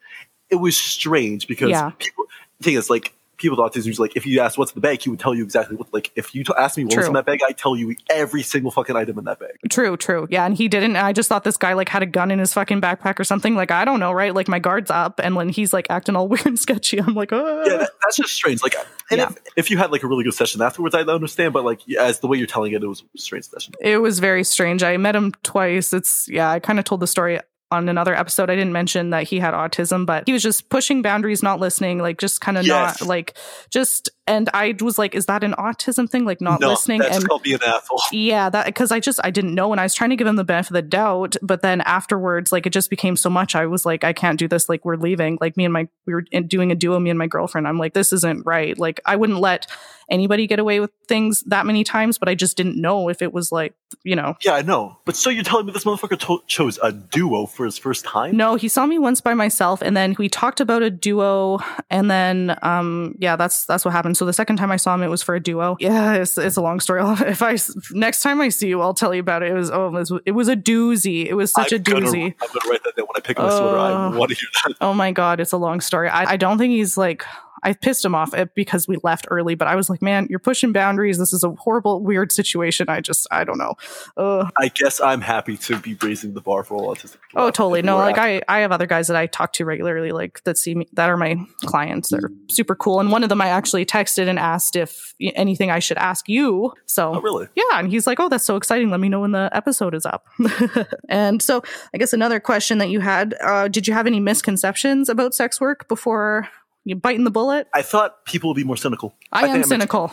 it 0.51 0.57
was 0.57 0.77
strange 0.77 1.47
because 1.49 1.71
Yeah. 1.71 1.91
people. 1.99 2.25
The 2.59 2.65
thing 2.65 2.75
is, 2.75 2.89
like 2.91 3.13
people 3.37 3.63
with 3.63 3.73
autism, 3.73 3.87
usually 3.87 4.09
like 4.09 4.17
if 4.17 4.27
you 4.27 4.41
ask 4.41 4.59
what's 4.59 4.73
in 4.73 4.77
the 4.77 4.81
bag, 4.81 5.03
he 5.03 5.11
would 5.11 5.19
tell 5.21 5.35
you 5.35 5.45
exactly 5.45 5.77
what. 5.77 5.93
Like 5.93 6.11
if 6.17 6.35
you 6.35 6.45
t- 6.45 6.53
ask 6.57 6.77
me 6.77 6.85
what's 6.85 6.95
True. 6.97 7.07
in 7.07 7.13
that 7.15 7.27
bag, 7.27 7.41
I 7.47 7.53
tell 7.53 7.77
you 7.77 7.95
every 8.11 8.43
single 8.43 8.71
fucking 8.71 8.97
item 8.97 9.19
in 9.19 9.25
that 9.25 9.39
bag. 9.39 9.59
True, 9.71 9.97
true. 9.97 10.27
Yeah, 10.31 10.45
and 10.47 10.57
he 10.57 10.69
didn't. 10.69 10.97
I 10.97 11.13
just 11.13 11.29
thought 11.29 11.45
this 11.45 11.57
guy 11.57 11.73
like 11.75 11.89
had 11.89 12.03
a 12.03 12.07
gun 12.07 12.31
in 12.31 12.39
his 12.39 12.53
fucking 12.55 12.81
backpack 12.81 13.19
or 13.21 13.25
something. 13.25 13.55
Like 13.55 13.71
I 13.71 13.85
don't 13.85 14.01
know, 14.01 14.13
right? 14.13 14.35
Like 14.35 14.49
my 14.49 14.59
guard's 14.59 14.91
up, 14.91 15.21
and 15.23 15.37
when 15.37 15.49
he's 15.49 15.73
like 15.73 15.87
acting 15.91 16.17
all 16.17 16.29
weird 16.29 16.47
and 16.47 16.59
sketchy, 16.59 17.01
I'm 17.01 17.15
like, 17.15 17.33
oh, 17.33 17.63
Yeah, 17.67 17.77
that, 17.79 17.91
that's 18.03 18.17
just 18.17 18.33
strange. 18.35 18.63
Like, 18.63 18.75
and 19.11 19.19
Yeah. 19.19 19.29
if, 19.31 19.39
if 19.57 19.71
you 19.71 19.79
had 19.79 19.91
like 19.93 20.03
a 20.03 20.07
really 20.07 20.25
good 20.25 20.35
session 20.35 20.61
afterwards, 20.63 20.95
I'd 20.95 21.09
understand. 21.09 21.53
But 21.53 21.65
like 21.65 21.81
as 21.99 22.21
the 22.21 22.27
way 22.27 22.39
you're 22.39 22.47
telling 22.47 22.73
it, 22.73 22.83
it 22.83 22.87
was 22.87 23.03
a 23.15 23.19
strange 23.19 23.47
session. 23.47 23.75
it 23.81 23.99
was 23.99 24.19
very 24.19 24.45
strange. 24.45 24.83
I 24.83 24.97
met 24.97 25.15
him 25.17 25.33
twice. 25.43 25.93
It's 25.93 26.29
yeah, 26.29 26.51
I 26.51 26.59
kind 26.61 26.79
of 26.79 26.85
told 26.85 27.01
the 27.01 27.07
story 27.07 27.39
on 27.71 27.89
another 27.89 28.15
episode. 28.15 28.49
I 28.49 28.55
didn't 28.55 28.73
mention 28.73 29.11
that 29.11 29.25
he 29.25 29.41
had 29.41 29.53
autism, 29.53 30.07
but 30.07 30.25
he 30.27 30.33
was 30.33 30.43
just 30.43 30.69
pushing 30.71 31.03
boundaries, 31.03 31.43
not 31.43 31.59
listening, 31.59 31.99
like 31.99 32.19
just 32.19 32.41
kind 32.41 32.57
of 32.57 32.65
Yes. 32.67 33.01
not 33.01 33.09
like 33.09 33.37
just. 33.71 34.09
And 34.29 34.49
I 34.53 34.75
was 34.81 34.99
like, 34.99 35.15
is 35.15 35.27
that 35.27 35.45
an 35.45 35.53
autism 35.55 36.11
thing? 36.11 36.25
Like 36.25 36.41
not 36.41 36.61
no, 36.61 36.71
listening 36.71 36.99
that's 37.01 37.17
and 37.19 37.29
called 37.29 37.45
being 37.45 37.57
an 37.63 37.63
asshole. 37.65 38.01
Yeah, 38.13 38.51
that 38.51 38.67
because 38.67 38.91
I 38.91 38.99
just 38.99 39.21
I 39.23 39.31
didn't 39.31 39.55
know 39.55 39.71
and 39.73 39.81
I 39.81 39.85
was 39.85 39.95
trying 39.95 40.11
to 40.11 40.17
give 40.17 40.27
him 40.27 40.35
the 40.37 40.45
benefit 40.45 40.71
of 40.71 40.75
the 40.75 40.83
doubt, 40.83 41.37
but 41.43 41.63
then 41.63 41.81
afterwards, 41.83 42.51
like 42.53 42.67
it 42.67 42.73
just 42.73 42.91
became 42.91 43.17
so 43.17 43.31
much. 43.31 43.55
I 43.55 43.67
was 43.67 43.87
like, 43.87 44.03
I 44.05 44.13
can't 44.13 44.39
do 44.39 44.49
this. 44.49 44.69
Like 44.69 44.85
we're 44.85 44.97
leaving. 44.97 45.39
Like 45.41 45.57
me 45.57 45.65
and 45.65 45.73
my 45.73 45.89
we 46.07 46.15
were 46.15 46.23
doing 46.23 46.73
a 46.73 46.75
duo, 46.75 46.99
me 46.99 47.11
and 47.11 47.19
my 47.19 47.27
girlfriend. 47.29 47.69
I'm 47.69 47.79
like, 47.79 47.95
this 47.95 48.13
isn't 48.13 48.45
right. 48.47 48.77
Like 48.77 49.01
I 49.05 49.15
wouldn't 49.17 49.41
let 49.41 49.67
anybody 50.09 50.47
get 50.47 50.59
away 50.59 50.81
with 50.81 50.91
things 51.09 51.43
that 51.47 51.67
many 51.67 51.85
times, 51.85 52.19
but 52.19 52.29
I 52.29 52.35
just 52.35 52.57
didn't 52.57 52.81
know 52.81 53.09
if 53.09 53.23
it 53.23 53.33
was 53.33 53.53
like 53.53 53.75
you 54.03 54.17
know. 54.17 54.37
Yeah, 54.45 54.53
I 54.55 54.63
know. 54.63 54.99
But 55.05 55.17
so 55.17 55.31
you're 55.31 55.45
telling 55.45 55.67
me 55.67 55.73
this 55.73 55.85
motherfucker 55.85 56.19
to- 56.21 56.43
chose 56.47 56.79
a 56.83 56.93
duo 56.93 57.47
for 57.47 57.65
his 57.65 57.79
first 57.79 58.05
time? 58.05 58.37
No, 58.37 58.57
he 58.57 58.69
saw 58.69 58.85
me 58.87 58.99
once 58.99 59.21
by 59.21 59.35
myself, 59.35 59.81
and 59.83 59.97
then 59.97 60.17
we 60.19 60.29
talked 60.29 60.61
about 60.61 60.83
a 60.83 60.91
duo, 60.91 61.59
and 61.91 62.11
then 62.11 62.59
um, 62.63 63.15
yeah, 63.19 63.37
that's 63.37 63.65
that's 63.67 63.85
what 63.85 63.93
happened. 63.93 64.17
So 64.17 64.25
the 64.25 64.33
second 64.33 64.57
time 64.57 64.71
I 64.73 64.77
saw 64.77 64.95
him, 64.95 65.03
it 65.03 65.09
was 65.09 65.23
for 65.23 65.35
a 65.35 65.41
duo. 65.41 65.77
Yeah, 65.81 66.15
it's, 66.15 66.37
it's 66.39 66.57
a 66.57 66.63
long 66.63 66.81
story. 66.81 67.03
If 67.27 67.43
I 67.43 67.57
next 67.93 68.23
time 68.23 68.41
I 68.41 68.49
see 68.49 68.69
you, 68.69 68.81
I'll 68.81 68.95
tell 68.95 69.15
you 69.15 69.21
about 69.21 69.43
it. 69.43 69.51
It 69.51 69.55
was 69.55 69.71
oh, 69.71 69.87
it 69.89 69.93
was, 69.93 70.13
it 70.27 70.33
was 70.33 70.49
a 70.49 70.57
doozy. 70.57 71.27
It 71.27 71.35
was 71.35 71.53
such 71.53 71.73
I'm 71.73 71.77
a 71.77 71.83
gonna- 71.83 72.07
doozy. 72.07 72.35
I'm 72.41 72.49
gonna 72.49 72.71
write 72.71 72.83
that 72.85 72.97
down 72.97 73.07
when 73.07 73.17
I 73.17 73.21
pick 73.21 73.39
up 73.39 73.47
my 73.47 73.51
sweater. 73.57 73.79
I 73.79 74.09
want 74.17 74.31
to 74.31 74.37
hear 74.37 74.49
that. 74.65 74.75
Oh 74.81 74.95
my 74.95 75.13
god, 75.13 75.41
it's 75.41 75.53
a 75.53 75.57
long 75.57 75.81
story. 75.81 76.09
I, 76.09 76.33
I 76.33 76.37
don't 76.37 76.59
think 76.59 76.73
he's 76.73 76.97
like 76.97 77.25
I 77.63 77.73
pissed 77.73 78.05
him 78.05 78.15
off 78.15 78.35
uh, 78.35 78.47
because 78.55 78.87
we 78.87 78.97
left 79.03 79.27
early, 79.31 79.55
but 79.55 79.69
I 79.69 79.75
was 79.77 79.89
like, 79.89 80.03
man, 80.03 80.27
you're 80.31 80.39
pushing 80.39 80.73
boundaries. 80.73 81.19
This 81.19 81.33
is 81.33 81.43
a 81.45 81.51
horrible, 81.51 82.03
weird 82.03 82.33
situation. 82.33 82.89
I 82.89 83.01
just, 83.01 83.27
I 83.31 83.45
don't 83.45 83.59
know. 83.59 83.75
Uh, 84.17 84.49
I 84.59 84.69
guess 84.69 85.01
I'm 85.01 85.21
happy 85.21 85.57
to 85.59 85.79
be 85.79 85.97
raising 86.03 86.35
the 86.35 86.41
bar 86.41 86.63
for 86.65 86.77
all 86.77 86.95
autistic. 86.95 87.19
people 87.29 87.43
oh, 87.43 87.51
totally. 87.51 87.83
No, 87.83 87.97
like 87.97 88.19
I, 88.19 88.43
I 88.49 88.59
have 88.59 88.73
other 88.73 88.87
guys 88.87 89.09
that 89.09 89.17
I 89.17 89.27
talk 89.27 89.53
to 89.55 89.65
regularly, 89.65 90.13
like 90.13 90.43
that 90.45 90.59
see 90.59 90.75
me, 90.75 90.89
that 90.93 91.09
are 91.09 91.17
my 91.17 91.37
clients. 91.65 92.11
They're 92.11 92.31
super 92.49 92.75
cool. 92.75 93.01
And 93.01 93.11
one 93.11 93.23
of 93.23 93.29
them 93.29 93.41
I 93.41 93.49
actually 93.49 93.87
texted 93.87 94.29
and 94.29 94.39
asked 94.39 94.77
if 94.77 95.15
anything 95.21 95.71
I 95.71 95.79
should 95.79 95.99
ask 95.99 96.29
you. 96.29 96.73
So 96.87 97.15
Oh, 97.15 97.21
really? 97.21 97.49
yeah, 97.55 97.79
and 97.79 97.91
he's 97.91 98.07
like, 98.07 98.21
"Oh, 98.21 98.29
that's 98.29 98.45
so 98.45 98.57
exciting! 98.57 98.91
Let 98.91 99.01
me 99.01 99.09
know 99.09 99.21
when 99.21 99.33
the 99.33 99.49
episode 99.53 99.95
is 99.95 100.05
up." 100.05 100.27
and 101.09 101.41
so, 101.41 101.63
I 101.95 101.99
guess 101.99 102.13
another 102.13 102.41
question 102.41 102.79
that 102.79 102.91
you 102.91 103.01
had: 103.01 103.35
uh, 103.43 103.69
Did 103.69 103.87
you 103.87 103.95
have 103.95 104.07
any 104.07 104.21
misconceptions 104.21 105.09
about 105.09 105.35
sex 105.35 105.61
work 105.61 105.89
before 105.89 106.49
you 106.87 106.95
biting 106.97 107.25
the 107.25 107.31
bullet? 107.31 107.69
I 107.75 107.83
thought 107.83 108.25
people 108.25 108.49
would 108.51 108.57
be 108.57 108.65
more 108.65 108.77
cynical. 108.77 109.15
I, 109.33 109.43
think 109.43 109.57
am 109.57 109.63
cynical. 109.65 110.11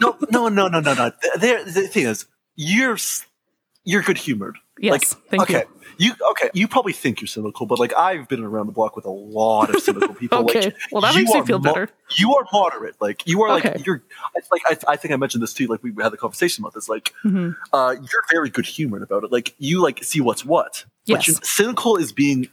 no, 0.00 0.16
no, 0.30 0.48
no, 0.48 0.68
no, 0.68 0.80
no, 0.80 0.94
no. 0.94 1.12
There, 1.38 1.62
the 1.64 1.86
thing 1.88 2.06
is, 2.06 2.26
you're 2.56 2.96
you're 3.84 4.02
good 4.02 4.18
humored. 4.18 4.56
yes, 4.78 4.92
like, 4.92 5.04
thank 5.30 5.42
okay, 5.42 5.64
you. 5.98 6.08
you. 6.18 6.30
okay. 6.32 6.50
You 6.54 6.68
probably 6.68 6.92
think 6.94 7.20
you're 7.20 7.28
cynical, 7.28 7.66
but 7.66 7.78
like 7.78 7.94
I've 7.96 8.28
been 8.28 8.42
around 8.42 8.66
the 8.66 8.72
block 8.72 8.96
with 8.96 9.04
a 9.04 9.10
lot 9.10 9.74
of 9.74 9.82
cynical 9.82 10.14
people. 10.22 10.38
Okay, 10.38 10.60
like, 10.60 10.76
well, 10.90 11.02
that 11.02 11.14
makes 11.14 11.32
me 11.32 11.42
feel 11.42 11.58
better. 11.58 11.88
You 12.16 12.34
are 12.34 12.46
moderate. 12.52 12.96
Like 13.00 13.26
you 13.26 13.42
are 13.42 13.50
Okay. 13.58 13.72
like 13.76 13.86
you're. 13.86 14.02
It's 14.36 14.50
like 14.50 14.62
I, 14.66 14.92
I 14.92 14.96
think 14.96 15.12
I 15.12 15.16
mentioned 15.16 15.42
this 15.42 15.52
too. 15.54 15.66
Like 15.66 15.82
we 15.82 15.92
had 16.00 16.12
the 16.12 16.16
conversation 16.16 16.62
about 16.64 16.72
this. 16.74 16.88
Like 16.88 17.12
Mhm. 17.24 17.56
uh, 17.74 17.94
you're 18.00 18.24
very 18.32 18.48
good 18.48 18.64
humored 18.66 19.02
about 19.02 19.24
it. 19.24 19.30
Like 19.32 19.54
you 19.58 19.82
like 19.82 20.02
see 20.02 20.20
what's 20.22 20.44
what. 20.46 20.84
Yes. 21.04 21.28
you, 21.28 21.34
cynical 21.42 21.96
is 21.96 22.12
being 22.12 22.48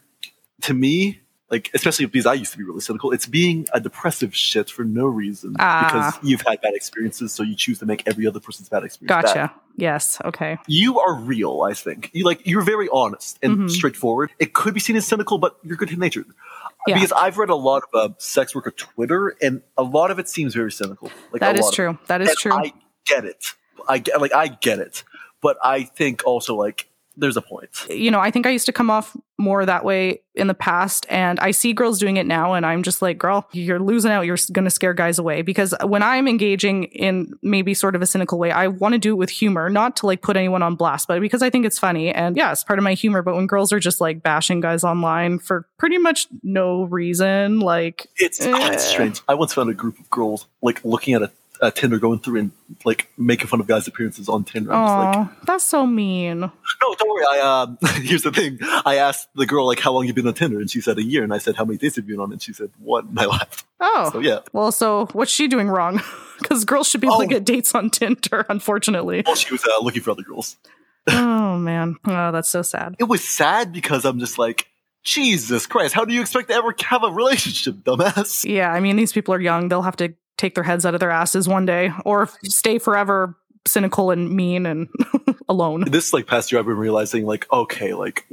to 0.64 0.74
me. 0.74 1.22
Like, 1.50 1.72
especially 1.74 2.06
because 2.08 2.26
I 2.26 2.34
used 2.34 2.52
to 2.52 2.58
be 2.58 2.66
really 2.66 2.82
cynical, 2.82 3.12
it's 3.14 3.26
being 3.26 3.68
a 3.74 3.80
depressive 3.80 4.36
shit 4.36 4.70
for 4.70 4.84
no 4.84 5.06
reason 5.06 5.56
Ah. 5.60 5.86
because 5.86 6.30
you've 6.30 6.42
had 6.42 6.60
bad 6.62 6.74
experiences, 6.74 7.32
so 7.32 7.42
you 7.42 7.56
choose 7.56 7.80
to 7.80 7.86
make 7.86 8.04
every 8.06 8.28
other 8.28 8.42
person's 8.42 8.68
bad 8.68 8.84
experience 8.84 9.10
Gotcha. 9.28 9.48
bad 9.48 9.62
Yes. 9.78 10.20
Okay. 10.26 10.58
you 10.68 11.00
are 11.00 11.14
real 11.16 11.62
i 11.62 11.74
think 11.74 12.10
you 12.12 12.26
like 12.26 12.46
you're 12.48 12.64
very 12.64 12.90
honest 12.92 13.38
and 13.44 13.58
Mhm. 13.60 13.70
straightforward 13.72 14.32
it 14.40 14.54
could 14.54 14.74
be 14.74 14.80
seen 14.80 14.96
as 14.96 15.06
cynical 15.08 15.38
but 15.38 15.56
you're 15.64 15.78
good 15.78 15.96
natured 15.98 16.26
Yeah. 16.88 16.96
because 16.96 17.12
i've 17.14 17.38
read 17.38 17.50
a 17.50 17.56
lot 17.56 17.84
of 17.94 18.12
uh, 18.12 18.14
sex 18.18 18.56
worker 18.56 18.72
twitter 18.72 19.36
and 19.42 19.62
a 19.78 19.84
lot 19.84 20.10
of 20.10 20.18
it 20.20 20.28
seems 20.28 20.56
very 20.56 20.72
cynical 20.72 21.12
like 21.32 21.42
That 21.42 21.58
is 21.60 21.70
true. 21.72 21.98
That 22.08 22.22
is. 22.22 22.30
And 22.30 22.38
true. 22.40 22.54
i 22.54 22.74
get 23.06 23.24
it 23.26 23.54
i 23.88 24.00
get 24.00 24.20
like 24.20 24.34
i 24.34 24.48
get 24.48 24.80
it 24.80 25.04
but 25.42 25.58
i 25.64 25.84
think 25.84 26.24
also 26.26 26.56
like 26.56 26.90
there's 27.18 27.36
a 27.36 27.42
point 27.42 27.70
you 27.90 28.12
know, 28.12 28.20
I 28.20 28.32
think 28.32 28.46
I 28.46 28.52
used 28.52 28.66
to 28.68 28.72
come 28.72 28.90
off 28.90 29.16
more 29.40 29.66
that 29.66 29.84
way 29.86 30.22
in 30.36 30.48
the 30.48 30.54
past, 30.54 31.06
and 31.10 31.40
I 31.40 31.52
see 31.52 31.74
girls 31.74 32.00
doing 32.00 32.18
it 32.18 32.26
now, 32.26 32.54
and 32.54 32.66
I'm 32.66 32.82
just 32.84 33.02
like, 33.02 33.18
girl, 33.18 33.48
you're 33.52 33.80
losing 33.80 34.12
out. 34.12 34.26
You're 34.26 34.38
going 34.52 34.66
to 34.66 34.72
scare 34.72 34.94
guys 34.94 35.20
away 35.20 35.42
because 35.44 35.74
when 35.84 36.02
I'm 36.02 36.28
engaging 36.28 36.86
in 36.86 37.34
maybe 37.44 37.74
sort 37.74 37.96
of 37.96 38.02
a 38.02 38.06
cynical 38.08 38.40
way, 38.40 38.52
I 38.52 38.68
want 38.68 38.94
to 38.94 39.00
do 39.00 39.12
it 39.12 39.18
with 39.18 39.30
humor, 39.30 39.70
not 39.70 39.96
to 39.98 40.06
like 40.08 40.22
put 40.22 40.38
anyone 40.38 40.64
on 40.64 40.76
blast, 40.76 41.08
but 41.08 41.20
because 41.22 41.42
I 41.42 41.50
think 41.50 41.66
it's 41.66 41.78
funny, 41.80 42.12
and 42.12 42.36
yeah, 42.36 42.52
it's 42.52 42.64
part 42.64 42.80
of 42.80 42.84
my 42.84 42.94
humor. 42.94 43.22
But 43.22 43.36
when 43.36 43.48
girls 43.48 43.72
are 43.74 43.80
just 43.80 44.00
like 44.02 44.24
bashing 44.24 44.60
guys 44.60 44.84
online 44.84 45.40
for 45.40 45.68
pretty 45.78 45.98
much 45.98 46.28
no 46.44 46.84
reason, 46.84 47.60
like 47.60 48.08
it's, 48.18 48.42
Eh. 48.42 48.74
it's 48.74 48.84
strange 48.86 49.22
i 49.28 49.34
once 49.34 49.54
found 49.54 49.70
a 49.70 49.74
group 49.74 50.00
of 50.00 50.10
girls 50.10 50.48
like 50.62 50.84
looking 50.84 51.14
at 51.14 51.22
a, 51.22 51.32
a 51.62 51.72
tinder 51.72 51.98
going 52.00 52.20
through 52.20 52.40
and 52.40 52.52
like 52.86 53.10
making 53.18 53.48
fun 53.48 53.60
of 53.60 53.68
guys 53.68 53.88
appearances 53.88 54.30
on 54.30 54.44
tinder 54.44 54.72
i'm 54.74 54.86
just 54.88 55.20
like 55.38 55.46
that's 55.46 55.64
so 55.64 55.86
mean. 55.86 56.42
No, 56.82 56.94
don't 56.96 57.10
worry. 57.10 57.26
I 57.30 57.40
um, 57.64 57.78
here's 58.04 58.22
the 58.22 58.32
thing. 58.32 58.60
I 58.62 58.98
asked 58.98 59.30
the 59.36 59.46
girl 59.48 59.66
like 59.66 59.80
how 59.80 59.92
long 59.94 60.06
you 60.06 60.14
been 60.14 60.28
on 60.28 60.34
Tinder, 60.36 60.60
and 60.60 60.70
she 60.70 60.80
said 60.80 60.98
a 61.00 61.04
year. 61.04 61.24
And 61.24 61.34
I 61.34 61.40
said 61.40 61.56
how 61.56 61.66
many 61.66 61.78
dates 61.80 61.96
have 61.96 62.08
you 62.08 62.14
been 62.16 62.22
on, 62.22 62.32
and 62.32 62.42
she 62.42 62.54
said 62.54 62.70
one. 62.80 63.08
And 63.08 63.20
I 63.20 63.26
laughed. 63.26 63.66
Oh, 63.80 64.10
So 64.14 64.20
yeah. 64.20 64.40
well, 64.54 64.72
so 64.72 65.08
what's 65.14 65.32
she 65.32 65.48
doing 65.48 65.68
wrong? 65.70 66.02
Because 66.40 66.66
girls 66.66 66.88
should 66.88 67.02
be 67.02 67.08
able 67.08 67.18
to 67.20 67.24
Oh. 67.26 67.28
get 67.28 67.46
dates 67.46 67.74
on 67.74 67.90
Tinder, 67.90 68.46
unfortunately. 68.48 69.24
Well, 69.26 69.34
she 69.36 69.52
was 69.52 69.64
uh, 69.66 69.82
looking 69.84 70.04
for 70.04 70.12
other 70.12 70.22
girls. 70.22 70.56
oh 71.08 71.58
man, 71.58 71.96
oh, 72.06 72.32
that's 72.32 72.50
so 72.50 72.62
sad. 72.62 72.96
It 73.00 73.06
was 73.06 73.24
sad 73.28 73.74
because 73.74 74.06
I'm 74.06 74.20
just 74.20 74.38
like, 74.38 74.68
Jesus 75.04 75.66
Christ, 75.66 75.94
how 75.96 76.06
do 76.06 76.14
you 76.14 76.22
expect 76.22 76.50
to 76.50 76.54
ever 76.56 76.76
have 76.86 77.04
a 77.04 77.10
relationship, 77.12 77.78
dumbass? 77.78 78.46
Yeah, 78.48 78.72
I 78.72 78.80
mean, 78.82 78.98
these 78.98 79.14
people 79.14 79.34
are 79.34 79.42
young. 79.42 79.70
They'll 79.70 79.82
have 79.82 79.96
to 79.98 80.14
take 80.38 80.56
their 80.56 80.64
heads 80.64 80.86
out 80.86 80.94
of 80.94 81.00
their 81.00 81.12
asses 81.12 81.48
one 81.48 81.66
day 81.66 81.92
or 82.06 82.30
stay 82.44 82.78
forever 82.78 83.36
cynical 83.66 84.12
and 84.12 84.32
mean 84.32 84.66
and 84.66 84.88
alone. 85.50 85.82
This 85.90 86.14
like 86.14 86.28
past 86.28 86.52
year, 86.52 86.60
I've 86.60 86.66
been 86.66 86.78
realizing 86.78 87.26
like, 87.26 87.52
okay, 87.52 87.94
like 87.94 88.26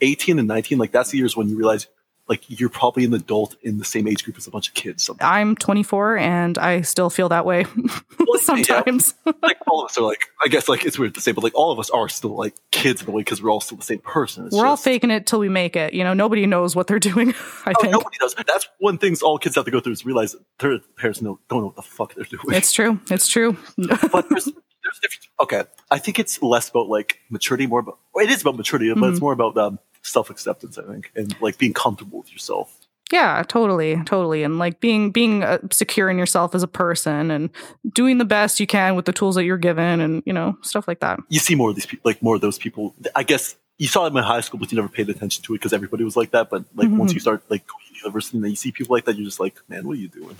18 0.00 0.38
and 0.38 0.48
19, 0.48 0.78
like 0.78 0.92
that's 0.92 1.10
the 1.10 1.18
years 1.18 1.36
when 1.36 1.48
you 1.48 1.56
realize 1.56 1.86
like 2.30 2.44
you're 2.48 2.70
probably 2.70 3.04
an 3.04 3.12
adult 3.12 3.56
in 3.62 3.76
the 3.78 3.84
same 3.84 4.08
age 4.08 4.24
group 4.24 4.38
as 4.38 4.46
a 4.46 4.50
bunch 4.50 4.68
of 4.68 4.74
kids. 4.74 5.04
Sometimes. 5.04 5.28
I'm 5.30 5.56
24 5.56 6.16
and 6.16 6.56
I 6.56 6.80
still 6.82 7.10
feel 7.10 7.28
that 7.28 7.44
way 7.44 7.66
sometimes. 8.40 9.14
like 9.42 9.58
all 9.66 9.82
of 9.82 9.90
us 9.90 9.98
are 9.98 10.02
like, 10.02 10.26
I 10.42 10.48
guess 10.48 10.68
like 10.68 10.84
it's 10.84 10.98
weird 10.98 11.14
to 11.14 11.20
say, 11.20 11.32
but 11.32 11.44
like 11.44 11.54
all 11.54 11.72
of 11.72 11.78
us 11.78 11.90
are 11.90 12.08
still 12.08 12.36
like 12.36 12.54
kids 12.70 13.02
in 13.02 13.08
a 13.08 13.10
way 13.10 13.20
because 13.22 13.42
we're 13.42 13.50
all 13.50 13.60
still 13.60 13.76
the 13.76 13.84
same 13.84 13.98
person. 13.98 14.46
It's 14.46 14.56
We're 14.56 14.66
all 14.66 14.76
faking 14.76 15.10
it 15.10 15.26
till 15.26 15.38
we 15.40 15.48
make 15.48 15.76
it. 15.76 15.92
You 15.92 16.04
know, 16.04 16.14
nobody 16.14 16.46
knows 16.46 16.74
what 16.76 16.86
they're 16.86 16.98
doing, 17.10 17.34
I 17.66 17.72
Oh, 17.76 17.80
think. 17.80 17.92
nobody 17.92 18.16
does. 18.20 18.34
That's 18.46 18.68
one 18.78 18.98
thing 18.98 19.16
all 19.22 19.38
kids 19.38 19.56
have 19.56 19.64
to 19.64 19.70
go 19.70 19.80
through 19.80 19.92
is 19.92 20.06
realize 20.06 20.36
their 20.60 20.78
parents 20.96 21.20
know, 21.20 21.38
don't 21.48 21.60
know 21.60 21.66
what 21.66 21.76
the 21.76 21.82
fuck 21.82 22.14
they're 22.14 22.24
doing. 22.24 22.42
It's 22.56 22.72
true. 22.72 23.00
It's 23.10 23.26
true. 23.28 23.56
but 23.76 24.28
there's, 24.28 24.44
there's 24.44 24.98
different. 25.02 25.26
Okay, 25.42 25.64
I 25.90 25.98
think 25.98 26.18
it's 26.18 26.40
less 26.42 26.68
about 26.68 26.88
like 26.88 27.18
maturity, 27.28 27.66
more 27.66 27.80
about 27.80 27.98
well, 28.14 28.24
it 28.24 28.30
is 28.30 28.42
about 28.42 28.56
maturity, 28.56 28.88
but 28.90 29.00
Mm-hmm. 29.00 29.12
it's 29.12 29.20
more 29.20 29.32
about 29.32 29.56
um, 29.58 29.78
self 30.02 30.30
acceptance. 30.30 30.78
I 30.78 30.82
think, 30.82 31.10
and 31.14 31.34
like 31.40 31.58
being 31.58 31.72
comfortable 31.72 32.18
with 32.20 32.32
yourself. 32.32 32.76
Yeah, 33.12 33.42
totally, 33.48 33.96
totally, 34.04 34.44
and 34.44 34.58
like 34.58 34.78
being 34.78 35.10
being 35.10 35.42
uh, 35.42 35.58
secure 35.72 36.08
in 36.10 36.16
yourself 36.16 36.54
as 36.54 36.62
a 36.62 36.68
person 36.68 37.32
and 37.32 37.50
doing 37.92 38.18
the 38.18 38.24
best 38.24 38.60
you 38.60 38.68
can 38.68 38.94
with 38.94 39.04
the 39.04 39.12
tools 39.12 39.34
that 39.34 39.44
you're 39.44 39.58
given, 39.58 40.00
and 40.00 40.22
you 40.24 40.32
know 40.32 40.56
stuff 40.62 40.86
like 40.86 41.00
that. 41.00 41.18
You 41.28 41.40
see 41.40 41.56
more 41.56 41.70
of 41.70 41.74
these 41.74 41.86
people, 41.86 42.08
like 42.08 42.22
more 42.22 42.36
of 42.36 42.40
those 42.40 42.56
people. 42.58 42.94
I 43.16 43.24
guess 43.24 43.56
you 43.78 43.88
saw 43.88 44.04
them 44.04 44.16
in 44.16 44.22
high 44.22 44.42
school, 44.42 44.60
but 44.60 44.70
you 44.70 44.76
never 44.76 44.88
paid 44.88 45.08
attention 45.08 45.42
to 45.44 45.54
it 45.54 45.58
because 45.58 45.72
everybody 45.72 46.04
was 46.04 46.16
like 46.16 46.30
that. 46.30 46.50
But 46.50 46.64
like 46.76 46.86
Mm-hmm. 46.88 46.98
once 46.98 47.12
you 47.12 47.18
start 47.18 47.42
like 47.48 47.66
going 47.66 47.82
to 47.88 47.94
university 47.96 48.36
and 48.36 48.44
then 48.44 48.50
you 48.50 48.56
see 48.56 48.70
people 48.70 48.94
like 48.94 49.06
that, 49.06 49.16
you're 49.16 49.24
just 49.24 49.40
like, 49.40 49.56
man, 49.68 49.86
what 49.88 49.94
are 49.94 50.00
you 50.00 50.08
doing? 50.08 50.36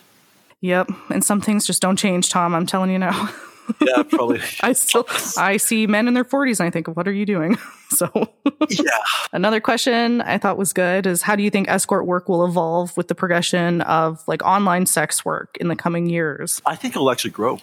Yep, 0.60 0.90
and 1.08 1.24
some 1.24 1.40
things 1.40 1.66
just 1.66 1.82
don't 1.82 1.96
change, 1.96 2.28
Tom. 2.28 2.54
I'm 2.54 2.66
telling 2.66 2.90
you 2.90 2.98
now. 2.98 3.30
Yeah, 3.80 4.02
probably. 4.04 4.40
I 4.62 4.72
still 4.72 5.06
I 5.36 5.56
see 5.56 5.86
men 5.86 6.08
in 6.08 6.14
their 6.14 6.24
40s 6.24 6.60
and 6.60 6.66
I 6.66 6.70
think, 6.70 6.88
what 6.88 7.06
are 7.08 7.12
you 7.12 7.26
doing? 7.26 7.58
So 7.90 8.08
yeah, 8.68 8.84
another 9.32 9.58
question 9.60 10.20
I 10.20 10.38
thought 10.38 10.56
was 10.56 10.72
good 10.72 11.08
is 11.08 11.22
how 11.22 11.34
do 11.34 11.42
you 11.42 11.50
think 11.50 11.68
escort 11.68 12.06
work 12.06 12.28
will 12.28 12.44
evolve 12.46 12.96
with 12.96 13.08
the 13.08 13.16
progression 13.16 13.80
of 13.80 14.22
like 14.28 14.44
online 14.44 14.86
sex 14.86 15.24
work 15.24 15.56
in 15.60 15.66
the 15.66 15.74
coming 15.74 16.08
years? 16.08 16.62
I 16.64 16.76
think 16.76 16.94
it'll 16.94 17.10
actually 17.10 17.32
grow. 17.32 17.58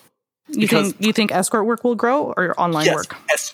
You 0.49 0.59
Because- 0.59 0.91
think 0.91 1.05
you 1.05 1.13
think 1.13 1.31
escort 1.31 1.65
work 1.65 1.85
will 1.85 1.95
grow 1.95 2.33
or 2.35 2.53
online 2.59 2.87
yes, 2.87 2.95
work? 2.95 3.15
es- 3.33 3.53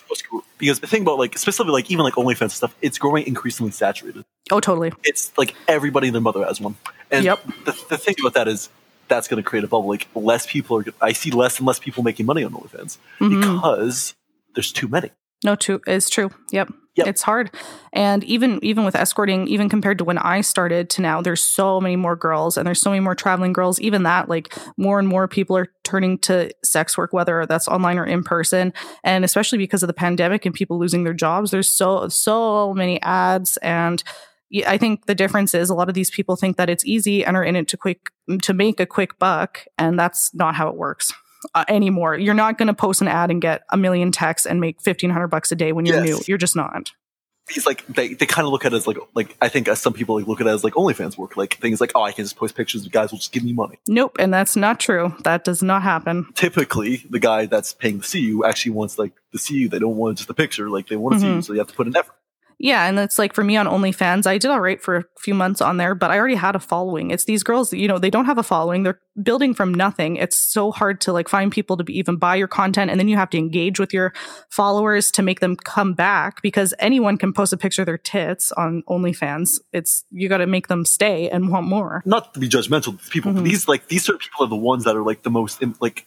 because 0.58 0.80
the 0.80 0.88
thing 0.88 1.02
about 1.02 1.18
like 1.18 1.38
specifically 1.38 1.72
like 1.72 1.92
even 1.92 2.02
like 2.04 2.14
OnlyFans 2.14 2.50
stuff, 2.50 2.74
it's 2.82 2.98
growing 2.98 3.24
increasingly 3.24 3.70
saturated. 3.70 4.24
Oh, 4.50 4.58
totally. 4.58 4.92
It's 5.04 5.30
like 5.38 5.54
everybody 5.68 6.08
and 6.08 6.14
their 6.16 6.22
mother 6.22 6.44
has 6.44 6.60
one, 6.60 6.74
and 7.12 7.24
Yep. 7.24 7.44
the, 7.66 7.84
the 7.90 7.98
thing 7.98 8.16
about 8.18 8.34
that 8.34 8.48
is 8.48 8.68
that's 9.14 9.28
going 9.28 9.42
to 9.42 9.48
create 9.48 9.64
a 9.64 9.68
bubble. 9.68 9.88
Like 9.88 10.08
less 10.14 10.46
people 10.46 10.78
are. 10.78 10.84
I 11.00 11.12
see 11.12 11.30
less 11.30 11.58
and 11.58 11.66
less 11.66 11.78
people 11.78 12.02
making 12.02 12.26
money 12.26 12.44
on 12.44 12.52
OnlyFans 12.52 12.98
Mhm. 13.20 13.40
because 13.40 14.14
there's 14.54 14.72
too 14.72 14.88
many. 14.88 15.10
No, 15.44 15.56
true. 15.56 15.80
It's 15.86 16.08
true. 16.08 16.30
Yep. 16.52 16.72
Yep. 16.96 17.06
It's 17.08 17.22
hard. 17.22 17.50
And 17.92 18.22
even 18.22 18.60
even 18.62 18.84
with 18.84 18.94
escorting, 18.94 19.48
even 19.48 19.68
compared 19.68 19.98
to 19.98 20.04
when 20.04 20.16
I 20.16 20.42
started 20.42 20.88
to 20.90 21.02
now, 21.02 21.20
there's 21.20 21.42
so 21.42 21.80
many 21.80 21.96
more 21.96 22.14
girls 22.14 22.56
and 22.56 22.64
there's 22.64 22.80
so 22.80 22.90
many 22.90 23.00
more 23.00 23.16
traveling 23.16 23.52
girls. 23.52 23.80
Even 23.80 24.04
that, 24.04 24.28
like 24.28 24.54
more 24.76 25.00
and 25.00 25.08
more 25.08 25.26
people 25.26 25.56
are 25.56 25.66
turning 25.82 26.18
to 26.18 26.50
sex 26.64 26.96
work, 26.96 27.12
whether 27.12 27.46
that's 27.46 27.66
online 27.66 27.98
or 27.98 28.06
in 28.06 28.22
person. 28.22 28.72
And 29.02 29.24
especially 29.24 29.58
because 29.58 29.82
of 29.82 29.88
the 29.88 29.92
pandemic 29.92 30.46
and 30.46 30.54
people 30.54 30.78
losing 30.78 31.02
their 31.02 31.14
jobs, 31.14 31.50
there's 31.50 31.68
so 31.68 32.08
so 32.08 32.72
many 32.74 33.02
ads 33.02 33.56
and 33.56 34.02
I 34.66 34.78
think 34.78 35.06
the 35.06 35.14
difference 35.14 35.54
is 35.54 35.70
a 35.70 35.74
lot 35.74 35.88
of 35.88 35.94
these 35.94 36.10
people 36.10 36.36
think 36.36 36.56
that 36.56 36.70
it's 36.70 36.84
easy 36.84 37.24
and 37.24 37.36
are 37.36 37.44
in 37.44 37.56
it 37.56 37.66
to 37.68 37.76
quick 37.76 38.10
to 38.42 38.52
make 38.54 38.78
a 38.80 38.86
quick 38.86 39.18
buck, 39.18 39.64
and 39.78 39.98
that's 39.98 40.32
not 40.34 40.54
how 40.54 40.68
it 40.68 40.76
works 40.76 41.12
uh, 41.54 41.64
anymore. 41.68 42.16
You're 42.16 42.34
not 42.34 42.56
going 42.58 42.68
to 42.68 42.74
post 42.74 43.00
an 43.02 43.08
ad 43.08 43.30
and 43.30 43.40
get 43.42 43.62
a 43.70 43.76
million 43.76 44.12
texts 44.12 44.46
and 44.46 44.60
make 44.60 44.80
fifteen 44.80 45.10
hundred 45.10 45.28
bucks 45.28 45.50
a 45.52 45.56
day 45.56 45.72
when 45.72 45.86
you're 45.86 45.96
Yes. 46.04 46.04
new. 46.04 46.20
You're 46.28 46.38
just 46.38 46.54
not. 46.56 46.92
It's 47.50 47.66
like 47.66 47.86
they, 47.88 48.14
they 48.14 48.24
kind 48.24 48.46
of 48.46 48.52
look 48.52 48.64
at 48.64 48.72
it 48.72 48.76
as 48.76 48.86
like 48.86 48.96
like 49.14 49.36
I 49.42 49.48
think 49.50 49.68
as 49.68 49.78
some 49.78 49.92
people 49.92 50.16
like 50.18 50.26
look 50.26 50.40
at 50.40 50.46
it 50.46 50.50
as 50.50 50.64
like 50.64 50.72
OnlyFans 50.74 51.18
work, 51.18 51.36
like 51.36 51.58
things 51.58 51.78
like 51.78 51.92
oh 51.94 52.00
I 52.02 52.12
can 52.12 52.24
just 52.24 52.36
post 52.36 52.54
pictures, 52.56 52.84
the 52.84 52.88
guys 52.88 53.10
will 53.10 53.18
just 53.18 53.32
give 53.32 53.44
me 53.44 53.52
money. 53.52 53.78
Nope, 53.86 54.16
and 54.18 54.32
that's 54.32 54.56
not 54.56 54.80
true. 54.80 55.14
That 55.24 55.44
does 55.44 55.62
not 55.62 55.82
happen. 55.82 56.26
Typically, 56.34 57.04
the 57.10 57.18
guy 57.18 57.44
that's 57.44 57.74
paying 57.74 58.00
to 58.00 58.06
see 58.06 58.20
you 58.20 58.46
actually 58.46 58.70
wants 58.72 58.98
like 58.98 59.12
to 59.32 59.38
see 59.38 59.56
you. 59.56 59.68
They 59.68 59.78
don't 59.78 59.96
want 59.96 60.16
just 60.16 60.30
a 60.30 60.34
picture, 60.34 60.70
like 60.70 60.88
they 60.88 60.96
want 60.96 61.16
to 61.16 61.20
see 61.20 61.26
Mm-hmm. 61.26 61.36
you, 61.36 61.42
so 61.42 61.52
you 61.52 61.58
have 61.58 61.68
to 61.68 61.74
put 61.74 61.86
an 61.86 61.94
effort. 61.98 62.14
Yeah, 62.58 62.86
and 62.86 62.98
it's 62.98 63.18
like 63.18 63.34
for 63.34 63.44
me 63.44 63.56
on 63.56 63.66
OnlyFans, 63.66 64.26
I 64.26 64.38
did 64.38 64.50
all 64.50 64.60
right 64.60 64.80
for 64.80 64.96
a 64.96 65.04
few 65.18 65.34
months 65.34 65.60
on 65.60 65.76
there, 65.76 65.94
but 65.94 66.10
I 66.10 66.18
already 66.18 66.34
had 66.36 66.56
a 66.56 66.60
following. 66.60 67.10
It's 67.10 67.24
these 67.24 67.42
girls, 67.42 67.72
you 67.72 67.88
know, 67.88 67.98
they 67.98 68.10
don't 68.10 68.26
have 68.26 68.38
a 68.38 68.42
following. 68.42 68.82
They're 68.82 69.00
building 69.22 69.54
from 69.54 69.72
nothing. 69.74 70.16
It's 70.16 70.36
so 70.36 70.70
hard 70.70 71.00
to 71.02 71.12
like 71.12 71.28
find 71.28 71.50
people 71.52 71.76
to 71.76 71.84
be, 71.84 71.98
even 71.98 72.16
buy 72.16 72.36
your 72.36 72.48
content, 72.48 72.90
and 72.90 72.98
then 72.98 73.08
you 73.08 73.16
have 73.16 73.30
to 73.30 73.38
engage 73.38 73.78
with 73.78 73.92
your 73.92 74.12
followers 74.50 75.10
to 75.12 75.22
make 75.22 75.40
them 75.40 75.56
come 75.56 75.94
back 75.94 76.42
because 76.42 76.72
anyone 76.78 77.18
can 77.18 77.32
post 77.32 77.52
a 77.52 77.56
picture 77.56 77.82
of 77.82 77.86
their 77.86 77.98
tits 77.98 78.52
on 78.52 78.82
OnlyFans. 78.88 79.60
It's 79.72 80.04
you 80.10 80.28
got 80.28 80.38
to 80.38 80.46
make 80.46 80.68
them 80.68 80.84
stay 80.84 81.28
and 81.30 81.50
want 81.50 81.66
more. 81.66 82.02
Not 82.04 82.34
to 82.34 82.40
be 82.40 82.48
judgmental 82.48 82.98
people, 83.10 83.32
Mm-hmm. 83.32 83.44
these 83.44 83.66
like 83.68 83.88
these 83.88 84.04
sort 84.04 84.16
of 84.16 84.20
people 84.20 84.44
are 84.44 84.48
the 84.48 84.56
ones 84.56 84.84
that 84.84 84.96
are 84.96 85.02
like 85.02 85.22
the 85.22 85.30
most 85.30 85.62
like 85.80 86.06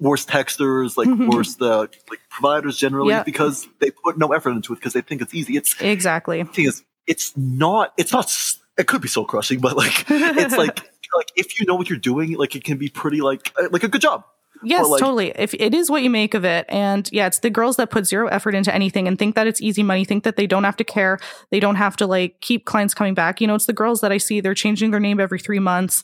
worst 0.00 0.28
texters, 0.28 0.96
like 0.96 1.08
Mhm. 1.08 1.32
worst 1.32 1.60
uh, 1.62 1.86
like 2.10 2.20
providers 2.30 2.76
generally 2.76 3.10
Yeah. 3.10 3.22
because 3.22 3.66
they 3.80 3.90
put 3.90 4.18
no 4.18 4.28
effort 4.32 4.50
into 4.50 4.72
it 4.72 4.76
because 4.76 4.92
they 4.92 5.00
think 5.02 5.22
it's 5.22 5.34
easy. 5.34 5.56
It's 5.56 5.74
Exactly. 5.80 6.42
thing 6.44 6.66
is, 6.66 6.82
it's 7.06 7.36
not. 7.36 7.92
It's 7.96 8.12
not. 8.12 8.30
It 8.78 8.86
could 8.86 9.00
be 9.00 9.08
soul 9.08 9.24
crushing, 9.24 9.60
but 9.60 9.76
like 9.76 10.04
it's 10.08 10.56
like 10.58 10.80
like 11.16 11.28
if 11.36 11.58
you 11.58 11.66
know 11.66 11.74
what 11.76 11.88
you're 11.88 11.98
doing, 11.98 12.34
like 12.36 12.54
it 12.56 12.64
can 12.64 12.76
be 12.78 12.88
pretty 12.88 13.20
like 13.20 13.52
uh, 13.58 13.68
like 13.70 13.84
a 13.84 13.88
good 13.88 14.00
job. 14.02 14.24
Yes, 14.62 14.86
like- 14.88 15.00
totally. 15.00 15.32
If 15.36 15.54
it 15.54 15.74
is 15.74 15.90
what 15.90 16.02
you 16.02 16.10
make 16.10 16.34
of 16.34 16.44
it, 16.44 16.66
and 16.68 17.08
yeah, 17.12 17.26
it's 17.26 17.40
the 17.40 17.50
girls 17.50 17.76
that 17.76 17.90
put 17.90 18.06
zero 18.06 18.28
effort 18.28 18.54
into 18.54 18.74
anything 18.74 19.06
and 19.06 19.18
think 19.18 19.34
that 19.34 19.46
it's 19.46 19.60
easy 19.60 19.82
money, 19.82 20.04
think 20.04 20.24
that 20.24 20.36
they 20.36 20.46
don't 20.46 20.64
have 20.64 20.76
to 20.76 20.84
care, 20.84 21.18
they 21.50 21.60
don't 21.60 21.76
have 21.76 21.96
to 21.96 22.06
like 22.06 22.40
keep 22.40 22.64
clients 22.64 22.94
coming 22.94 23.14
back. 23.14 23.40
You 23.40 23.46
know, 23.46 23.54
it's 23.54 23.66
the 23.66 23.72
girls 23.72 24.00
that 24.00 24.12
I 24.12 24.18
see 24.18 24.40
they're 24.40 24.54
changing 24.54 24.90
their 24.90 25.00
name 25.00 25.20
every 25.20 25.38
three 25.38 25.58
months. 25.58 26.02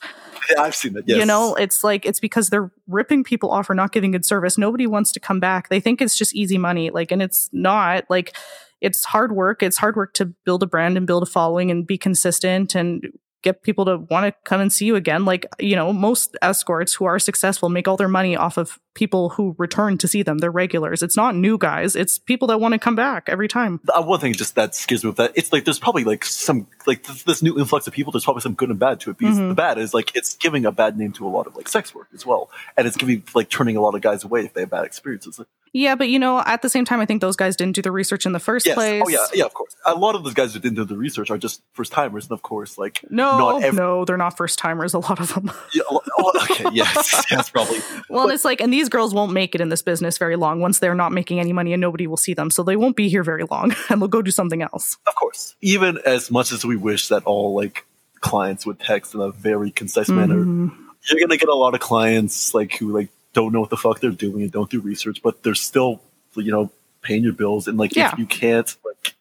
Yeah, 0.51 0.63
I've 0.63 0.75
seen 0.75 0.97
it. 0.97 1.05
Yes. 1.07 1.19
You 1.19 1.27
know, 1.27 1.55
it's 1.55 1.85
like 1.85 2.05
it's 2.05 2.21
because 2.21 2.49
they're 2.49 2.71
ripping 2.89 3.25
people 3.25 3.51
off 3.51 3.71
or 3.71 3.75
not 3.75 3.93
giving 3.93 4.13
good 4.13 4.25
service. 4.25 4.59
Nobody 4.59 4.87
wants 4.87 5.13
to 5.13 5.21
come 5.21 5.41
back. 5.41 5.69
They 5.69 5.81
think 5.81 6.03
it's 6.03 6.17
just 6.17 6.35
easy 6.35 6.59
money, 6.59 6.91
like, 6.91 7.13
and 7.13 7.23
it's 7.23 7.49
not. 7.53 8.05
Like, 8.09 8.37
it's 8.81 9.05
hard 9.05 9.33
work. 9.33 9.63
It's 9.63 9.79
hard 9.79 9.95
work 9.95 10.13
to 10.15 10.27
build 10.27 10.63
a 10.63 10.67
brand 10.67 10.97
and 10.97 11.07
build 11.07 11.23
a 11.23 11.27
following 11.27 11.71
and 11.71 11.87
be 11.87 11.97
consistent 11.97 12.75
and 12.75 13.07
get 13.43 13.63
people 13.63 13.85
to 13.87 13.99
want 13.99 14.27
to 14.27 14.35
come 14.45 14.61
and 14.61 14.73
see 14.73 14.87
you 14.87 14.97
again. 14.97 15.25
Like, 15.25 15.47
you 15.59 15.77
know, 15.77 15.93
most 15.93 16.37
escorts 16.43 16.95
who 16.95 17.05
are 17.05 17.19
successful 17.19 17.69
make 17.69 17.87
all 17.89 17.97
their 17.97 18.09
money 18.09 18.37
off 18.37 18.57
of 18.57 18.79
people 18.95 19.31
who 19.31 19.55
return 19.59 19.99
to 19.99 20.07
see 20.07 20.23
them. 20.23 20.39
They're 20.39 20.51
regulars. 20.51 21.03
It's 21.03 21.17
not 21.17 21.35
new 21.35 21.57
guys. 21.59 21.97
It's 21.97 22.19
people 22.19 22.49
that 22.49 22.59
want 22.61 22.73
to 22.75 22.79
come 22.79 22.95
back 22.95 23.29
every 23.29 23.49
time. 23.49 23.81
Uh, 23.93 24.03
one 24.03 24.21
thing 24.21 24.33
just 24.35 24.55
that 24.55 24.75
scares 24.75 25.03
me 25.03 25.09
with 25.09 25.17
that 25.17 25.33
it's 25.35 25.53
like 25.53 25.65
there's 25.65 25.79
probably 25.79 26.05
like 26.05 26.25
some 26.25 26.67
like 26.87 27.03
th- 27.03 27.25
this 27.25 27.43
new 27.43 27.59
influx 27.59 27.87
of 27.87 27.93
people 27.93 28.13
there's 28.13 28.25
probably 28.25 28.43
some 28.43 28.55
good 28.55 28.69
and 28.71 28.79
bad 28.79 29.01
to 29.01 29.11
it 29.11 29.19
because 29.19 29.37
Mm-hmm. 29.39 29.49
the 29.49 29.55
bad 29.55 29.79
is 29.79 29.93
like 29.95 30.15
it's 30.15 30.35
giving 30.37 30.67
a 30.67 30.73
bad 30.73 30.99
name 30.99 31.13
to 31.13 31.27
a 31.27 31.29
lot 31.29 31.47
of 31.47 31.57
like 31.57 31.69
sex 31.69 31.95
work 31.95 32.09
as 32.15 32.27
well 32.27 32.51
and 32.77 32.87
it's 32.87 32.97
giving 32.97 33.23
like 33.35 33.49
turning 33.49 33.77
a 33.77 33.81
lot 33.81 33.95
of 33.95 34.01
guys 34.03 34.25
away 34.25 34.45
if 34.45 34.53
they 34.53 34.61
have 34.61 34.71
bad 34.71 34.85
experiences 34.85 35.41
Yeah, 35.75 35.95
but 35.95 36.09
you 36.11 36.19
know, 36.19 36.39
at 36.45 36.61
the 36.61 36.69
same 36.69 36.85
time, 36.85 37.01
I 37.01 37.07
think 37.07 37.21
those 37.23 37.35
guys 37.37 37.57
didn't 37.57 37.75
do 37.75 37.83
the 37.83 37.91
research 37.91 38.27
in 38.27 38.33
the 38.33 38.39
first 38.41 38.67
yes 38.67 38.75
place. 38.75 39.03
oh 39.05 39.09
yeah 39.09 39.19
yeah 39.33 39.45
of 39.45 39.55
course 39.55 39.75
a 39.87 39.95
lot 39.95 40.15
of 40.15 40.23
those 40.23 40.35
guys 40.35 40.53
who 40.53 40.61
didn't 40.61 40.77
do 40.77 40.85
the 40.85 40.97
research 40.99 41.31
are 41.31 41.39
just 41.39 41.63
first 41.73 41.93
timers 41.93 42.25
and 42.25 42.33
of 42.33 42.43
course 42.43 42.77
like 42.77 43.03
No, 43.11 43.59
every 43.59 43.77
no, 43.79 44.05
they're 44.05 44.17
not 44.19 44.37
first 44.37 44.59
timers. 44.59 44.93
A 44.95 44.99
lot 44.99 45.19
of 45.19 45.33
them. 45.35 45.51
yeah, 45.75 45.83
oh, 45.91 46.33
okay 46.51 46.67
yes 46.73 47.25
yes 47.31 47.49
probably 47.51 47.79
Well, 48.11 48.25
and 48.25 48.33
it's 48.33 48.45
like, 48.45 48.61
and 48.61 48.73
these 48.73 48.89
girls 48.91 49.15
won't 49.15 49.33
make 49.33 49.55
it 49.55 49.61
in 49.63 49.71
this 49.71 49.83
business 49.83 50.19
very 50.19 50.37
long 50.37 50.61
once 50.61 50.79
they're 50.79 50.95
not 50.95 51.13
making 51.13 51.41
any 51.41 51.53
money 51.53 51.73
and 51.73 51.81
nobody 51.81 52.07
will 52.07 52.17
see 52.19 52.35
them. 52.35 52.51
So 52.51 52.63
they 52.63 52.77
won't 52.77 52.95
be 52.97 53.09
here 53.09 53.23
very 53.23 53.45
long 53.51 53.75
and 53.89 54.01
they'll 54.01 54.09
go 54.09 54.21
do 54.23 54.31
something 54.31 54.61
else. 54.63 54.99
Of 55.07 55.15
course. 55.15 55.55
Even 55.63 55.99
as 56.05 56.31
much 56.31 56.53
as 56.53 56.65
we 56.65 56.77
wish 56.77 57.09
that 57.09 57.25
all 57.25 57.55
like 57.55 57.87
clients 58.21 58.67
would 58.67 58.79
text 58.79 59.15
in 59.15 59.21
a 59.21 59.31
very 59.31 59.71
concise 59.71 60.09
manner, 60.11 60.37
Mm-hmm. 60.37 60.69
you're 61.11 61.21
gonna 61.21 61.39
get 61.39 61.49
a 61.49 61.55
lot 61.55 61.75
of 61.75 61.81
clients 61.81 62.53
like 62.55 62.77
who 62.77 62.93
like 62.93 63.09
don't 63.33 63.53
know 63.53 63.61
what 63.61 63.71
the 63.71 63.77
fuck 63.77 64.01
they're 64.01 64.11
doing 64.11 64.43
and 64.43 64.53
don't 64.53 64.71
do 64.71 64.81
research, 64.81 65.23
but 65.23 65.43
they're 65.43 65.55
still 65.55 66.01
you 66.37 66.51
know 66.51 66.71
paying 67.03 67.23
your 67.25 67.33
bills 67.33 67.69
and 67.69 67.77
like 67.79 67.95
Yeah. 67.97 68.13
if 68.13 68.19
you 68.19 68.27
can't 68.27 68.75
like 68.85 69.15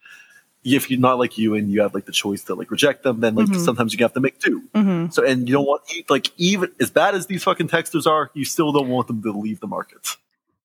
if 0.63 0.91
you're 0.91 0.99
not 0.99 1.17
like 1.17 1.37
you 1.39 1.55
and 1.55 1.71
you 1.71 1.81
have 1.81 1.93
like 1.95 2.05
the 2.05 2.11
choice 2.11 2.43
to 2.43 2.53
like 2.53 2.69
reject 2.69 3.01
them, 3.03 3.19
then 3.19 3.33
like 3.35 3.47
Mm-hmm. 3.47 3.63
sometimes 3.65 3.93
you 3.93 3.99
have 4.03 4.13
to 4.13 4.19
make 4.19 4.39
do. 4.39 4.61
So 5.11 5.25
and 5.25 5.47
you 5.49 5.53
don't 5.53 5.65
want 5.65 5.81
like 6.09 6.29
even 6.37 6.69
as 6.79 6.91
bad 6.91 7.15
as 7.15 7.25
these 7.25 7.43
fucking 7.43 7.67
texters 7.67 8.05
are, 8.05 8.29
you 8.35 8.45
still 8.45 8.71
don't 8.71 8.87
want 8.89 9.07
them 9.07 9.21
to 9.23 9.31
leave 9.31 9.59
the 9.59 9.67
market. 9.67 10.17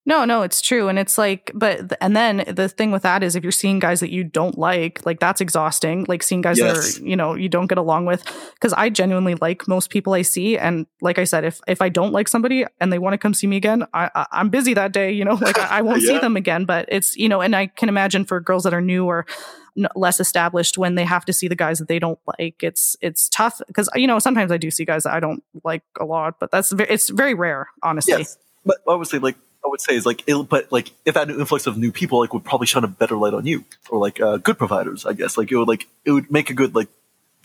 No, 0.09 0.25
no, 0.25 0.43
it's 0.43 0.61
true. 0.61 0.87
And 0.87 1.01
it's 1.01 1.19
like, 1.19 1.51
but, 1.53 1.93
and 2.01 2.17
then 2.17 2.45
the 2.47 2.69
thing 2.69 2.93
with 2.93 3.03
that 3.03 3.25
is 3.25 3.35
if 3.35 3.43
you're 3.43 3.51
seeing 3.51 3.81
guys 3.81 3.99
that 3.99 4.13
you 4.13 4.23
don't 4.23 4.57
like, 4.57 5.05
like 5.05 5.19
that's 5.19 5.41
exhausting. 5.41 6.05
Like 6.09 6.23
seeing 6.23 6.43
guys 6.43 6.59
Yes. 6.59 6.95
that 6.95 7.03
are, 7.03 7.07
you 7.09 7.17
know, 7.17 7.35
you 7.35 7.49
don't 7.49 7.67
get 7.67 7.77
along 7.77 8.07
with. 8.07 8.23
Cause 8.61 8.73
I 8.73 8.89
genuinely 8.89 9.35
like 9.35 9.67
most 9.67 9.91
people 9.91 10.15
I 10.15 10.23
see. 10.23 10.57
And 10.57 10.87
like 11.01 11.19
I 11.19 11.25
said, 11.25 11.45
if, 11.45 11.61
if 11.67 11.83
I 11.83 11.89
don't 11.89 12.13
like 12.13 12.29
somebody 12.29 12.65
and 12.81 12.93
they 12.93 13.01
want 13.01 13.15
to 13.15 13.19
come 13.19 13.35
see 13.35 13.49
me 13.49 13.57
again, 13.57 13.85
I, 13.93 14.09
I 14.15 14.27
I'm 14.31 14.49
busy 14.49 14.75
that 14.75 14.93
day, 14.93 15.11
you 15.11 15.25
know, 15.25 15.35
like 15.35 15.59
I, 15.59 15.79
I 15.79 15.83
won't 15.83 16.03
see 16.11 16.19
them 16.19 16.37
again. 16.37 16.67
But 16.67 16.87
it's, 16.89 17.17
you 17.17 17.29
know, 17.29 17.41
and 17.41 17.57
I 17.57 17.67
can 17.67 17.89
imagine 17.89 18.25
for 18.25 18.39
girls 18.41 18.63
that 18.63 18.73
are 18.73 18.81
new 18.81 19.07
or 19.07 19.27
less 19.97 20.21
established 20.21 20.79
when 20.79 20.95
they 20.95 21.05
have 21.05 21.25
to 21.25 21.33
see 21.33 21.49
the 21.49 21.57
guys 21.57 21.81
that 21.81 21.89
they 21.89 21.99
don't 21.99 22.21
like, 22.39 22.63
it's, 22.63 22.97
it's 23.01 23.29
tough. 23.29 23.61
Cause, 23.75 23.89
you 23.97 24.07
know, 24.07 24.21
sometimes 24.21 24.53
I 24.53 24.57
do 24.57 24.71
see 24.71 24.85
guys 24.85 25.03
that 25.03 25.15
I 25.15 25.19
don't 25.21 25.43
like 25.65 25.83
a 26.01 26.05
lot, 26.05 26.39
but 26.39 26.53
that's, 26.53 26.73
it's 26.73 27.11
very 27.11 27.35
rare, 27.35 27.69
honestly. 27.83 28.15
Yes, 28.15 28.39
but 28.65 28.79
obviously, 28.87 29.19
like 29.19 29.37
I 29.67 29.69
would 29.69 29.81
say 29.81 29.95
is 29.95 30.07
like, 30.07 30.23
it, 30.27 30.49
but 30.49 30.71
like 30.71 30.93
if 31.05 31.15
that 31.15 31.29
influx 31.29 31.67
of 31.67 31.77
new 31.77 31.91
people 31.91 32.21
like 32.21 32.33
would 32.33 32.45
probably 32.45 32.67
shine 32.67 32.85
a 32.85 32.89
better 32.89 33.17
light 33.17 33.35
on 33.35 33.45
you 33.47 33.65
or 33.91 33.99
like 33.99 34.21
uh, 34.21 34.37
good 34.37 34.57
providers, 34.57 35.05
I 35.05 35.13
guess. 35.13 35.37
Like 35.37 35.51
it 35.51 35.57
would 35.57 35.69
like 35.69 35.89
it 36.05 36.13
would 36.13 36.31
make 36.31 36.51
a 36.51 36.55
good 36.55 36.75
like 36.75 36.89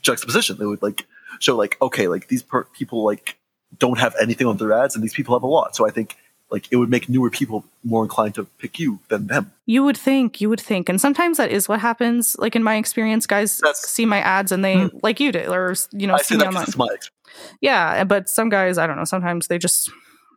juxtaposition. 0.02 0.58
It 0.62 0.66
would 0.66 0.82
like 0.84 1.08
show 1.40 1.56
like 1.58 1.78
okay, 1.82 2.08
like 2.08 2.28
these 2.28 2.44
per- 2.44 2.66
people 2.66 3.04
like 3.04 3.38
don't 3.80 4.00
have 4.00 4.16
anything 4.22 4.48
on 4.48 4.58
their 4.58 4.74
ads, 4.74 4.96
and 4.96 5.04
these 5.04 5.14
people 5.14 5.36
have 5.36 5.44
a 5.44 5.48
lot. 5.48 5.76
So 5.76 5.88
I 5.88 5.92
think 5.92 6.16
like 6.52 6.68
it 6.70 6.76
would 6.76 6.90
make 6.90 7.08
newer 7.10 7.30
people 7.30 7.64
more 7.84 8.04
inclined 8.04 8.36
to 8.36 8.44
pick 8.44 8.78
you 8.78 9.00
than 9.08 9.28
them. 9.28 9.54
You 9.66 9.84
would 9.84 9.98
think, 9.98 10.42
you 10.42 10.50
would 10.50 10.60
think. 10.60 10.90
And 10.90 11.00
sometimes 11.00 11.38
that 11.38 11.50
is 11.50 11.70
what 11.70 11.80
happens. 11.80 12.36
Like 12.38 12.56
in 12.58 12.62
my 12.64 12.76
experience, 12.76 13.26
guys 13.26 13.58
That's- 13.60 13.90
see 13.90 14.06
my 14.06 14.20
ads 14.20 14.52
and 14.52 14.64
they, 14.64 14.90
like 15.02 15.22
you 15.22 15.32
did, 15.32 15.48
or, 15.48 15.74
you 15.94 16.08
know, 16.08 16.16
I 16.16 16.22
see 16.22 16.36
me 16.36 16.44
online. 16.46 16.64
it's 16.64 16.76
my 16.76 16.88
experience. 16.94 17.58
Yeah. 17.62 18.04
But 18.04 18.28
some 18.28 18.50
guys, 18.50 18.78
I 18.78 18.86
don't 18.86 18.98
know, 18.98 19.06
sometimes 19.06 19.48
they 19.48 19.58
just, 19.58 19.90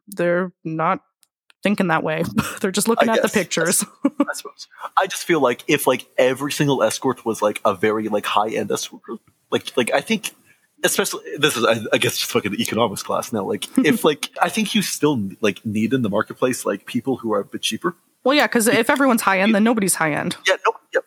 they're 0.06 0.52
not 0.62 1.02
thinking 1.64 1.88
that 1.88 2.04
way. 2.04 2.22
they're 2.60 2.70
just 2.70 2.86
looking 2.86 3.08
I 3.08 3.14
at 3.14 3.22
the 3.22 3.28
pictures. 3.28 3.84
I 4.04 4.34
suppose. 4.34 4.68
I 4.96 5.08
just 5.08 5.24
feel 5.24 5.40
like 5.40 5.64
if 5.66 5.88
like 5.88 6.06
every 6.16 6.52
single 6.52 6.84
escort 6.84 7.24
was 7.24 7.42
like 7.42 7.60
a 7.64 7.74
very 7.74 8.06
like 8.08 8.26
high 8.26 8.50
end 8.50 8.70
escort 8.70 9.02
like 9.50 9.76
like 9.76 9.92
I 9.92 10.00
think 10.00 10.30
especially 10.84 11.24
this 11.38 11.56
is 11.56 11.64
I, 11.64 11.80
I 11.92 11.98
guess 11.98 12.18
just 12.18 12.30
fucking 12.30 12.54
economics 12.60 13.02
class 13.02 13.32
now. 13.32 13.44
Like 13.44 13.66
if 13.78 14.04
like 14.04 14.30
I 14.40 14.48
think 14.48 14.76
you 14.76 14.82
still 14.82 15.30
like 15.40 15.64
need 15.66 15.92
in 15.92 16.02
the 16.02 16.10
marketplace 16.10 16.64
like 16.64 16.86
people 16.86 17.16
who 17.16 17.32
are 17.32 17.40
a 17.40 17.44
bit 17.44 17.62
cheaper. 17.62 17.96
well, 18.22 18.34
yeah. 18.34 18.46
Cause 18.46 18.68
if 18.68 18.90
everyone's 18.90 19.22
high 19.22 19.40
end, 19.40 19.54
then 19.54 19.64
nobody's 19.64 19.94
high 19.94 20.12
end. 20.12 20.36
Yeah, 20.46 20.56
no, 20.64 20.72
yeah, 20.92 21.00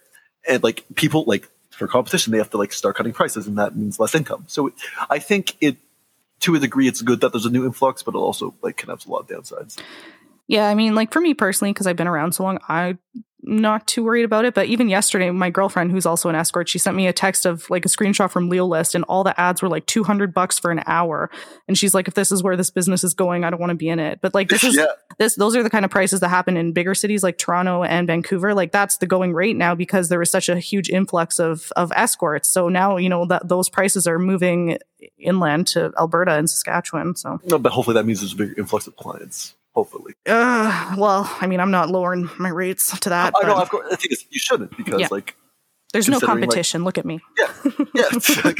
and 0.49 0.63
like 0.63 0.83
people 0.95 1.23
like 1.27 1.47
for 1.69 1.87
competition 1.87 2.31
they 2.31 2.39
have 2.39 2.49
to 2.49 2.57
like 2.57 2.73
start 2.73 2.95
cutting 2.95 3.13
prices, 3.13 3.47
and 3.47 3.57
that 3.59 3.75
means 3.75 3.99
less 3.99 4.15
income. 4.15 4.45
So 4.47 4.73
I 5.09 5.19
think 5.19 5.55
it 5.61 5.77
to 6.39 6.55
a 6.55 6.59
degree 6.59 6.87
it's 6.87 7.01
good 7.01 7.21
that 7.21 7.31
there's 7.31 7.45
a 7.45 7.51
new 7.51 7.65
influx, 7.65 8.03
but 8.03 8.15
it 8.15 8.17
also 8.17 8.55
like 8.61 8.77
can 8.77 8.89
have 8.89 9.05
a 9.05 9.09
lot 9.09 9.19
of 9.19 9.27
downsides. 9.27 9.77
Yeah, 10.47 10.67
I 10.67 10.75
mean, 10.75 10.95
like 10.95 11.11
for 11.11 11.21
me 11.21 11.33
personally, 11.33 11.73
because 11.73 11.87
I've 11.87 11.95
been 11.97 12.07
around 12.07 12.31
so 12.33 12.43
long, 12.43 12.59
I'm 12.69 12.99
not 13.43 13.87
too 13.87 14.03
worried 14.03 14.23
about 14.23 14.45
it. 14.45 14.53
But 14.53 14.67
even 14.67 14.89
yesterday, 14.89 15.29
my 15.29 15.49
girlfriend, 15.49 15.91
who's 15.91 16.05
also 16.05 16.29
an 16.29 16.35
escort, 16.35 16.67
she 16.69 16.79
sent 16.79 16.95
me 16.97 17.07
a 17.07 17.13
text 17.13 17.45
of 17.45 17.69
like 17.69 17.85
a 17.85 17.89
screenshot 17.89 18.29
from 18.29 18.49
LeoList, 18.49 18.95
and 18.95 19.03
all 19.05 19.23
the 19.23 19.37
ads 19.39 19.61
were 19.61 19.69
like 19.69 19.85
200 19.85 20.33
bucks 20.33 20.57
for 20.59 20.71
an 20.71 20.81
hour. 20.85 21.29
And 21.67 21.77
she's 21.77 21.93
like, 21.93 22.07
if 22.07 22.13
this 22.13 22.31
is 22.31 22.43
where 22.43 22.55
this 22.55 22.69
business 22.69 23.03
is 23.03 23.13
going, 23.13 23.43
I 23.43 23.49
don't 23.49 23.59
want 23.59 23.71
to 23.71 23.75
be 23.75 23.89
in 23.89 23.99
it. 23.99 24.19
But 24.21 24.33
like, 24.33 24.49
this 24.49 24.63
is, 24.63 24.75
Yeah. 24.77 24.87
this, 25.17 25.35
those 25.35 25.55
are 25.55 25.63
the 25.63 25.69
kind 25.69 25.85
of 25.85 25.91
prices 25.91 26.19
that 26.21 26.29
happen 26.29 26.57
in 26.57 26.73
bigger 26.73 26.95
cities 26.95 27.23
like 27.23 27.37
Toronto 27.37 27.83
and 27.83 28.07
Vancouver. 28.07 28.53
Like, 28.53 28.71
that's 28.71 28.97
the 28.97 29.05
going 29.07 29.33
rate 29.33 29.55
now 29.55 29.75
because 29.75 30.09
there 30.09 30.19
was 30.19 30.31
such 30.31 30.49
a 30.49 30.59
huge 30.59 30.89
influx 30.89 31.39
of, 31.39 31.71
of 31.75 31.91
escorts. 31.95 32.49
So 32.49 32.69
now, 32.69 32.97
you 32.97 33.09
know, 33.09 33.25
that 33.25 33.47
those 33.47 33.69
prices 33.69 34.07
are 34.07 34.19
moving 34.19 34.77
inland 35.17 35.67
to 35.67 35.93
Alberta 35.97 36.33
and 36.33 36.49
Saskatchewan. 36.49 37.15
So, 37.15 37.39
No, 37.45 37.59
but 37.59 37.71
hopefully 37.71 37.95
that 37.95 38.05
means 38.05 38.19
there's 38.21 38.33
a 38.33 38.37
bigger 38.37 38.55
influx 38.57 38.87
of 38.87 38.95
clients. 38.95 39.55
Hopefully. 39.77 40.13
uh, 40.25 40.95
well, 40.97 41.29
I 41.39 41.45
mean, 41.45 41.59
I'm 41.59 41.69
not 41.69 41.89
lowering 41.89 42.27
my 42.39 42.49
rates 42.49 42.99
to 42.99 43.09
that. 43.09 43.33
I 43.39 43.47
know. 43.47 43.55
Of 43.61 43.69
course, 43.69 43.87
the 43.91 43.97
thing 43.97 44.09
is, 44.11 44.25
you 44.31 44.39
shouldn't 44.39 44.75
because, 44.75 44.99
Yeah. 44.99 45.07
like, 45.11 45.35
there's 45.93 46.09
no 46.09 46.13
considering, 46.19 46.39
like- 46.41 46.49
competition. 46.49 46.83
Look 46.83 46.97
at 46.97 47.05
me. 47.05 47.19
yeah, 47.37 47.71
yeah. 47.93 48.09
Like, 48.43 48.57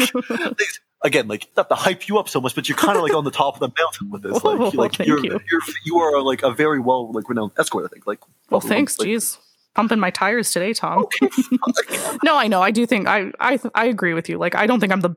again, 1.04 1.28
like 1.28 1.48
not 1.58 1.70
to 1.70 1.76
hype 1.76 2.08
you 2.08 2.18
up 2.20 2.30
so 2.30 2.40
much, 2.40 2.54
but 2.56 2.70
you're 2.70 2.78
kind 2.78 2.98
of 2.98 3.04
like 3.04 3.14
on 3.16 3.24
the 3.24 3.32
top 3.32 3.56
of 3.56 3.60
the 3.60 3.72
mountain 3.82 4.10
with 4.12 4.22
this. 4.22 4.44
Like, 4.44 4.60
Oh, 4.60 4.72
like 4.76 5.00
you're, 5.00 5.18
you. 5.24 5.32
you're 5.50 5.62
you 5.86 5.98
are 6.00 6.22
like 6.22 6.44
a 6.44 6.52
very 6.52 6.80
well 6.80 7.12
like 7.12 7.28
renowned 7.30 7.52
escort. 7.58 7.86
I 7.86 7.88
think. 7.88 8.06
Like, 8.08 8.20
Well, 8.52 8.62
thanks. 8.62 9.00
like, 9.00 9.08
Jeez. 9.10 9.38
Pumping 9.76 10.00
my 10.00 10.10
tires 10.10 10.52
today, 10.52 10.74
Tom. 10.74 11.06
no, 12.24 12.36
I 12.36 12.48
know. 12.48 12.62
I 12.62 12.72
do 12.72 12.86
think 12.88 13.08
I 13.08 13.32
I 13.40 13.60
I 13.76 13.86
agree 13.86 14.14
with 14.16 14.28
you. 14.30 14.38
Like 14.38 14.56
I 14.56 14.66
don't 14.68 14.80
think 14.80 14.92
I'm 14.92 15.02
the 15.02 15.16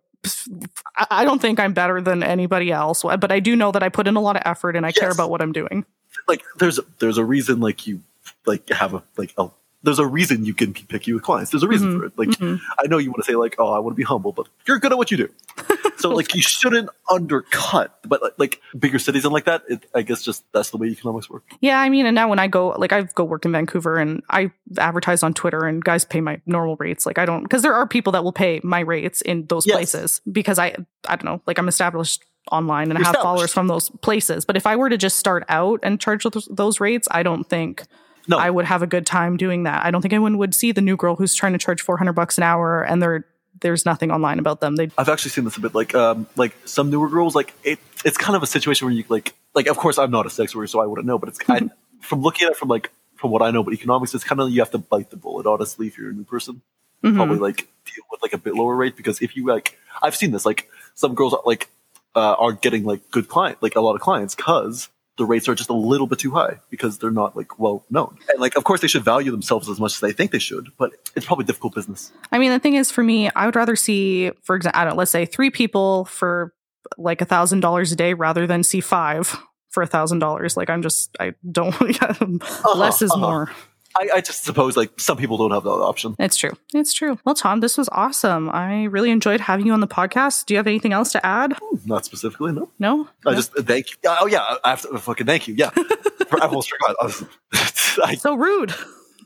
I 1.10 1.24
don't 1.24 1.40
think 1.40 1.58
I'm 1.58 1.72
better 1.72 2.00
than 2.00 2.22
anybody 2.22 2.70
else, 2.70 3.02
but 3.02 3.32
I 3.32 3.40
do 3.40 3.56
know 3.56 3.72
that 3.72 3.82
I 3.82 3.88
put 3.88 4.06
in 4.06 4.16
a 4.16 4.20
lot 4.20 4.36
of 4.36 4.42
effort 4.44 4.76
and 4.76 4.84
I 4.84 4.92
care 4.92 5.10
about 5.10 5.30
what 5.30 5.40
I'm 5.40 5.52
doing. 5.52 5.84
like 6.28 6.42
there's 6.58 6.78
there's 6.98 7.18
a 7.18 7.24
reason 7.24 7.60
like 7.60 7.86
you 7.86 8.00
like 8.46 8.68
have 8.68 8.94
a 8.94 9.02
like 9.16 9.32
a 9.38 9.48
there's 9.82 9.98
a 9.98 10.06
reason 10.06 10.44
you 10.44 10.52
can 10.54 10.72
be 10.72 10.82
picky 10.82 11.12
with 11.12 11.22
clients. 11.22 11.50
There's 11.50 11.62
a 11.62 11.68
reason 11.68 11.94
Mhm, 11.94 11.98
for 11.98 12.04
it. 12.06 12.12
Like 12.18 12.28
mhm. 12.30 12.60
I 12.78 12.86
know 12.86 12.98
you 12.98 13.10
want 13.10 13.24
to 13.24 13.30
say 13.30 13.36
like, 13.36 13.56
oh, 13.58 13.72
I 13.72 13.78
want 13.78 13.94
to 13.94 13.96
be 13.96 14.02
humble, 14.04 14.32
but 14.32 14.46
you're 14.66 14.78
good 14.78 14.92
at 14.92 14.98
what 14.98 15.10
you 15.10 15.16
do. 15.16 15.28
So 16.00 16.08
like 16.08 16.34
you 16.34 16.40
shouldn't 16.40 16.88
undercut. 17.10 17.98
But 18.08 18.38
like, 18.38 18.60
bigger 18.78 18.98
cities 18.98 19.24
and 19.26 19.34
like 19.34 19.44
that, 19.44 19.62
it, 19.68 19.84
I 19.94 20.00
guess 20.00 20.22
just 20.22 20.44
that's 20.52 20.70
the 20.70 20.78
way 20.78 20.86
economics 20.88 21.28
work. 21.28 21.44
Yeah, 21.60 21.78
I 21.78 21.90
mean, 21.90 22.06
and 22.06 22.14
now 22.14 22.26
when 22.28 22.38
I 22.38 22.46
go, 22.48 22.68
like, 22.70 22.90
I 22.92 23.02
go 23.02 23.22
work 23.24 23.44
in 23.44 23.52
Vancouver 23.52 23.98
and 23.98 24.22
I 24.30 24.50
advertise 24.78 25.22
on 25.22 25.34
Twitter, 25.34 25.66
and 25.66 25.84
guys 25.84 26.06
pay 26.06 26.22
my 26.22 26.40
normal 26.46 26.76
rates. 26.76 27.04
Like, 27.04 27.18
I 27.18 27.26
don't 27.26 27.42
because 27.42 27.60
there 27.60 27.74
are 27.74 27.86
people 27.86 28.12
that 28.12 28.24
will 28.24 28.32
pay 28.32 28.60
my 28.64 28.80
rates 28.80 29.20
in 29.20 29.44
those 29.46 29.66
Yes. 29.66 29.76
places 29.76 30.20
because 30.32 30.58
I, 30.58 30.74
I 31.06 31.16
don't 31.16 31.24
know, 31.24 31.42
like, 31.46 31.58
I'm 31.58 31.68
established 31.68 32.24
online 32.50 32.88
and 32.90 32.98
I 32.98 33.02
have 33.02 33.16
followers 33.16 33.52
from 33.52 33.66
those 33.66 33.90
places. 34.00 34.46
But 34.46 34.56
if 34.56 34.66
I 34.66 34.76
were 34.76 34.88
to 34.88 34.96
just 34.96 35.18
start 35.18 35.44
out 35.50 35.80
and 35.82 36.00
charge 36.00 36.24
those, 36.24 36.48
those 36.50 36.80
rates, 36.80 37.08
I 37.10 37.22
don't 37.22 37.44
think 37.44 37.82
No, 38.28 38.38
I 38.38 38.50
would 38.50 38.64
have 38.66 38.82
a 38.82 38.86
good 38.86 39.06
time 39.06 39.36
doing 39.36 39.64
that. 39.64 39.84
I 39.84 39.90
don't 39.90 40.02
think 40.02 40.12
anyone 40.12 40.38
would 40.38 40.54
see 40.54 40.72
the 40.72 40.80
new 40.80 40.96
girl 40.96 41.16
who's 41.16 41.34
trying 41.34 41.52
to 41.52 41.58
charge 41.58 41.80
400 41.82 42.12
bucks 42.12 42.38
an 42.38 42.44
hour 42.44 42.82
and 42.82 43.02
there 43.02 43.24
there's 43.60 43.84
nothing 43.84 44.10
online 44.10 44.38
about 44.38 44.60
them. 44.60 44.76
They 44.76 44.90
I've 44.96 45.08
actually 45.08 45.32
seen 45.32 45.44
this 45.44 45.56
a 45.56 45.60
bit. 45.60 45.74
Like, 45.74 45.94
um, 45.94 46.26
like 46.36 46.56
some 46.64 46.88
newer 46.88 47.08
girls, 47.08 47.34
like 47.34 47.52
it, 47.64 47.78
it's 48.04 48.16
kind 48.16 48.36
of 48.36 48.42
a 48.42 48.46
situation 48.46 48.86
where 48.86 48.94
you 48.94 49.04
like, 49.08 49.34
like, 49.54 49.66
of 49.66 49.76
course, 49.76 49.98
I'm 49.98 50.10
not 50.10 50.24
a 50.24 50.30
sex 50.30 50.54
worker, 50.54 50.68
so 50.68 50.80
I 50.80 50.86
wouldn't 50.86 51.06
know. 51.06 51.18
But 51.18 51.30
it's 51.30 51.40
I, 51.48 51.68
from 52.00 52.22
looking 52.22 52.46
at 52.46 52.52
it 52.52 52.56
from 52.56 52.68
like 52.68 52.90
from 53.16 53.32
what 53.32 53.42
I 53.42 53.50
know 53.50 53.62
but 53.62 53.74
economics, 53.74 54.14
it's 54.14 54.24
kind 54.24 54.40
of 54.40 54.46
like 54.46 54.54
you 54.54 54.60
have 54.60 54.70
to 54.70 54.78
bite 54.78 55.10
the 55.10 55.16
bullet. 55.16 55.46
Honestly, 55.46 55.88
if 55.88 55.98
you're 55.98 56.10
a 56.10 56.14
new 56.14 56.24
person, 56.24 56.62
Mhm. 57.04 57.16
probably 57.16 57.38
like 57.38 57.56
deal 57.84 58.04
with 58.10 58.22
like 58.22 58.32
a 58.32 58.38
bit 58.38 58.54
lower 58.54 58.76
rate 58.76 58.96
because 58.96 59.20
if 59.20 59.36
you 59.36 59.46
like, 59.46 59.76
I've 60.00 60.14
seen 60.16 60.30
this. 60.30 60.46
Like 60.46 60.68
some 60.94 61.14
girls 61.14 61.34
are, 61.34 61.42
like 61.44 61.68
uh, 62.14 62.34
are 62.38 62.52
getting 62.52 62.84
like 62.84 63.10
good 63.10 63.28
client, 63.28 63.58
like 63.60 63.74
a 63.76 63.80
lot 63.80 63.94
of 63.94 64.00
clients, 64.00 64.34
because 64.34 64.88
the 65.20 65.26
rates 65.26 65.46
are 65.50 65.54
just 65.54 65.68
a 65.68 65.74
little 65.74 66.06
bit 66.06 66.18
too 66.18 66.30
high 66.30 66.58
because 66.70 66.96
they're 66.96 67.10
not 67.10 67.36
like 67.36 67.58
well 67.58 67.84
known. 67.90 68.16
And 68.30 68.40
like, 68.40 68.56
of 68.56 68.64
course, 68.64 68.80
they 68.80 68.86
should 68.86 69.04
value 69.04 69.30
themselves 69.30 69.68
as 69.68 69.78
much 69.78 69.92
as 69.92 70.00
they 70.00 70.12
think 70.12 70.30
they 70.30 70.38
should, 70.38 70.72
but 70.78 70.92
it's 71.14 71.26
probably 71.26 71.44
difficult 71.44 71.74
business. 71.74 72.10
I 72.32 72.38
mean, 72.38 72.50
the 72.50 72.58
thing 72.58 72.74
is, 72.74 72.90
for 72.90 73.04
me, 73.04 73.28
I 73.36 73.44
would 73.44 73.54
rather 73.54 73.76
see, 73.76 74.30
for 74.42 74.56
example, 74.56 74.80
I 74.80 74.86
don't. 74.86 74.96
Let's 74.96 75.10
say 75.10 75.26
three 75.26 75.50
people 75.50 76.06
for 76.06 76.54
like 76.96 77.20
a 77.20 77.26
thousand 77.26 77.60
dollars 77.60 77.92
a 77.92 77.96
day 77.96 78.14
rather 78.14 78.46
than 78.46 78.62
see 78.62 78.80
five 78.80 79.36
for 79.68 79.82
a 79.82 79.86
thousand 79.86 80.20
dollars. 80.20 80.56
Like, 80.56 80.70
I'm 80.70 80.80
just, 80.80 81.14
I 81.20 81.34
don't. 81.52 81.78
less 82.74 83.02
is 83.02 83.10
uh-huh. 83.10 83.20
more. 83.20 83.50
I, 83.96 84.08
I 84.16 84.20
just 84.20 84.44
suppose 84.44 84.76
like 84.76 84.98
some 85.00 85.16
people 85.16 85.36
don't 85.36 85.50
have 85.50 85.64
that 85.64 85.70
option. 85.70 86.14
It's 86.18 86.36
true. 86.36 86.52
It's 86.74 86.92
true. 86.92 87.18
Well, 87.24 87.34
Tom, 87.34 87.60
this 87.60 87.76
was 87.76 87.88
awesome. 87.92 88.48
I 88.50 88.84
really 88.84 89.10
enjoyed 89.10 89.40
having 89.40 89.66
you 89.66 89.72
on 89.72 89.80
the 89.80 89.88
podcast. 89.88 90.46
Do 90.46 90.54
you 90.54 90.58
have 90.58 90.66
anything 90.66 90.92
else 90.92 91.12
to 91.12 91.26
add? 91.26 91.54
Not 91.84 92.04
specifically, 92.04 92.52
no. 92.52 92.70
No. 92.78 93.08
I 93.26 93.34
just 93.34 93.56
uh, 93.58 93.62
thank 93.62 93.90
you. 93.90 93.96
Oh 94.04 94.26
yeah, 94.26 94.56
I 94.64 94.70
have 94.70 94.82
to 94.82 94.98
fucking 94.98 95.26
thank 95.26 95.48
you. 95.48 95.54
Yeah, 95.54 95.70
I 95.76 96.38
almost 96.42 96.70
forgot. 96.70 96.96
I 97.00 97.04
was, 97.04 97.24
I, 98.04 98.14
so 98.14 98.34
rude. 98.34 98.74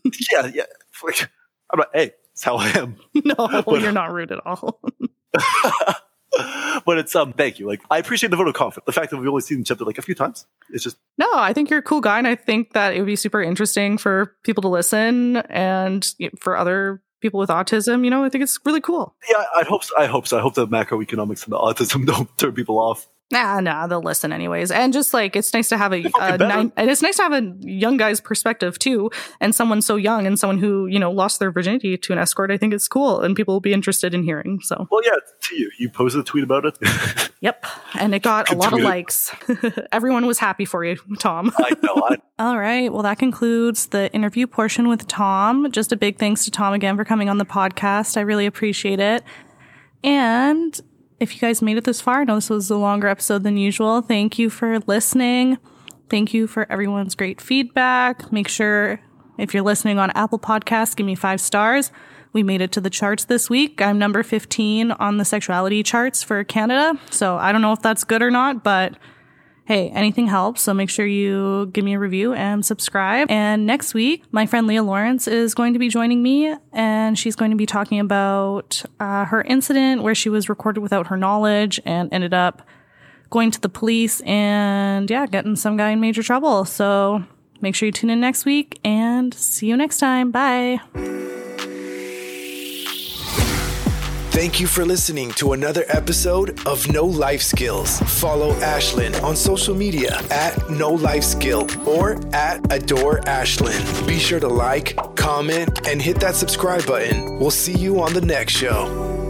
yeah, 0.32 0.50
yeah. 0.52 0.64
Like, 1.02 1.28
I'm 1.72 1.78
like, 1.80 1.88
hey, 1.92 2.10
it's 2.32 2.42
how 2.44 2.56
I 2.56 2.68
am. 2.70 2.96
no, 3.14 3.34
But- 3.36 3.80
you're 3.82 3.92
not 3.92 4.12
rude 4.12 4.32
at 4.32 4.40
all. 4.46 4.80
but 6.86 6.98
it's 6.98 7.14
um, 7.14 7.32
thank 7.32 7.58
you. 7.58 7.66
Like, 7.66 7.82
I 7.90 7.98
appreciate 7.98 8.30
the 8.30 8.36
vote 8.36 8.48
of 8.48 8.54
confidence. 8.54 8.86
The 8.86 8.92
fact 8.92 9.10
that 9.10 9.16
we've 9.16 9.28
only 9.28 9.42
seen 9.42 9.60
each 9.60 9.70
other 9.70 9.84
like 9.84 9.98
a 9.98 10.02
few 10.02 10.14
times. 10.14 10.46
It's 10.70 10.84
just 10.84 10.96
No, 11.18 11.28
I 11.32 11.52
think 11.52 11.70
you're 11.70 11.78
a 11.80 11.82
cool 11.82 12.00
guy, 12.00 12.18
and 12.18 12.26
I 12.26 12.34
think 12.34 12.72
that 12.72 12.94
it 12.94 13.00
would 13.00 13.06
be 13.06 13.16
super 13.16 13.42
interesting 13.42 13.98
for 13.98 14.34
people 14.42 14.62
to 14.62 14.68
listen 14.68 15.36
and 15.36 16.06
for 16.40 16.56
other 16.56 17.02
people 17.20 17.40
with 17.40 17.50
autism. 17.50 18.04
You 18.04 18.10
know, 18.10 18.24
I 18.24 18.28
think 18.28 18.44
it's 18.44 18.58
really 18.64 18.80
cool. 18.80 19.14
yeah. 19.28 19.44
I 19.56 19.64
hope. 19.64 19.84
So. 19.84 19.94
I 19.98 20.06
hope 20.06 20.26
so. 20.26 20.38
I 20.38 20.40
hope 20.40 20.54
the 20.54 20.66
macroeconomics 20.66 21.44
and 21.44 21.52
the 21.52 21.58
autism 21.58 22.06
don't 22.12 22.36
turn 22.38 22.52
people 22.52 22.78
off. 22.78 23.08
Nah, 23.34 23.58
nah, 23.58 23.88
they'll 23.88 24.00
listen 24.00 24.32
anyways. 24.32 24.70
And 24.70 24.92
just 24.92 25.12
like 25.12 25.34
it's 25.34 25.52
nice 25.52 25.68
to 25.70 25.76
have 25.76 25.92
a, 25.92 26.04
a 26.04 26.10
uh, 26.20 26.36
nine, 26.36 26.72
and 26.76 26.88
it's 26.88 27.02
nice 27.02 27.16
to 27.16 27.24
have 27.24 27.32
a 27.32 27.52
young 27.60 27.96
guy's 27.96 28.20
perspective 28.20 28.78
too, 28.78 29.10
and 29.40 29.52
someone 29.52 29.82
so 29.82 29.96
young 29.96 30.24
and 30.24 30.38
someone 30.38 30.58
who 30.58 30.86
you 30.86 31.00
know 31.00 31.10
lost 31.10 31.40
their 31.40 31.50
virginity 31.50 31.96
to 31.96 32.12
an 32.12 32.18
escort. 32.20 32.52
I 32.52 32.56
think 32.56 32.72
it's 32.72 32.86
cool, 32.86 33.22
and 33.22 33.34
people 33.34 33.52
will 33.54 33.60
be 33.60 33.72
interested 33.72 34.14
in 34.14 34.22
hearing. 34.22 34.60
So, 34.62 34.86
Well, 34.88 35.02
yeah. 35.04 35.16
To 35.40 35.56
you, 35.56 35.68
you 35.80 35.90
posted 35.90 36.20
a 36.20 36.24
tweet 36.24 36.44
about 36.44 36.64
it. 36.64 36.78
yep, 37.40 37.66
and 37.98 38.14
it 38.14 38.22
got 38.22 38.52
a 38.52 38.56
lot 38.56 38.72
of 38.72 38.78
likes. 38.78 39.34
Everyone 39.92 40.26
was 40.26 40.38
happy 40.38 40.64
for 40.64 40.84
you, 40.84 40.96
Tom. 41.18 41.52
I 41.58 41.72
know. 41.82 42.08
I, 42.08 42.16
All 42.38 42.58
right. 42.58 42.92
Well, 42.92 43.02
that 43.02 43.18
concludes 43.18 43.86
the 43.86 44.12
interview 44.12 44.46
portion 44.46 44.86
with 44.86 45.08
Tom. 45.08 45.72
Just 45.72 45.90
a 45.90 45.96
big 45.96 46.18
thanks 46.18 46.44
to 46.44 46.52
Tom 46.52 46.72
again 46.72 46.96
for 46.96 47.04
coming 47.04 47.28
on 47.28 47.38
the 47.38 47.44
podcast. 47.44 48.16
I 48.16 48.20
really 48.20 48.46
appreciate 48.46 49.00
it. 49.00 49.24
And 50.04 50.80
if 51.24 51.34
you 51.34 51.40
guys 51.40 51.62
made 51.62 51.78
it 51.78 51.84
this 51.84 52.00
far, 52.00 52.20
I 52.20 52.24
know 52.24 52.36
this 52.36 52.50
was 52.50 52.70
a 52.70 52.76
longer 52.76 53.08
episode 53.08 53.42
than 53.42 53.56
usual. 53.56 54.02
Thank 54.02 54.38
you 54.38 54.50
for 54.50 54.78
listening. 54.80 55.58
Thank 56.10 56.34
you 56.34 56.46
for 56.46 56.70
everyone's 56.70 57.14
great 57.14 57.40
feedback. 57.40 58.30
Make 58.30 58.46
sure 58.46 59.00
if 59.38 59.54
you're 59.54 59.62
listening 59.62 59.98
on 59.98 60.10
Apple 60.10 60.38
Podcasts, 60.38 60.94
give 60.94 61.06
me 61.06 61.14
five 61.14 61.40
stars. 61.40 61.90
We 62.34 62.42
made 62.42 62.60
it 62.60 62.72
to 62.72 62.80
the 62.80 62.90
charts 62.90 63.24
this 63.24 63.48
week. 63.48 63.80
I'm 63.80 63.98
number 63.98 64.22
15 64.22 64.92
on 64.92 65.16
the 65.16 65.24
sexuality 65.24 65.82
charts 65.82 66.22
for 66.22 66.44
Canada. 66.44 66.98
So 67.10 67.36
I 67.36 67.52
don't 67.52 67.62
know 67.62 67.72
if 67.72 67.80
that's 67.80 68.04
good 68.04 68.22
or 68.22 68.30
not, 68.30 68.62
but 68.62 68.94
hey, 69.64 69.88
anything 69.90 70.26
helps. 70.26 70.62
So 70.62 70.74
make 70.74 70.90
sure 70.90 71.06
you 71.06 71.70
give 71.72 71.84
me 71.84 71.94
a 71.94 71.98
review 71.98 72.34
and 72.34 72.64
subscribe. 72.64 73.30
And 73.30 73.66
next 73.66 73.94
week, 73.94 74.24
my 74.30 74.46
friend 74.46 74.66
Leah 74.66 74.82
Lawrence 74.82 75.26
is 75.26 75.54
going 75.54 75.72
to 75.72 75.78
be 75.78 75.88
joining 75.88 76.22
me, 76.22 76.54
and 76.72 77.18
she's 77.18 77.36
going 77.36 77.50
to 77.50 77.56
be 77.56 77.66
talking 77.66 77.98
about 77.98 78.82
uh, 79.00 79.24
her 79.24 79.42
incident 79.42 80.02
where 80.02 80.14
she 80.14 80.28
was 80.28 80.48
recorded 80.48 80.80
without 80.80 81.06
her 81.08 81.16
knowledge 81.16 81.80
and 81.84 82.12
ended 82.12 82.34
up 82.34 82.62
going 83.30 83.50
to 83.50 83.60
the 83.60 83.68
police 83.68 84.20
and, 84.20 85.10
yeah, 85.10 85.26
getting 85.26 85.56
some 85.56 85.76
guy 85.76 85.90
in 85.90 86.00
major 86.00 86.22
trouble. 86.22 86.64
So 86.64 87.24
make 87.60 87.74
sure 87.74 87.86
you 87.86 87.92
tune 87.92 88.10
in 88.10 88.20
next 88.20 88.44
week 88.44 88.78
and 88.84 89.32
see 89.34 89.66
you 89.66 89.76
next 89.76 89.98
time. 89.98 90.30
Bye. 90.30 90.80
Thank 94.34 94.58
you 94.58 94.66
for 94.66 94.84
listening 94.84 95.30
to 95.34 95.52
another 95.52 95.84
episode 95.88 96.58
of 96.66 96.90
No 96.90 97.04
Life 97.06 97.40
Skills. 97.40 98.00
Follow 98.00 98.52
Ashlynn 98.54 99.22
on 99.22 99.36
social 99.36 99.76
media 99.76 100.20
at 100.28 100.68
No 100.68 100.90
Life 100.90 101.22
Skill 101.22 101.68
or 101.88 102.14
at 102.34 102.72
Adore 102.72 103.20
Ashlynn. 103.20 104.08
Be 104.08 104.18
sure 104.18 104.40
to 104.40 104.48
like, 104.48 104.96
comment, 105.14 105.86
and 105.86 106.02
hit 106.02 106.18
that 106.18 106.34
subscribe 106.34 106.84
button. 106.84 107.38
We'll 107.38 107.52
see 107.52 107.78
you 107.78 108.02
on 108.02 108.12
the 108.12 108.22
next 108.22 108.54
show. 108.54 109.23